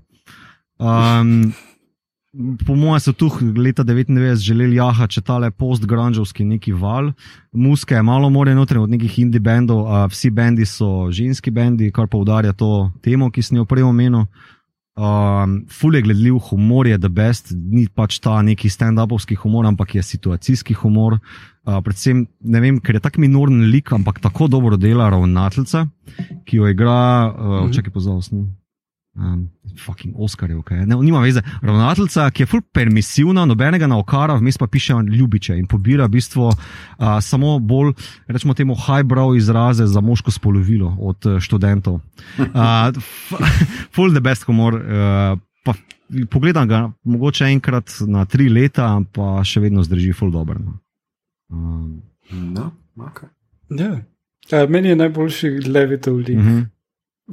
Um, 0.79 1.51
po 2.65 2.75
mojem 2.75 2.99
so 2.99 3.13
tu 3.13 3.27
leta 3.57 3.83
99 3.83 4.43
želeli 4.43 4.77
jahati, 4.77 5.17
če 5.17 5.21
tale 5.25 5.49
post-grunžovski 5.51 6.45
neki 6.45 6.75
val. 6.77 7.11
Muske 7.51 7.95
je 7.95 8.03
malo 8.03 8.29
more 8.29 8.53
noter 8.55 8.79
od 8.79 8.91
nekih 8.91 9.19
indie 9.19 9.39
bendov, 9.39 9.87
a 9.87 10.05
vsi 10.11 10.29
bendi 10.29 10.67
so 10.67 11.09
ženski 11.11 11.51
bendi, 11.51 11.91
kar 11.91 12.07
poudarja 12.07 12.53
to 12.53 12.91
temo, 13.03 13.31
ki 13.31 13.43
sem 13.43 13.57
jo 13.57 13.65
prej 13.65 13.87
omenil. 13.87 14.27
Um, 14.99 15.65
ful 15.71 15.95
je 15.95 16.01
gledljiv, 16.03 16.39
humor 16.49 16.87
je 16.87 16.97
the 16.99 17.09
best, 17.09 17.53
ni 17.55 17.85
pač 17.87 18.17
ta 18.19 18.41
neki 18.43 18.67
stand-upovski 18.69 19.37
humor, 19.39 19.67
ampak 19.69 19.95
je 19.95 20.03
situacijski 20.03 20.75
humor. 20.81 21.19
Uh, 21.63 21.79
predvsem, 21.85 22.25
ne 22.41 22.59
vem, 22.59 22.81
ker 22.83 22.97
je 22.97 23.03
tako 23.05 23.23
minoren 23.23 23.69
lik, 23.71 23.93
ampak 23.95 24.19
tako 24.19 24.49
dobro 24.51 24.77
dela 24.77 25.07
ravnateljica, 25.09 25.85
ki 26.45 26.57
jo 26.59 26.67
igra, 26.67 27.31
uh, 27.31 27.45
mm 27.45 27.67
-hmm. 27.67 27.75
čakaj 27.75 27.93
pozornost 27.93 28.33
um, 29.19 29.49
fucking 29.85 30.15
Oscarjev, 30.17 30.59
okay. 30.59 30.85
ne, 30.85 30.95
nima 30.95 31.19
veze. 31.19 31.41
Ravnateljica, 31.61 32.29
ki 32.31 32.43
je 32.43 32.47
full 32.47 32.61
permisivna, 32.73 33.45
nobenega 33.45 33.87
na 33.87 33.99
okara, 33.99 34.37
vmes 34.39 34.57
pa 34.57 34.67
piše 34.67 34.93
ljubiče 35.11 35.57
in 35.57 35.67
pobira 35.67 36.05
v 36.05 36.15
bistvu 36.17 36.47
uh, 36.47 36.55
samo 37.21 37.59
bolj, 37.59 37.93
rečemo 38.27 38.53
temu, 38.53 38.75
highbrow 38.75 39.37
izraze 39.37 39.87
za 39.87 40.01
moško 40.01 40.31
spolovilo 40.31 40.95
od 40.99 41.25
uh, 41.25 41.39
študentov. 41.39 41.99
Uh, 42.37 43.01
full 43.95 44.11
the 44.11 44.21
best 44.21 44.43
humor. 44.43 44.75
Uh, 44.75 45.39
pa, 45.65 45.73
pogledam 46.31 46.67
ga 46.67 46.91
mogoče 47.03 47.45
enkrat 47.45 47.91
na 48.07 48.25
tri 48.25 48.49
leta, 48.49 49.01
pa 49.13 49.43
še 49.43 49.59
vedno 49.59 49.83
zdrži 49.83 50.13
full 50.13 50.31
dobro. 50.31 50.59
No. 50.59 50.79
Um, 51.49 52.01
no, 52.31 52.71
okay. 52.95 53.29
ja. 53.69 53.91
uh, 53.93 54.69
meni 54.69 54.89
je 54.89 54.95
najboljši 54.95 55.49
levitev 55.67 56.15
lik. 56.15 56.37
Uh 56.37 56.45
-huh. 56.45 56.65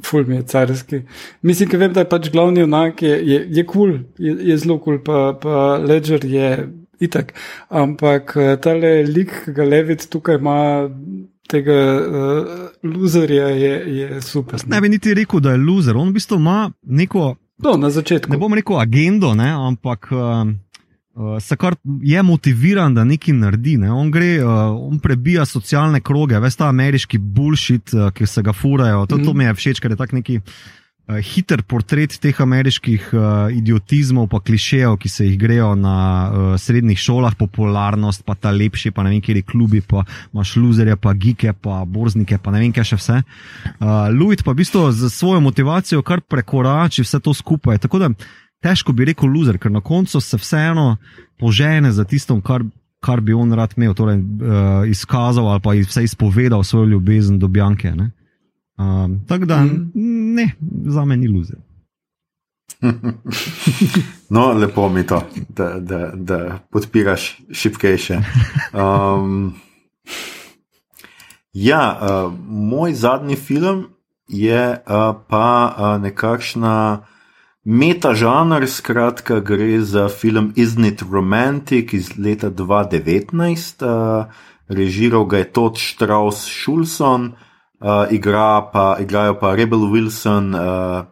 Ful 0.03 0.25
mi 0.27 0.35
je 0.35 0.43
carski. 0.43 1.01
Mislim, 1.41 1.69
vem, 1.79 1.93
da 1.93 2.03
je 2.03 2.09
pač 2.09 2.29
glavni 2.29 2.63
onak, 2.63 3.01
je, 3.01 3.15
je, 3.25 3.39
je 3.49 3.63
cool, 3.65 3.99
je, 4.17 4.35
je 4.51 4.57
zelo 4.57 4.77
kul, 4.77 4.99
cool, 4.99 5.03
pa, 5.03 5.33
pa 5.41 5.77
Ledger 5.81 6.25
je 6.25 6.51
itak. 6.99 7.33
Ampak 7.69 8.35
eh, 8.37 8.53
tale 8.61 9.01
lik, 9.07 9.33
ki 9.45 9.55
ga 9.57 9.65
Levit 9.65 10.07
tukaj 10.13 10.37
ima, 10.41 10.59
tega 11.47 11.73
uh, 11.73 12.47
loserja, 12.83 13.47
je, 13.47 13.73
je 13.97 14.21
super. 14.21 14.59
Ne 14.67 14.81
bi 14.81 14.89
niti 14.89 15.13
rekel, 15.15 15.39
da 15.39 15.55
je 15.55 15.61
loser. 15.63 15.97
On 15.97 16.09
v 16.09 16.17
bistvu 16.19 16.39
ima 16.41 16.71
neko. 16.83 17.35
No, 17.63 17.77
na 17.79 17.89
začetku. 17.89 18.31
Ne 18.33 18.37
bom 18.37 18.53
rekel 18.53 18.79
agendo, 18.79 19.33
ne, 19.35 19.49
ampak. 19.69 20.11
Uh, 20.11 20.51
uh, 21.17 21.41
se 21.41 21.55
kar 21.55 21.75
je 22.01 22.23
motiviran, 22.23 22.93
da 22.93 23.03
nekaj 23.03 23.33
naredi. 23.33 23.77
Ne? 23.77 23.91
On 23.91 24.11
gre, 24.11 24.37
uh, 24.43 24.49
on 24.77 24.99
prebija 25.03 25.45
socialne 25.45 26.01
kroge, 26.01 26.39
veš 26.39 26.61
ta 26.61 26.71
ameriški 26.71 27.17
bullshit, 27.17 27.93
uh, 27.93 28.11
ki 28.13 28.27
se 28.29 28.43
ga 28.45 28.53
furajo. 28.53 29.05
To, 29.05 29.17
mm. 29.17 29.23
to 29.23 29.31
mhm. 29.33 29.37
mi 29.37 29.49
je 29.49 29.61
všeč, 29.61 29.81
ker 29.81 29.95
je 29.95 30.03
tak 30.03 30.13
neki. 30.17 30.41
Uh, 31.07 31.21
hiter 31.23 31.61
portret 31.63 32.17
teh 32.19 32.35
ameriških 32.43 33.03
uh, 33.15 33.21
idiotizmov, 33.55 34.25
pa 34.27 34.41
klišejev, 34.43 34.97
ki 34.99 35.09
se 35.09 35.29
jih 35.29 35.37
grejo 35.39 35.69
na 35.79 35.93
uh, 36.27 36.47
srednjih 36.59 36.99
šolah, 36.99 37.37
popularnost, 37.39 38.25
pa 38.27 38.35
ta 38.35 38.51
lepši, 38.51 38.91
pa 38.91 39.05
ne 39.07 39.13
vem, 39.13 39.21
kje 39.23 39.37
je 39.37 39.45
klubi, 39.47 39.79
pa 39.79 40.03
imaš 40.33 40.57
luzerje, 40.59 40.97
pa 40.99 41.13
gike, 41.15 41.53
pa 41.53 41.85
borznike, 41.87 42.41
pa 42.43 42.51
ne 42.51 42.59
vem, 42.65 42.73
kaj 42.75 42.89
še 42.91 42.99
vse. 42.99 43.21
Uh, 43.79 44.11
Louis 44.11 44.43
pa 44.43 44.51
v 44.51 44.59
bistvu 44.59 44.83
z 44.91 45.07
svojo 45.13 45.39
motivacijo 45.47 46.03
kar 46.03 46.19
prekorači 46.19 47.07
vse 47.07 47.23
to 47.23 47.31
skupaj. 47.31 47.79
Tako 47.87 48.03
da 48.03 48.11
težko 48.63 48.93
bi 48.93 49.05
rekel 49.05 49.29
loser, 49.29 49.57
ker 49.57 49.71
na 49.71 49.81
koncu 49.81 50.21
se 50.21 50.37
vseeno 50.37 50.97
požene 51.39 51.91
za 51.91 52.03
tistom, 52.03 52.41
kar, 52.41 52.63
kar 53.03 53.21
bi 53.21 53.33
on 53.33 53.53
rad 53.53 53.73
imel, 53.77 53.93
torej 53.93 54.17
uh, 54.17 54.87
izkazal 54.89 55.47
ali 55.47 55.61
pa 55.63 55.75
vse 55.77 56.03
izpovedal 56.03 56.63
svojo 56.63 56.85
ljubezen 56.85 57.39
do 57.39 57.47
Bjanke. 57.47 57.93
Um, 58.77 59.21
Tako 59.27 59.45
da, 59.45 59.63
mm. 59.63 60.33
ne, 60.35 60.51
za 60.85 61.05
me 61.05 61.17
ni 61.17 61.27
loser. 61.27 61.57
no, 64.29 64.53
lepo 64.53 64.89
mi 64.89 65.05
to, 65.07 65.21
da, 65.49 65.79
da, 65.79 66.11
da 66.13 66.59
podpiraš 66.71 67.37
šipkejše. 67.51 68.19
Um, 68.73 69.53
ja, 71.53 71.99
uh, 72.01 72.33
moj 72.47 72.93
zadnji 72.93 73.35
film 73.35 73.85
je 74.27 74.71
uh, 74.71 75.15
pa 75.27 75.75
uh, 75.77 76.01
nekakšna 76.01 77.05
metažanr, 77.67 78.63
skratka, 78.67 79.39
gre 79.43 79.81
za 79.83 80.07
film 80.07 80.53
Isn't 80.55 80.87
It 80.87 81.01
Romantic 81.11 81.93
iz 81.93 82.15
leta 82.17 82.49
2019, 82.49 83.83
uh, 83.83 84.31
režiral 84.71 85.27
ga 85.27 85.43
je 85.43 85.51
Todd 85.51 85.75
Strauss 85.75 86.47
Schulson, 86.47 87.35
uh, 87.83 88.07
igra 88.11 88.71
pa, 88.71 88.95
igrajo 89.03 89.35
pa 89.39 89.51
Rebel 89.55 89.91
Wilson, 89.91 90.55
uh, 90.55 91.05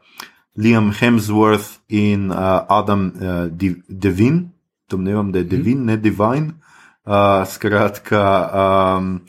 Liam 0.56 0.95
Hemsworth 0.95 1.84
in 1.90 2.32
uh, 2.32 2.64
Adam 2.69 3.11
uh, 3.11 3.52
Devin, 3.90 4.56
domnevam, 4.88 5.32
da 5.32 5.44
je 5.44 5.52
Devin, 5.52 5.86
ne 5.86 5.98
Divine. 5.98 6.56
Uh, 7.06 7.44
skratka, 7.44 8.23
um, 8.98 9.19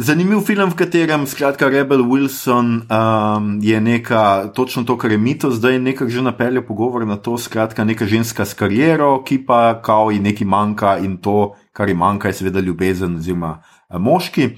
Zanimiv 0.00 0.40
film, 0.48 0.72
v 0.72 0.80
katerem 0.80 1.28
skratka 1.28 1.68
Rebel 1.68 2.00
Wilson 2.00 2.88
um, 2.88 3.60
je 3.60 3.76
neka, 3.80 4.48
točno 4.56 4.84
to, 4.88 4.96
kar 4.96 5.12
je 5.12 5.18
mito, 5.20 5.50
zdaj 5.52 5.76
nekako 5.76 6.08
že 6.10 6.22
napeljal 6.24 6.64
pogovor 6.64 7.04
na 7.04 7.20
to, 7.20 7.36
skratka 7.36 7.84
neka 7.84 8.08
ženska 8.08 8.48
s 8.48 8.56
kariero, 8.56 9.20
ki 9.20 9.44
pa 9.44 9.76
kao 9.84 10.08
ji 10.08 10.24
nekaj 10.24 10.46
manjka 10.48 10.96
in 11.04 11.20
to, 11.20 11.52
kar 11.76 11.92
ji 11.92 11.94
manjka, 11.94 12.32
je 12.32 12.40
seveda 12.40 12.64
ljubezen 12.64 13.20
oziroma 13.20 13.60
eh, 13.60 13.98
moški. 14.00 14.48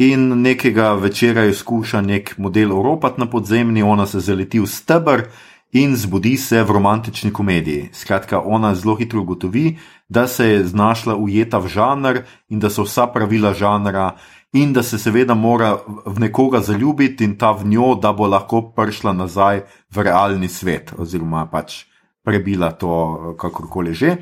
In 0.00 0.40
nekega 0.40 0.96
večera 0.96 1.44
jo 1.44 1.52
skuša 1.52 2.00
nek 2.00 2.38
model 2.40 2.72
oropati 2.72 3.20
na 3.20 3.28
podzemni, 3.28 3.84
ona 3.84 4.08
se 4.08 4.20
zaleti 4.20 4.64
v 4.64 4.66
stebr 4.66 5.28
in 5.76 5.92
zbudi 5.96 6.36
se 6.40 6.64
v 6.64 6.70
romantični 6.70 7.30
komediji. 7.32 7.90
Skratka, 7.92 8.40
ona 8.40 8.74
zelo 8.74 8.96
hitro 8.96 9.20
ugotovi, 9.20 9.76
da 10.08 10.26
se 10.26 10.48
je 10.48 10.64
znašla 10.64 11.16
ujeta 11.16 11.58
v 11.58 11.68
žanr 11.68 12.24
in 12.48 12.58
da 12.58 12.70
so 12.70 12.88
vsa 12.88 13.06
pravila 13.12 13.52
žanra 13.52 14.16
in 14.52 14.72
da 14.72 14.82
se 14.82 14.98
seveda 14.98 15.34
mora 15.34 15.76
v 16.06 16.18
nekoga 16.20 16.60
zaljubiti 16.60 17.24
in 17.24 17.36
ta 17.38 17.52
v 17.52 17.66
njo, 17.66 17.94
da 17.94 18.12
bo 18.12 18.26
lahko 18.26 18.62
prišla 18.76 19.12
nazaj 19.12 19.62
v 19.94 20.02
realni 20.02 20.48
svet, 20.48 20.92
oziroma 20.98 21.46
pač 21.46 21.84
prebila 22.24 22.72
to, 22.72 23.34
kakorkoli 23.38 23.94
že. 23.94 24.16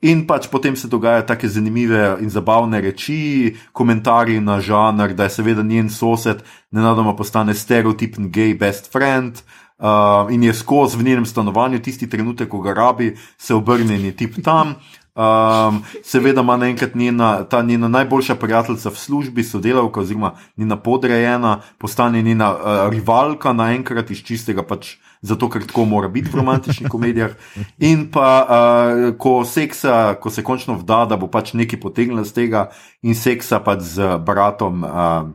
In 0.00 0.24
pač 0.26 0.48
potem 0.48 0.76
se 0.76 0.88
dogajajo 0.88 1.26
tako 1.28 1.48
zanimive 1.48 2.16
in 2.24 2.30
zabavne 2.30 2.80
reči, 2.80 3.56
komentarji 3.72 4.40
na 4.40 4.60
žanr, 4.60 5.12
da 5.12 5.28
je 5.28 5.34
seveda 5.36 5.62
njen 5.62 5.90
sosed 5.90 6.40
nenadoma 6.72 7.16
postane 7.16 7.54
stereotipen 7.54 8.30
gay 8.32 8.54
best 8.56 8.92
friend. 8.92 9.42
Uh, 9.80 10.28
in 10.28 10.42
je 10.44 10.52
skozi 10.52 10.98
v 11.00 11.04
njenem 11.04 11.24
stanovanju, 11.24 11.78
tisti 11.80 12.04
trenutek, 12.08 12.50
ko 12.52 12.58
ga 12.60 12.74
rabi, 12.76 13.14
se 13.40 13.54
obrne 13.56 13.96
in 13.96 14.10
je 14.10 14.16
tip 14.16 14.34
tam. 14.44 14.74
Um, 15.20 15.82
seveda 16.02 16.40
ima 16.40 16.56
naenkrat 16.56 16.94
njena, 16.94 17.44
ta 17.44 17.62
njena 17.62 17.88
najboljša 17.88 18.34
prijateljica 18.34 18.88
v 18.88 18.96
službi, 18.96 19.42
sodelavka, 19.44 20.00
oziroma 20.00 20.32
njena 20.56 20.76
podrejena, 20.76 21.60
postane 21.78 22.22
njena 22.22 22.54
uh, 22.54 22.60
rivalka 22.90 23.52
naenkrat 23.52 24.10
iz 24.10 24.22
čistega, 24.24 24.62
pač 24.62 24.94
zato, 25.20 25.50
ker 25.50 25.66
tako 25.66 25.84
mora 25.84 26.08
biti 26.08 26.30
v 26.32 26.40
romantičnih 26.40 26.88
komedijah. 26.94 27.34
In 27.78 28.06
pa, 28.10 28.30
uh, 28.40 29.18
ko, 29.18 29.44
seksa, 29.44 30.14
ko 30.20 30.30
se 30.30 30.44
končno 30.44 30.78
vda, 30.80 31.04
da 31.10 31.20
bo 31.20 31.28
pač 31.28 31.52
nekaj 31.52 31.80
potegnila 31.80 32.24
z 32.24 32.38
tega, 32.40 32.64
in 33.02 33.14
seksa 33.14 33.60
pač 33.60 33.84
z 33.92 34.16
bratom 34.24 34.84
uh, 34.88 35.28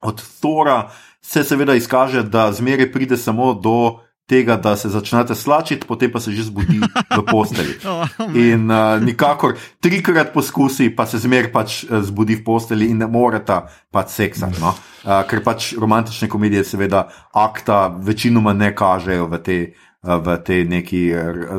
od 0.00 0.24
Thora, 0.40 0.86
se 1.20 1.44
seveda 1.44 1.74
izkaže, 1.76 2.22
da 2.22 2.48
zmeraj 2.52 2.92
pride 2.92 3.16
samo 3.20 3.52
do 3.54 4.07
tega, 4.28 4.56
da 4.56 4.76
se 4.76 4.88
začnete 4.88 5.34
slačiti, 5.34 5.86
potem 5.86 6.12
pa 6.12 6.20
se 6.20 6.32
že 6.32 6.42
zbudi 6.42 6.80
v 6.84 7.24
posteli. 7.30 7.76
Oh, 7.88 8.04
in 8.36 8.68
uh, 8.70 9.00
nikakor 9.00 9.54
trikrat 9.80 10.32
poskusi, 10.34 10.90
pa 10.90 11.06
se 11.06 11.18
zmer 11.18 11.48
pač 11.52 11.84
uh, 11.84 12.02
zbudi 12.04 12.36
v 12.36 12.44
posteli 12.44 12.90
in 12.92 12.98
ne 13.00 13.06
morete 13.08 13.62
pač 13.90 14.12
seksati. 14.12 14.60
No? 14.60 14.74
Uh, 15.04 15.22
ker 15.30 15.40
pač 15.44 15.72
romantične 15.78 16.28
komedije, 16.28 16.64
seveda, 16.68 17.06
akta 17.32 17.86
večinoma 17.88 18.52
ne 18.52 18.74
kažejo 18.76 19.30
v 19.32 19.40
tej, 19.40 19.62
uh, 20.04 20.18
v 20.20 20.36
tej 20.44 20.66
neki 20.68 21.02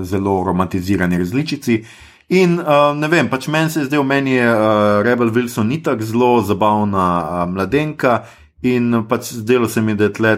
zelo 0.06 0.44
romantizirani 0.46 1.18
različici. 1.18 1.82
In 2.30 2.60
uh, 2.62 2.94
ne 2.94 3.08
vem, 3.10 3.26
pač 3.26 3.48
meni 3.50 3.74
se 3.74 3.82
je 3.82 3.88
zdel, 3.90 4.04
meni 4.06 4.38
je 4.38 4.46
uh, 4.46 5.02
Rebel 5.02 5.34
Wilson 5.34 5.72
ni 5.72 5.80
tako 5.82 6.06
zelo 6.06 6.34
zabavna 6.46 7.08
uh, 7.24 7.46
mladenka. 7.50 8.22
In 8.62 9.06
pač 9.10 9.32
zdelo 9.34 9.70
se 9.72 9.82
mi, 9.82 9.96
da 9.96 10.10
je 10.10 10.14
tle 10.14 10.34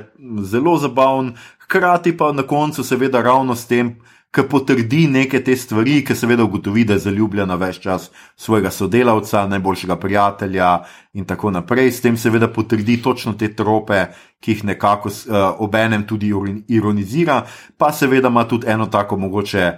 zelo 0.46 0.78
zabaven, 0.78 1.34
hkrati 1.72 2.18
pa 2.18 2.32
na 2.32 2.44
koncu, 2.44 2.84
seveda, 2.84 3.22
ravno 3.22 3.56
s 3.56 3.66
tem 3.68 3.96
ki 4.32 4.46
potrdi 4.48 5.08
neke 5.12 5.42
te 5.44 5.56
stvari, 5.60 5.98
ki 6.08 6.16
seveda 6.16 6.44
ugotovi, 6.44 6.86
da 6.88 6.96
je 6.96 7.04
zaljubljena 7.04 7.58
več 7.60 7.82
čas 7.84 8.08
svojega 8.40 8.72
sodelavca, 8.72 9.44
najboljšega 9.52 9.98
prijatelja 10.00 10.70
in 11.14 11.28
tako 11.28 11.52
naprej. 11.52 11.92
S 11.92 12.02
tem 12.02 12.18
seveda 12.18 12.48
potrdi 12.48 12.96
točno 13.04 13.34
te 13.36 13.52
trope, 13.56 14.06
ki 14.40 14.56
jih 14.56 14.64
nekako 14.72 15.12
uh, 15.12 15.38
obenem 15.60 16.08
tudi 16.08 16.32
ironizira, 16.68 17.42
pa 17.78 17.92
seveda 17.92 18.32
ima 18.32 18.48
tudi 18.48 18.72
eno 18.72 18.88
tako 18.88 19.18
mogoče. 19.18 19.72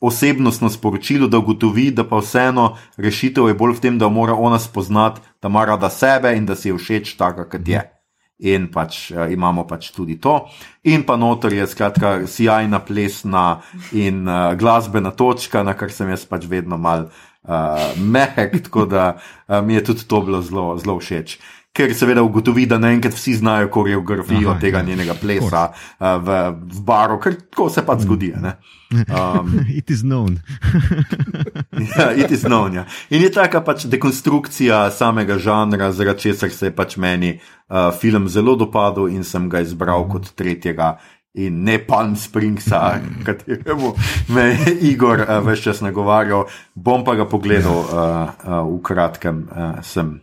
Osebnostno 0.00 0.68
sporočilo, 0.68 1.26
da 1.26 1.38
ugotovi, 1.40 1.88
da 1.90 2.04
pa 2.04 2.20
vseeno 2.20 2.74
rešitev 3.00 3.48
je 3.48 3.56
bolj 3.56 3.78
v 3.78 3.80
tem, 3.80 3.98
da 3.98 4.12
mora 4.12 4.36
ona 4.36 4.60
spoznati, 4.60 5.24
da 5.42 5.48
ima 5.48 5.64
rada 5.64 5.90
sebe 5.90 6.36
in 6.36 6.46
da 6.46 6.54
si 6.54 6.68
je 6.68 6.76
všeč 6.76 7.16
taka, 7.16 7.48
kot 7.48 7.68
je 7.68 7.95
in 8.38 8.68
pač 8.72 9.10
uh, 9.12 9.26
imamo 9.32 9.64
pač 9.68 9.90
tudi 9.96 10.18
to. 10.20 10.48
In 10.84 11.06
pa 11.08 11.16
notor 11.16 11.52
je 11.52 11.66
skratka 11.66 12.26
sjajna 12.28 12.82
plesna 12.84 13.62
in 13.92 14.26
uh, 14.28 14.52
glasbena 14.58 15.10
točka, 15.10 15.62
na 15.62 15.74
kar 15.74 15.92
sem 15.92 16.10
jaz 16.12 16.26
pač 16.28 16.44
vedno 16.50 16.76
mal 16.76 17.08
uh, 17.08 17.96
mehek, 17.96 18.58
tako 18.68 18.86
da 18.86 19.16
uh, 19.16 19.60
mi 19.64 19.78
je 19.78 19.84
tudi 19.92 20.08
to 20.08 20.20
bilo 20.20 20.42
zelo, 20.42 20.98
všeč. 21.00 21.38
Ker 21.76 21.92
seveda 21.92 22.22
ugotovi, 22.24 22.64
da 22.66 22.78
naenkrat 22.80 23.14
vsi 23.14 23.34
znajo 23.36 23.68
koreografijo 23.74 24.50
Aha, 24.50 24.60
tega 24.60 24.80
ja, 24.80 24.86
njenega 24.86 25.14
plesa 25.20 25.66
uh, 25.68 26.06
v, 26.24 26.38
v 26.72 26.84
baru, 26.88 27.18
ker 27.20 27.36
tako 27.50 27.68
se 27.70 27.84
pač 27.84 28.06
zgodi. 28.06 28.32
Um, 28.86 29.66
it 29.68 29.90
is 29.90 30.02
known. 30.02 30.38
ja, 31.98 32.12
it 32.14 32.30
is 32.30 32.44
known. 32.44 32.74
Ja. 32.74 32.84
In 33.10 33.22
je 33.22 33.32
taka 33.34 33.58
pač 33.60 33.82
dekonstrukcija 33.90 34.92
samega 34.94 35.40
žanra, 35.42 35.90
zaradi 35.92 36.28
česar 36.28 36.52
se 36.54 36.70
je 36.70 36.74
pač 36.74 36.94
meni 36.96 37.32
uh, 37.34 37.90
film 37.98 38.28
zelo 38.30 38.54
dopadel 38.54 39.10
in 39.10 39.24
sem 39.26 39.48
ga 39.50 39.64
izbral 39.66 40.06
mm. 40.06 40.12
kot 40.12 40.30
tretjega. 40.38 40.92
In 41.34 41.64
ne 41.66 41.80
Palm 41.82 42.14
Springsa, 42.16 43.00
kateremu 43.26 43.90
me 44.32 44.46
je 44.54 44.76
Igor 44.92 45.26
uh, 45.26 45.40
več 45.44 45.66
čas 45.66 45.82
nagovarjal, 45.82 46.46
bom 46.74 47.02
pa 47.04 47.18
ga 47.18 47.26
pogledal 47.26 47.82
uh, 47.82 47.90
uh, 47.90 48.62
v 48.70 48.78
kratkem, 48.86 49.42
uh, 49.50 49.82
sem 49.82 50.14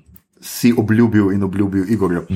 si 0.43 0.73
obljubil 0.77 1.31
in 1.31 1.43
obljubil 1.43 1.89
Igorju. 1.89 2.27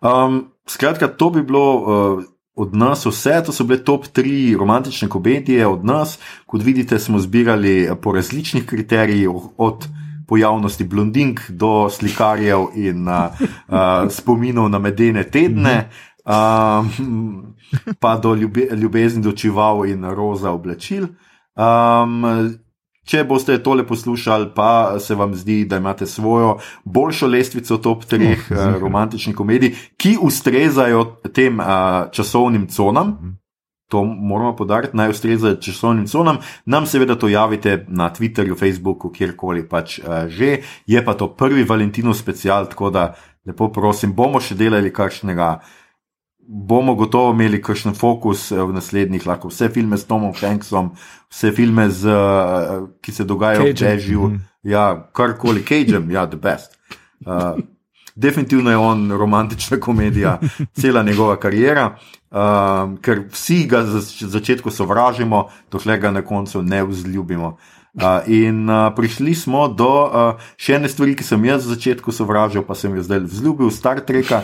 Um, 0.00 0.46
skratka, 0.68 1.08
to 1.08 1.30
bi 1.30 1.42
bilo 1.42 1.74
uh, 1.76 2.24
od 2.56 2.74
nas 2.74 3.06
vse, 3.06 3.42
to 3.46 3.52
so 3.52 3.64
bile 3.64 3.84
top 3.84 4.06
tri 4.06 4.56
romantične 4.56 5.08
komedije 5.08 5.66
od 5.66 5.84
nas. 5.84 6.18
Kot 6.46 6.62
vidite, 6.62 6.98
smo 6.98 7.18
zbirali 7.18 7.88
po 8.02 8.12
različnih 8.12 8.66
kriterijih, 8.66 9.30
od 9.56 9.88
pojavnosti 10.26 10.84
blondink 10.84 11.40
do 11.50 11.88
slikarjev 11.90 12.66
in 12.74 13.08
uh, 13.08 13.14
uh, 13.68 14.10
spominov 14.10 14.68
na 14.68 14.78
medene 14.78 15.24
tedne, 15.24 15.88
uh, 16.24 16.86
pa 18.00 18.16
do 18.18 18.34
ljube, 18.34 18.68
ljubezni 18.76 19.22
do 19.22 19.32
čival 19.32 19.86
in 19.86 20.04
roza 20.04 20.50
oblačil. 20.50 21.06
Um, 21.56 22.24
Če 23.06 23.22
boste 23.24 23.54
tole 23.62 23.86
poslušali, 23.86 24.50
pa 24.54 24.98
se 25.00 25.14
vam 25.14 25.34
zdi, 25.34 25.64
da 25.64 25.78
imate 25.78 26.06
svojo 26.06 26.56
boljšo 26.84 27.26
lestvico 27.30 27.78
top 27.78 28.04
3 28.04 28.32
uh, 28.34 28.80
romantičnih 28.82 29.36
komedij, 29.36 29.74
ki 29.96 30.16
ustrezajo 30.22 31.04
tem 31.32 31.60
uh, 31.60 32.10
časovnim 32.10 32.66
conam, 32.66 33.18
mhm 33.20 33.34
to 33.88 34.04
moramo 34.04 34.56
podariti, 34.56 34.96
naj 34.96 35.10
ustreza 35.10 35.54
časovnim 35.60 36.06
conam. 36.06 36.38
Nam 36.64 36.86
seveda 36.86 37.14
to 37.14 37.28
javite 37.28 37.84
na 37.88 38.10
Twitterju, 38.14 38.58
Facebooku, 38.58 39.10
kjerkoli 39.10 39.68
pač 39.68 39.98
uh, 39.98 40.26
že. 40.28 40.62
Je 40.86 41.04
pa 41.04 41.14
to 41.14 41.28
prvi 41.34 41.64
Valentinov 41.64 42.14
special, 42.14 42.66
tako 42.66 42.90
da 42.90 43.14
lepo 43.46 43.70
prosim, 43.72 44.14
bomo 44.14 44.40
še 44.40 44.58
delali 44.58 44.92
kakšnega. 44.92 45.58
Bomo 46.48 46.94
gotovo 46.94 47.32
imeli 47.34 47.58
kakšen 47.62 47.94
fokus 47.98 48.52
eh, 48.52 48.62
v 48.62 48.76
naslednjih, 48.76 49.26
lahko 49.26 49.50
vse 49.50 49.68
filme 49.74 49.98
s 49.98 50.06
Tomom 50.06 50.34
Hanksom, 50.40 50.92
vse 51.32 51.50
filme, 51.52 51.88
z, 51.90 52.06
uh, 52.06 52.86
ki 53.02 53.12
se 53.12 53.26
dogajajo 53.26 53.70
v 53.70 53.74
Dežju, 53.74 54.28
mm 54.28 54.44
ja, 54.66 55.08
karkoli, 55.12 55.62
Cageem, 55.62 56.10
ja, 56.10 56.26
the 56.26 56.36
best. 56.36 56.78
Uh, 57.26 57.58
definitivno 58.14 58.70
je 58.70 58.76
on 58.76 59.12
romantična 59.12 59.80
komedija, 59.80 60.40
cela 60.80 61.02
njegova 61.02 61.36
karijera, 61.40 61.96
um, 62.30 62.96
ker 62.96 63.22
vsi 63.32 63.64
ga 63.70 63.82
za 63.82 64.00
začetku 64.28 64.70
sovražimo, 64.70 65.48
dokler 65.70 66.00
ga 66.00 66.10
na 66.10 66.22
koncu 66.22 66.62
ne 66.62 66.84
vzljubimo. 66.84 67.56
Uh, 67.94 68.02
in 68.26 68.70
uh, 68.70 68.92
prišli 68.96 69.34
smo 69.34 69.68
do 69.68 69.88
uh, 70.04 70.48
še 70.60 70.76
ene 70.76 70.88
stvari, 70.88 71.14
ki 71.16 71.24
sem 71.24 71.44
jaz 71.44 71.64
za 71.64 71.74
začetku 71.74 72.12
sovražil, 72.12 72.66
pa 72.66 72.74
sem 72.74 72.96
jo 72.96 73.02
zdaj 73.06 73.22
vzljubil, 73.24 73.70
Star 73.70 74.02
Trek. 74.04 74.34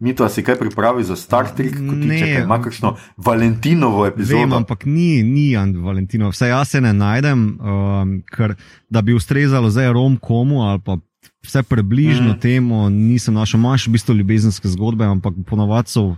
Mi 0.00 0.14
to 0.16 0.28
si 0.32 0.42
kaj 0.42 0.56
pripravi 0.56 1.04
za 1.04 1.16
Star 1.16 1.50
Trek, 1.56 1.74
kot 1.76 1.98
ti 2.00 2.18
če 2.22 2.28
imaš 2.40 2.62
kakšno 2.64 2.94
Valentinovo 3.20 4.06
epizodo. 4.08 4.38
Vem, 4.40 4.52
ampak 4.56 4.86
ni, 4.88 5.20
ni 5.22 5.52
Valentinovo, 5.76 6.32
vse 6.32 6.48
jaz 6.48 6.72
se 6.72 6.80
ne 6.80 6.92
najdem, 6.96 7.42
um, 7.60 8.14
ker 8.32 8.54
da 8.88 9.02
bi 9.04 9.12
ustrezalo 9.12 9.68
zdaj 9.70 9.92
Rom 9.92 10.16
komu 10.16 10.62
ali 10.64 10.80
pa 10.80 10.96
vse 11.44 11.62
približno 11.62 12.32
mm. 12.32 12.38
temu, 12.40 12.88
nisem 12.90 13.34
našel, 13.34 13.60
imaš 13.60 13.86
v 13.86 13.92
bistvu 13.98 14.16
ljubezenske 14.16 14.68
zgodbe, 14.72 15.04
ampak 15.04 15.36
ponovadi 15.46 15.92
so 15.92 16.14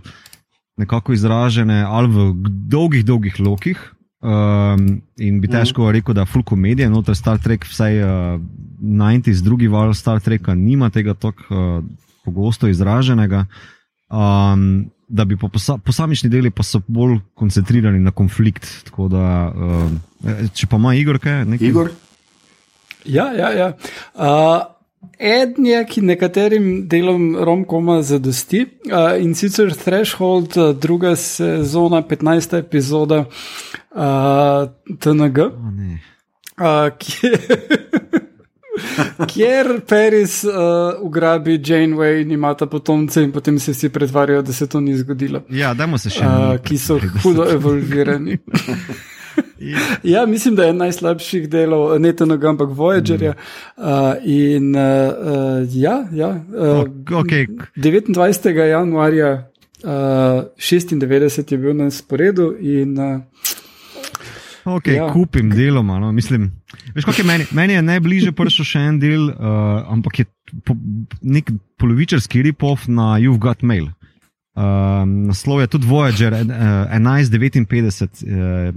nekako 0.79 1.13
izražene 1.13 1.83
ali 1.83 2.07
v 2.07 2.31
dolgih, 2.71 3.03
dolgih 3.05 3.39
lokih. 3.39 3.89
Um, 4.23 5.01
in 5.19 5.41
bi 5.41 5.49
mhm. 5.49 5.57
težko 5.57 5.89
mm. 5.89 5.91
rekel, 5.91 6.15
da 6.15 6.23
je 6.23 6.31
full 6.31 6.47
komedija, 6.47 6.87
noter 6.89 7.15
Star 7.19 7.41
Trek, 7.43 7.67
vsaj 7.67 7.99
uh, 7.99 8.39
90s, 8.79 9.43
drugi 9.43 9.67
val 9.67 9.91
Star 9.93 10.23
Treka, 10.23 10.55
nima 10.55 10.87
tega 10.89 11.13
tako 11.13 11.43
uh, 11.51 11.83
pogosto 12.23 12.67
izraženega. 12.67 13.45
Um, 14.09 14.91
da 15.07 15.25
bi 15.25 15.37
po 15.37 15.47
posa, 15.49 15.77
posamični 15.77 16.29
deli 16.29 16.49
pa 16.51 16.63
so 16.63 16.81
bolj 16.87 17.19
koncentrirani 17.37 17.99
na 17.99 18.11
konflikt. 18.11 18.67
Da, 18.97 19.53
uh, 19.55 20.47
če 20.53 20.67
pa 20.67 20.79
ima 20.81 20.95
Igor 20.95 21.19
kaj? 21.21 21.45
Nekaj? 21.45 21.67
Igor? 21.67 21.91
Ja, 23.05 23.31
ja, 23.33 23.51
ja. 23.51 23.73
Uh, 24.13 24.73
Eden 25.19 25.65
je, 25.67 25.81
ki 25.85 26.01
nekaterim 26.01 26.67
delom 26.89 27.35
romkoma 27.35 28.01
zadosti 28.01 28.63
uh, 28.63 29.13
in 29.19 29.35
sicer 29.35 29.73
Threshold, 29.75 30.57
uh, 30.57 30.71
druga 30.75 31.15
sezona, 31.19 32.01
15. 32.07 32.57
epizoda 32.63 33.25
uh, 33.25 34.69
TNG, 34.99 35.39
uh, 36.57 36.89
kjer 39.33 39.81
Paris 39.87 40.43
uh, 40.43 40.53
ugrabi 41.01 41.59
Janeway 41.59 42.21
in 42.21 42.31
ima 42.31 42.53
ta 42.53 42.65
potomce 42.65 43.23
in 43.23 43.31
potem 43.31 43.59
se 43.59 43.71
vsi 43.71 43.89
pretvarjajo, 43.89 44.41
da 44.41 44.53
se 44.53 44.67
to 44.67 44.81
ni 44.81 44.97
zgodilo. 44.97 45.43
Ja, 45.49 45.73
dajmo 45.73 45.97
se 45.97 46.09
še. 46.09 46.25
Uh, 46.25 46.57
ki 46.63 46.77
so 46.77 46.99
hudo 47.23 47.49
evolvirani. 47.51 48.37
ja, 50.03 50.25
mislim, 50.25 50.55
da 50.55 50.63
je 50.63 50.73
najslabših 50.73 51.49
delov, 51.49 51.99
ne 51.99 52.15
to 52.15 52.25
noga, 52.25 52.49
ampak 52.49 52.69
Voyagerja. 52.69 53.33
Mm. 53.33 53.83
Uh, 53.83 54.13
in 54.23 54.75
uh, 54.75 55.75
ja, 55.75 56.07
ja 56.11 56.29
uh, 56.29 57.19
okay. 57.19 57.47
29. 57.75 58.49
januarja 58.49 59.49
uh, 59.83 59.89
96 60.57 61.51
je 61.51 61.57
bil 61.57 61.75
na 61.75 61.91
sporedu. 61.91 62.53
In, 62.59 62.99
uh, 62.99 63.21
Ok, 64.65 64.87
ja. 64.87 65.09
kupim 65.13 65.49
deloma. 65.49 65.99
No. 65.99 66.11
Mislim, 66.11 66.51
veš, 66.95 67.07
je 67.17 67.25
meni, 67.27 67.45
meni 67.51 67.73
je 67.73 67.81
najbližje 67.81 68.31
prišel 68.31 68.67
še 68.67 68.85
en 68.91 68.99
del, 69.01 69.27
uh, 69.31 69.83
ampak 69.91 70.23
je 70.23 70.25
po, 70.63 70.75
nek 71.21 71.51
polovičarski 71.81 72.43
ripov 72.47 72.87
na 72.87 73.17
You've 73.19 73.41
Got 73.43 73.63
Mail. 73.63 73.89
Um, 74.53 75.31
naslov 75.31 75.63
je 75.63 75.67
tudi 75.73 75.89
Voyager 75.89 76.35
1159, 76.45 78.21
uh, 78.21 78.75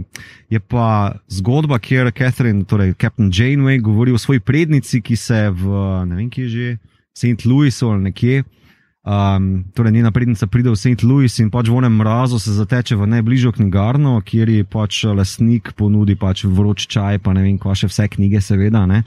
je 0.49 0.61
pa 0.61 0.89
zgodba, 1.29 1.79
kjer 1.79 2.09
Catherine, 2.17 2.65
torej 2.65 2.95
Captain 2.97 3.29
Janeway, 3.29 3.81
govori 3.81 4.15
o 4.17 4.19
svoji 4.19 4.41
prednici, 4.41 5.03
ki 5.05 5.17
se 5.21 5.51
v 5.53 5.83
ne 6.09 6.17
vem, 6.17 6.31
kje 6.33 6.49
že, 6.49 6.77
St. 7.17 7.45
Louisu 7.45 7.91
ali 7.93 8.09
nekje, 8.11 8.43
Um, 9.07 9.65
torej, 9.75 9.93
njena 9.93 10.11
prednica 10.11 10.47
pride 10.47 10.71
v 10.71 10.77
St. 10.77 11.03
Louis 11.03 11.39
in 11.39 11.47
pač 11.47 11.69
v 11.71 11.79
enem 11.79 11.95
mrazu 11.95 12.41
se 12.43 12.51
zateče 12.51 12.97
v 12.99 13.07
najbližjo 13.07 13.53
knjigarno, 13.55 14.19
kjer 14.27 14.51
ji 14.51 14.65
pač 14.67 15.05
lasnik 15.07 15.71
ponudi 15.79 16.17
pač 16.19 16.43
vroč 16.43 16.89
čaj, 16.91 17.23
pa 17.23 17.31
ne 17.31 17.45
vem, 17.47 17.55
kva 17.55 17.77
še 17.79 17.87
vse 17.87 18.09
knjige, 18.11 18.43
seveda. 18.43 18.83
Ne. 18.91 19.05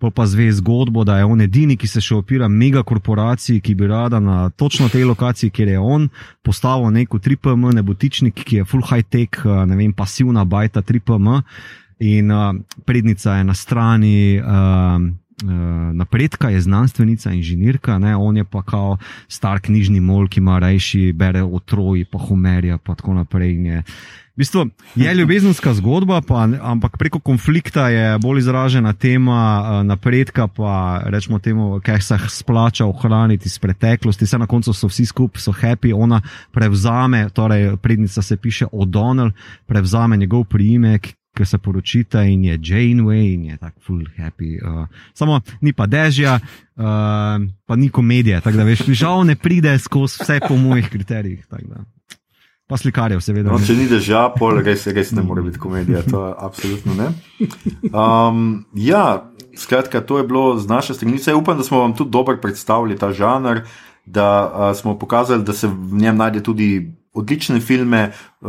Pa 0.00 0.08
pa 0.08 0.24
zve 0.24 0.48
zgodbo, 0.56 1.04
da 1.04 1.18
je 1.20 1.28
on 1.28 1.44
edini, 1.44 1.76
ki 1.76 1.84
se 1.84 2.00
še 2.00 2.16
opira 2.16 2.48
megakorporaciji, 2.48 3.60
ki 3.60 3.76
bi 3.76 3.92
rada 3.92 4.24
na 4.24 4.48
točno 4.56 4.88
tej 4.88 5.04
lokaciji, 5.04 5.52
kjer 5.52 5.76
je 5.76 5.84
on, 5.84 6.08
postavil 6.40 6.88
neko 6.88 7.20
3PM, 7.20 7.74
nebotičnik, 7.76 8.40
ki 8.40 8.62
je 8.62 8.64
full 8.64 8.88
high 8.88 9.04
tech, 9.04 9.44
ne 9.44 9.76
vem, 9.76 9.92
pasivna 9.92 10.48
bajta 10.48 10.80
3PM. 10.80 11.28
In 12.02 12.32
uh, 12.32 12.56
prednica 12.88 13.36
je 13.36 13.44
na 13.44 13.54
strani. 13.54 14.40
Uh, 14.40 15.12
napredka, 15.92 16.50
je 16.50 16.60
znanstvenica, 16.60 17.32
inženirka, 17.32 17.98
ne? 17.98 18.16
on 18.16 18.36
je 18.36 18.44
pa 18.44 18.62
kao 18.62 18.96
star 19.28 19.60
knjižni 19.60 20.00
mol, 20.00 20.28
ki 20.28 20.40
ima 20.40 20.58
rajši, 20.58 21.12
bere 21.12 21.42
o 21.42 21.58
Troji, 21.58 22.04
pa 22.04 22.18
Homerja, 22.18 22.78
pa 22.78 22.94
tako 22.94 23.14
naprej. 23.14 23.52
Je. 23.52 23.82
V 24.32 24.36
bistvu 24.36 24.66
je 24.96 25.14
ljubezenska 25.14 25.74
zgodba, 25.74 26.22
pa, 26.28 26.48
ampak 26.60 26.96
preko 26.96 27.20
konflikta 27.20 27.88
je 27.88 28.18
bolj 28.18 28.38
izražena 28.38 28.92
tema 28.92 29.60
uh, 29.60 29.86
napredka, 29.86 30.46
pa 30.48 31.02
rečemo 31.04 31.38
temu, 31.38 31.80
kaj 31.84 32.00
se 32.00 32.18
splača 32.28 32.86
ohraniti 32.86 33.46
iz 33.46 33.58
preteklosti. 33.58 34.24
Vse 34.24 34.38
na 34.38 34.46
koncu 34.46 34.72
so 34.72 34.88
vsi 34.88 35.06
skupaj, 35.06 35.40
so 35.40 35.52
happy, 35.52 35.92
ona 35.94 36.20
prevzame, 36.52 37.28
torej 37.28 37.76
prednica 37.76 38.22
se 38.22 38.36
piše 38.36 38.66
O'Donnell, 38.72 39.32
prevzame 39.66 40.16
njegov 40.16 40.44
priimek, 40.44 41.12
ki 41.36 41.44
se 41.44 41.58
poročite 41.58 42.20
in 42.28 42.44
je 42.44 42.58
Janeway 42.58 43.34
in 43.34 43.44
je 43.44 43.56
tako 43.56 43.80
full 43.80 44.04
happy. 44.18 44.58
Uh, 44.60 44.86
samo 45.14 45.40
ni 45.60 45.72
pa 45.72 45.86
dežja, 45.86 46.34
uh, 46.76 46.84
pa 47.66 47.76
ni 47.76 47.88
komedije, 47.88 48.40
tako 48.40 48.56
da 48.56 48.64
veš, 48.64 48.84
žal 48.92 49.24
ne 49.26 49.36
pride 49.36 49.78
skozi 49.78 50.20
vse 50.20 50.40
po 50.48 50.56
mojih 50.56 50.88
kriterijih. 50.88 51.46
Pa 52.66 52.76
slikarjev, 52.76 53.20
seveda. 53.20 53.50
No, 53.52 53.58
če 53.60 53.76
ni 53.76 53.88
dežja, 53.88 54.28
pol 54.36 54.60
res, 54.64 54.86
res 54.86 55.12
ne 55.16 55.24
more 55.24 55.42
biti 55.42 55.60
komedija, 55.60 56.04
to 56.08 56.26
je 56.26 56.34
absolutno 56.38 56.94
ne. 56.96 57.08
Um, 57.92 58.64
ja, 58.76 59.32
skratka, 59.56 60.00
to 60.00 60.20
je 60.20 60.28
bilo 60.28 60.58
z 60.58 60.68
naše 60.68 60.94
strani. 60.94 61.20
Upam, 61.36 61.56
da 61.56 61.64
smo 61.64 61.80
vam 61.80 61.96
tudi 61.96 62.10
dobro 62.10 62.36
predstavili 62.40 62.98
ta 62.98 63.12
žanr, 63.12 63.64
da 64.06 64.28
uh, 64.46 64.76
smo 64.76 64.98
pokazali, 64.98 65.44
da 65.44 65.52
se 65.52 65.68
v 65.68 66.00
njem 66.00 66.16
najde 66.16 66.42
tudi 66.42 66.92
odlične 67.12 67.60
filme, 67.60 68.10
uh, 68.40 68.48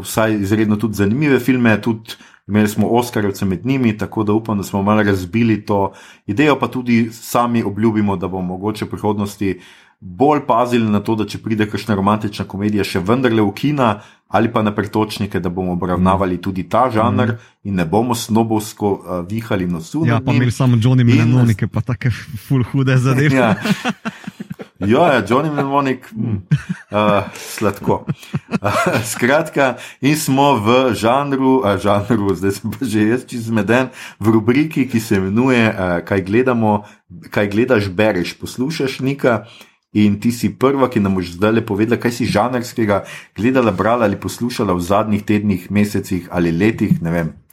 vsaj 0.00 0.34
izredno 0.40 0.76
tudi 0.76 0.94
zanimive 0.94 1.40
filme, 1.40 1.80
tudi 1.82 2.14
imeli 2.48 2.68
smo 2.68 2.88
Oscarjevce 2.88 3.44
med 3.44 3.66
njimi, 3.66 3.98
tako 3.98 4.24
da 4.24 4.32
upam, 4.32 4.58
da 4.58 4.64
smo 4.64 4.82
malo 4.82 5.02
razbili 5.02 5.64
to 5.66 5.92
idejo, 6.26 6.58
pa 6.58 6.68
tudi 6.68 7.08
sami 7.12 7.62
obljubimo, 7.62 8.16
da 8.16 8.28
bomo 8.28 8.46
mogoče 8.46 8.84
v 8.84 8.88
prihodnosti 8.88 9.60
bolj 10.00 10.40
pazili 10.46 10.90
na 10.90 11.00
to, 11.00 11.14
da 11.16 11.24
če 11.24 11.38
pride 11.38 11.64
kakšna 11.70 11.94
romantična 11.96 12.44
komedija, 12.44 12.84
še 12.84 13.00
vendarle 13.00 13.42
v 13.42 13.54
kina 13.56 13.94
ali 14.34 14.50
pa 14.52 14.62
na 14.66 14.72
pretočnike, 14.74 15.38
da 15.40 15.48
bomo 15.48 15.72
obravnavali 15.76 16.40
tudi 16.42 16.64
ta 16.68 16.88
žanr 16.90 17.32
mm. 17.32 17.68
in 17.70 17.74
ne 17.78 17.84
bomo 17.86 18.14
snobovsko 18.18 18.90
uh, 18.90 19.20
vihali 19.30 19.66
nosu. 19.70 20.02
Ja, 20.08 20.18
pa 20.20 20.34
imeli 20.34 20.50
samo 20.50 20.76
Johnny 20.76 21.04
Milanonike, 21.06 21.68
pa 21.70 21.80
take 21.80 22.10
full 22.10 22.64
hude 22.72 22.96
zadeve. 22.98 23.36
ja. 23.36 23.54
Ja, 24.82 25.14
ja, 25.14 25.22
Johnny 25.22 25.50
Mnemonik, 25.54 26.10
mm, 26.12 26.50
uh, 26.90 27.30
sladko. 27.54 28.06
Uh, 28.50 29.04
skratka, 29.06 29.76
in 30.02 30.18
smo 30.18 30.58
v 30.58 30.94
žanru, 30.98 31.62
uh, 31.62 31.78
žanru, 31.78 32.34
zdaj 32.34 32.58
sem 32.58 32.74
pa 32.74 32.82
že 32.82 33.06
jaz 33.06 33.22
čez 33.22 33.46
zmeden, 33.54 33.94
v 34.18 34.34
rubriki, 34.34 34.88
ki 34.90 34.98
se 34.98 35.22
imenuje 35.22 35.70
uh, 35.70 36.02
Kaj 36.02 36.26
gledamo, 36.26 36.82
kaj 37.30 37.54
gledaš, 37.54 37.86
bereš, 37.86 38.34
poslušaš 38.34 38.98
nekaj. 38.98 39.46
In 39.94 40.18
ti 40.18 40.34
si 40.34 40.50
prva, 40.50 40.90
ki 40.90 40.98
nam 40.98 41.14
boš 41.14 41.38
zdaj 41.38 41.54
le 41.54 41.62
povedala, 41.62 42.02
kaj 42.02 42.10
si 42.10 42.26
žanrskega 42.26 43.04
gledala, 43.38 43.70
brala 43.70 44.10
ali 44.10 44.18
poslušala 44.18 44.74
v 44.74 44.82
zadnjih 44.82 45.22
tednih, 45.22 45.70
mesecih 45.70 46.26
ali 46.34 46.50
letih, 46.50 46.98
ne 46.98 47.14
vem. 47.14 47.43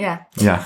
Ja. 0.00 0.24
Ja. 0.40 0.64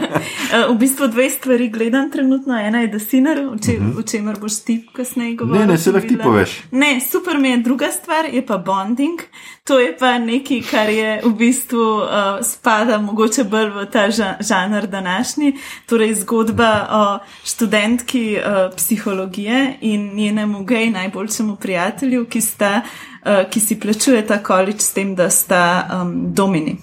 v 0.70 0.74
bistvu 0.78 1.06
dve 1.08 1.30
stvari 1.30 1.68
gledam 1.68 2.10
trenutno. 2.10 2.58
Ena 2.58 2.80
je 2.80 2.88
Desinar, 2.88 3.38
o, 3.38 3.56
če, 3.64 3.72
uh 3.72 3.84
-huh. 3.84 3.98
o 3.98 4.02
čemer 4.02 4.36
boš 4.40 4.60
ti 4.64 4.86
kasneje 4.92 5.34
govoril. 5.34 5.60
Ne, 5.60 5.66
ne, 5.66 5.78
se 5.78 5.92
lahko 5.92 6.08
ti 6.08 6.18
poveš. 6.18 6.62
Ne, 6.70 7.00
super 7.00 7.38
mi 7.38 7.50
je. 7.50 7.56
Druga 7.56 7.90
stvar 7.90 8.24
je 8.32 8.46
pa 8.46 8.58
bonding. 8.58 9.20
To 9.64 9.78
je 9.80 9.96
pa 9.98 10.18
nekaj, 10.18 10.60
kar 10.70 10.90
je 10.90 11.20
v 11.24 11.32
bistvu 11.34 11.96
uh, 11.96 12.06
spada 12.42 12.98
mogoče 12.98 13.44
bolj 13.44 13.70
v 13.70 13.86
ta 13.92 14.10
žanr 14.40 14.86
današnji. 14.86 15.56
Torej 15.86 16.14
zgodba 16.14 16.88
o 16.92 17.18
študentki 17.44 18.38
uh, 18.38 18.76
psihologije 18.76 19.74
in 19.80 20.14
njenemu 20.14 20.64
gej 20.64 20.90
najboljšemu 20.90 21.56
prijatelju, 21.56 22.24
ki, 22.24 22.40
sta, 22.40 22.80
uh, 23.24 23.50
ki 23.50 23.60
si 23.60 23.80
plačuje 23.80 24.26
ta 24.26 24.42
količ 24.42 24.80
s 24.80 24.92
tem, 24.92 25.14
da 25.14 25.30
sta 25.30 25.88
um, 26.02 26.34
domini 26.34 26.76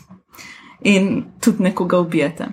in 0.84 1.24
tudi 1.42 1.64
nekoga 1.64 2.00
ubijete. 2.00 2.48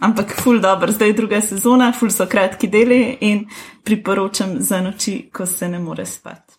Ampak, 0.00 0.34
ful 0.42 0.60
dobro, 0.60 0.92
zdaj 0.92 1.08
je 1.08 1.12
druga 1.12 1.40
sezona, 1.40 1.92
ful 1.92 2.10
so 2.10 2.26
kratki 2.26 2.68
deli 2.68 3.16
in 3.20 3.46
priporočam 3.84 4.56
za 4.58 4.82
noči, 4.82 5.30
ko 5.32 5.46
se 5.46 5.68
ne 5.68 5.78
more 5.78 6.06
spati. 6.06 6.54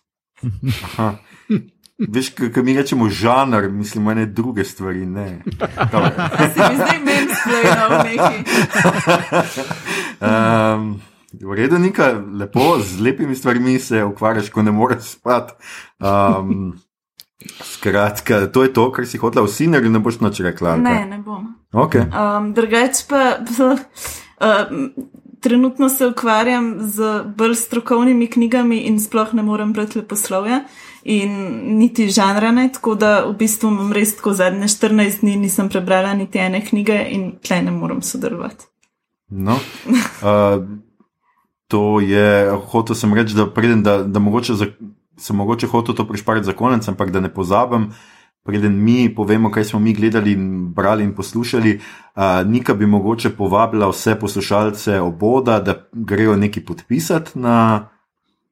Veš, 2.08 2.32
kaj 2.34 2.62
mi 2.62 2.74
rečemo 2.76 3.08
žanr, 3.08 3.68
mislim, 3.70 4.08
ene 4.08 4.26
druge 4.26 4.64
stvari. 4.64 5.06
Ne, 5.06 5.42
se 6.54 6.68
mi 6.70 6.76
zdaj 6.76 6.98
meni 7.04 7.34
splejno 7.34 8.02
neki. 8.04 8.36
Um, 10.20 11.00
v 11.40 11.54
redu, 11.54 11.78
nekaj 11.78 12.14
lepo, 12.38 12.78
z 12.78 13.00
lepimi 13.00 13.36
stvarmi 13.36 13.78
se 13.78 14.04
ukvarjaš, 14.04 14.50
ko 14.50 14.62
ne 14.62 14.72
moreš 14.72 15.02
spati. 15.02 15.54
Um, 16.00 16.74
Skratka, 17.62 18.46
to 18.52 18.62
je 18.62 18.72
to, 18.72 18.90
kar 18.92 19.06
si 19.06 19.18
hotela 19.18 19.46
vsi, 19.46 19.68
ali 19.74 19.90
ne 19.90 19.98
boš 20.02 20.20
noč 20.20 20.40
rekla? 20.40 20.76
Ne, 20.76 21.06
ne 21.06 21.18
bom. 21.18 21.48
Okay. 21.72 22.06
Um, 22.10 22.52
Drugač 22.54 23.04
pa. 23.08 23.42
Uh, 23.58 23.78
Trenutno 25.42 25.88
se 25.88 26.06
ukvarjam 26.06 26.76
z 26.86 27.24
bolj 27.36 27.56
strokovnimi 27.58 28.28
knjigami 28.30 28.76
in 28.86 29.00
sploh 29.02 29.32
ne 29.34 29.42
morem 29.42 29.72
brati 29.72 29.98
leposlovja 29.98 30.60
in 31.02 31.32
niti 31.78 32.06
žanra 32.08 32.52
ne, 32.54 32.68
tako 32.72 32.94
da 32.94 33.24
v 33.26 33.32
bistvu 33.38 33.72
imam 33.72 33.90
res 33.92 34.14
tako 34.16 34.36
zadnje 34.38 34.68
14 34.70 35.20
dni 35.20 35.34
nisem 35.36 35.68
prebrala 35.68 36.14
niti 36.14 36.38
ene 36.38 36.62
knjige 36.62 37.00
in 37.10 37.32
tle 37.42 37.58
ne 37.62 37.74
morem 37.74 38.02
sodelovati. 38.02 38.70
No, 39.28 39.58
uh, 40.22 40.62
to 41.66 42.00
je, 42.00 42.50
hotel 42.70 42.96
sem 42.96 43.14
reči, 43.14 43.34
da 43.34 43.46
pridem, 43.50 43.82
da, 43.82 44.02
da 44.04 44.22
mogoče 44.22 44.54
za 44.54 44.66
sem 45.16 45.36
mogoče 45.36 45.66
hotel 45.66 45.94
to 45.94 46.08
prišpariti 46.08 46.46
za 46.46 46.52
konec, 46.52 46.88
ampak 46.88 47.10
da 47.10 47.20
ne 47.20 47.34
pozabim, 47.34 47.90
preden 48.44 48.82
mi 48.84 49.14
povemo, 49.14 49.50
kaj 49.50 49.64
smo 49.64 49.80
mi 49.80 49.94
gledali, 49.94 50.36
brali 50.74 51.04
in 51.04 51.14
poslušali. 51.14 51.80
Uh, 52.14 52.22
Nika 52.46 52.74
bi 52.74 52.86
mogoče 52.86 53.30
povabila 53.30 53.88
vse 53.88 54.14
poslušalce 54.20 55.00
oboda, 55.00 55.60
da 55.60 55.88
grejo 55.92 56.36
nekaj 56.36 56.64
podpisati 56.64 57.38
na. 57.38 57.88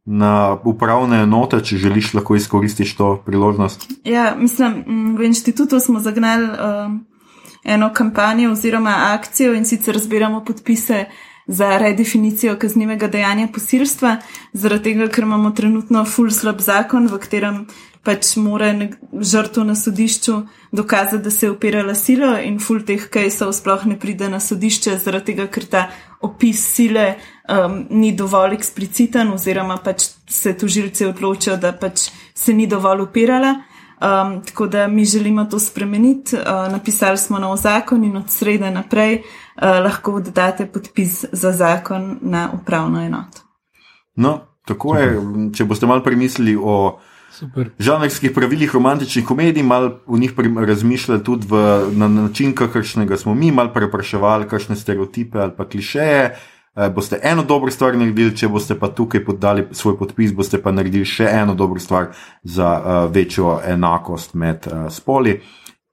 Na 0.04 0.56
upravne 0.64 1.18
enote, 1.22 1.58
če 1.62 1.76
želiš, 1.76 2.14
lahko 2.14 2.34
izkoristiš 2.34 2.94
to 2.96 3.22
priložnost. 3.26 3.84
Ja, 4.04 4.34
mislim, 4.36 4.80
v 5.18 5.26
inštitutu 5.28 5.78
smo 5.80 6.00
zagnali 6.00 6.48
uh, 6.48 6.56
eno 7.64 7.90
kampanjo 7.94 8.50
oziroma 8.52 8.94
akcijo 9.12 9.52
in 9.54 9.64
sicer 9.68 9.98
zbiramo 9.98 10.40
podpise 10.44 11.04
uh, 11.04 11.29
za 11.46 11.78
redefinicijo 11.78 12.56
kaznivega 12.58 13.08
dejanja 13.08 13.48
posilstva, 13.54 14.16
zaradi 14.52 14.92
tega, 14.92 15.08
ker 15.08 15.24
imamo 15.24 15.50
trenutno 15.50 16.04
full 16.04 16.30
slab 16.30 16.60
zakon, 16.60 17.08
v 17.10 17.18
katerem 17.18 17.64
pač 18.04 18.36
mora 18.40 18.70
žrtev 19.12 19.64
na 19.64 19.74
sodišču 19.76 20.36
dokazati, 20.72 21.22
da 21.24 21.30
se 21.30 21.46
je 21.46 21.50
opirala 21.50 21.94
silo 21.94 22.32
in 22.38 22.58
full 22.60 22.84
teh 22.86 23.08
kajsov 23.12 23.52
sploh 23.52 23.84
ne 23.86 23.98
pride 24.00 24.28
na 24.28 24.40
sodišče, 24.40 24.96
zaradi 25.04 25.32
tega, 25.32 25.46
ker 25.52 25.66
ta 25.68 25.82
opis 26.20 26.62
sile 26.74 27.14
um, 27.48 27.82
ni 27.90 28.12
dovolj 28.16 28.56
ekspliciten 28.56 29.32
oziroma 29.32 29.76
pač 29.84 30.08
se 30.28 30.56
tužilci 30.56 31.10
odločijo, 31.12 31.56
da 31.56 31.72
pač 31.72 32.08
se 32.34 32.54
ni 32.56 32.66
dovolj 32.66 33.04
opirala. 33.08 33.54
Um, 34.00 34.42
tako 34.46 34.66
da 34.66 34.88
mi 34.88 35.04
želimo 35.04 35.44
to 35.44 35.58
spremeniti. 35.58 36.36
Uh, 36.36 36.72
napisali 36.72 37.18
smo 37.18 37.38
nov 37.38 37.56
zakon 37.56 38.04
in 38.04 38.16
od 38.16 38.30
srede 38.30 38.70
naprej 38.70 39.14
uh, 39.14 39.62
lahko 39.62 40.20
dodate 40.20 40.66
podpis 40.66 41.24
za 41.32 41.52
zakon 41.52 42.18
na 42.22 42.50
upravno 42.62 43.00
enoto. 43.04 43.38
No, 44.16 44.38
tako 44.64 44.96
je. 44.96 45.20
Če 45.54 45.64
boste 45.64 45.86
malo 45.86 46.02
premislili 46.02 46.56
o 46.56 46.98
žanrskih 47.78 48.32
pravilih 48.34 48.74
romantičnih 48.74 49.24
komedij, 49.24 49.62
malo 49.62 50.00
v 50.06 50.18
njih 50.18 50.32
razmišljali 50.66 51.24
tudi 51.24 51.46
v, 51.50 51.60
na 51.92 52.08
način, 52.08 52.54
kakršnega 52.54 53.16
smo 53.16 53.34
mi, 53.34 53.52
malo 53.52 53.72
prepraševali, 53.72 54.48
kakšne 54.48 54.76
stereotipe 54.76 55.38
ali 55.38 55.52
pa 55.56 55.68
klišeje. 55.68 56.36
Uh, 56.74 56.94
boste 56.94 57.18
eno 57.22 57.42
dobro 57.42 57.70
stvar 57.70 57.96
naredili, 57.98 58.36
če 58.36 58.48
boste 58.48 58.76
pa 58.78 58.88
tukaj 58.94 59.24
podali 59.24 59.64
svoj 59.74 59.96
podpis, 59.98 60.30
boste 60.32 60.60
pa 60.62 60.70
naredili 60.70 61.04
še 61.04 61.26
eno 61.26 61.54
dobro 61.58 61.80
stvar 61.82 62.12
za 62.42 62.68
uh, 62.78 62.98
večjo 63.10 63.58
enakost 63.66 64.34
med 64.34 64.68
uh, 64.70 64.86
spoli. 64.90 65.40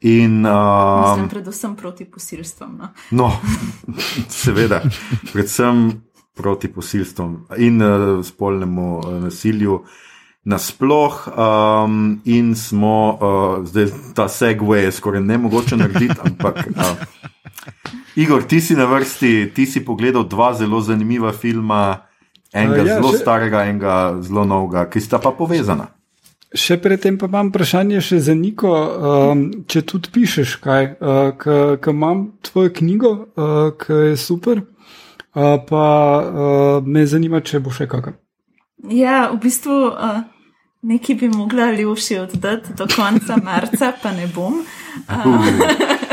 In, 0.05 0.45
uh, 0.45 1.09
Mislim, 1.09 1.29
predvsem 1.29 1.75
proti 1.75 2.05
posilstvom. 2.05 2.75
No, 2.77 2.91
no 3.11 3.31
seveda, 4.43 4.83
predvsem 5.31 5.87
proti 6.37 6.69
posilstvom 6.69 7.47
in 7.57 7.81
uh, 7.81 8.25
spolnemu 8.25 8.91
uh, 8.99 9.15
nasilju. 9.23 9.81
Nasploh, 10.47 11.15
um, 11.27 12.21
in 12.23 12.53
smo, 12.55 13.17
uh, 13.19 13.65
zdaj 13.67 13.89
ta 14.15 14.29
segway 14.31 14.85
je 14.85 14.91
skoraj 14.95 15.19
ne 15.21 15.37
mogoče 15.43 15.75
narediti, 15.75 16.15
ampak, 16.23 16.61
uh, 16.71 17.17
Igor, 18.15 18.43
ti 18.43 18.61
si 18.61 18.75
na 18.75 18.85
vrsti, 18.85 19.51
ti 19.53 19.65
si 19.65 19.83
pogledal 19.85 20.25
dva 20.27 20.53
zelo 20.53 20.81
zanimiva 20.81 21.31
filma, 21.31 22.07
enega 22.53 22.81
uh, 22.81 22.87
ja, 22.87 22.95
zelo 22.97 23.11
še... 23.13 23.21
starega, 23.21 23.65
enega 23.69 23.95
zelo 24.25 24.45
novega, 24.47 24.87
ki 24.89 25.01
sta 25.03 25.19
pa 25.21 25.31
povezana. 25.37 25.91
Še 26.57 26.77
predtem 26.79 27.17
pa 27.19 27.27
imam 27.27 27.51
vprašanje 27.51 28.01
še 28.07 28.21
za 28.29 28.33
Niko, 28.37 28.71
um, 28.71 29.43
če 29.67 29.83
tudi 29.85 30.13
pišeš 30.15 30.55
kaj, 30.63 30.87
uh, 30.97 31.35
ker 31.37 31.91
imam 31.91 32.29
tvojo 32.47 32.71
knjigo, 32.79 33.11
uh, 33.35 33.59
ki 33.77 33.99
je 34.13 34.15
super, 34.21 34.63
uh, 34.63 35.59
pa 35.67 35.83
uh, 36.23 36.87
me 36.87 37.03
zanima, 37.05 37.43
če 37.43 37.61
bo 37.61 37.75
še 37.75 37.89
kakšen. 37.91 38.15
Ja, 38.93 39.27
v 39.33 39.41
bistvu 39.43 39.91
uh, 39.91 40.23
nekaj 40.87 41.19
bi 41.19 41.29
mogla 41.33 41.71
Ljuši 41.75 42.21
oddati 42.23 42.77
do 42.79 42.87
konca 42.95 43.37
marca, 43.43 43.91
pa 44.01 44.15
ne 44.15 44.29
bom. 44.31 44.63
Uh. 45.05 45.97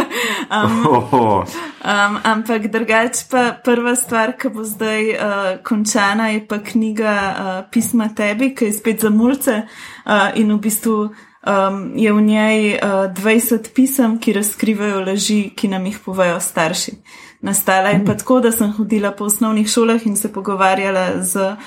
Um, 0.51 0.87
um, 0.87 2.19
ampak 2.25 2.69
drugač 2.73 3.25
pa 3.31 3.53
prva 3.65 3.97
stvar, 3.97 4.35
ki 4.39 4.49
bo 4.55 4.65
zdaj 4.65 5.03
uh, 5.13 5.51
končana, 5.67 6.29
je 6.35 6.45
pa 6.47 6.59
knjiga 6.59 7.15
uh, 7.15 7.53
Pisma 7.71 8.09
tebi, 8.15 8.55
ki 8.55 8.71
je 8.71 8.73
spet 8.73 9.01
za 9.01 9.11
mulce 9.11 9.63
uh, 9.65 10.31
in 10.35 10.53
v 10.53 10.59
bistvu 10.61 10.99
um, 11.47 11.93
je 11.97 12.13
v 12.13 12.21
njej 12.21 12.75
uh, 12.75 13.13
20 13.13 13.73
pisem, 13.75 14.19
ki 14.19 14.33
razkrivajo 14.33 15.01
laži, 15.05 15.51
ki 15.57 15.69
nam 15.69 15.87
jih 15.87 15.99
povejo 16.05 16.41
starši. 16.41 16.97
Nastala 17.45 17.93
je 17.93 18.05
pa 18.05 18.15
tako, 18.17 18.41
da 18.41 18.53
sem 18.53 18.73
hodila 18.73 19.13
po 19.13 19.25
osnovnih 19.25 19.69
šolah 19.69 20.07
in 20.07 20.17
se 20.17 20.33
pogovarjala 20.33 21.23
z 21.23 21.37
uh, 21.37 21.59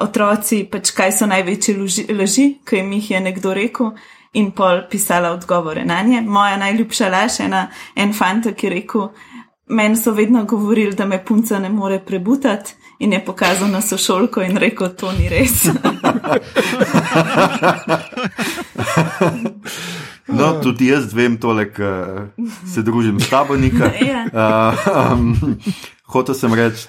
otroci, 0.00 0.64
pač 0.70 0.90
kaj 0.90 1.12
so 1.12 1.26
največje 1.30 1.76
laži, 1.78 2.06
laži 2.10 2.46
ki 2.66 2.82
jim 2.82 2.92
jih 2.92 3.10
je 3.10 3.20
nekdo 3.20 3.54
rekel. 3.54 3.94
In 4.36 4.50
pol 4.52 4.82
pisala 4.90 5.30
odgovore 5.32 5.84
na 5.84 6.02
nje. 6.02 6.20
Moja 6.20 6.56
najljubša 6.60 7.08
laž 7.08 7.40
je 7.40 7.66
en 7.96 8.12
fant, 8.12 8.46
ki 8.56 8.66
je 8.66 8.70
rekel: 8.70 9.08
Meni 9.66 9.96
so 9.96 10.12
vedno 10.12 10.44
govorili, 10.44 10.94
da 10.94 11.06
me 11.06 11.24
punca 11.24 11.58
ne 11.58 11.68
more 11.68 11.98
prebutati, 11.98 12.74
in 12.98 13.12
je 13.12 13.24
pokazal 13.24 13.68
na 13.68 13.80
sošolko 13.80 14.42
in 14.42 14.56
rekel: 14.56 14.88
To 14.88 15.12
ni 15.12 15.28
res. 15.28 15.66
No, 20.28 20.60
tudi 20.62 20.88
jaz 20.90 21.12
vem 21.14 21.36
tole, 21.38 21.68
ker 21.70 22.32
se 22.66 22.82
družim 22.82 23.20
s 23.22 23.28
tabo 23.30 23.54
nekaj. 23.56 24.00
Uh, 24.34 24.74
um, 25.12 25.54
Hotel 26.10 26.34
sem 26.34 26.54
reči, 26.54 26.88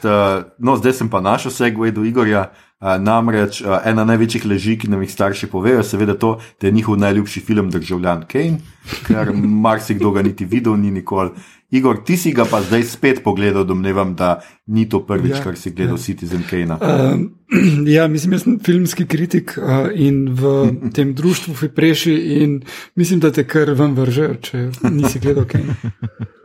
no, 0.57 0.75
zdaj 0.81 0.93
sem 0.97 1.09
pa 1.09 1.21
našel 1.21 1.53
segway 1.53 1.93
do 1.93 2.05
Igorja. 2.05 2.47
Uh, 2.49 2.66
namreč 2.79 3.61
uh, 3.61 3.79
ena 3.85 4.05
največjih 4.05 4.45
leži, 4.45 4.77
ki 4.77 4.89
nam 4.93 5.01
jih 5.01 5.11
starši 5.11 5.49
povejo, 5.49 5.83
seveda 5.83 6.13
to, 6.13 6.37
da 6.61 6.67
je 6.67 6.73
njihov 6.73 6.97
najljubši 6.97 7.41
film 7.41 7.71
Državljan 7.73 8.25
Kane, 8.29 8.59
ker 9.07 9.33
marsikdo 9.33 10.11
ga 10.11 10.21
niti 10.21 10.45
videl, 10.45 10.77
ni 10.77 10.91
nikoli. 10.91 11.31
Igor, 11.71 11.97
ti 12.05 12.15
si 12.17 12.31
ga 12.31 12.45
pa 12.47 12.61
zdaj 12.63 12.83
spet 12.87 13.17
pogledal, 13.23 13.65
domnevam, 13.67 14.13
da 14.15 14.39
ni 14.71 14.85
to 14.89 15.01
prvič, 15.03 15.33
ja, 15.35 15.41
kar 15.43 15.57
si 15.59 15.73
gledal 15.75 15.97
ja. 15.97 16.03
Citizen 16.03 16.45
Kane. 16.49 16.77
Uh, 16.79 17.19
ja, 17.97 18.07
mislim, 18.07 18.37
jaz 18.37 18.45
sem 18.45 18.59
filmski 18.63 19.05
kritik 19.05 19.57
uh, 19.57 19.89
in 19.91 20.29
v 20.31 20.53
tem 20.95 21.11
društvu 21.15 21.53
Fipreši 21.53 22.13
in 22.39 22.61
mislim, 22.95 23.19
da 23.19 23.31
te 23.31 23.43
kar 23.43 23.73
vam 23.75 23.97
vrže, 23.97 24.29
če 24.41 24.69
nisi 24.91 25.19
gledal 25.19 25.49
Kane. 25.49 25.75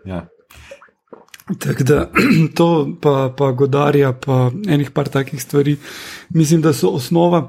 Ja. 0.04 0.26
Tako 1.58 1.84
da 1.84 2.10
to, 2.58 2.68
pa, 3.02 3.34
pa 3.38 3.50
Godarja, 3.52 4.12
pa 4.12 4.50
enih 4.68 4.90
par 4.90 5.08
takih 5.08 5.42
stvari, 5.42 5.76
mislim, 6.30 6.62
da 6.62 6.72
so 6.72 6.92
osnova, 6.94 7.42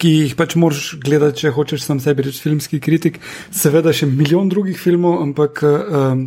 ki 0.00 0.10
jih 0.10 0.34
pač 0.36 0.56
moraš 0.56 0.94
gledati, 1.04 1.44
če 1.44 1.52
hočeš 1.52 1.84
sam 1.84 2.00
sebi 2.00 2.24
reči 2.24 2.40
filmski 2.46 2.80
kritik. 2.80 3.20
Seveda 3.52 3.92
še 3.92 4.08
milijon 4.08 4.48
drugih 4.48 4.78
filmov, 4.80 5.20
ampak 5.22 5.60
um, 5.64 6.26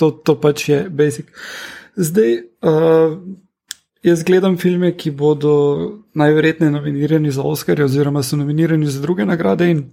to, 0.00 0.10
to 0.24 0.38
pač 0.40 0.68
je 0.70 0.82
basic. 0.88 1.28
Zdaj, 2.00 2.38
uh, 2.64 3.18
jaz 4.02 4.22
gledam 4.24 4.56
filme, 4.58 4.94
ki 4.96 5.12
bodo 5.12 5.56
najverjetneje 6.16 6.72
nominirani 6.72 7.34
za 7.34 7.44
Oscar, 7.44 7.84
oziroma 7.84 8.22
so 8.24 8.40
nominirani 8.40 8.88
za 8.88 9.04
druge 9.04 9.28
nagrade, 9.28 9.68
in 9.68 9.84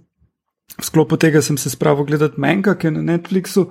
v 0.78 0.86
sklopu 0.86 1.20
tega 1.20 1.42
sem 1.44 1.58
se 1.60 1.70
spravil 1.70 2.08
gledati 2.08 2.40
Menka, 2.40 2.78
ki 2.80 2.88
je 2.88 2.96
na 2.96 3.04
Netflixu. 3.12 3.68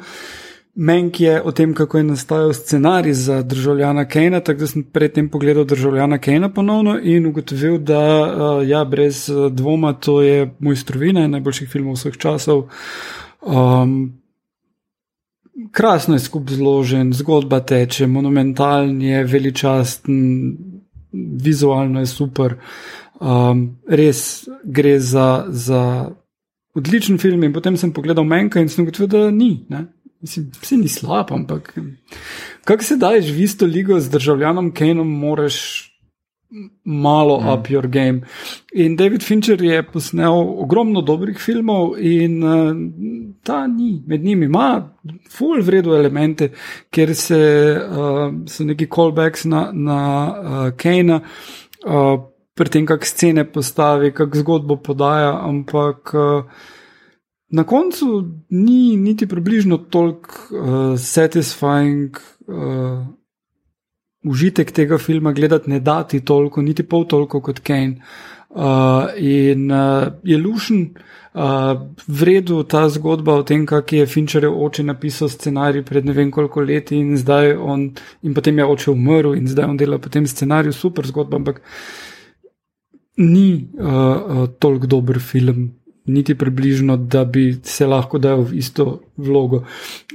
Menk 0.80 1.20
je 1.20 1.42
o 1.44 1.52
tem, 1.52 1.74
kako 1.76 1.98
je 1.98 2.04
nastajal 2.08 2.54
scenarij 2.54 3.14
za 3.14 3.42
državljana 3.44 4.06
Kejna, 4.08 4.40
tako 4.40 4.60
da 4.60 4.68
sem 4.68 4.84
predtem 4.84 5.30
pogledal 5.30 5.66
državljana 5.68 6.18
Kejna 6.18 6.50
ponovno 6.54 6.94
in 7.04 7.26
ugotovil, 7.26 7.78
da 7.78 8.00
uh, 8.00 8.68
ja, 8.70 8.86
brez 8.86 9.28
dvoma 9.52 9.94
to 9.94 10.22
je 10.22 10.54
moj 10.60 10.76
strovina, 10.76 11.28
najboljših 11.28 11.70
filmov 11.70 12.00
vseh 12.00 12.16
časov. 12.18 12.70
Um, 13.42 14.22
krasno 15.72 16.16
je 16.16 16.20
skup 16.20 16.50
zložen, 16.50 17.14
zgodba 17.14 17.60
teče, 17.60 18.08
monumentalni 18.08 19.08
je, 19.08 19.24
veličasten, 19.24 20.58
vizualno 21.44 22.00
je 22.00 22.06
super. 22.06 22.56
Um, 23.20 23.68
res 23.88 24.48
gre 24.64 25.00
za, 25.00 25.46
za 25.50 26.10
odličen 26.74 27.18
film 27.18 27.44
in 27.44 27.54
potem 27.54 27.78
sem 27.78 27.92
pogledal 27.92 28.24
Menka 28.24 28.62
in 28.62 28.70
sem 28.70 28.84
ugotovil, 28.84 29.08
da 29.12 29.32
ni. 29.32 29.66
Ne? 29.70 29.86
Mislim, 30.22 30.52
vse 30.62 30.78
ni 30.78 30.88
slab, 30.88 31.32
ampak 31.32 31.74
kako 32.64 32.84
se 32.84 32.98
daješ 32.98 33.32
v 33.32 33.44
isto 33.44 33.66
ligo 33.66 34.00
z 34.00 34.10
državljanom 34.10 34.74
Kaneom, 34.74 35.08
moraš 35.20 35.86
malo 36.84 37.40
mm. 37.40 37.48
up 37.54 37.68
your 37.70 37.88
game. 37.88 38.22
In 38.74 38.96
David 38.96 39.24
Fincher 39.24 39.62
je 39.62 39.84
posnel 39.92 40.34
ogromno 40.34 41.02
dobrih 41.02 41.38
filmov, 41.40 41.94
in 42.00 42.44
uh, 42.44 42.76
ta 43.44 43.68
ni 43.68 44.04
med 44.08 44.24
njimi, 44.24 44.46
ima 44.46 44.96
full 45.30 45.62
vredno 45.62 45.96
elemente, 45.96 46.52
ker 46.90 47.16
se, 47.16 47.40
uh, 47.90 48.34
so 48.48 48.64
neki 48.64 48.88
callbacks 48.96 49.46
na, 49.46 49.70
na 49.74 50.02
uh, 50.28 50.78
Kane. 50.78 51.22
Uh, 51.86 52.20
Pri 52.60 52.68
tem, 52.68 52.84
kako 52.84 53.08
scene 53.08 53.46
postavi, 53.48 54.10
kako 54.12 54.38
zgodbo 54.38 54.76
podaja, 54.84 55.30
ampak 55.48 56.12
uh, 56.12 56.66
na 57.50 57.64
koncu 57.64 58.24
ni 58.50 58.98
niti 58.98 59.28
približno 59.28 59.78
toliko 59.78 60.36
uh, 60.52 60.66
satisfying 61.00 62.18
uh, 62.48 63.06
užitek 64.24 64.72
tega 64.72 64.98
filma 64.98 65.32
gledati, 65.34 65.70
ne 65.70 65.80
dati 65.80 66.26
toliko, 66.26 66.62
niti 66.62 66.84
pol 66.84 67.08
toliko 67.08 67.42
kot 67.42 67.60
Kane. 67.60 68.02
Uh, 68.50 69.14
in 69.18 69.72
uh, 69.72 70.08
je 70.24 70.38
lušen, 70.38 70.88
uh, 71.34 71.82
vredu 72.08 72.64
ta 72.64 72.88
zgodba 72.90 73.36
o 73.36 73.44
tem, 73.44 73.66
kako 73.66 73.96
je 73.96 74.06
Finčerjev 74.06 74.56
oče 74.64 74.84
napisal 74.84 75.30
scenarij 75.30 75.84
pred 75.86 76.06
ne 76.06 76.14
vem 76.14 76.32
koliko 76.32 76.62
leti 76.62 76.98
in 76.98 77.18
zdaj 77.18 77.54
on, 77.54 77.92
in 78.22 78.34
potem 78.34 78.58
je 78.58 78.66
oče 78.66 78.92
umrl 78.92 79.36
in 79.38 79.48
zdaj 79.48 79.70
on 79.70 79.78
dela 79.78 79.98
po 79.98 80.10
tem 80.10 80.28
scenariju, 80.28 80.74
super 80.74 81.06
zgodba, 81.08 81.38
ampak 81.38 81.62
ni 83.18 83.70
uh, 83.78 83.86
uh, 83.86 84.48
toliko 84.60 84.88
dober 84.88 85.20
film, 85.20 85.70
niti 86.10 86.36
približno, 86.36 86.98
da 86.98 87.26
bi 87.26 87.60
se 87.64 87.88
lahko 87.88 88.20
dal 88.20 88.44
v 88.44 88.58
isto 88.58 89.02
vlogo. 89.18 89.64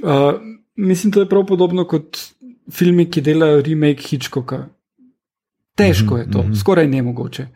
Uh, 0.03 0.39
mislim, 0.75 1.11
da 1.11 1.19
je 1.19 1.29
prav 1.29 1.45
podobno 1.45 1.85
kot 1.87 2.17
filmi, 2.71 3.09
ki 3.09 3.21
delajo 3.21 3.61
remake 3.61 4.03
Hitchcocka. 4.09 4.65
Težko 5.75 6.17
je 6.17 6.31
to, 6.31 6.43
mm 6.43 6.51
-hmm. 6.51 6.59
skoraj 6.59 6.87
nemogoče. 6.87 7.47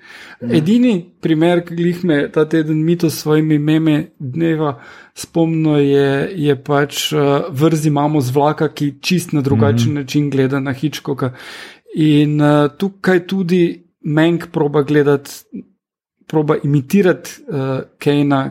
Ja. 0.42 0.58
Edini 0.58 1.06
primer, 1.22 1.66
ki 1.66 1.74
jih 1.78 2.04
me 2.04 2.32
ta 2.32 2.46
teden 2.50 2.84
mito 2.84 3.10
s 3.10 3.20
svojimi 3.20 3.60
meme 3.60 4.12
dneva 4.20 4.82
spomnil, 5.14 5.78
je, 5.78 6.32
je 6.36 6.64
pač 6.64 7.14
uh, 7.14 7.20
vrzi 7.50 7.88
imamo 7.88 8.22
z 8.22 8.32
vlaka, 8.32 8.68
ki 8.68 8.94
čist 9.02 9.34
na 9.34 9.42
drugačen 9.42 9.88
mm 9.88 9.92
-hmm. 9.92 10.00
način 10.00 10.30
gleda 10.30 10.60
na 10.60 10.74
Hitchcocka. 10.74 11.34
In 11.96 12.42
uh, 12.42 12.72
tukaj 12.78 13.28
tudi 13.28 13.84
Menk 14.02 14.48
proba 14.52 14.82
gledati 14.82 15.32
proba 16.30 16.58
imitirati 16.64 17.42
uh, 17.48 17.80
Kejna, 17.98 18.44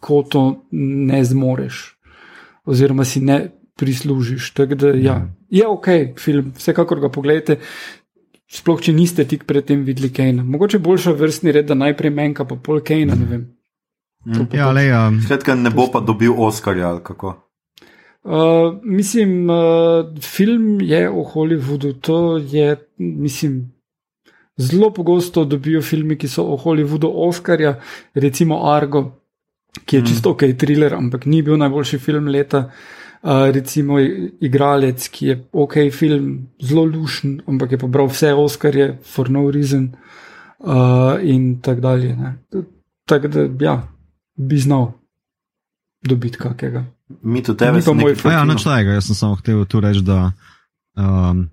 ko 0.00 0.22
to 0.22 0.42
ne 0.72 1.24
zmoreš, 1.24 1.98
oziroma 2.64 3.04
si 3.04 3.20
ne 3.20 3.40
prislužiš. 3.78 4.52
Da, 4.54 4.88
ja, 4.94 5.18
mhm. 5.18 5.30
je 5.50 5.66
ok, 5.66 5.88
film, 6.18 6.52
vsekakor 6.56 7.00
ga 7.00 7.10
pogledajte. 7.14 7.58
Sploh, 8.48 8.80
če 8.80 8.94
niste 8.96 9.26
tik 9.28 9.44
predtem 9.44 9.82
videli 9.84 10.08
Kejna. 10.14 10.44
Mogoče 10.44 10.78
boljša 10.80 11.12
vrstni 11.18 11.52
red, 11.52 11.66
da 11.68 11.76
najprej 11.76 12.14
menjka, 12.16 12.46
pa 12.48 12.56
pol 12.56 12.80
Kejna. 12.80 13.18
Mm. 13.18 14.46
Ja, 14.56 14.70
le, 14.72 14.86
ja. 14.86 15.02
Skratka, 15.24 15.54
ne 15.54 15.70
bo 15.70 15.90
pa 15.92 16.00
dobil 16.00 16.32
Oscarja 16.32 16.88
ali 16.88 17.04
kako. 17.04 17.34
Uh, 18.28 18.80
mislim, 18.82 19.50
uh, 19.50 20.16
film 20.20 20.80
je 20.80 21.10
o 21.10 21.24
Hollywoodu, 21.24 21.92
to 22.00 22.38
je, 22.38 22.76
mislim, 22.98 23.72
zelo 24.58 24.90
pogosto 24.94 25.44
dobijo 25.44 25.82
filme, 25.82 26.16
ki 26.16 26.28
so 26.28 26.44
o 26.52 26.56
Hollywoodu 26.56 27.10
Oscarja, 27.28 27.78
recimo 28.14 28.62
Argo, 28.72 29.04
ki 29.84 29.96
je 29.96 30.02
mm. 30.02 30.06
čisto 30.06 30.30
ok, 30.30 30.44
thriller, 30.58 30.94
ampak 30.94 31.26
ni 31.26 31.42
bil 31.42 31.58
najboljši 31.58 31.98
film 31.98 32.28
leta. 32.28 32.68
Uh, 33.18 33.48
recimo 33.50 33.98
igralec, 33.98 35.08
ki 35.10 35.26
je 35.26 35.34
ok 35.52 35.74
film, 35.90 36.48
zelo 36.62 36.84
lušen, 36.86 37.40
ampak 37.50 37.72
je 37.74 37.78
pobral 37.78 38.06
vse 38.06 38.30
Oscarje, 38.34 38.92
for 39.02 39.30
no 39.30 39.50
reason, 39.50 39.88
uh, 40.58 41.18
in 41.22 41.58
tako 41.60 41.80
dalje. 41.80 42.14
Tako 43.10 43.28
da, 43.28 43.48
ja, 43.60 43.74
bi 44.36 44.58
znal 44.58 44.92
dobiti 46.02 46.38
kakega. 46.38 46.84
Mi 47.22 47.42
to 47.42 47.54
tebe, 47.54 47.82
pa 47.84 47.92
moj 47.92 48.14
film. 48.14 48.34
Ja, 48.34 48.44
nič 48.44 48.62
tega, 48.62 48.94
jaz 48.98 49.10
sem 49.10 49.18
samo 49.18 49.34
hotel 49.34 49.64
tu 49.64 49.80
reči, 49.80 50.04
da 50.06 50.30
um, 50.94 51.48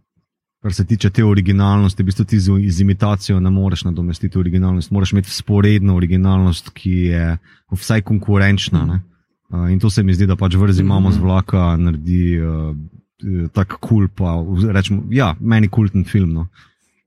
kar 0.65 0.73
se 0.73 0.85
tiče 0.85 1.09
te 1.09 1.23
originalnosti, 1.25 2.01
v 2.03 2.05
bistvu 2.05 2.23
ti 2.25 2.39
z, 2.39 2.53
z 2.67 2.81
imitacijo 2.81 3.39
ne 3.39 3.49
moreš 3.53 3.83
nadomestiti 3.85 4.39
originalnost, 4.39 4.91
moraš 4.91 5.11
imeti 5.13 5.29
sporedno 5.29 5.93
originalnost, 5.95 6.71
ki 6.73 6.89
je 6.89 7.25
vsaj 7.71 8.01
konkurenčna. 8.01 8.81
Uh, 9.49 9.69
in 9.71 9.77
to 9.79 9.89
se 9.93 10.03
mi 10.03 10.15
zdi, 10.17 10.25
da 10.25 10.35
pač 10.35 10.55
vrzi 10.57 10.81
imamo 10.81 11.11
z 11.11 11.21
vlaka, 11.21 11.75
naredi 11.77 12.39
uh, 12.41 12.73
tako 13.53 13.77
kul, 13.77 14.07
cool 14.07 14.09
pa 14.17 14.71
rečemo, 14.73 15.03
ja, 15.13 15.35
meni 15.39 15.69
kulten 15.69 16.01
film. 16.03 16.33
No. 16.33 16.47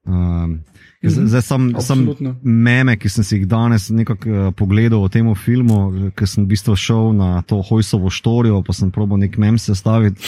Uh, 0.06 0.54
zdaj 1.02 1.42
sem, 1.42 1.66
sem 1.82 2.06
meme, 2.42 2.94
ki 2.94 3.10
sem 3.10 3.26
si 3.26 3.40
jih 3.40 3.48
danes 3.50 3.88
nekako 3.90 4.30
uh, 4.30 4.52
pogledal 4.54 5.02
o 5.02 5.10
tem 5.10 5.34
filmu, 5.34 6.12
ker 6.14 6.30
sem 6.30 6.46
v 6.46 6.52
bistvu 6.54 6.78
šel 6.78 7.10
na 7.18 7.42
to 7.42 7.58
Hojsovo 7.58 8.06
štorijo, 8.06 8.62
pa 8.62 8.70
sem 8.70 8.94
probo 8.94 9.18
nek 9.18 9.34
mem 9.34 9.58
sestaviti. 9.58 10.22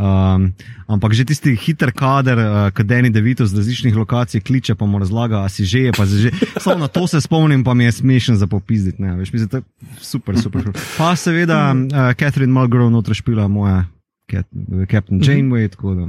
Um, 0.00 0.56
ampak 0.88 1.12
že 1.12 1.28
tisti 1.28 1.52
hiter 1.52 1.92
kader, 1.92 2.38
uh, 2.40 2.72
ki 2.72 2.84
Deni 2.88 3.10
Devito 3.12 3.44
z 3.44 3.52
različnih 3.52 3.92
lokacij 3.92 4.40
kliče, 4.40 4.72
pa 4.72 4.88
mu 4.88 4.96
razlaga, 4.96 5.44
a 5.44 5.48
si 5.52 5.68
že 5.68 5.82
je, 5.88 5.92
pa 5.92 6.06
si 6.08 6.24
že. 6.24 6.30
Samo 6.56 6.80
na 6.80 6.88
to 6.88 7.04
se 7.04 7.20
spomnim, 7.20 7.60
pa 7.60 7.74
mi 7.76 7.84
je 7.84 7.92
smešen 8.00 8.40
za 8.40 8.48
popizditi. 8.48 9.02
Ne, 9.02 9.12
veš, 9.20 9.32
mislim, 9.32 9.64
super, 10.00 10.40
super. 10.40 10.72
Pa 10.96 11.12
seveda 11.20 11.76
uh, 11.76 12.16
Catherine 12.16 12.52
Mulgrove 12.52 12.88
notra 12.88 13.12
špila 13.14 13.44
moja, 13.48 13.84
Cat, 14.24 14.48
Captain 14.88 15.20
Janeway, 15.20 15.68
tako 15.68 15.94
da. 15.94 16.08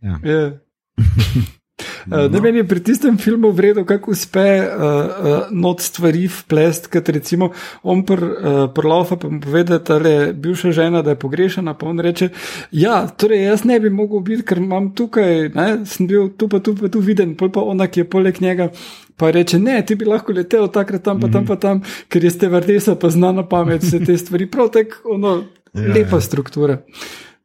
Ja. 0.00 0.16
Yeah. 0.24 1.60
Uh, 2.06 2.30
ne 2.30 2.40
meni 2.40 2.58
je 2.58 2.68
pri 2.68 2.80
tistem 2.84 3.16
filmu 3.18 3.50
vredno, 3.50 3.82
kako 3.84 4.10
uspe 4.10 4.40
uh, 4.40 4.82
uh, 4.82 5.46
not 5.50 5.80
stvari 5.80 6.28
vplest, 6.30 6.86
kot 6.92 7.08
recimo 7.08 7.48
on 7.82 8.04
pr, 8.06 8.20
uh, 8.22 8.58
prlofa 8.74 9.16
pa 9.16 9.28
mu 9.28 9.40
pove, 9.40 9.64
da 9.64 9.80
je 10.08 10.32
bivša 10.32 10.72
žena, 10.72 11.02
da 11.02 11.10
je 11.10 11.18
pogrešana, 11.18 11.74
pa 11.74 11.86
on 11.86 12.00
reče, 12.00 12.28
ja, 12.70 13.06
torej 13.08 13.42
jaz 13.44 13.64
ne 13.64 13.80
bi 13.80 13.90
mogel 13.90 14.20
biti, 14.20 14.44
ker 14.46 14.60
imam 14.62 14.92
tukaj, 14.94 15.48
ne, 15.54 15.66
sem 15.86 16.06
bil 16.06 16.28
tu 16.38 16.48
pa 16.48 16.60
tu 16.60 16.76
pa 16.78 16.88
tu 16.88 17.00
viden, 17.02 17.34
pol 17.40 17.50
pa 17.50 17.64
ona, 17.64 17.88
ki 17.90 18.04
je 18.04 18.10
poleg 18.10 18.40
njega. 18.40 18.68
Pa 19.16 19.30
reče, 19.30 19.58
ne, 19.62 19.78
ti 19.86 19.94
bi 19.94 20.06
lahko 20.06 20.34
letel 20.34 20.68
takrat 20.74 21.02
tam, 21.02 21.20
pa 21.22 21.30
tam, 21.30 21.46
pa 21.46 21.56
tam, 21.56 21.82
ker 22.10 22.24
je 22.24 22.34
ste 22.34 22.50
vrdesa, 22.50 22.94
pa 22.98 23.10
zna 23.10 23.32
na 23.32 23.46
pamet 23.46 23.82
vse 23.82 24.02
te 24.02 24.18
stvari. 24.18 24.50
Prav 24.50 24.72
tako, 24.74 25.14
ono, 25.14 25.34
ja, 25.72 25.88
lepa 25.94 26.18
ja. 26.18 26.26
struktura. 26.26 26.80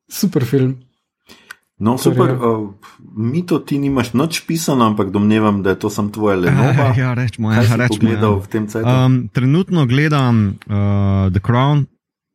Super 0.10 0.46
film. 0.50 0.89
No, 1.80 1.98
super. 1.98 2.32
Uh, 2.32 2.70
mi 3.16 3.46
to 3.46 3.60
ti 3.60 3.78
nimaš 3.80 4.14
noč 4.14 4.42
pisano, 4.48 4.86
ampak 4.86 5.12
domnevam, 5.16 5.64
da 5.64 5.70
je 5.70 5.80
to 5.80 5.90
sam 5.90 6.12
tvoje 6.12 6.36
le. 6.38 6.52
Ja, 6.98 7.14
rečemo, 7.14 7.54
ja, 7.54 7.76
rečemo. 7.76 8.10
Ja. 8.10 9.06
Um, 9.06 9.30
trenutno 9.34 9.86
gledam 9.86 10.48
uh, 10.48 11.32
The 11.32 11.40
Crown. 11.40 11.86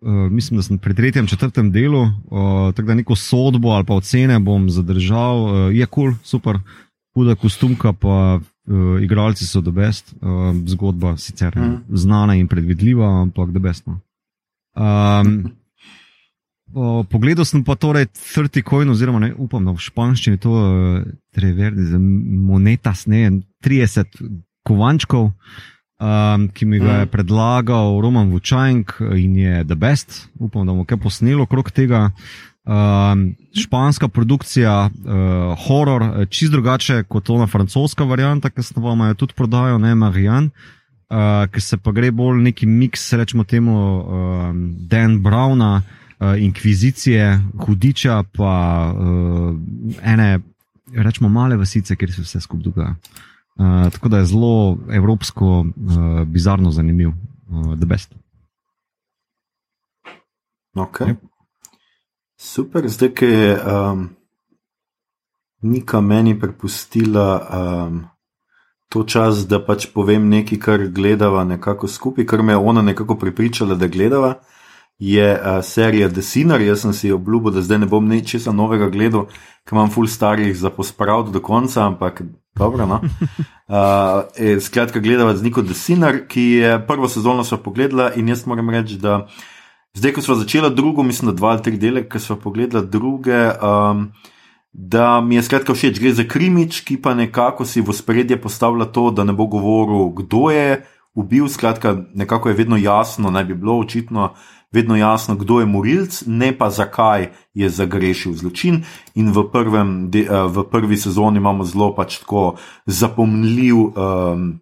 Uh, 0.00 0.32
mislim, 0.32 0.58
da 0.58 0.62
sem 0.62 0.78
pri 0.78 0.94
tretjem, 0.94 1.26
četrtem 1.26 1.70
delu, 1.72 2.02
uh, 2.02 2.74
tako 2.74 2.86
da 2.88 2.94
neko 2.94 3.16
sodbo 3.16 3.68
ali 3.68 3.84
pa 3.84 3.94
ocene 3.94 4.38
bom 4.38 4.70
zadržal. 4.70 5.44
Uh, 5.44 5.74
je 5.74 5.86
kul, 5.86 6.04
cool, 6.04 6.14
super, 6.22 6.58
huda 7.14 7.34
kostumka, 7.34 7.92
pa 7.92 8.40
uh, 8.40 9.02
igralci 9.02 9.46
so 9.46 9.60
dobest. 9.60 10.14
Uh, 10.20 10.56
zgodba 10.66 11.16
sicer 11.16 11.56
mm. 11.56 11.84
znana 11.88 12.34
in 12.34 12.48
predvidljiva, 12.48 13.22
ampak 13.22 13.50
dobestna. 13.50 14.00
Um, 14.76 15.52
Pogledal 17.10 17.46
sem 17.46 17.62
pa 17.62 17.76
torej 17.78 18.08
30 18.10 18.66
coin, 18.66 18.90
oziroma 18.90 19.20
ne, 19.22 19.30
upam, 19.38 19.62
da 19.62 19.70
v 19.70 19.78
španščini 19.78 20.40
to 20.42 20.54
treverdi 21.34 21.86
za 21.86 22.00
monetas, 22.00 23.04
ne 23.06 23.28
30 23.62 24.18
kovančkov, 24.66 25.30
um, 25.30 26.48
ki 26.50 26.66
mi 26.66 26.82
ga 26.82 27.04
je 27.04 27.12
predlagal 27.12 28.00
Roman 28.02 28.32
Vučajnk 28.32 28.98
in 29.14 29.38
je 29.38 29.62
the 29.68 29.78
best. 29.78 30.26
Upam, 30.34 30.66
da 30.66 30.74
bomo 30.74 30.88
kaj 30.88 30.98
posneli 30.98 31.38
okrog 31.46 31.70
tega. 31.70 32.08
Um, 32.64 33.36
španska 33.54 34.08
produkcija, 34.08 34.88
uh, 34.90 35.66
horor, 35.68 36.26
čist 36.32 36.50
drugače 36.56 37.04
kot 37.06 37.30
ona 37.30 37.46
francoska 37.46 38.04
varianta, 38.08 38.50
ki 38.50 38.64
se 38.64 38.74
vam 38.80 39.06
jo 39.12 39.14
tudi 39.14 39.36
prodajo, 39.36 39.78
ne 39.78 39.94
Marijan. 39.94 40.50
Uh, 41.12 41.44
ker 41.52 41.62
se 41.62 41.76
pa 41.78 41.92
gre 41.94 42.10
bolj 42.10 42.40
neki 42.42 42.66
miks, 42.66 43.12
rečemo 43.12 43.44
temu, 43.44 43.76
um, 43.76 44.64
Dan 44.88 45.20
Browna, 45.22 45.76
uh, 45.76 46.00
inkvizicije, 46.38 47.40
hudiča, 47.66 48.22
pa 48.36 48.92
uh, 48.96 49.56
ene, 50.02 50.40
rečemo, 50.96 51.28
male 51.28 51.56
vasice, 51.56 51.96
kjer 51.96 52.12
se 52.12 52.22
vse 52.22 52.40
skupaj 52.40 52.64
dogaja. 52.64 52.94
Uh, 53.56 53.92
tako 53.92 54.08
da 54.08 54.18
je 54.18 54.24
zelo 54.24 54.78
evropsko, 54.92 55.60
uh, 55.60 56.24
bizarno 56.26 56.70
zanimiv, 56.70 57.08
uh, 57.08 57.76
the 57.76 57.86
best. 57.86 58.14
Okay. 60.74 61.06
Yep. 61.06 61.16
Super, 62.36 62.88
zdaj 62.88 63.10
je 63.20 63.58
um, 63.62 64.08
Nika 65.62 66.00
meni 66.00 66.40
prepustila 66.40 67.48
um, 67.88 68.04
to 68.88 69.02
čas, 69.02 69.46
da 69.48 69.62
pač 69.64 69.86
povem 69.94 70.28
nekaj, 70.28 70.58
kar 70.58 70.88
gledava 70.88 71.44
nekako 71.44 71.88
skupaj, 71.88 72.26
kar 72.26 72.42
me 72.42 72.52
je 72.52 72.56
ona 72.56 72.82
nekako 72.82 73.16
pripričala, 73.18 73.74
da 73.74 73.86
gledava 73.86 74.34
je 74.98 75.32
uh, 75.34 75.64
serija 75.64 76.08
The 76.08 76.22
Sinner. 76.22 76.60
Jaz 76.60 76.80
sem 76.80 76.92
si 76.92 77.12
obljubil, 77.12 77.52
da 77.52 77.62
zdaj 77.62 77.78
ne 77.78 77.86
bom 77.86 78.08
ničesa 78.08 78.52
novega 78.52 78.88
gledal, 78.88 79.26
ker 79.64 79.76
imam 79.76 79.90
full 79.90 80.06
starih 80.08 80.56
za 80.56 80.70
pospraviti 80.70 81.32
do 81.32 81.40
konca, 81.40 81.86
ampak 81.86 82.22
dobro. 82.56 82.86
No? 82.86 83.00
Uh, 83.68 84.60
skratka, 84.66 85.00
gledava 85.00 85.36
z 85.36 85.42
Niko 85.42 85.62
The 85.62 85.74
Sinner, 85.74 86.26
ki 86.28 86.42
je 86.42 86.76
prvo 86.86 87.08
sezono 87.08 87.44
sva 87.44 87.58
pogledala 87.58 88.12
in 88.16 88.28
jaz 88.28 88.46
moram 88.46 88.70
reči, 88.70 88.98
da 88.98 89.26
zdaj, 89.94 90.12
ko 90.12 90.22
sva 90.22 90.38
začela 90.42 90.68
drugo, 90.68 91.02
mislim, 91.02 91.32
da 91.32 91.36
dva 91.36 91.56
ali 91.56 91.62
tri 91.62 91.78
dele, 91.78 92.08
ki 92.08 92.20
sva 92.20 92.36
pogledala 92.36 92.84
druge. 92.84 93.50
Um, 93.62 94.08
Da 94.76 95.20
mi 95.20 95.36
je 95.36 95.42
skratka 95.42 95.74
všeč, 95.74 96.00
gre 96.02 96.10
za 96.12 96.24
krimič, 96.26 96.80
ki 96.82 96.96
pa 96.98 97.12
nekako 97.14 97.62
si 97.62 97.78
v 97.78 97.94
spredje 97.94 98.34
postavlja 98.42 98.88
to, 98.90 99.10
da 99.14 99.22
ne 99.24 99.30
bo 99.32 99.46
govoril, 99.46 100.10
kdo 100.10 100.50
je 100.50 100.82
ubil. 101.14 101.46
Skratka, 101.48 101.94
nekako 102.14 102.48
je 102.48 102.54
vedno 102.54 102.76
jasno, 102.76 103.30
naj 103.30 103.44
bi 103.44 103.54
bilo 103.54 103.78
očitno, 103.78 104.34
vedno 104.74 104.96
jasno, 104.96 105.36
kdo 105.38 105.60
je 105.60 105.66
morilc, 105.66 106.22
ne 106.26 106.50
pa 106.58 106.70
zakaj 106.70 107.30
je 107.54 107.70
zagrešil 107.70 108.34
zločin. 108.34 108.82
In 109.14 109.30
v, 109.30 109.46
prvem, 109.52 110.10
de, 110.10 110.26
uh, 110.26 110.50
v 110.50 110.66
prvi 110.70 110.98
sezoni 110.98 111.38
imamo 111.38 111.64
zelo 111.64 111.92
pač 111.94 112.18
tako 112.24 112.56
zapomnljiv 112.86 113.76
um, 113.94 114.58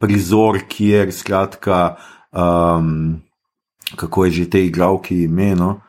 prizor, 0.00 0.62
kjer 0.68 1.12
skratka, 1.12 1.96
um, 2.32 3.20
kako 3.96 4.24
je 4.24 4.30
že 4.30 4.50
te 4.50 4.64
igravki 4.64 5.24
imeno. 5.28 5.80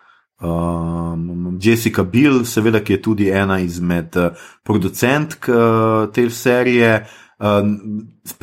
Um, 0.43 1.57
Jessica 1.61 2.03
Bill, 2.03 2.43
seveda, 2.43 2.83
ki 2.83 2.97
je 2.97 3.01
tudi 3.01 3.31
ena 3.31 3.61
izmed 3.63 4.15
uh, 4.19 4.35
producentk 4.63 5.47
uh, 5.47 6.11
te 6.11 6.27
serije, 6.29 6.97
uh, 6.99 7.19
uh, 7.43 7.67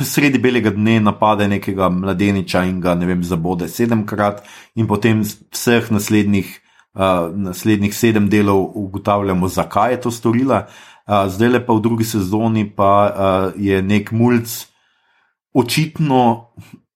sredi 0.04 0.38
belega 0.38 0.70
dne 0.70 0.98
napade 1.00 1.48
nekega 1.48 1.88
mladeniča 1.88 2.64
in 2.68 2.80
ga, 2.84 2.94
ne 2.94 3.08
vem, 3.08 3.24
zabode 3.24 3.68
sedemkrat, 3.68 4.44
in 4.76 4.88
potem 4.90 5.24
vseh 5.24 5.88
naslednjih, 5.90 6.52
uh, 6.94 7.30
naslednjih 7.32 7.96
sedem 7.96 8.28
delov 8.28 8.68
ugotavljamo, 8.76 9.48
zakaj 9.48 9.96
je 9.96 10.00
to 10.06 10.12
storila. 10.12 10.66
Uh, 11.08 11.24
zdaj 11.32 11.56
le 11.56 11.64
pa 11.66 11.74
v 11.74 11.82
drugi 11.82 12.04
sezoni 12.04 12.68
pa 12.76 12.92
uh, 13.08 13.56
je 13.56 13.80
nek 13.82 14.12
mulj 14.12 14.44
očitno 15.56 16.52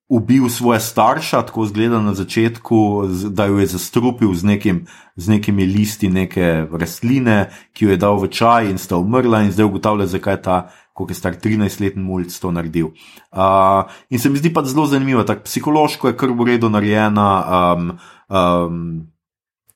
ubil 0.08 0.48
svoje 0.48 0.80
starša, 0.80 1.42
tako 1.42 1.66
zgleda 1.66 1.98
na 2.00 2.14
začetku, 2.14 3.08
da 3.30 3.46
jo 3.46 3.58
je 3.58 3.66
zastrupil 3.66 4.34
z, 4.34 4.44
nekim, 4.44 4.86
z 5.16 5.28
nekimi 5.28 5.66
listi 5.66 6.08
neke 6.08 6.66
rastline, 6.72 7.48
ki 7.72 7.84
jo 7.84 7.90
je 7.90 7.96
dal 7.96 8.20
v 8.20 8.28
čaj 8.28 8.70
in 8.70 8.78
sta 8.78 9.00
umrla, 9.00 9.42
in 9.42 9.52
zdaj 9.52 9.66
ugotavlja, 9.66 10.06
zakaj 10.06 10.34
je 10.34 10.42
ta, 10.42 10.58
kot 10.94 11.10
je 11.10 11.18
star 11.18 11.34
13-letni 11.42 12.02
mulj, 12.02 12.28
to 12.40 12.52
naredil. 12.54 12.92
Uh, 13.34 13.90
in 14.14 14.22
se 14.22 14.30
mi 14.30 14.38
zdi 14.38 14.52
pa 14.54 14.62
zelo 14.62 14.86
zanimivo, 14.86 15.24
tako 15.26 15.44
psihološko 15.48 16.12
je 16.12 16.16
kar 16.16 16.30
v 16.30 16.46
redu 16.54 16.70
narejena. 16.70 17.28
Um, 17.74 17.90
um, 18.30 18.84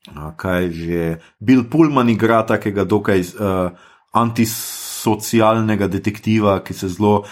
Kaj 0.08 0.70
že, 0.72 1.18
Bill 1.36 1.66
Pullman 1.68 2.08
igra 2.08 2.40
takega 2.46 2.86
dokaj 2.88 3.20
uh, 3.20 3.74
antisocialnega 4.16 4.86
socialnega 4.98 5.88
detektiva, 5.88 6.58
ki 6.64 6.74
se 6.74 6.90
zelo 6.92 7.22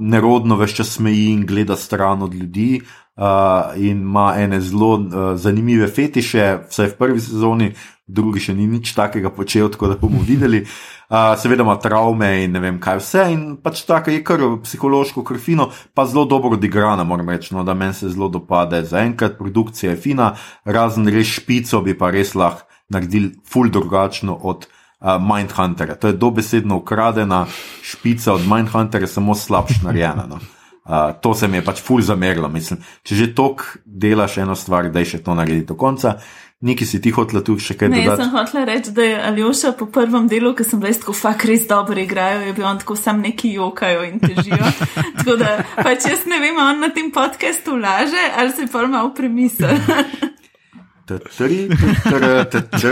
nerodno 0.00 0.58
več 0.60 0.76
čas 0.80 0.96
smeji 0.96 1.30
in 1.34 1.44
gleda 1.46 1.76
stran 1.76 2.26
od 2.26 2.34
ljudi. 2.34 2.80
Uh, 3.20 3.74
in 3.76 3.98
ima 4.06 4.30
ene 4.40 4.62
zelo 4.64 4.94
uh, 4.96 5.16
zanimive 5.36 5.90
fetiše, 5.92 6.44
vsaj 6.70 6.94
v 6.94 6.96
prvi 6.96 7.20
sezoni, 7.20 7.66
drugi 8.14 8.42
še 8.48 8.54
ni 8.58 8.66
nič 8.70 8.92
takega 8.96 9.30
počel, 9.34 9.70
tako 9.72 9.92
da 9.92 9.98
bomo 10.00 10.22
videli. 10.26 10.64
Uh, 11.10 11.34
seveda 11.38 11.64
ima 11.66 11.74
travme 11.82 12.28
in 12.44 12.52
ne 12.54 12.60
vem 12.62 12.76
kaj 12.82 13.00
vse, 13.00 13.24
in 13.34 13.44
pač 13.62 13.82
tako 13.86 14.14
je 14.14 14.22
kar 14.26 14.44
psihološko, 14.62 15.24
kar 15.26 15.40
fino, 15.42 15.70
pa 15.94 16.06
zelo 16.06 16.24
dobro 16.30 16.54
odigrana, 16.54 17.02
moram 17.04 17.32
reči, 17.32 17.54
no, 17.54 17.64
da 17.66 17.74
meni 17.74 17.96
se 17.98 18.12
zelo 18.12 18.28
dopade. 18.30 18.84
Za 18.86 19.02
enkrat 19.02 19.38
produkcija 19.38 19.94
je 19.94 19.98
fina, 19.98 20.34
razen 20.64 21.10
res 21.10 21.32
špico 21.40 21.82
bi 21.82 21.96
pa 21.98 22.12
res 22.14 22.36
lahko 22.38 22.68
naredili 22.90 23.32
ful 23.46 23.70
drugačno 23.70 24.34
od 24.34 24.66
uh, 24.66 25.18
Mindhunterja. 25.22 25.94
To 25.94 26.10
je 26.10 26.18
dobesedno 26.18 26.76
ukradena 26.76 27.46
špica 27.82 28.34
od 28.34 28.46
Mindhunterja, 28.46 29.06
samo 29.06 29.34
slabš 29.34 29.82
narejena. 29.82 30.26
No. 30.30 30.38
Uh, 30.84 31.20
to 31.20 31.34
se 31.34 31.48
mi 31.48 31.56
je 31.56 31.64
pač 31.64 31.82
ful 31.82 32.02
zamerilo. 32.02 32.48
Mislim, 32.48 32.80
če 33.02 33.14
že 33.14 33.34
tok 33.34 33.62
delaš 33.84 34.38
eno 34.42 34.56
stvar, 34.58 34.90
da 34.90 35.02
je 35.02 35.14
še 35.14 35.22
to 35.22 35.34
narediti 35.34 35.68
do 35.70 35.78
konca. 35.78 36.18
Niki 36.60 36.84
si 36.84 36.98
ti 37.00 37.08
hotela 37.16 37.40
tu 37.40 37.54
še 37.56 37.72
kaj 37.80 37.88
dodati? 37.88 38.08
Ne, 38.10 38.16
sem 38.20 38.32
hotela 38.34 38.62
reči, 38.68 38.92
da 38.92 39.04
je 39.06 39.20
Aljoša 39.30 39.70
po 39.80 39.86
prvem 39.88 40.26
delu, 40.28 40.50
ki 40.52 40.66
sem 40.68 40.82
bil 40.82 40.92
tako 40.92 41.14
fak 41.16 41.46
res 41.48 41.64
dobro 41.68 41.96
igrajo, 41.96 42.42
je 42.44 42.52
bil 42.58 42.66
on 42.68 42.80
tako 42.82 42.96
sam 43.00 43.22
neki 43.24 43.54
jokajo 43.54 44.02
in 44.04 44.20
težijo. 44.20 44.60
tako 45.22 45.38
da 45.40 45.54
pač 45.78 46.10
jaz 46.10 46.26
ne 46.28 46.36
vem, 46.42 46.60
on 46.60 46.84
na 46.84 46.90
tem 46.92 47.08
podkastu 47.14 47.78
laže 47.80 48.26
ali 48.36 48.52
se 48.52 48.68
pa 48.68 48.84
malo 48.86 49.14
premisel. 49.16 49.72
Tatri, 51.10 51.64
tatri, 51.72 52.28
tatri. 52.52 52.90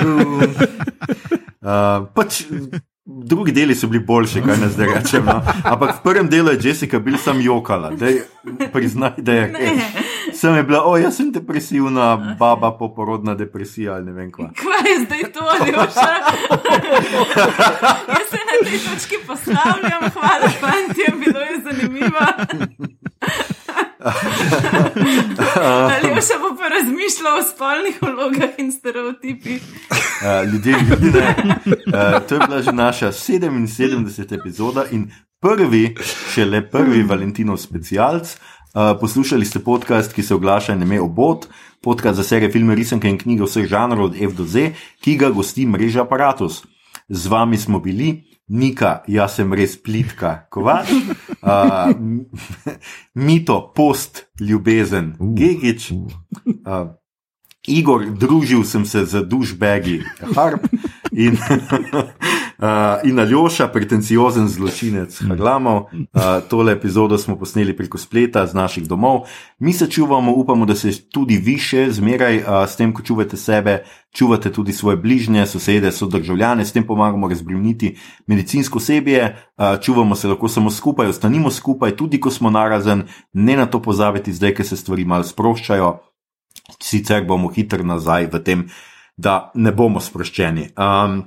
Uh, 1.63 2.09
pač, 2.17 2.41
drugi 3.05 3.53
deli 3.53 3.77
so 3.79 3.87
bili 3.87 4.01
boljši, 4.05 4.43
kaj 4.43 4.59
ne 4.59 4.69
zdaj 4.73 4.91
rečem. 4.95 5.29
No? 5.29 5.43
Ampak 5.65 6.01
v 6.01 6.03
prvem 6.03 6.33
delu 6.33 6.57
je 6.57 6.69
Jessica 6.71 6.99
bil 6.99 7.21
sam 7.21 7.41
jokala, 7.41 7.93
da 7.95 8.11
je 8.11 8.25
priznaj, 8.73 9.21
da 9.23 9.33
je. 9.33 9.47
Sem 10.39 10.55
je 10.55 10.63
bila, 10.63 10.85
o, 10.87 10.97
jaz 10.97 11.17
sem 11.17 11.33
depresivna, 11.35 12.37
baba 12.39 12.71
poporodna 12.79 13.35
depresija 13.35 13.95
ali 13.95 14.05
ne 14.05 14.13
vem 14.13 14.31
kva. 14.33 14.51
Kaj 14.55 14.91
je 14.91 14.99
zdaj 15.05 15.25
to, 15.35 15.41
Aljoša? 15.55 16.11
jaz 18.15 18.27
se 18.31 18.41
na 18.51 18.55
tej 18.63 18.79
točki 18.85 19.17
poslavljam, 19.27 20.11
hvala, 20.15 20.51
fanti, 20.61 21.05
bilo 21.25 21.41
je 21.41 21.61
zanimivo. 21.67 22.25
Aljoša 25.97 26.39
bo 26.43 26.55
pa 26.59 26.69
razmišljal 26.69 27.39
o 27.39 27.43
spolnih 27.43 28.03
vlogah 28.03 28.51
in 28.59 28.73
stereotipih. 28.73 29.63
Uh, 29.91 30.53
ljudje, 30.53 30.75
ljudi, 30.91 31.19
ne. 31.19 31.35
Uh, 31.67 32.27
to 32.29 32.35
je 32.35 32.41
bila 32.47 32.63
že 32.63 32.73
naša 32.73 33.13
77. 33.13 34.35
epizoda 34.41 34.85
in 34.91 35.11
prvi, 35.41 35.95
še 36.35 36.45
le 36.45 36.63
prvi 36.71 37.03
Valentinov 37.03 37.59
specialc. 37.63 38.39
Uh, 38.79 39.01
poslušali 39.01 39.43
ste 39.45 39.59
podcast, 39.59 40.13
ki 40.15 40.23
se 40.23 40.35
oglaša 40.35 40.73
in 40.73 40.83
ime 40.83 41.01
Obot, 41.01 41.49
podcast 41.83 42.17
za 42.17 42.23
serije 42.23 42.53
filme, 42.53 42.75
risanke 42.75 43.11
in 43.11 43.19
knjige 43.19 43.43
vseh 43.43 43.67
žanrov 43.67 44.05
od 44.05 44.15
F 44.15 44.37
do 44.39 44.45
Z, 44.47 44.71
ki 45.03 45.17
ga 45.19 45.31
gosti 45.35 45.67
mreža 45.67 46.05
Apparatus. 46.07 46.63
Z 47.09 47.27
vami 47.27 47.59
smo 47.59 47.81
bili, 47.83 48.23
Nika, 48.49 49.03
jaz 49.11 49.35
sem 49.35 49.51
res 49.53 49.75
plitka, 49.83 50.47
kovač, 50.51 50.95
uh, 51.43 51.91
mito, 53.27 53.59
post, 53.75 54.29
ljubezen, 54.39 55.17
uh, 55.19 55.35
Gigič, 55.35 55.91
uh, 55.91 56.95
Igor, 57.67 58.07
družil 58.15 58.63
sem 58.63 58.87
se 58.87 59.03
z 59.05 59.27
dušbegi, 59.27 60.05
harp 60.37 60.71
in, 61.13 61.37
uh, 62.59 63.01
in 63.05 63.19
Aljoša, 63.19 63.69
pretenciozen 63.69 64.49
zločinec, 64.49 65.23
Haglamov. 65.29 65.89
Uh, 65.93 66.41
tole 66.49 66.73
epizodo 66.73 67.19
smo 67.19 67.39
posneli 67.39 67.77
preko 67.77 67.99
spleta 67.99 68.47
z 68.47 68.55
naših 68.55 68.89
domov. 68.89 69.27
Mi 69.59 69.73
se 69.73 69.91
čuvamo, 69.91 70.33
upamo, 70.33 70.67
da 70.67 70.75
se 70.75 70.93
tudi 71.11 71.37
vi 71.37 71.59
še 71.59 71.91
zmeraj 71.93 72.39
uh, 72.39 72.65
s 72.69 72.77
tem, 72.77 72.93
ko 72.93 73.03
čuvate 73.03 73.37
sebe, 73.37 73.85
čuvate 74.15 74.53
tudi 74.53 74.73
svoje 74.73 74.97
bližnje, 74.97 75.47
sosede, 75.47 75.93
sodržavljane, 75.93 76.65
s 76.65 76.73
tem 76.73 76.87
pomagamo 76.87 77.29
razbremeniti 77.29 77.97
medicinsko 78.27 78.79
osebje, 78.79 79.37
uh, 79.57 79.81
čuvamo 79.81 80.17
se 80.17 80.29
lahko 80.29 80.49
samo 80.49 80.71
skupaj, 80.71 81.09
ostanimo 81.09 81.51
skupaj, 81.51 81.97
tudi 81.97 82.21
ko 82.21 82.31
smo 82.31 82.51
narazen, 82.51 83.07
ne 83.33 83.57
na 83.57 83.67
to 83.67 83.83
pozabiti, 83.83 84.33
zdaj, 84.33 84.55
ker 84.55 84.67
se 84.67 84.77
stvari 84.77 85.05
malo 85.05 85.25
sproščajo 85.25 85.97
sicer 86.83 87.25
bomo 87.25 87.49
hitro 87.49 87.85
nazaj 87.85 88.29
v 88.33 88.43
tem, 88.45 88.61
da 89.19 89.51
ne 89.55 89.73
bomo 89.75 90.01
sproščeni. 90.01 90.71
Um, 90.79 91.21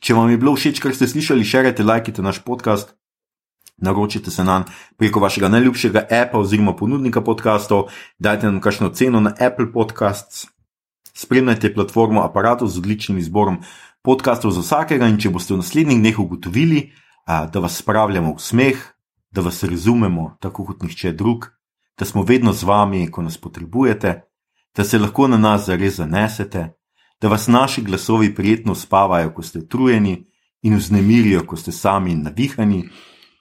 če 0.00 0.16
vam 0.16 0.32
je 0.32 0.40
bilo 0.40 0.56
všeč, 0.56 0.80
kar 0.80 0.96
ste 0.96 1.06
slišali, 1.06 1.44
širite, 1.44 1.84
lajkite 1.84 2.24
naš 2.24 2.40
podcast. 2.44 2.96
Naročite 3.82 4.30
se 4.30 4.44
nam 4.44 4.64
preko 4.96 5.20
vašega 5.20 5.48
najljubšega 5.48 6.06
appa 6.10 6.38
oziroma 6.38 6.74
ponudnika 6.76 7.20
podkastov, 7.20 7.90
dajte 8.18 8.46
nam 8.46 8.60
kakšno 8.62 8.92
ceno 8.94 9.20
na 9.20 9.32
Apple 9.40 9.72
Podcasts, 9.72 10.46
spremljajte 11.14 11.72
platformo 11.74 12.22
aparatov 12.22 12.68
z 12.68 12.78
odličnim 12.78 13.18
izborom 13.18 13.58
podkastov 14.02 14.54
za 14.54 14.62
vsakega 14.62 15.08
in 15.10 15.18
če 15.18 15.32
boste 15.34 15.54
v 15.54 15.62
naslednjih 15.62 15.98
dneh 15.98 16.18
ugotovili, 16.18 16.82
da 17.26 17.62
vas 17.62 17.80
spravljamo 17.82 18.36
v 18.36 18.42
smeh, 18.42 18.78
da 19.30 19.42
vas 19.42 19.62
razumemo 19.64 20.36
tako 20.40 20.64
kot 20.70 20.82
nihče 20.82 21.12
drug, 21.12 21.50
da 21.98 22.04
smo 22.04 22.22
vedno 22.22 22.52
z 22.52 22.62
vami, 22.68 23.10
ko 23.10 23.22
nas 23.22 23.38
potrebujete, 23.38 24.20
da 24.76 24.84
se 24.84 24.98
lahko 24.98 25.28
na 25.28 25.38
nas 25.38 25.66
zares 25.66 25.96
zanesete, 25.96 26.72
da 27.22 27.28
vas 27.28 27.46
naši 27.46 27.82
glasovi 27.82 28.34
prijetno 28.34 28.74
spavajo, 28.74 29.30
ko 29.34 29.42
ste 29.42 29.58
utrujeni 29.58 30.26
in 30.62 30.74
vznemirijo, 30.76 31.46
ko 31.46 31.56
ste 31.56 31.72
sami 31.72 32.12
in 32.12 32.22
navihani, 32.22 32.88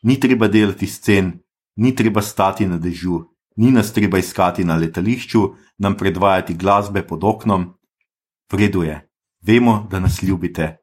ni 0.01 0.19
treba 0.19 0.47
delati 0.47 0.87
scen, 0.87 1.31
ni 1.75 1.95
treba 1.95 2.21
stati 2.21 2.67
na 2.67 2.77
dežju, 2.77 3.23
ni 3.55 3.71
nas 3.71 3.93
treba 3.93 4.17
iskati 4.17 4.63
na 4.63 4.75
letališču, 4.75 5.41
nam 5.77 5.97
predvajati 5.97 6.53
glasbe 6.53 7.07
pod 7.07 7.23
oknom. 7.23 7.73
Vredu 8.51 8.83
je, 8.83 9.09
vemo, 9.41 9.87
da 9.91 9.99
nas 9.99 10.23
ljubite 10.23 10.77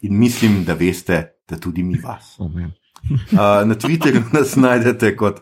in 0.00 0.18
mislim, 0.18 0.64
da 0.64 0.74
veste, 0.74 1.22
da 1.48 1.56
tudi 1.56 1.82
mi 1.82 1.98
vas. 1.98 2.38
Man. 2.38 2.72
Uh, 3.10 3.38
na 3.68 3.74
Twitterju 3.74 4.22
nas 4.32 4.56
najdete 4.56 5.16
kot 5.16 5.40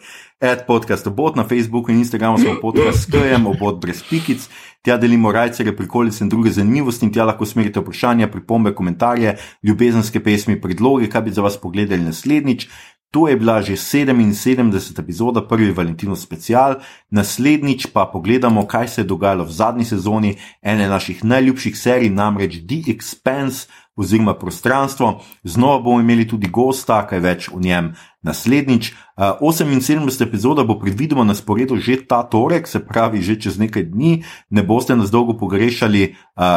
podcast 0.66 1.06
obot, 1.06 1.36
na 1.36 1.44
Facebooku 1.44 1.90
in 1.90 1.98
Instagramu 1.98 2.39
smo 2.39 2.56
podcast 2.60 3.02
skujem, 3.06 3.47
obot 3.47 3.81
brez 3.81 4.02
pikic. 4.10 4.48
Tja 4.82 4.97
delimo 4.98 5.32
rajcere, 5.32 5.77
prikolice 5.77 6.24
in 6.24 6.28
druge 6.28 6.51
zanimivosti 6.51 7.06
in 7.06 7.12
tja 7.14 7.24
lahko 7.24 7.47
smerite 7.47 7.81
vprašanja, 7.81 8.27
pripombe, 8.31 8.74
komentarje, 8.74 9.36
ljubezenske 9.62 10.23
pesmi, 10.23 10.60
predloge, 10.60 11.06
kaj 11.09 11.23
bi 11.23 11.31
za 11.31 11.43
vas 11.43 11.60
pogledali 11.60 12.02
naslednjič. 12.02 12.66
To 13.12 13.28
je 13.28 13.36
bila 13.36 13.62
že 13.62 13.77
77. 13.77 15.01
epizoda, 15.01 15.44
prvi 15.48 15.70
Valentinov 15.70 16.16
special, 16.16 16.81
naslednjič 17.10 17.86
pa 17.93 18.09
pogledamo, 18.12 18.66
kaj 18.66 18.89
se 18.89 19.01
je 19.01 19.05
dogajalo 19.05 19.44
v 19.44 19.52
zadnji 19.52 19.85
sezoni 19.85 20.36
ene 20.62 20.89
naših 20.89 21.24
najljubših 21.24 21.78
serij, 21.78 22.10
namreč 22.10 22.64
The 22.66 22.90
Expanse 22.90 23.69
oziroma 23.97 24.35
Prostranstvo. 24.35 25.20
Znova 25.44 25.78
bomo 25.78 26.01
imeli 26.01 26.28
tudi 26.28 26.48
gosta, 26.48 27.06
kaj 27.06 27.20
več 27.20 27.48
o 27.52 27.60
njem 27.60 27.93
naslednjič. 28.23 28.93
Uh, 29.40 29.53
78. 29.53 30.23
epizoda 30.23 30.65
bo 30.65 30.78
predvidoma 30.78 31.24
na 31.24 31.35
sporedu 31.35 31.77
že 31.77 32.07
ta 32.07 32.23
torek, 32.23 32.69
se 32.69 32.81
pravi, 32.81 33.23
že 33.23 33.40
čez 33.40 33.59
nekaj 33.59 33.82
dni. 33.82 34.24
Ne 34.51 34.62
boste 34.62 34.97
nas 34.97 35.11
dolgo 35.11 35.35
pogrešali, 35.39 36.15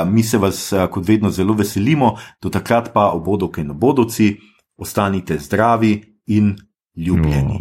mi 0.08 0.24
se 0.24 0.38
vas 0.38 0.74
kot 0.92 1.08
vedno 1.08 1.30
zelo 1.30 1.54
veselimo, 1.54 2.18
do 2.42 2.50
takrat 2.50 2.94
pa 2.94 3.12
obodovke 3.12 3.62
in 3.62 3.72
obodovci, 3.72 4.38
ostanite 4.78 5.40
zdravi 5.40 6.22
in 6.28 6.56
ljubljeni. 6.96 7.60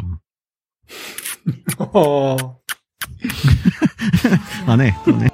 Oh. 1.78 2.36
A 4.66 4.76
ne, 4.76 4.94
to 5.04 5.12
ne. 5.16 5.33